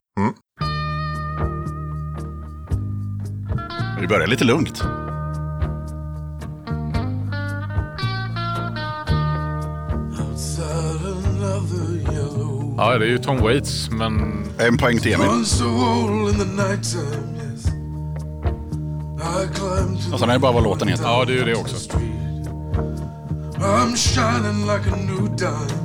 Vi 4.00 4.06
börjar 4.08 4.26
lite 4.26 4.44
lugnt. 4.44 4.82
Ja, 12.76 12.98
det 12.98 13.04
är 13.04 13.08
ju 13.08 13.18
Tom 13.18 13.36
Waits, 13.38 13.90
men 13.90 14.44
En 14.58 14.76
poäng 14.78 14.98
till 14.98 15.12
Emil. 15.12 15.26
Och 20.12 20.20
sen 20.20 20.28
är 20.28 20.32
det 20.32 20.38
bara 20.38 20.52
vad 20.52 20.62
låten 20.62 20.88
heter. 20.88 21.04
ja, 21.04 21.24
det 21.24 21.32
är 21.32 21.36
ju 21.36 21.44
det 21.44 21.54
också. 21.54 21.76
I'm 23.58 23.96
shining 23.96 24.66
like 24.66 24.90
a 24.90 24.96
new 24.96 25.36
dime. 25.36 25.82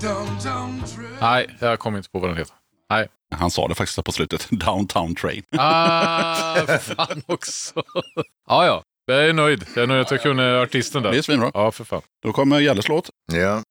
Downtown 0.00 0.82
train. 0.86 1.16
Nej, 1.20 1.56
jag 1.60 1.78
kommer 1.78 1.98
inte 1.98 2.10
på 2.10 2.18
vad 2.18 2.30
den 2.30 2.36
heter. 2.36 2.54
Nej. 2.90 3.08
Han 3.34 3.50
sa 3.50 3.68
det 3.68 3.74
faktiskt 3.74 4.04
på 4.04 4.12
slutet. 4.12 4.46
Downtown 4.50 5.14
Train. 5.14 5.42
Ah, 5.52 6.54
fan 6.80 7.22
också. 7.26 7.82
ja, 8.48 8.66
ja. 8.66 8.82
Jag 9.06 9.28
är 9.28 9.32
nöjd. 9.32 9.64
Jag 9.74 9.82
är 9.82 9.86
nöjd 9.86 10.00
att 10.00 10.10
jag 10.10 10.22
kunde 10.22 10.62
artisten 10.62 11.02
där. 11.02 11.10
Det 11.10 11.18
är 11.18 11.22
svinbra. 11.22 11.50
Ja, 11.54 11.70
för 11.70 11.84
fan. 11.84 12.02
Då 12.22 12.32
kommer 12.32 12.60
Jalles 12.60 12.88
låt. 12.88 13.10
Ja. 13.32 13.62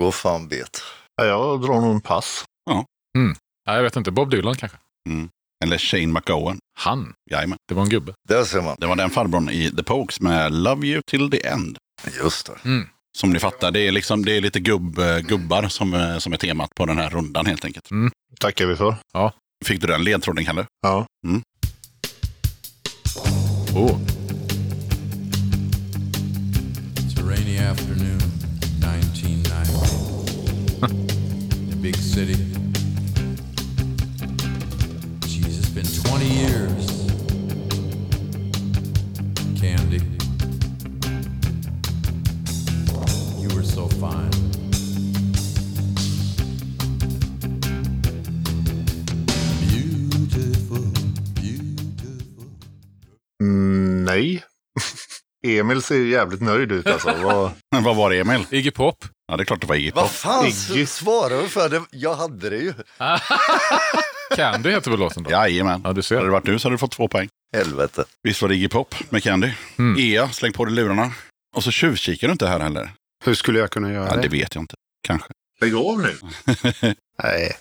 Går 0.00 0.12
fan 0.12 0.48
bet. 0.48 0.82
Ja, 1.16 1.24
jag 1.24 1.60
drar 1.60 1.80
nog 1.80 1.94
en 1.94 2.00
pass. 2.00 2.44
Nej, 3.66 3.76
jag 3.76 3.82
vet 3.82 3.96
inte. 3.96 4.10
Bob 4.10 4.30
Dylan 4.30 4.54
kanske? 4.54 4.78
Eller 5.64 5.78
Shane 5.78 6.06
McGowan. 6.06 6.58
Han. 6.78 7.14
Jajamän. 7.30 7.58
Det 7.68 7.74
var 7.74 7.82
en 7.82 7.88
gubbe. 7.88 8.12
Där 8.28 8.44
ser 8.44 8.60
man. 8.60 8.76
Det 8.78 8.86
var 8.86 8.96
den 8.96 9.10
farbrorn 9.10 9.50
i 9.50 9.70
The 9.70 9.82
Pokes 9.82 10.20
med 10.20 10.52
Love 10.52 10.86
You 10.86 11.02
Till 11.06 11.30
The 11.30 11.46
End. 11.46 11.78
Just 12.22 12.46
det. 12.46 12.52
Som 13.18 13.30
ni 13.30 13.38
fattar, 13.38 13.70
det 13.70 13.80
är, 13.80 13.92
liksom, 13.92 14.24
det 14.24 14.36
är 14.36 14.40
lite 14.40 14.60
gubb, 14.60 14.98
eh, 14.98 15.18
gubbar 15.18 15.68
som, 15.68 15.94
eh, 15.94 16.18
som 16.18 16.32
är 16.32 16.36
temat 16.36 16.70
på 16.76 16.86
den 16.86 16.98
här 16.98 17.10
rundan 17.10 17.46
helt 17.46 17.64
enkelt. 17.64 17.88
tackar 18.40 18.66
vi 18.66 18.76
för. 18.76 18.94
Fick 19.64 19.80
du 19.80 19.86
den 19.86 20.04
ledtråden, 20.04 20.44
Kalle? 20.44 20.66
Ja. 20.82 21.06
Oh. 23.74 23.98
It's 26.96 27.18
a 27.18 27.22
rainy 27.28 27.58
afternoon, 27.58 28.29
1990. 30.80 31.14
In 31.66 31.72
a 31.72 31.76
big 31.76 31.96
city. 31.96 32.34
Jeez, 35.26 35.58
it's 35.58 35.68
been 35.68 35.84
20 35.84 36.24
years. 36.26 36.86
Candy. 39.60 40.00
You 43.40 43.48
were 43.54 43.62
so 43.62 43.88
fine. 43.88 44.30
Beautiful, 49.68 50.84
beautiful. 51.34 52.44
Mm, 53.42 54.04
nej. 54.04 54.44
Emil 55.46 55.82
ser 55.82 56.04
jävligt 56.04 56.40
nöjd 56.40 56.72
ut 56.72 56.86
alltså. 56.86 57.14
Vad... 57.22 57.50
Vad 57.84 57.96
var 57.96 58.10
det, 58.10 58.20
Emil? 58.20 58.46
Iggy 58.50 58.70
Pop. 58.70 58.96
Ja, 59.30 59.36
det 59.36 59.42
är 59.42 59.44
klart 59.44 59.60
det 59.60 59.66
var 59.66 59.74
Iggy 59.76 59.90
Vad 59.94 60.10
fan 60.10 60.46
Iggy. 60.46 60.86
svarar 60.86 61.42
du 61.42 61.48
för? 61.48 61.68
Det? 61.68 61.82
Jag 61.90 62.14
hade 62.14 62.50
det 62.50 62.56
ju. 62.56 62.74
Candy 64.36 64.70
heter 64.70 64.90
väl 64.90 65.00
låten 65.00 65.22
då? 65.22 65.30
Jajamän. 65.30 65.80
Ja, 65.84 65.92
du 65.92 66.02
ser. 66.02 66.16
Hade 66.16 66.26
det 66.28 66.32
varit 66.32 66.44
nu 66.46 66.58
så 66.58 66.68
hade 66.68 66.74
du 66.74 66.78
fått 66.78 66.92
två 66.92 67.08
poäng. 67.08 67.28
Helvete. 67.56 68.04
Visst 68.22 68.42
var 68.42 68.48
det 68.48 68.54
Iggy 68.54 68.68
Pop 68.68 68.94
med 69.10 69.22
Candy? 69.22 69.52
Mm. 69.78 70.00
Ea, 70.00 70.28
släng 70.28 70.52
på 70.52 70.64
dig 70.64 70.74
lurarna. 70.74 71.12
Och 71.56 71.64
så 71.64 71.70
tjuvkikar 71.70 72.28
du 72.28 72.32
inte 72.32 72.46
här 72.46 72.60
heller. 72.60 72.90
Hur 73.24 73.34
skulle 73.34 73.58
jag 73.58 73.70
kunna 73.70 73.92
göra 73.92 74.06
Ja, 74.06 74.16
det? 74.16 74.22
det 74.22 74.28
vet 74.28 74.54
jag 74.54 74.62
inte. 74.62 74.74
Kanske. 75.06 75.28
Lägg 75.60 75.74
av 75.74 75.98
nu. 75.98 76.16
Nej. 77.22 77.56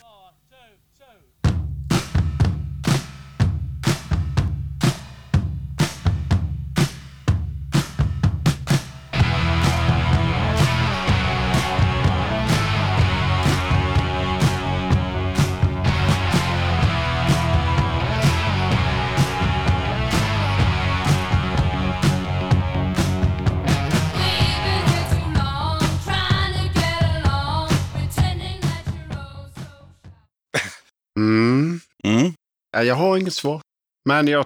Mm. 31.19 31.79
Mm. 32.03 32.33
Ja, 32.71 32.83
Jag 32.83 32.95
har 32.95 33.17
inget 33.17 33.33
svar. 33.33 33.61
Men 34.09 34.27
jag 34.27 34.45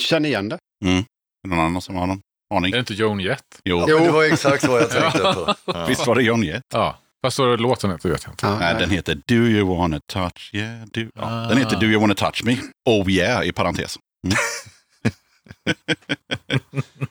känner 0.00 0.28
igen 0.28 0.48
det. 0.48 0.58
Mm. 0.84 0.98
Är 0.98 1.04
det 1.48 1.56
någon 1.56 1.64
annan 1.64 1.82
som 1.82 1.94
har 1.96 2.06
någon 2.06 2.20
aning? 2.54 2.72
Är 2.72 2.76
det 2.76 2.80
inte 2.80 2.94
Joan 2.94 3.20
Jett? 3.20 3.60
Jo. 3.64 3.78
Men 3.78 4.02
det 4.02 4.10
var 4.10 4.24
exakt 4.32 4.64
vad 4.68 4.82
jag 4.82 4.90
tänkte 4.90 5.18
på. 5.18 5.54
Ja. 5.66 5.86
Visst 5.88 6.06
var 6.06 6.14
det 6.14 6.22
John 6.22 6.42
Jett? 6.42 6.62
Ja. 6.74 6.98
Fast 7.24 7.38
vad 7.38 7.60
låten 7.60 7.90
heter 7.90 8.08
vet 8.08 8.24
jag 8.24 8.32
inte. 8.32 8.46
Ja, 8.46 8.58
Nej, 8.58 8.74
den 8.78 8.90
heter 8.90 9.14
Do 9.26 9.34
you 9.34 9.76
wanna 9.76 10.00
touch 10.12 10.50
yeah? 10.54 10.84
Do... 10.92 11.00
Ja, 11.14 11.26
Den 11.48 11.58
heter 11.58 11.80
Do 11.80 11.86
you 11.86 12.00
wanna 12.00 12.14
touch 12.14 12.44
me? 12.44 12.56
Oh 12.88 13.10
yeah, 13.10 13.46
i 13.46 13.52
parentes. 13.52 13.98
Mm. 14.26 14.36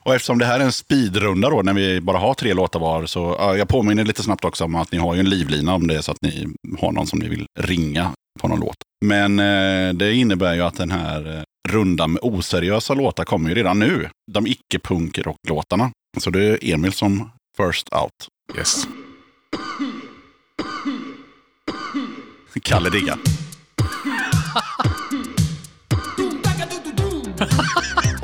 och 0.00 0.14
eftersom 0.14 0.38
det 0.38 0.46
här 0.46 0.60
är 0.60 0.64
en 0.64 0.72
speedrunda 0.72 1.50
då, 1.50 1.62
när 1.62 1.72
vi 1.74 2.00
bara 2.00 2.18
har 2.18 2.34
tre 2.34 2.54
låtar 2.54 2.80
var, 2.80 3.06
så 3.06 3.36
ja, 3.38 3.56
jag 3.56 3.68
påminner 3.68 4.04
lite 4.04 4.22
snabbt 4.22 4.44
också 4.44 4.64
om 4.64 4.74
att 4.74 4.92
ni 4.92 4.98
har 4.98 5.14
ju 5.14 5.20
en 5.20 5.28
livlina 5.30 5.74
om 5.74 5.86
det 5.86 5.94
är 5.96 6.00
så 6.00 6.12
att 6.12 6.22
ni 6.22 6.46
har 6.78 6.92
någon 6.92 7.06
som 7.06 7.18
ni 7.18 7.28
vill 7.28 7.46
ringa 7.60 8.12
på 8.40 8.48
någon 8.48 8.60
låt. 8.60 8.76
Men 9.04 9.38
eh, 9.38 9.94
det 9.94 10.14
innebär 10.14 10.54
ju 10.54 10.60
att 10.60 10.76
den 10.76 10.90
här 10.90 11.36
eh, 11.36 11.42
rundan 11.68 12.12
med 12.12 12.20
oseriösa 12.22 12.94
låtar 12.94 13.24
kommer 13.24 13.48
ju 13.48 13.54
redan 13.54 13.78
nu. 13.78 14.08
De 14.32 14.46
icke-punk-rocklåtarna. 14.46 15.90
Så 16.20 16.30
det 16.30 16.44
är 16.44 16.74
Emil 16.74 16.92
som 16.92 17.30
first 17.56 17.88
out. 17.92 18.28
Yes. 18.58 18.86
Kalle 22.62 22.90
diggar. 22.90 23.18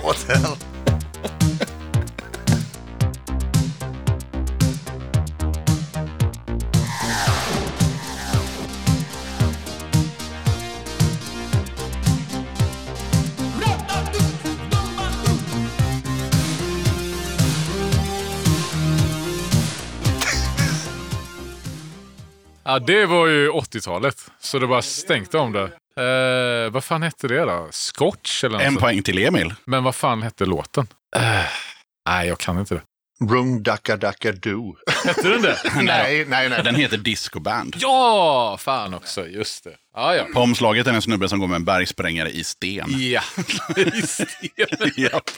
What 0.03 0.70
Ja, 22.71 22.79
det 22.79 23.07
var 23.07 23.27
ju 23.27 23.51
80-talet. 23.51 24.17
Så 24.41 24.59
det 24.59 24.67
bara 24.67 24.83
stänkte 24.83 25.39
om 25.39 25.53
det. 25.53 25.63
Eh, 26.67 26.71
vad 26.73 26.85
fan 26.85 27.03
hette 27.03 27.29
det 27.29 27.41
då? 27.41 27.69
Scotch 27.71 28.45
eller 28.45 28.55
något 28.59 28.63
En 28.67 28.73
sånt. 28.73 28.81
poäng 28.81 29.03
till 29.03 29.19
Emil. 29.19 29.55
Men 29.65 29.85
vad 29.85 29.95
fan 29.95 30.23
hette 30.23 30.45
låten? 30.47 30.87
Eh, 31.17 31.23
nej, 32.09 32.29
jag 32.29 32.39
kan 32.39 32.59
inte 32.59 32.75
det. 32.75 32.81
Brung 33.29 33.63
Dacka 33.63 33.97
Dacka 33.97 34.33
Do. 34.33 34.77
Hette 35.05 35.29
den 35.29 35.43
det? 35.43 35.59
nej, 35.83 36.25
nej, 36.29 36.49
nej. 36.49 36.63
Den 36.65 36.75
heter 36.75 36.97
Disco 36.97 37.41
Band. 37.41 37.77
ja, 37.79 38.57
fan 38.61 38.95
också. 38.95 39.27
Just 39.27 39.65
det. 39.65 39.71
Ja, 39.97 40.15
ja. 40.15 40.25
På 40.35 40.41
omslaget 40.41 40.87
är 40.87 40.91
det 40.91 40.97
en 40.97 41.03
snubbe 41.03 41.29
som 41.29 41.39
går 41.39 41.47
med 41.47 41.57
en 41.57 41.65
bergsprängare 41.65 42.31
i 42.31 42.45
sten. 42.45 42.87
Ja, 42.89 43.21
just 43.77 44.21
det. 44.57 44.97
Japp. 44.97 45.31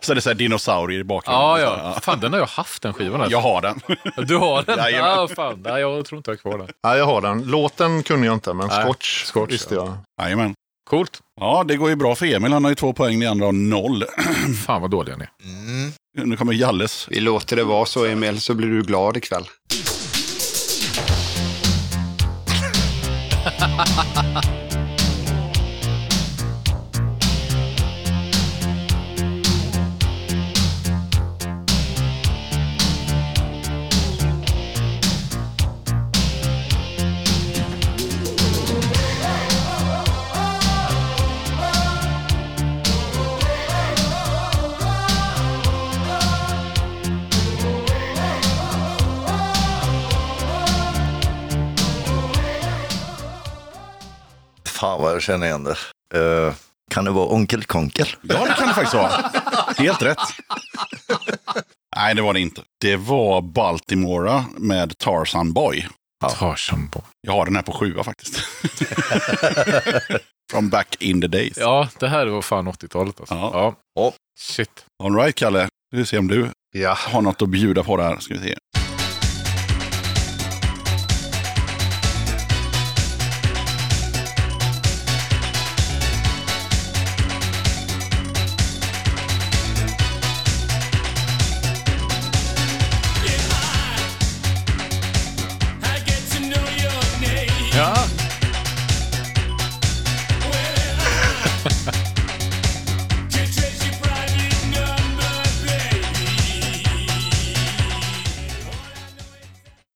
Så 0.00 0.14
det 0.14 0.18
är 0.18 0.20
så 0.20 0.30
här 0.30 0.34
dinosaurier 0.34 1.00
i 1.00 1.04
bakgrunden. 1.04 1.42
Ja, 1.42 1.56
Så, 1.56 1.62
ja. 1.62 2.00
Fan, 2.02 2.20
den 2.20 2.32
har 2.32 2.40
jag 2.40 2.46
haft 2.46 2.82
den 2.82 2.92
skivan. 2.92 3.20
Alltså. 3.20 3.32
Jag 3.32 3.40
har 3.40 3.62
den. 3.62 3.80
Du 4.26 4.36
har 4.36 4.62
den? 4.62 4.94
Ja, 4.94 5.28
fan. 5.36 5.62
Nej, 5.64 5.80
jag 5.80 6.04
tror 6.04 6.16
inte 6.18 6.30
jag 6.30 6.36
har 6.36 6.40
kvar 6.50 6.58
den. 6.58 6.68
Ja, 6.82 6.96
jag 6.96 7.06
har 7.06 7.20
den. 7.20 7.42
Låten 7.42 8.02
kunde 8.02 8.26
jag 8.26 8.34
inte, 8.34 8.54
men 8.54 8.66
Nej, 8.68 8.84
Scotch, 8.84 9.24
Scotch, 9.24 9.52
visste 9.52 9.74
jag. 9.74 9.96
Jajamän. 10.22 10.54
Coolt. 10.90 11.20
Ja, 11.40 11.64
det 11.68 11.76
går 11.76 11.88
ju 11.88 11.96
bra 11.96 12.14
för 12.14 12.26
Emil. 12.26 12.52
Han 12.52 12.64
har 12.64 12.70
ju 12.70 12.74
två 12.74 12.92
poäng, 12.92 13.18
ni 13.18 13.26
andra 13.26 13.46
har 13.46 13.52
noll. 13.52 14.04
Fan 14.66 14.80
vad 14.82 14.90
dåliga 14.90 15.16
ni 15.16 15.24
är. 15.24 15.30
Nu 16.14 16.36
kommer 16.36 16.52
Jalles. 16.52 17.06
Vi 17.10 17.20
låter 17.20 17.56
det 17.56 17.64
vara 17.64 17.86
så 17.86 18.06
Emil, 18.06 18.40
så 18.40 18.54
blir 18.54 18.68
du 18.68 18.82
glad 18.82 19.16
ikväll. 19.16 19.44
Fan 55.00 55.04
vad 55.06 55.14
jag 55.14 55.22
känner 55.22 55.46
igen 55.46 55.64
det. 55.64 55.76
Eh, 56.14 56.54
kan 56.90 57.04
det 57.04 57.10
vara 57.10 57.26
Onkel 57.26 57.64
Konkel? 57.64 58.06
Ja, 58.22 58.44
det 58.44 58.54
kan 58.54 58.68
det 58.68 58.74
faktiskt 58.74 58.94
vara. 58.94 59.30
Helt 59.76 60.02
rätt. 60.02 60.18
Nej, 61.96 62.14
det 62.14 62.22
var 62.22 62.34
det 62.34 62.40
inte. 62.40 62.62
Det 62.80 62.96
var 62.96 63.40
Baltimora 63.42 64.44
med 64.58 64.98
Tarzan 64.98 65.52
Boy. 65.52 65.88
Tarzan 66.38 66.88
Boy. 66.88 67.02
Jag 67.20 67.32
har 67.32 67.44
den 67.44 67.56
här 67.56 67.62
på 67.62 67.72
sjua 67.72 68.04
faktiskt. 68.04 68.40
From 70.52 70.68
back 70.68 70.96
in 71.00 71.20
the 71.20 71.26
days. 71.26 71.56
Ja, 71.56 71.88
det 71.98 72.08
här 72.08 72.26
var 72.26 72.42
fan 72.42 72.68
80-talet 72.68 73.20
alltså. 73.20 73.34
Ja. 73.34 73.50
Ja. 73.54 73.74
Ja. 73.94 74.12
Shit. 74.40 74.84
All 75.04 75.14
right, 75.16 75.34
Kalle. 75.36 75.68
Vi 75.90 75.98
får 75.98 76.04
se 76.06 76.18
om 76.18 76.28
du 76.28 76.48
Ja. 76.76 76.94
har 76.98 77.22
något 77.22 77.42
att 77.42 77.48
bjuda 77.48 77.82
på 77.84 77.96
där. 77.96 78.16
Ska 78.20 78.34
vi 78.34 78.40
se. 78.40 78.56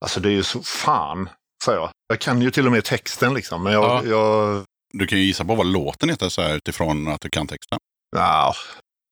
Alltså 0.04 0.20
det 0.20 0.28
är 0.28 0.32
ju 0.32 0.42
så 0.42 0.62
fan, 0.62 1.28
säger 1.64 1.78
jag. 1.78 1.90
Jag 2.08 2.20
kan 2.20 2.42
ju 2.42 2.50
till 2.50 2.66
och 2.66 2.72
med 2.72 2.84
texten 2.84 3.34
liksom. 3.34 3.62
Men 3.62 3.72
jag... 3.72 3.84
Ja. 3.84 4.02
jag 4.04 4.64
Du 4.92 5.06
kan 5.06 5.18
ju 5.18 5.24
gissa 5.24 5.44
på 5.44 5.54
vad 5.54 5.66
låten 5.66 6.08
heter 6.08 6.28
så 6.28 6.42
här, 6.42 6.54
utifrån 6.56 7.08
att 7.08 7.20
du 7.20 7.30
kan 7.30 7.46
texten. 7.46 7.78
ja, 8.16 8.54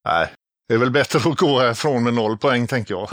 nej. 0.08 0.28
Det 0.68 0.74
är 0.74 0.78
väl 0.78 0.90
bättre 0.90 1.30
att 1.30 1.38
gå 1.38 1.60
härifrån 1.60 2.04
med 2.04 2.14
noll 2.14 2.38
poäng, 2.38 2.66
tänker 2.66 2.94
jag. 2.94 3.08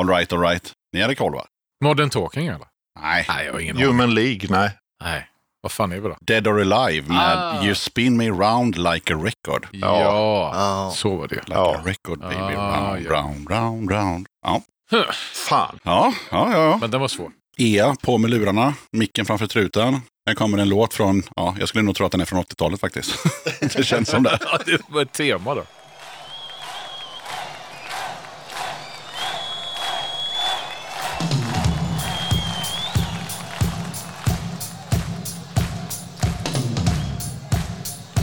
all 0.00 0.08
right, 0.08 0.32
all 0.32 0.40
right. 0.40 0.72
Ni 0.92 1.02
hade 1.02 1.14
koll 1.14 1.32
va? 1.32 1.46
Modern 1.84 2.10
Talking 2.10 2.46
eller? 2.46 2.66
Nej. 3.00 3.24
Nej, 3.28 3.46
jag 3.46 3.52
har 3.52 3.60
ingen 3.60 3.76
aning. 3.76 3.86
Human 3.88 4.14
League, 4.14 4.46
nej. 4.50 4.70
Nej. 5.04 5.28
Vad 5.60 5.72
fan 5.72 5.92
är 5.92 6.00
vi 6.00 6.08
då? 6.08 6.16
Dead 6.20 6.48
or 6.48 6.60
Alive 6.72 7.08
med 7.08 7.38
Ah. 7.38 7.64
You 7.64 7.74
spin 7.74 8.16
me 8.16 8.28
round 8.28 8.76
like 8.78 9.14
a 9.14 9.16
record. 9.16 9.68
Ja, 9.72 10.00
Ja. 10.00 10.92
så 10.94 11.16
var 11.16 11.28
det. 11.28 11.34
Like 11.34 11.44
Ja. 11.54 11.76
a 11.76 11.82
record 11.84 12.18
baby. 12.20 12.54
Ah, 12.56 12.90
round, 12.94 13.06
ja. 13.06 13.10
round, 13.12 13.50
round, 13.50 13.90
round. 13.90 14.26
Ja. 14.46 14.62
Fan. 15.48 15.78
Ja, 15.82 16.14
ja, 16.30 16.52
ja. 16.52 16.78
Men 16.80 16.90
den 16.90 17.00
var 17.00 17.08
svår. 17.08 17.30
Ea 17.58 17.94
på 18.02 18.18
med 18.18 18.30
lurarna, 18.30 18.74
micken 18.92 19.26
framför 19.26 19.46
truten. 19.46 20.00
Här 20.26 20.34
kommer 20.34 20.58
en 20.58 20.68
låt 20.68 20.94
från, 20.94 21.22
ja, 21.36 21.56
jag 21.58 21.68
skulle 21.68 21.84
nog 21.84 21.96
tro 21.96 22.06
att 22.06 22.12
den 22.12 22.20
är 22.20 22.24
från 22.24 22.42
80-talet 22.44 22.80
faktiskt. 22.80 23.16
det 23.76 23.84
känns 23.84 24.08
som 24.08 24.22
det. 24.22 24.38
Ja, 24.52 24.58
det 24.66 24.80
var 24.88 25.02
ett 25.02 25.12
tema 25.12 25.54
då. 25.54 25.62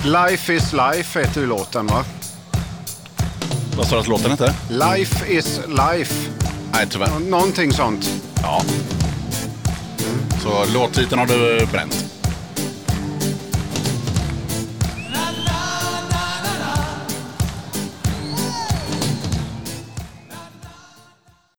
Life 0.06 0.54
is 0.54 0.74
life 0.74 1.20
heter 1.20 1.42
ju 1.42 1.48
låten 1.48 1.88
va? 1.88 2.06
Vad 3.78 3.88
sa 3.88 3.96
du 3.96 4.02
att 4.02 4.08
låten 4.08 4.32
hette? 4.32 4.56
Life 4.70 5.34
is 5.34 5.62
life. 5.68 6.43
Nej, 6.74 6.88
tyvärr. 6.90 7.20
Någonting 7.20 7.72
sånt. 7.72 8.10
Ja. 8.42 8.62
Så 10.44 10.66
låttiteln 10.74 11.20
har 11.20 11.28
du 11.28 11.66
bränt. 11.72 12.06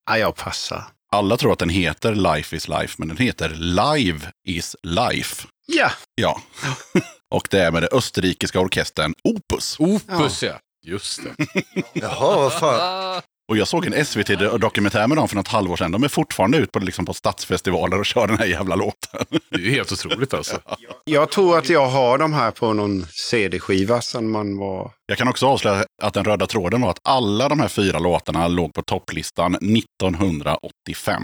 Ja, 0.06 0.18
jag 0.18 0.36
passar. 0.36 0.84
Alla 1.12 1.36
tror 1.36 1.52
att 1.52 1.58
den 1.58 1.68
heter 1.68 2.14
Life 2.14 2.56
is 2.56 2.68
life, 2.68 2.94
men 2.98 3.08
den 3.08 3.16
heter 3.16 3.48
Live 3.54 4.20
is 4.46 4.76
life. 4.82 5.46
Ja, 5.66 5.90
Ja. 6.14 6.40
Och 7.30 7.48
det 7.50 7.60
är 7.60 7.70
med 7.72 7.82
den 7.82 7.88
österrikiska 7.92 8.60
orkestern 8.60 9.14
Opus. 9.24 9.76
Opus 9.78 10.42
ja. 10.42 10.52
Just 10.86 11.20
det. 11.22 11.46
Jaha, 11.92 12.36
vad 12.36 12.52
fan. 12.52 13.22
Och 13.48 13.56
jag 13.56 13.68
såg 13.68 13.86
en 13.86 14.04
SVT-dokumentär 14.04 15.06
med 15.06 15.16
dem 15.18 15.28
för 15.28 15.36
något 15.36 15.48
halvår 15.48 15.76
sedan. 15.76 15.92
De 15.92 16.04
är 16.04 16.08
fortfarande 16.08 16.58
ute 16.58 16.70
på, 16.70 16.78
liksom, 16.78 17.06
på 17.06 17.14
stadsfestivaler 17.14 17.98
och 17.98 18.06
kör 18.06 18.26
den 18.26 18.38
här 18.38 18.46
jävla 18.46 18.76
låten. 18.76 19.26
Det 19.50 19.56
är 19.56 19.60
ju 19.60 19.70
helt 19.70 19.92
otroligt 19.92 20.34
alltså. 20.34 20.58
jag 21.04 21.30
tror 21.30 21.58
att 21.58 21.68
jag 21.68 21.86
har 21.86 22.18
de 22.18 22.32
här 22.32 22.50
på 22.50 22.72
någon 22.72 23.06
CD-skiva 23.06 24.00
sedan 24.00 24.30
man 24.30 24.58
var... 24.58 24.90
Jag 25.06 25.18
kan 25.18 25.28
också 25.28 25.46
avslöja 25.46 25.84
att 26.02 26.14
den 26.14 26.24
röda 26.24 26.46
tråden 26.46 26.80
var 26.80 26.90
att 26.90 26.98
alla 27.04 27.48
de 27.48 27.60
här 27.60 27.68
fyra 27.68 27.98
låtarna 27.98 28.48
låg 28.48 28.74
på 28.74 28.82
topplistan 28.82 29.54
1985. 29.54 31.22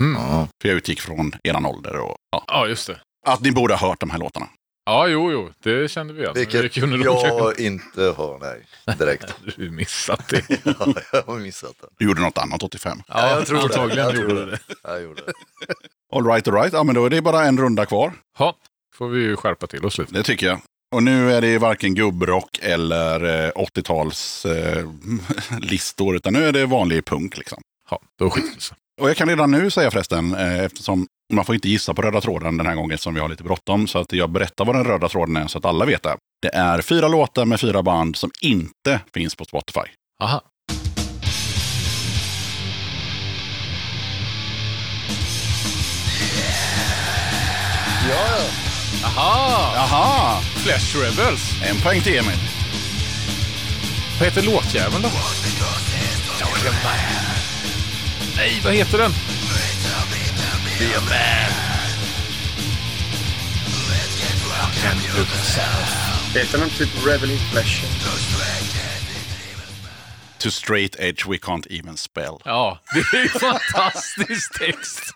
Mm. 0.00 0.22
Ja. 0.22 0.48
För 0.62 0.68
jag 0.68 0.76
utgick 0.76 1.00
från 1.00 1.32
eran 1.44 1.66
ålder 1.66 1.96
och 1.98 2.16
ja, 2.30 2.44
Ja, 2.46 2.66
just 2.66 2.86
det. 2.86 3.00
att 3.26 3.40
ni 3.40 3.52
borde 3.52 3.74
ha 3.74 3.88
hört 3.88 4.00
de 4.00 4.10
här 4.10 4.18
låtarna. 4.18 4.48
Ja, 4.86 5.08
jo, 5.08 5.32
jo. 5.32 5.50
Det 5.62 5.90
kände 5.90 6.12
vi 6.12 6.20
igen. 6.20 6.32
Det 6.34 6.40
Vilket 6.40 6.76
jag 6.76 7.60
inte 7.60 8.02
har, 8.02 8.38
nej. 8.38 8.96
Direkt. 8.98 9.34
Du 9.56 9.70
missat 9.70 10.28
det. 10.28 10.42
Ja, 10.64 10.94
jag 11.12 11.22
har 11.22 11.38
missat 11.38 11.74
den. 11.80 11.90
Du 11.98 12.04
gjorde 12.04 12.20
något 12.20 12.38
annat 12.38 12.62
85. 12.62 12.98
Ja, 13.08 13.30
jag 13.30 13.46
tror 13.46 13.88
det. 13.88 13.94
Jag 13.94 14.14
gjorde 14.14 14.34
det. 14.34 14.50
det. 14.50 14.58
Jag 14.82 15.02
gjorde 15.02 15.22
det. 15.26 15.32
All 16.12 16.26
right, 16.26 16.48
all 16.48 16.54
right. 16.54 16.72
Ja, 16.72 16.84
men 16.84 16.94
då 16.94 17.06
är 17.06 17.10
det 17.10 17.22
bara 17.22 17.44
en 17.44 17.58
runda 17.58 17.86
kvar. 17.86 18.12
Ja, 18.38 18.56
får 18.94 19.08
vi 19.08 19.20
ju 19.20 19.36
skärpa 19.36 19.66
till 19.66 19.84
oss 19.84 19.98
lite. 19.98 20.12
Det 20.14 20.22
tycker 20.22 20.46
jag. 20.46 20.60
Och 20.94 21.02
nu 21.02 21.32
är 21.32 21.40
det 21.40 21.58
varken 21.58 21.94
gubbrock 21.94 22.58
eller 22.62 23.46
eh, 23.46 23.50
80-tals 23.50 24.46
eh, 24.46 24.88
listor, 25.60 26.16
utan 26.16 26.32
nu 26.32 26.44
är 26.44 26.52
det 26.52 26.66
vanlig 26.66 27.04
punk 27.04 27.36
liksom. 27.36 27.62
Ja, 27.90 28.00
då 28.18 28.30
skiter 28.30 28.54
det 28.54 28.60
sig. 28.60 28.76
Och 29.00 29.08
jag 29.08 29.16
kan 29.16 29.28
redan 29.28 29.50
nu 29.50 29.70
säga 29.70 29.90
förresten, 29.90 30.34
eh, 30.34 30.60
eftersom 30.60 31.06
man 31.34 31.44
får 31.44 31.54
inte 31.54 31.68
gissa 31.68 31.94
på 31.94 32.02
röda 32.02 32.20
tråden 32.20 32.56
den 32.56 32.66
här 32.66 32.74
gången 32.74 32.98
som 32.98 33.14
vi 33.14 33.20
har 33.20 33.28
lite 33.28 33.42
bråttom, 33.42 33.86
så 33.86 33.98
att 33.98 34.12
jag 34.12 34.30
berättar 34.30 34.64
vad 34.64 34.76
den 34.76 34.84
röda 34.84 35.08
tråden 35.08 35.36
är 35.36 35.46
så 35.46 35.58
att 35.58 35.64
alla 35.64 35.84
vet 35.84 36.02
det. 36.02 36.16
Det 36.42 36.54
är 36.54 36.80
fyra 36.80 37.08
låtar 37.08 37.44
med 37.44 37.60
fyra 37.60 37.82
band 37.82 38.16
som 38.16 38.30
inte 38.42 39.00
finns 39.14 39.34
på 39.34 39.44
Spotify. 39.44 39.80
Aha. 40.22 40.42
Ja, 48.08 48.38
Aha! 49.04 49.72
Jaha! 49.74 50.40
Flash 50.40 50.96
Rebels. 50.96 51.62
En 51.62 51.76
poäng 51.76 52.00
till 52.00 52.18
Emil. 52.18 52.38
Vad 54.18 54.28
heter 54.28 54.42
låtjäveln 54.42 55.02
då? 55.02 55.08
Nej, 58.36 58.60
vad 58.64 58.74
heter 58.74 58.98
den? 58.98 59.10
Heter 66.34 66.58
den 66.58 66.70
typ 66.70 67.06
Rebel 67.06 67.30
in 67.30 67.38
Flesh? 67.38 67.84
To 70.38 70.50
straight 70.50 70.96
edge 70.98 71.26
we 71.26 71.36
can't 71.36 71.66
even 71.70 71.96
spell. 71.96 72.38
Ja, 72.44 72.78
det 72.94 73.16
är 73.18 73.22
ju 73.22 73.28
fantastisk 73.28 74.58
text. 74.58 75.14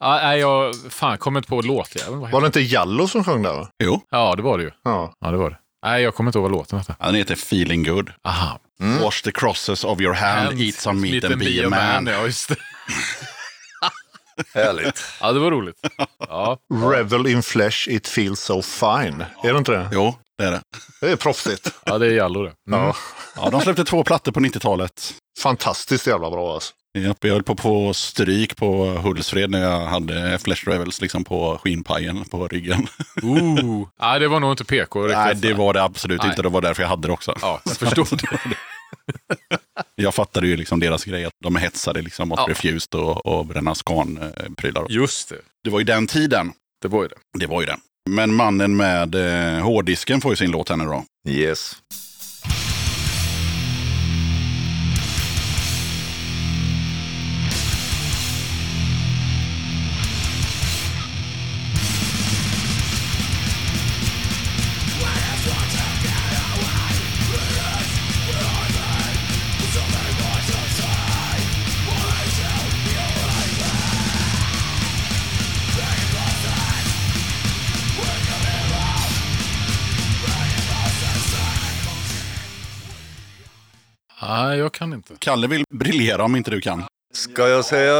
Ja, 0.00 0.20
nej, 0.22 0.40
jag 0.40 0.74
fan 0.90 1.18
kommer 1.18 1.38
inte 1.40 1.48
på 1.48 1.56
heter 1.62 1.66
Var 2.30 2.40
det 2.40 2.46
inte 2.46 2.60
Jallo 2.60 3.08
som 3.08 3.24
sjöng 3.24 3.42
där? 3.42 3.52
va? 3.52 3.68
Jo, 3.84 4.00
Ja, 4.10 4.34
det 4.36 4.42
var 4.42 4.58
det 4.58 4.64
ju. 4.64 4.70
Ja. 4.84 5.14
Ja, 5.20 5.30
det 5.30 5.36
var 5.36 5.50
det. 5.50 5.56
Nej, 5.86 6.02
jag 6.02 6.14
kommer 6.14 6.28
inte 6.28 6.38
ihåg 6.38 6.42
vad 6.50 6.52
låten 6.52 6.78
hette. 6.78 6.96
den 7.06 7.14
heter 7.14 7.34
Feeling 7.34 7.82
Good. 7.84 8.10
Aha. 8.24 8.58
Wash 9.02 9.22
the 9.22 9.32
crosses 9.32 9.84
of 9.84 10.00
your 10.00 10.14
hand, 10.14 10.60
eat 10.60 10.74
some 10.74 11.00
meat 11.00 11.24
and 11.24 11.38
be 11.38 11.66
a 11.66 11.68
man. 11.70 12.06
Ja, 12.06 12.24
just 12.24 12.48
det. 12.48 12.56
härligt. 14.54 15.04
Ja, 15.20 15.32
det 15.32 15.38
var 15.40 15.50
roligt. 15.50 15.76
Ja, 16.18 16.58
Revel 16.92 17.26
in 17.26 17.42
flesh, 17.42 17.88
it 17.88 18.08
feels 18.08 18.40
so 18.40 18.62
fine. 18.62 19.24
Är 19.42 19.52
det 19.52 19.58
inte 19.58 19.72
det? 19.72 19.88
Jo, 19.92 20.14
det 20.38 20.44
är 20.44 20.50
det. 20.50 20.60
Det 21.00 21.10
är 21.10 21.16
proffsigt. 21.16 21.72
ja 21.84 21.98
det 21.98 22.06
är 22.06 22.10
Jallo 22.10 22.42
det. 22.42 22.52
Mm. 22.68 22.80
Ja. 22.80 22.96
Ja, 23.36 23.50
de 23.50 23.60
släppte 23.60 23.84
två 23.84 24.04
plattor 24.04 24.32
på 24.32 24.40
90-talet. 24.40 25.14
Fantastiskt 25.40 26.06
jävla 26.06 26.30
bra 26.30 26.54
alltså. 26.54 26.72
Japp, 26.98 27.24
Jag 27.24 27.32
höll 27.32 27.42
på 27.42 27.52
att 27.52 27.60
få 27.60 27.94
stryk 27.94 28.56
på 28.56 28.84
Hultsfred 28.86 29.50
när 29.50 29.62
jag 29.62 29.80
hade 29.86 30.38
Flash 30.38 30.68
Revels 30.68 31.00
liksom 31.00 31.24
på 31.24 31.58
skinnpajen 31.64 32.24
på 32.24 32.48
ryggen. 32.48 32.86
Ooh. 33.22 33.88
Nej, 34.00 34.20
det 34.20 34.28
var 34.28 34.40
nog 34.40 34.52
inte 34.52 34.64
PK 34.64 35.02
riktigt. 35.02 35.18
Nej, 35.18 35.34
det 35.34 35.54
var 35.54 35.72
det 35.72 35.82
absolut 35.82 36.20
Nej. 36.22 36.30
inte. 36.30 36.42
Det 36.42 36.48
var 36.48 36.60
därför 36.60 36.82
jag 36.82 36.88
hade 36.90 37.08
det 37.08 37.12
också. 37.12 37.34
Ja, 37.42 37.60
jag 37.64 37.76
förstår. 37.76 38.08
Jag 39.96 40.14
fattade 40.14 40.46
ju 40.46 40.56
liksom 40.56 40.80
deras 40.80 41.04
grej, 41.04 41.24
att 41.24 41.32
de 41.44 41.56
hetsade 41.56 42.02
liksom 42.02 42.28
mot 42.28 42.38
Ja. 42.38 42.46
Refused 42.48 42.94
och, 42.94 43.26
och 43.26 43.46
Bränna 43.46 43.74
Scan-prylar. 43.74 44.86
Just 44.88 45.28
det. 45.28 45.36
Det 45.64 45.70
var 45.70 45.78
ju 45.78 45.84
den 45.84 46.06
tiden. 46.06 46.52
Det 46.82 46.88
var 46.88 47.02
ju 47.02 47.08
det. 47.08 47.16
Det 47.38 47.46
var 47.46 47.60
ju 47.60 47.66
det. 47.66 47.76
Men 48.10 48.34
mannen 48.34 48.76
med 48.76 49.14
eh, 49.14 49.62
hårddisken 49.64 50.20
får 50.20 50.32
ju 50.32 50.36
sin 50.36 50.50
låt 50.50 50.68
här 50.68 50.76
nu 50.76 50.84
då. 50.84 51.04
Yes. 51.28 51.76
Nej, 84.54 84.60
jag 84.60 84.72
kan 84.72 84.92
inte. 84.92 85.14
Kalle 85.18 85.46
vill 85.46 85.64
briljera 85.74 86.24
om 86.24 86.36
inte 86.36 86.50
du 86.50 86.60
kan. 86.60 86.84
Ska 87.14 87.48
jag 87.48 87.64
säga 87.64 87.94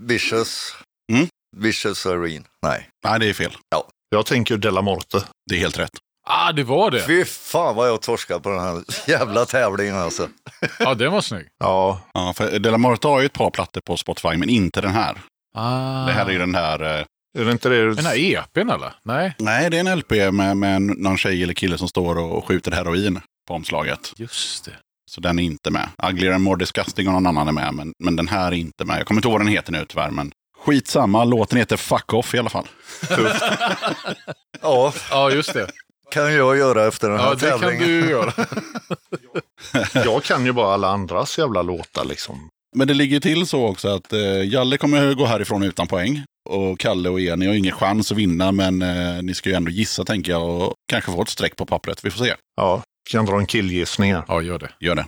Vicious? 0.00 0.74
Mm. 1.12 1.26
Vicious 1.56 2.06
Irene? 2.06 2.44
Nej. 2.62 2.88
Nej, 3.04 3.20
det 3.20 3.26
är 3.28 3.32
fel. 3.32 3.56
Jag 4.10 4.26
tänker 4.26 4.56
Della 4.56 4.82
Morte. 4.82 5.24
Det 5.50 5.54
är 5.54 5.58
helt 5.58 5.78
rätt. 5.78 5.90
Ah, 6.28 6.52
det 6.52 6.64
var 6.64 6.90
det. 6.90 7.02
Fy 7.06 7.24
fan 7.24 7.76
vad 7.76 7.88
jag 7.88 8.02
torskar 8.02 8.38
på 8.38 8.48
den 8.50 8.60
här 8.60 8.82
jävla 9.06 9.44
tävlingen 9.44 9.96
alltså. 9.96 10.28
Ja, 10.78 10.94
den 10.94 11.12
var 11.12 11.20
snygg. 11.20 11.46
Ja, 11.58 12.00
Ja, 12.14 12.32
för 12.36 12.58
Delamorte 12.58 13.08
har 13.08 13.20
ju 13.20 13.26
ett 13.26 13.32
par 13.32 13.50
plattor 13.50 13.80
på 13.86 13.96
Spotify, 13.96 14.36
men 14.36 14.48
inte 14.48 14.80
den 14.80 14.90
här. 14.94 15.16
Ah. 15.56 16.06
Det 16.06 16.12
här 16.12 16.26
är 16.26 16.30
ju 16.30 16.38
den 16.38 16.54
här... 16.54 16.80
Eh, 16.82 17.04
är 17.38 17.44
det 17.44 17.52
inte 17.52 17.68
det? 17.68 17.94
Den 17.94 18.06
här 18.06 18.16
EPn 18.18 18.70
eller? 18.70 18.92
Nej. 19.02 19.34
nej, 19.38 19.70
det 19.70 19.76
är 19.78 19.80
en 19.90 19.98
LP 19.98 20.10
med, 20.32 20.56
med 20.56 20.76
en- 20.76 20.86
någon 20.86 21.16
tjej 21.18 21.42
eller 21.42 21.54
kille 21.54 21.78
som 21.78 21.88
står 21.88 22.18
och 22.18 22.46
skjuter 22.48 22.70
heroin 22.70 23.20
på 23.48 23.54
omslaget. 23.54 24.12
Just 24.16 24.64
det. 24.64 24.72
Så 25.14 25.20
den 25.20 25.38
är 25.38 25.42
inte 25.42 25.70
med. 25.70 25.88
Uglier 26.10 26.32
and 26.32 26.44
more 26.44 26.58
disgusting 26.58 27.06
och 27.08 27.12
någon 27.12 27.26
annan 27.26 27.48
är 27.48 27.52
med, 27.52 27.74
men, 27.74 27.92
men 27.98 28.16
den 28.16 28.28
här 28.28 28.46
är 28.46 28.52
inte 28.56 28.84
med. 28.84 28.98
Jag 28.98 29.06
kommer 29.06 29.18
inte 29.18 29.28
ihåg 29.28 29.32
vad 29.32 29.40
den 29.40 29.52
heter 29.52 29.72
nu 29.72 29.84
tyvärr, 29.88 30.10
men 30.10 30.32
skitsamma. 30.64 31.24
Låten 31.24 31.58
heter 31.58 31.76
Fuck 31.76 32.12
Off 32.14 32.34
i 32.34 32.38
alla 32.38 32.50
fall. 32.50 32.66
Ja, 34.62 34.92
Ja, 35.10 35.30
just 35.30 35.52
det. 35.52 35.66
kan 36.12 36.34
jag 36.34 36.56
göra 36.56 36.86
efter 36.86 37.10
den 37.10 37.18
här 37.20 37.26
Ja, 37.26 37.34
det 37.34 37.50
kan 37.50 37.60
tävlingen. 37.60 37.88
du 37.88 37.94
ju 38.00 38.10
göra. 38.10 38.32
Jag 40.04 40.22
kan 40.24 40.46
ju 40.46 40.52
bara 40.52 40.74
alla 40.74 40.88
andras 40.88 41.38
jävla 41.38 41.62
låtar 41.62 42.04
liksom. 42.04 42.48
Men 42.76 42.88
det 42.88 42.94
ligger 42.94 43.20
till 43.20 43.46
så 43.46 43.66
också 43.66 43.88
att 43.88 44.12
eh, 44.12 44.20
Jalle 44.44 44.76
kommer 44.76 45.14
gå 45.14 45.26
härifrån 45.26 45.62
utan 45.62 45.86
poäng. 45.86 46.22
Och 46.50 46.78
Kalle 46.80 47.08
och 47.08 47.20
Eni 47.20 47.46
har 47.46 47.54
ingen 47.54 47.74
chans 47.74 48.12
att 48.12 48.18
vinna, 48.18 48.52
men 48.52 48.82
eh, 48.82 49.22
ni 49.22 49.34
ska 49.34 49.48
ju 49.50 49.54
ändå 49.56 49.70
gissa 49.70 50.04
tänker 50.04 50.32
jag. 50.32 50.42
Och 50.62 50.74
kanske 50.88 51.12
få 51.12 51.22
ett 51.22 51.28
streck 51.28 51.56
på 51.56 51.66
pappret. 51.66 52.04
Vi 52.04 52.10
får 52.10 52.24
se. 52.24 52.34
Ja, 52.56 52.82
kan 53.10 53.26
dra 53.26 53.38
en 53.38 53.46
killgissning 53.46 54.14
här. 54.14 54.24
Ja, 54.28 54.42
gör 54.42 54.58
det. 54.58 54.70
Gör 54.80 54.94
det. 54.94 55.06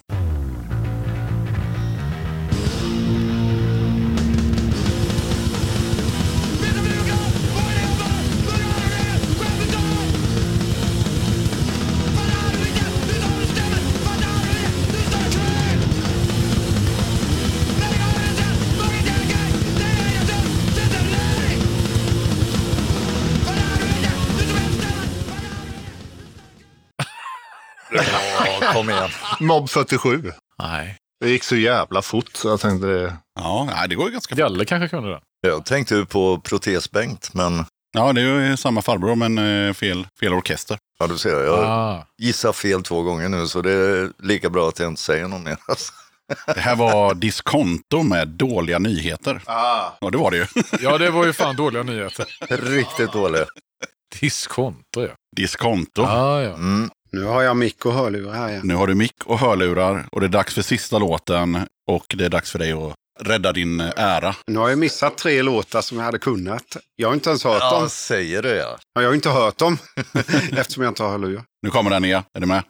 Kom 28.84 28.90
igen. 28.90 29.10
Mob 29.40 29.70
47. 29.70 30.32
Nej. 30.58 30.96
Det 31.20 31.30
gick 31.30 31.44
så 31.44 31.56
jävla 31.56 32.02
fort 32.02 32.30
så 32.36 32.48
jag 32.48 32.60
tänkte 32.60 32.86
det. 32.86 33.16
Ja, 33.40 33.64
nej, 33.64 33.88
det 33.88 33.94
går 33.94 34.06
ju 34.06 34.12
ganska 34.12 34.34
fort. 34.34 34.38
Jalle 34.38 34.64
kanske 34.64 34.88
kunde 34.88 35.10
det. 35.10 35.20
Jag 35.48 35.64
tänkte 35.64 35.94
ju 35.94 36.06
på 36.06 36.38
Protesbengt, 36.40 37.34
men 37.34 37.64
Ja, 37.96 38.12
det 38.12 38.20
är 38.20 38.48
ju 38.50 38.56
samma 38.56 38.82
farbror, 38.82 39.14
men 39.14 39.38
eh, 39.68 39.72
fel, 39.74 40.06
fel 40.20 40.32
orkester. 40.34 40.78
ja, 40.98 41.06
du 41.06 41.18
ser, 41.18 41.44
jag 41.44 41.58
Ah. 41.64 42.06
gissar 42.18 42.52
fel 42.52 42.82
två 42.82 43.02
gånger 43.02 43.28
nu 43.28 43.46
så 43.46 43.62
det 43.62 43.72
är 43.72 44.10
lika 44.22 44.50
bra 44.50 44.68
att 44.68 44.78
jag 44.78 44.88
inte 44.88 45.02
säger 45.02 45.28
något 45.28 45.42
mer. 45.42 45.56
Det 46.54 46.60
här 46.60 46.76
var 46.76 47.14
diskonto 47.14 48.02
med 48.02 48.28
dåliga 48.28 48.78
nyheter. 48.78 49.40
Ja, 49.46 49.98
det 50.12 50.18
var 50.18 50.30
det 50.30 50.36
ju. 50.36 50.46
Ja, 50.80 50.98
det 50.98 51.10
var 51.10 51.26
ju 51.26 51.32
fan 51.32 51.56
dåliga 51.56 51.82
nyheter. 51.82 52.26
Riktigt 52.50 53.12
dåligt. 53.12 53.48
Diskonto, 54.20 55.00
ja. 55.02 55.08
Diskonto. 55.36 56.02
Ah, 56.02 56.40
ja. 56.42 56.54
Mm. 56.54 56.90
Nu 57.14 57.24
har 57.24 57.42
jag 57.42 57.56
mick 57.56 57.86
och 57.86 57.92
hörlurar 57.92 58.32
här 58.32 58.48
igen. 58.48 58.60
Nu 58.64 58.74
har 58.74 58.86
du 58.86 58.94
mick 58.94 59.24
och 59.24 59.38
hörlurar 59.38 60.06
och 60.12 60.20
det 60.20 60.26
är 60.26 60.28
dags 60.28 60.54
för 60.54 60.62
sista 60.62 60.98
låten. 60.98 61.66
Och 61.90 62.14
det 62.18 62.24
är 62.24 62.28
dags 62.28 62.50
för 62.50 62.58
dig 62.58 62.72
att 62.72 62.94
rädda 63.20 63.52
din 63.52 63.80
eh, 63.80 63.90
ära. 63.96 64.34
Nu 64.46 64.58
har 64.58 64.68
jag 64.68 64.78
missat 64.78 65.18
tre 65.18 65.42
låtar 65.42 65.80
som 65.80 65.98
jag 65.98 66.04
hade 66.04 66.18
kunnat. 66.18 66.76
Jag 66.96 67.08
har 67.08 67.14
inte 67.14 67.28
ens 67.30 67.44
hört 67.44 67.60
dem. 67.60 67.82
Ja, 67.82 67.88
säger 67.88 68.42
det 68.42 68.56
ja. 68.56 68.78
Ja, 68.94 69.02
Jag 69.02 69.08
har 69.08 69.14
inte 69.14 69.30
hört 69.30 69.58
dem 69.58 69.78
eftersom 70.56 70.82
jag 70.82 70.90
inte 70.90 71.02
har 71.02 71.10
hörlurar. 71.10 71.42
Nu 71.62 71.70
kommer 71.70 71.90
den 71.90 72.02
ner. 72.02 72.22
Är 72.34 72.40
du 72.40 72.46
med? 72.46 72.62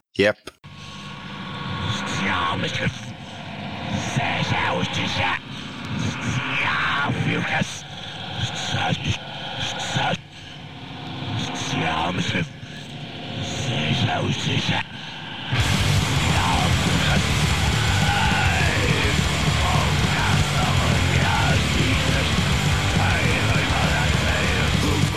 Jepp. 14.23 14.85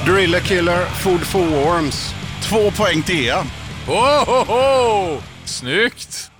Driller 0.05 0.39
Killer, 0.39 0.85
Food 0.85 1.19
for 1.21 1.45
Worms. 1.45 2.13
Två 2.49 2.71
poäng 2.71 3.03
till 3.03 3.25
er. 3.25 3.43
Oh, 3.87 4.25
ho, 4.25 4.43
ho! 4.53 5.21
Snyggt! 5.45 6.31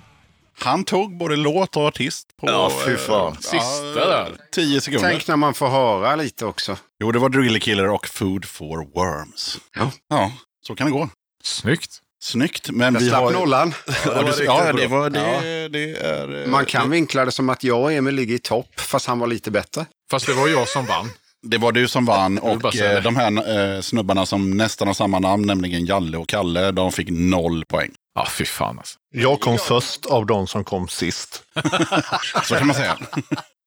Han 0.60 0.84
tog 0.84 1.16
både 1.18 1.36
låt 1.36 1.76
och 1.76 1.82
artist 1.82 2.36
på 2.36 2.46
Ja, 2.46 2.72
fy 2.86 2.92
eh, 2.92 2.98
fan. 2.98 3.36
Sista 3.36 3.94
där. 4.08 4.36
tio 4.52 4.80
sekunder. 4.80 5.10
Tänk 5.10 5.26
när 5.28 5.36
man 5.36 5.54
får 5.54 5.68
höra 5.68 6.16
lite 6.16 6.46
också. 6.46 6.76
Jo, 7.00 7.12
det 7.12 7.18
var 7.18 7.28
Driller 7.28 7.58
Killer 7.60 7.88
och 7.88 8.06
Food 8.06 8.44
for 8.44 8.76
Worms. 8.94 9.58
Ja. 9.74 9.90
Ja, 10.08 10.32
så 10.66 10.74
kan 10.74 10.86
det 10.86 10.92
gå. 10.92 11.08
Snyggt. 11.42 12.00
Snyggt, 12.22 12.70
men 12.70 12.94
Jag 12.94 13.00
vi 13.00 13.08
slapp 13.08 13.22
har... 13.22 13.30
nollan. 13.32 13.74
Ja, 14.04 14.10
riktigt 14.22 14.44
ja, 14.44 14.72
det, 14.72 14.86
var, 14.86 15.10
det, 15.10 15.68
det 15.68 15.96
är... 15.96 16.42
eh, 16.42 16.46
Man 16.48 16.64
kan 16.66 16.90
vinkla 16.90 17.24
det 17.24 17.32
som 17.32 17.48
att 17.50 17.64
jag 17.64 17.80
och 17.82 17.92
Emil 17.92 18.14
ligger 18.14 18.34
i 18.34 18.38
topp, 18.38 18.80
fast 18.80 19.06
han 19.06 19.18
var 19.18 19.26
lite 19.26 19.50
bättre. 19.50 19.86
Fast 20.10 20.26
det 20.26 20.32
var 20.32 20.48
jag 20.48 20.68
som 20.68 20.86
vann. 20.86 21.10
Det 21.42 21.58
var 21.58 21.72
du 21.72 21.88
som 21.88 22.04
vann 22.04 22.38
och 22.38 22.64
eh, 22.64 22.70
det. 22.94 23.00
de 23.00 23.16
här 23.16 23.74
eh, 23.76 23.80
snubbarna 23.80 24.26
som 24.26 24.50
nästan 24.50 24.88
har 24.88 24.94
samma 24.94 25.18
namn, 25.18 25.46
nämligen 25.46 25.86
Jalle 25.86 26.16
och 26.18 26.28
Kalle, 26.28 26.70
de 26.70 26.92
fick 26.92 27.08
noll 27.10 27.64
poäng. 27.64 27.90
Ja, 28.14 28.26
fy 28.30 28.44
fan 28.44 28.78
alltså. 28.78 28.98
Jag 29.14 29.40
kom 29.40 29.58
först 29.58 30.06
av 30.06 30.26
de 30.26 30.46
som 30.46 30.64
kom 30.64 30.88
sist. 30.88 31.42
Så 32.44 32.54
kan 32.54 32.66
man 32.66 32.76
säga. 32.76 32.96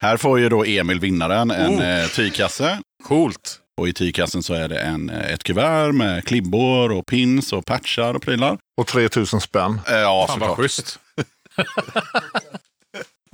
Här 0.01 0.17
får 0.17 0.39
ju 0.39 0.49
då 0.49 0.65
Emil 0.65 0.99
vinnaren 0.99 1.51
en 1.51 1.79
Oh. 1.79 2.07
tygkasse. 2.07 2.79
Coolt. 3.03 3.57
Och 3.77 3.87
i 3.87 3.93
tygkassen 3.93 4.43
så 4.43 4.53
är 4.53 4.67
det 4.67 4.79
en, 4.79 5.09
eh, 5.09 5.33
ett 5.33 5.43
kuvert 5.43 5.91
med 5.91 6.25
klibbor 6.25 6.91
och 6.91 7.05
pins 7.05 7.53
och 7.53 7.65
patchar 7.65 8.13
och 8.13 8.21
prylar. 8.21 8.57
Och 8.81 8.87
3000 8.87 9.41
spänn. 9.41 9.81
Eh, 9.87 9.93
ja, 9.95 10.25
Fan 10.29 10.39
vad 10.39 10.49
såklart. 10.49 10.57
schysst. 10.57 10.99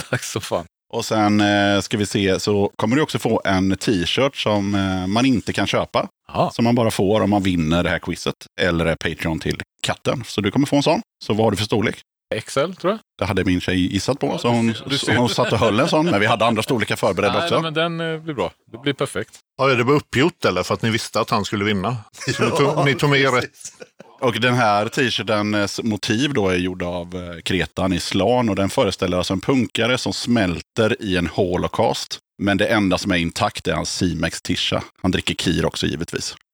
Tack 0.09 0.23
så 0.23 0.39
fan. 0.39 0.65
Och 0.93 1.05
sen 1.05 1.41
eh, 1.41 1.79
ska 1.81 1.97
vi 1.97 2.05
se, 2.05 2.39
så 2.39 2.71
kommer 2.75 2.95
du 2.95 3.01
också 3.01 3.19
få 3.19 3.41
en 3.45 3.77
t-shirt 3.77 4.35
som 4.35 4.75
eh, 4.75 5.07
man 5.07 5.25
inte 5.25 5.53
kan 5.53 5.67
köpa. 5.67 6.07
Ja. 6.27 6.51
Som 6.53 6.63
man 6.65 6.75
bara 6.75 6.91
får 6.91 7.21
om 7.21 7.29
man 7.29 7.43
vinner 7.43 7.83
det 7.83 7.89
här 7.89 7.99
quizet. 7.99 8.35
Eller 8.61 8.85
är 8.85 8.95
Patreon 8.95 9.39
till 9.39 9.61
katten. 9.81 10.23
Så 10.25 10.41
du 10.41 10.51
kommer 10.51 10.67
få 10.67 10.75
en 10.75 10.83
sån. 10.83 11.01
Så 11.25 11.33
vad 11.33 11.45
har 11.45 11.51
du 11.51 11.57
för 11.57 11.63
storlek? 11.65 11.99
XL 12.35 12.73
tror 12.73 12.91
jag. 12.93 12.99
Det 13.17 13.25
hade 13.25 13.43
min 13.45 13.61
tjej 13.61 13.93
gissat 13.93 14.19
på. 14.19 14.37
Så 14.37 14.47
hon, 14.47 14.73
så 14.73 15.13
hon 15.13 15.29
satt 15.29 15.53
och 15.53 15.59
höll 15.59 15.79
en 15.79 15.87
sån. 15.87 16.05
Men 16.05 16.19
vi 16.19 16.25
hade 16.25 16.45
andra 16.45 16.63
storlekar 16.63 16.95
förberedda 16.95 17.33
Nej, 17.33 17.43
också. 17.43 17.61
men 17.61 17.73
den 17.73 18.01
eh, 18.01 18.19
blir 18.19 18.33
bra. 18.33 18.51
Det 18.71 18.77
blir 18.77 18.93
perfekt. 18.93 19.39
Ja, 19.57 19.67
det 19.67 19.83
var 19.83 19.93
uppgjort 19.93 20.45
eller? 20.45 20.63
För 20.63 20.73
att 20.73 20.81
ni 20.81 20.89
visste 20.89 21.19
att 21.19 21.29
han 21.29 21.45
skulle 21.45 21.65
vinna. 21.65 21.97
Så 22.35 22.43
ni, 22.45 22.51
tog, 22.51 22.85
ni 22.85 22.95
tog 22.95 23.09
med 23.09 23.19
er 23.19 23.31
rätt. 23.31 23.57
Och 24.19 24.39
den 24.41 24.53
här 24.53 24.87
t-shirtens 24.87 25.83
motiv 25.83 26.33
då 26.33 26.49
är 26.49 26.55
gjord 26.55 26.83
av 26.83 27.15
eh, 27.15 27.41
Kretan 27.41 27.93
i 27.93 27.99
slan. 27.99 28.49
Och 28.49 28.55
den 28.55 28.69
föreställer 28.69 29.17
alltså 29.17 29.33
en 29.33 29.41
punkare 29.41 29.97
som 29.97 30.13
smälter 30.13 31.01
i 31.01 31.17
en 31.17 31.27
holocaust. 31.27 32.19
Men 32.43 32.57
det 32.57 32.67
enda 32.67 32.97
som 32.97 33.11
är 33.11 33.15
intakt 33.15 33.67
är 33.67 33.73
hans 33.73 33.97
Simex-tisha. 33.97 34.83
Han 35.01 35.11
dricker 35.11 35.33
kir 35.33 35.65
också 35.65 35.85
givetvis. 35.85 36.35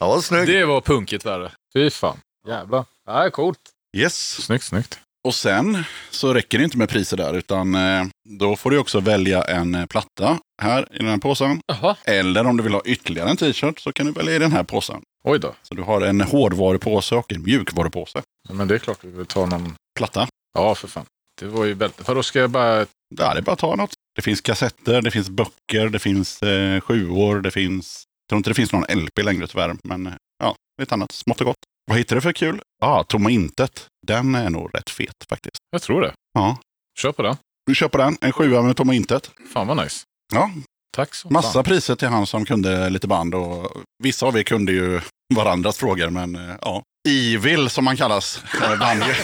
Ja, 0.00 0.22
snyggt. 0.22 0.46
Det 0.46 0.64
var 0.64 0.80
punkigt 0.80 1.26
värre. 1.26 1.52
Fy 1.74 1.90
fan. 1.90 2.18
Jävlar. 2.48 2.84
Ja, 3.06 3.30
coolt. 3.30 3.58
Yes. 3.96 4.44
Snyggt, 4.44 4.64
snyggt. 4.64 4.98
Och 5.24 5.34
sen 5.34 5.84
så 6.10 6.34
räcker 6.34 6.58
det 6.58 6.64
inte 6.64 6.78
med 6.78 6.88
priser 6.88 7.16
där, 7.16 7.34
utan 7.34 7.74
eh, 7.74 8.04
då 8.38 8.56
får 8.56 8.70
du 8.70 8.78
också 8.78 9.00
välja 9.00 9.42
en 9.42 9.74
eh, 9.74 9.86
platta 9.86 10.38
här 10.62 10.88
i 10.94 10.98
den 10.98 11.06
här 11.06 11.18
påsen. 11.18 11.60
Jaha. 11.66 11.96
Eller 12.04 12.46
om 12.46 12.56
du 12.56 12.62
vill 12.62 12.72
ha 12.74 12.82
ytterligare 12.84 13.30
en 13.30 13.36
t-shirt 13.36 13.80
så 13.80 13.92
kan 13.92 14.06
du 14.06 14.12
välja 14.12 14.34
i 14.36 14.38
den 14.38 14.52
här 14.52 14.64
påsen. 14.64 15.02
Oj 15.24 15.38
då. 15.38 15.54
Så 15.62 15.74
du 15.74 15.82
har 15.82 16.00
en 16.00 16.20
hårdvarupåse 16.20 17.14
och 17.14 17.32
en 17.32 17.42
mjukvarupåse. 17.42 18.22
Men 18.48 18.68
det 18.68 18.74
är 18.74 18.78
klart 18.78 18.98
vi 19.00 19.10
vill 19.10 19.26
ta 19.26 19.46
någon. 19.46 19.74
Platta. 19.98 20.28
Ja, 20.54 20.74
för 20.74 20.88
fan. 20.88 21.06
Det 21.40 21.46
var 21.46 21.64
ju 21.64 21.74
väldigt... 21.74 22.06
För 22.06 22.14
då 22.14 22.22
ska 22.22 22.38
jag 22.38 22.50
bara... 22.50 22.86
Ja, 23.16 23.34
det 23.34 23.40
är 23.40 23.42
bara 23.42 23.52
att 23.52 23.58
ta 23.58 23.76
något. 23.76 23.92
Det 24.16 24.22
finns 24.22 24.40
kassetter, 24.40 25.02
det 25.02 25.10
finns 25.10 25.30
böcker, 25.30 25.88
det 25.88 25.98
finns 25.98 26.42
eh, 26.42 26.80
sjuor, 26.80 27.40
det 27.40 27.50
finns... 27.50 28.04
Jag 28.24 28.28
tror 28.28 28.36
inte 28.36 28.50
det 28.50 28.54
finns 28.54 28.72
någon 28.72 29.04
LP 29.04 29.18
längre 29.22 29.46
tyvärr, 29.46 29.76
men 29.84 30.06
eh, 30.06 30.12
ja, 30.38 30.56
lite 30.80 30.94
annat 30.94 31.12
smått 31.12 31.40
och 31.40 31.46
gott. 31.46 31.56
Vad 31.86 31.98
hittar 31.98 32.16
du 32.16 32.22
för 32.22 32.32
kul? 32.32 32.60
Ja, 32.80 32.86
ah, 32.86 33.04
Tomma 33.04 33.30
Intet. 33.30 33.86
Den 34.06 34.34
är 34.34 34.50
nog 34.50 34.74
rätt 34.74 34.90
fet 34.90 35.24
faktiskt. 35.28 35.56
Jag 35.70 35.82
tror 35.82 36.00
det. 36.02 36.12
Ja, 36.34 36.58
Kör 36.98 37.12
på 37.12 37.22
den. 37.22 37.36
du 37.66 37.74
köper 37.74 37.98
den. 37.98 38.16
En 38.20 38.32
sjua 38.32 38.62
med 38.62 38.76
Tomma 38.76 38.94
Intet. 38.94 39.30
Fan 39.52 39.66
vad 39.66 39.76
nice. 39.76 40.04
Ja, 40.32 40.50
Tack 40.96 41.14
så 41.14 41.28
Massa 41.30 41.52
fan. 41.52 41.64
priser 41.64 41.94
till 41.96 42.08
han 42.08 42.26
som 42.26 42.44
kunde 42.44 42.90
lite 42.90 43.06
band 43.06 43.34
och 43.34 43.82
vissa 44.02 44.26
av 44.26 44.38
er 44.38 44.42
kunde 44.42 44.72
ju 44.72 45.00
varandras 45.34 45.78
frågor 45.78 46.10
men 46.10 46.36
eh, 46.36 46.56
ja. 46.60 46.82
Evil 47.08 47.70
som 47.70 47.84
man 47.84 47.96
kallas 47.96 48.42
eh. 48.62 49.16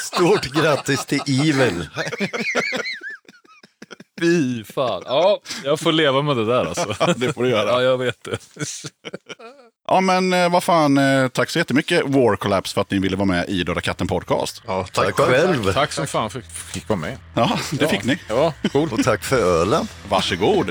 Stort 0.00 0.44
grattis 0.44 1.06
till 1.06 1.20
Evil. 1.26 1.88
Fy 4.20 4.64
fan. 4.64 5.02
Ja, 5.06 5.40
jag 5.64 5.80
får 5.80 5.92
leva 5.92 6.22
med 6.22 6.36
det 6.36 6.44
där 6.46 6.64
alltså. 6.64 7.14
Det 7.16 7.32
får 7.32 7.42
du 7.42 7.50
göra. 7.50 7.70
Ja, 7.70 7.82
jag 7.82 7.98
vet 7.98 8.24
det. 8.24 8.38
Ja 9.88 10.00
men 10.00 10.32
eh, 10.32 10.48
vad 10.50 10.64
fan, 10.64 10.98
eh, 10.98 11.28
tack 11.28 11.50
så 11.50 11.58
jättemycket 11.58 12.02
War 12.06 12.36
Collapse 12.36 12.74
för 12.74 12.80
att 12.80 12.90
ni 12.90 12.98
ville 12.98 13.16
vara 13.16 13.26
med 13.26 13.48
i 13.48 13.62
Döda 13.64 13.80
katten 13.80 14.06
podcast. 14.06 14.62
Ja, 14.66 14.86
Tack 14.92 15.06
tack 15.06 15.14
själv. 15.26 15.62
själv. 15.62 15.72
Tack 15.72 15.92
som 15.92 16.06
fan 16.06 16.30
för 16.30 16.38
att 16.38 16.52
fick 16.52 16.88
vara 16.88 16.98
med. 16.98 17.18
Ja, 17.34 17.58
det 17.70 17.88
fick 17.88 18.04
ni. 18.04 18.18
Ja, 18.28 18.52
coolt. 18.72 18.92
Och 18.92 19.04
tack 19.04 19.24
för 19.24 19.60
ölen. 19.62 19.88
Varsågod. 20.08 20.70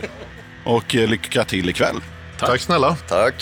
Och 0.66 0.96
eh, 0.96 1.08
lycka 1.10 1.44
till 1.44 1.70
ikväll. 1.70 2.02
Tack 2.40 2.62
snälla. 2.62 2.96
Tack. 3.08 3.36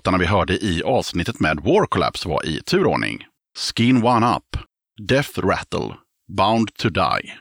Låtarna 0.00 0.18
vi 0.18 0.26
hörde 0.26 0.64
i 0.64 0.82
avsnittet 0.82 1.40
med 1.40 1.60
War 1.60 1.86
Collapse 1.86 2.28
var 2.28 2.46
i 2.46 2.60
turordning. 2.60 3.18
Skin 3.58 4.04
One 4.04 4.36
Up, 4.36 4.62
Death 5.08 5.38
Rattle, 5.38 5.94
Bound 6.36 6.74
to 6.74 6.88
Die. 6.88 7.32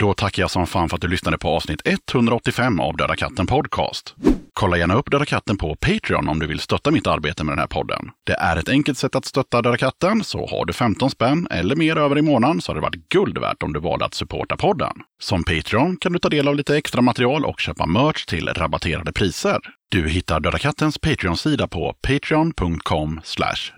Då 0.00 0.14
tackar 0.14 0.42
jag 0.42 0.50
som 0.50 0.66
fan 0.66 0.88
för 0.88 0.96
att 0.96 1.02
du 1.02 1.08
lyssnade 1.08 1.38
på 1.38 1.48
avsnitt 1.48 1.80
185 1.84 2.80
av 2.80 2.96
Döda 2.96 3.16
katten 3.16 3.46
Podcast. 3.46 4.14
Kolla 4.58 4.76
gärna 4.76 4.94
upp 4.94 5.10
Döda 5.10 5.24
katten 5.24 5.56
på 5.56 5.76
Patreon 5.76 6.28
om 6.28 6.38
du 6.38 6.46
vill 6.46 6.60
stötta 6.60 6.90
mitt 6.90 7.06
arbete 7.06 7.44
med 7.44 7.52
den 7.52 7.58
här 7.58 7.66
podden. 7.66 8.10
Det 8.26 8.32
är 8.32 8.56
ett 8.56 8.68
enkelt 8.68 8.98
sätt 8.98 9.14
att 9.14 9.24
stötta 9.24 9.62
Döda 9.62 9.76
katten, 9.76 10.24
så 10.24 10.46
har 10.46 10.64
du 10.66 10.72
15 10.72 11.10
spänn 11.10 11.46
eller 11.50 11.76
mer 11.76 11.98
över 11.98 12.18
i 12.18 12.22
månaden 12.22 12.60
så 12.60 12.72
har 12.72 12.74
det 12.74 12.80
varit 12.80 13.08
guld 13.08 13.38
värt 13.38 13.62
om 13.62 13.72
du 13.72 13.80
valde 13.80 14.04
att 14.04 14.14
supporta 14.14 14.56
podden. 14.56 14.92
Som 15.20 15.44
Patreon 15.44 15.96
kan 15.96 16.12
du 16.12 16.18
ta 16.18 16.28
del 16.28 16.48
av 16.48 16.56
lite 16.56 16.76
extra 16.76 17.02
material 17.02 17.44
och 17.44 17.60
köpa 17.60 17.86
merch 17.86 18.26
till 18.26 18.48
rabatterade 18.48 19.12
priser. 19.12 19.58
Du 19.88 20.08
hittar 20.08 20.40
Döda 20.40 20.58
kattens 20.58 20.98
Patreon-sida 20.98 21.68
på 21.68 21.94
patreon.com 22.02 23.20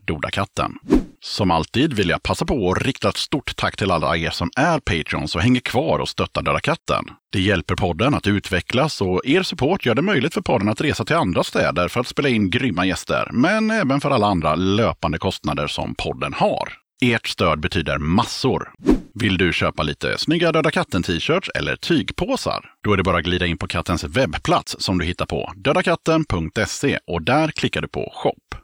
dodakatten. 0.07 0.73
Som 1.21 1.51
alltid 1.51 1.93
vill 1.93 2.09
jag 2.09 2.23
passa 2.23 2.45
på 2.45 2.71
att 2.71 2.83
rikta 2.83 3.09
ett 3.09 3.17
stort 3.17 3.57
tack 3.57 3.77
till 3.77 3.91
alla 3.91 4.17
er 4.17 4.31
som 4.31 4.51
är 4.57 4.79
Patreons 4.79 5.35
och 5.35 5.43
hänger 5.43 5.61
kvar 5.61 5.99
och 5.99 6.09
stöttar 6.09 6.43
Döda 6.43 6.61
katten. 6.61 7.05
Det 7.33 7.41
hjälper 7.41 7.75
podden 7.75 8.15
att 8.15 8.27
utvecklas 8.27 9.01
och 9.01 9.21
er 9.25 9.43
support 9.43 9.87
gör 9.87 9.95
det 9.95 10.03
möjligt 10.03 10.35
för 10.35 10.41
podden 10.41 10.69
att 10.69 10.81
resa 10.81 11.05
till 11.05 11.17
andra 11.17 11.45
städer 11.45 11.89
för 11.89 12.01
att 12.01 12.07
spela 12.07 12.29
in 12.29 12.51
grymma 12.51 12.87
gäster, 12.87 13.29
men 13.33 13.71
även 13.71 14.01
för 14.01 14.11
alla 14.11 14.27
andra 14.27 14.55
löpande 14.55 15.19
kostnader 15.19 15.67
som 15.67 15.95
podden 15.95 16.33
har. 16.35 16.73
Ert 17.03 17.27
stöd 17.27 17.61
betyder 17.61 17.99
massor. 17.99 18.73
Vill 19.15 19.37
du 19.37 19.53
köpa 19.53 19.83
lite 19.83 20.19
snygga 20.19 20.53
Döda 20.53 20.71
katten-t-shirts 20.71 21.51
eller 21.55 21.77
tygpåsar? 21.77 22.65
Då 22.85 22.93
är 22.93 22.97
det 22.97 23.03
bara 23.03 23.17
att 23.19 23.25
glida 23.25 23.47
in 23.47 23.59
på 23.59 23.67
kattens 23.67 24.05
webbplats 24.05 24.77
som 24.79 24.99
du 24.99 25.05
hittar 25.05 25.27
på 25.27 25.53
dödakatten.se 25.57 26.99
och 27.07 27.23
där 27.23 27.49
klickar 27.49 27.83
du 27.83 27.89
på 27.89 28.13
shop. 28.15 28.55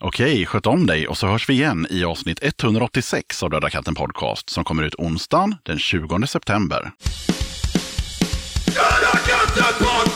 Okej, 0.00 0.46
sköt 0.46 0.66
om 0.66 0.86
dig 0.86 1.08
och 1.08 1.18
så 1.18 1.26
hörs 1.26 1.48
vi 1.48 1.52
igen 1.52 1.86
i 1.90 2.04
avsnitt 2.04 2.38
186 2.42 3.42
av 3.42 3.50
Döda 3.50 3.70
katten 3.70 3.94
Podcast 3.94 4.50
som 4.50 4.64
kommer 4.64 4.82
ut 4.82 4.94
onsdagen 4.94 5.56
den 5.62 5.78
20 5.78 6.26
september. 6.26 6.92
Döda 8.66 9.18
katten 9.26 10.07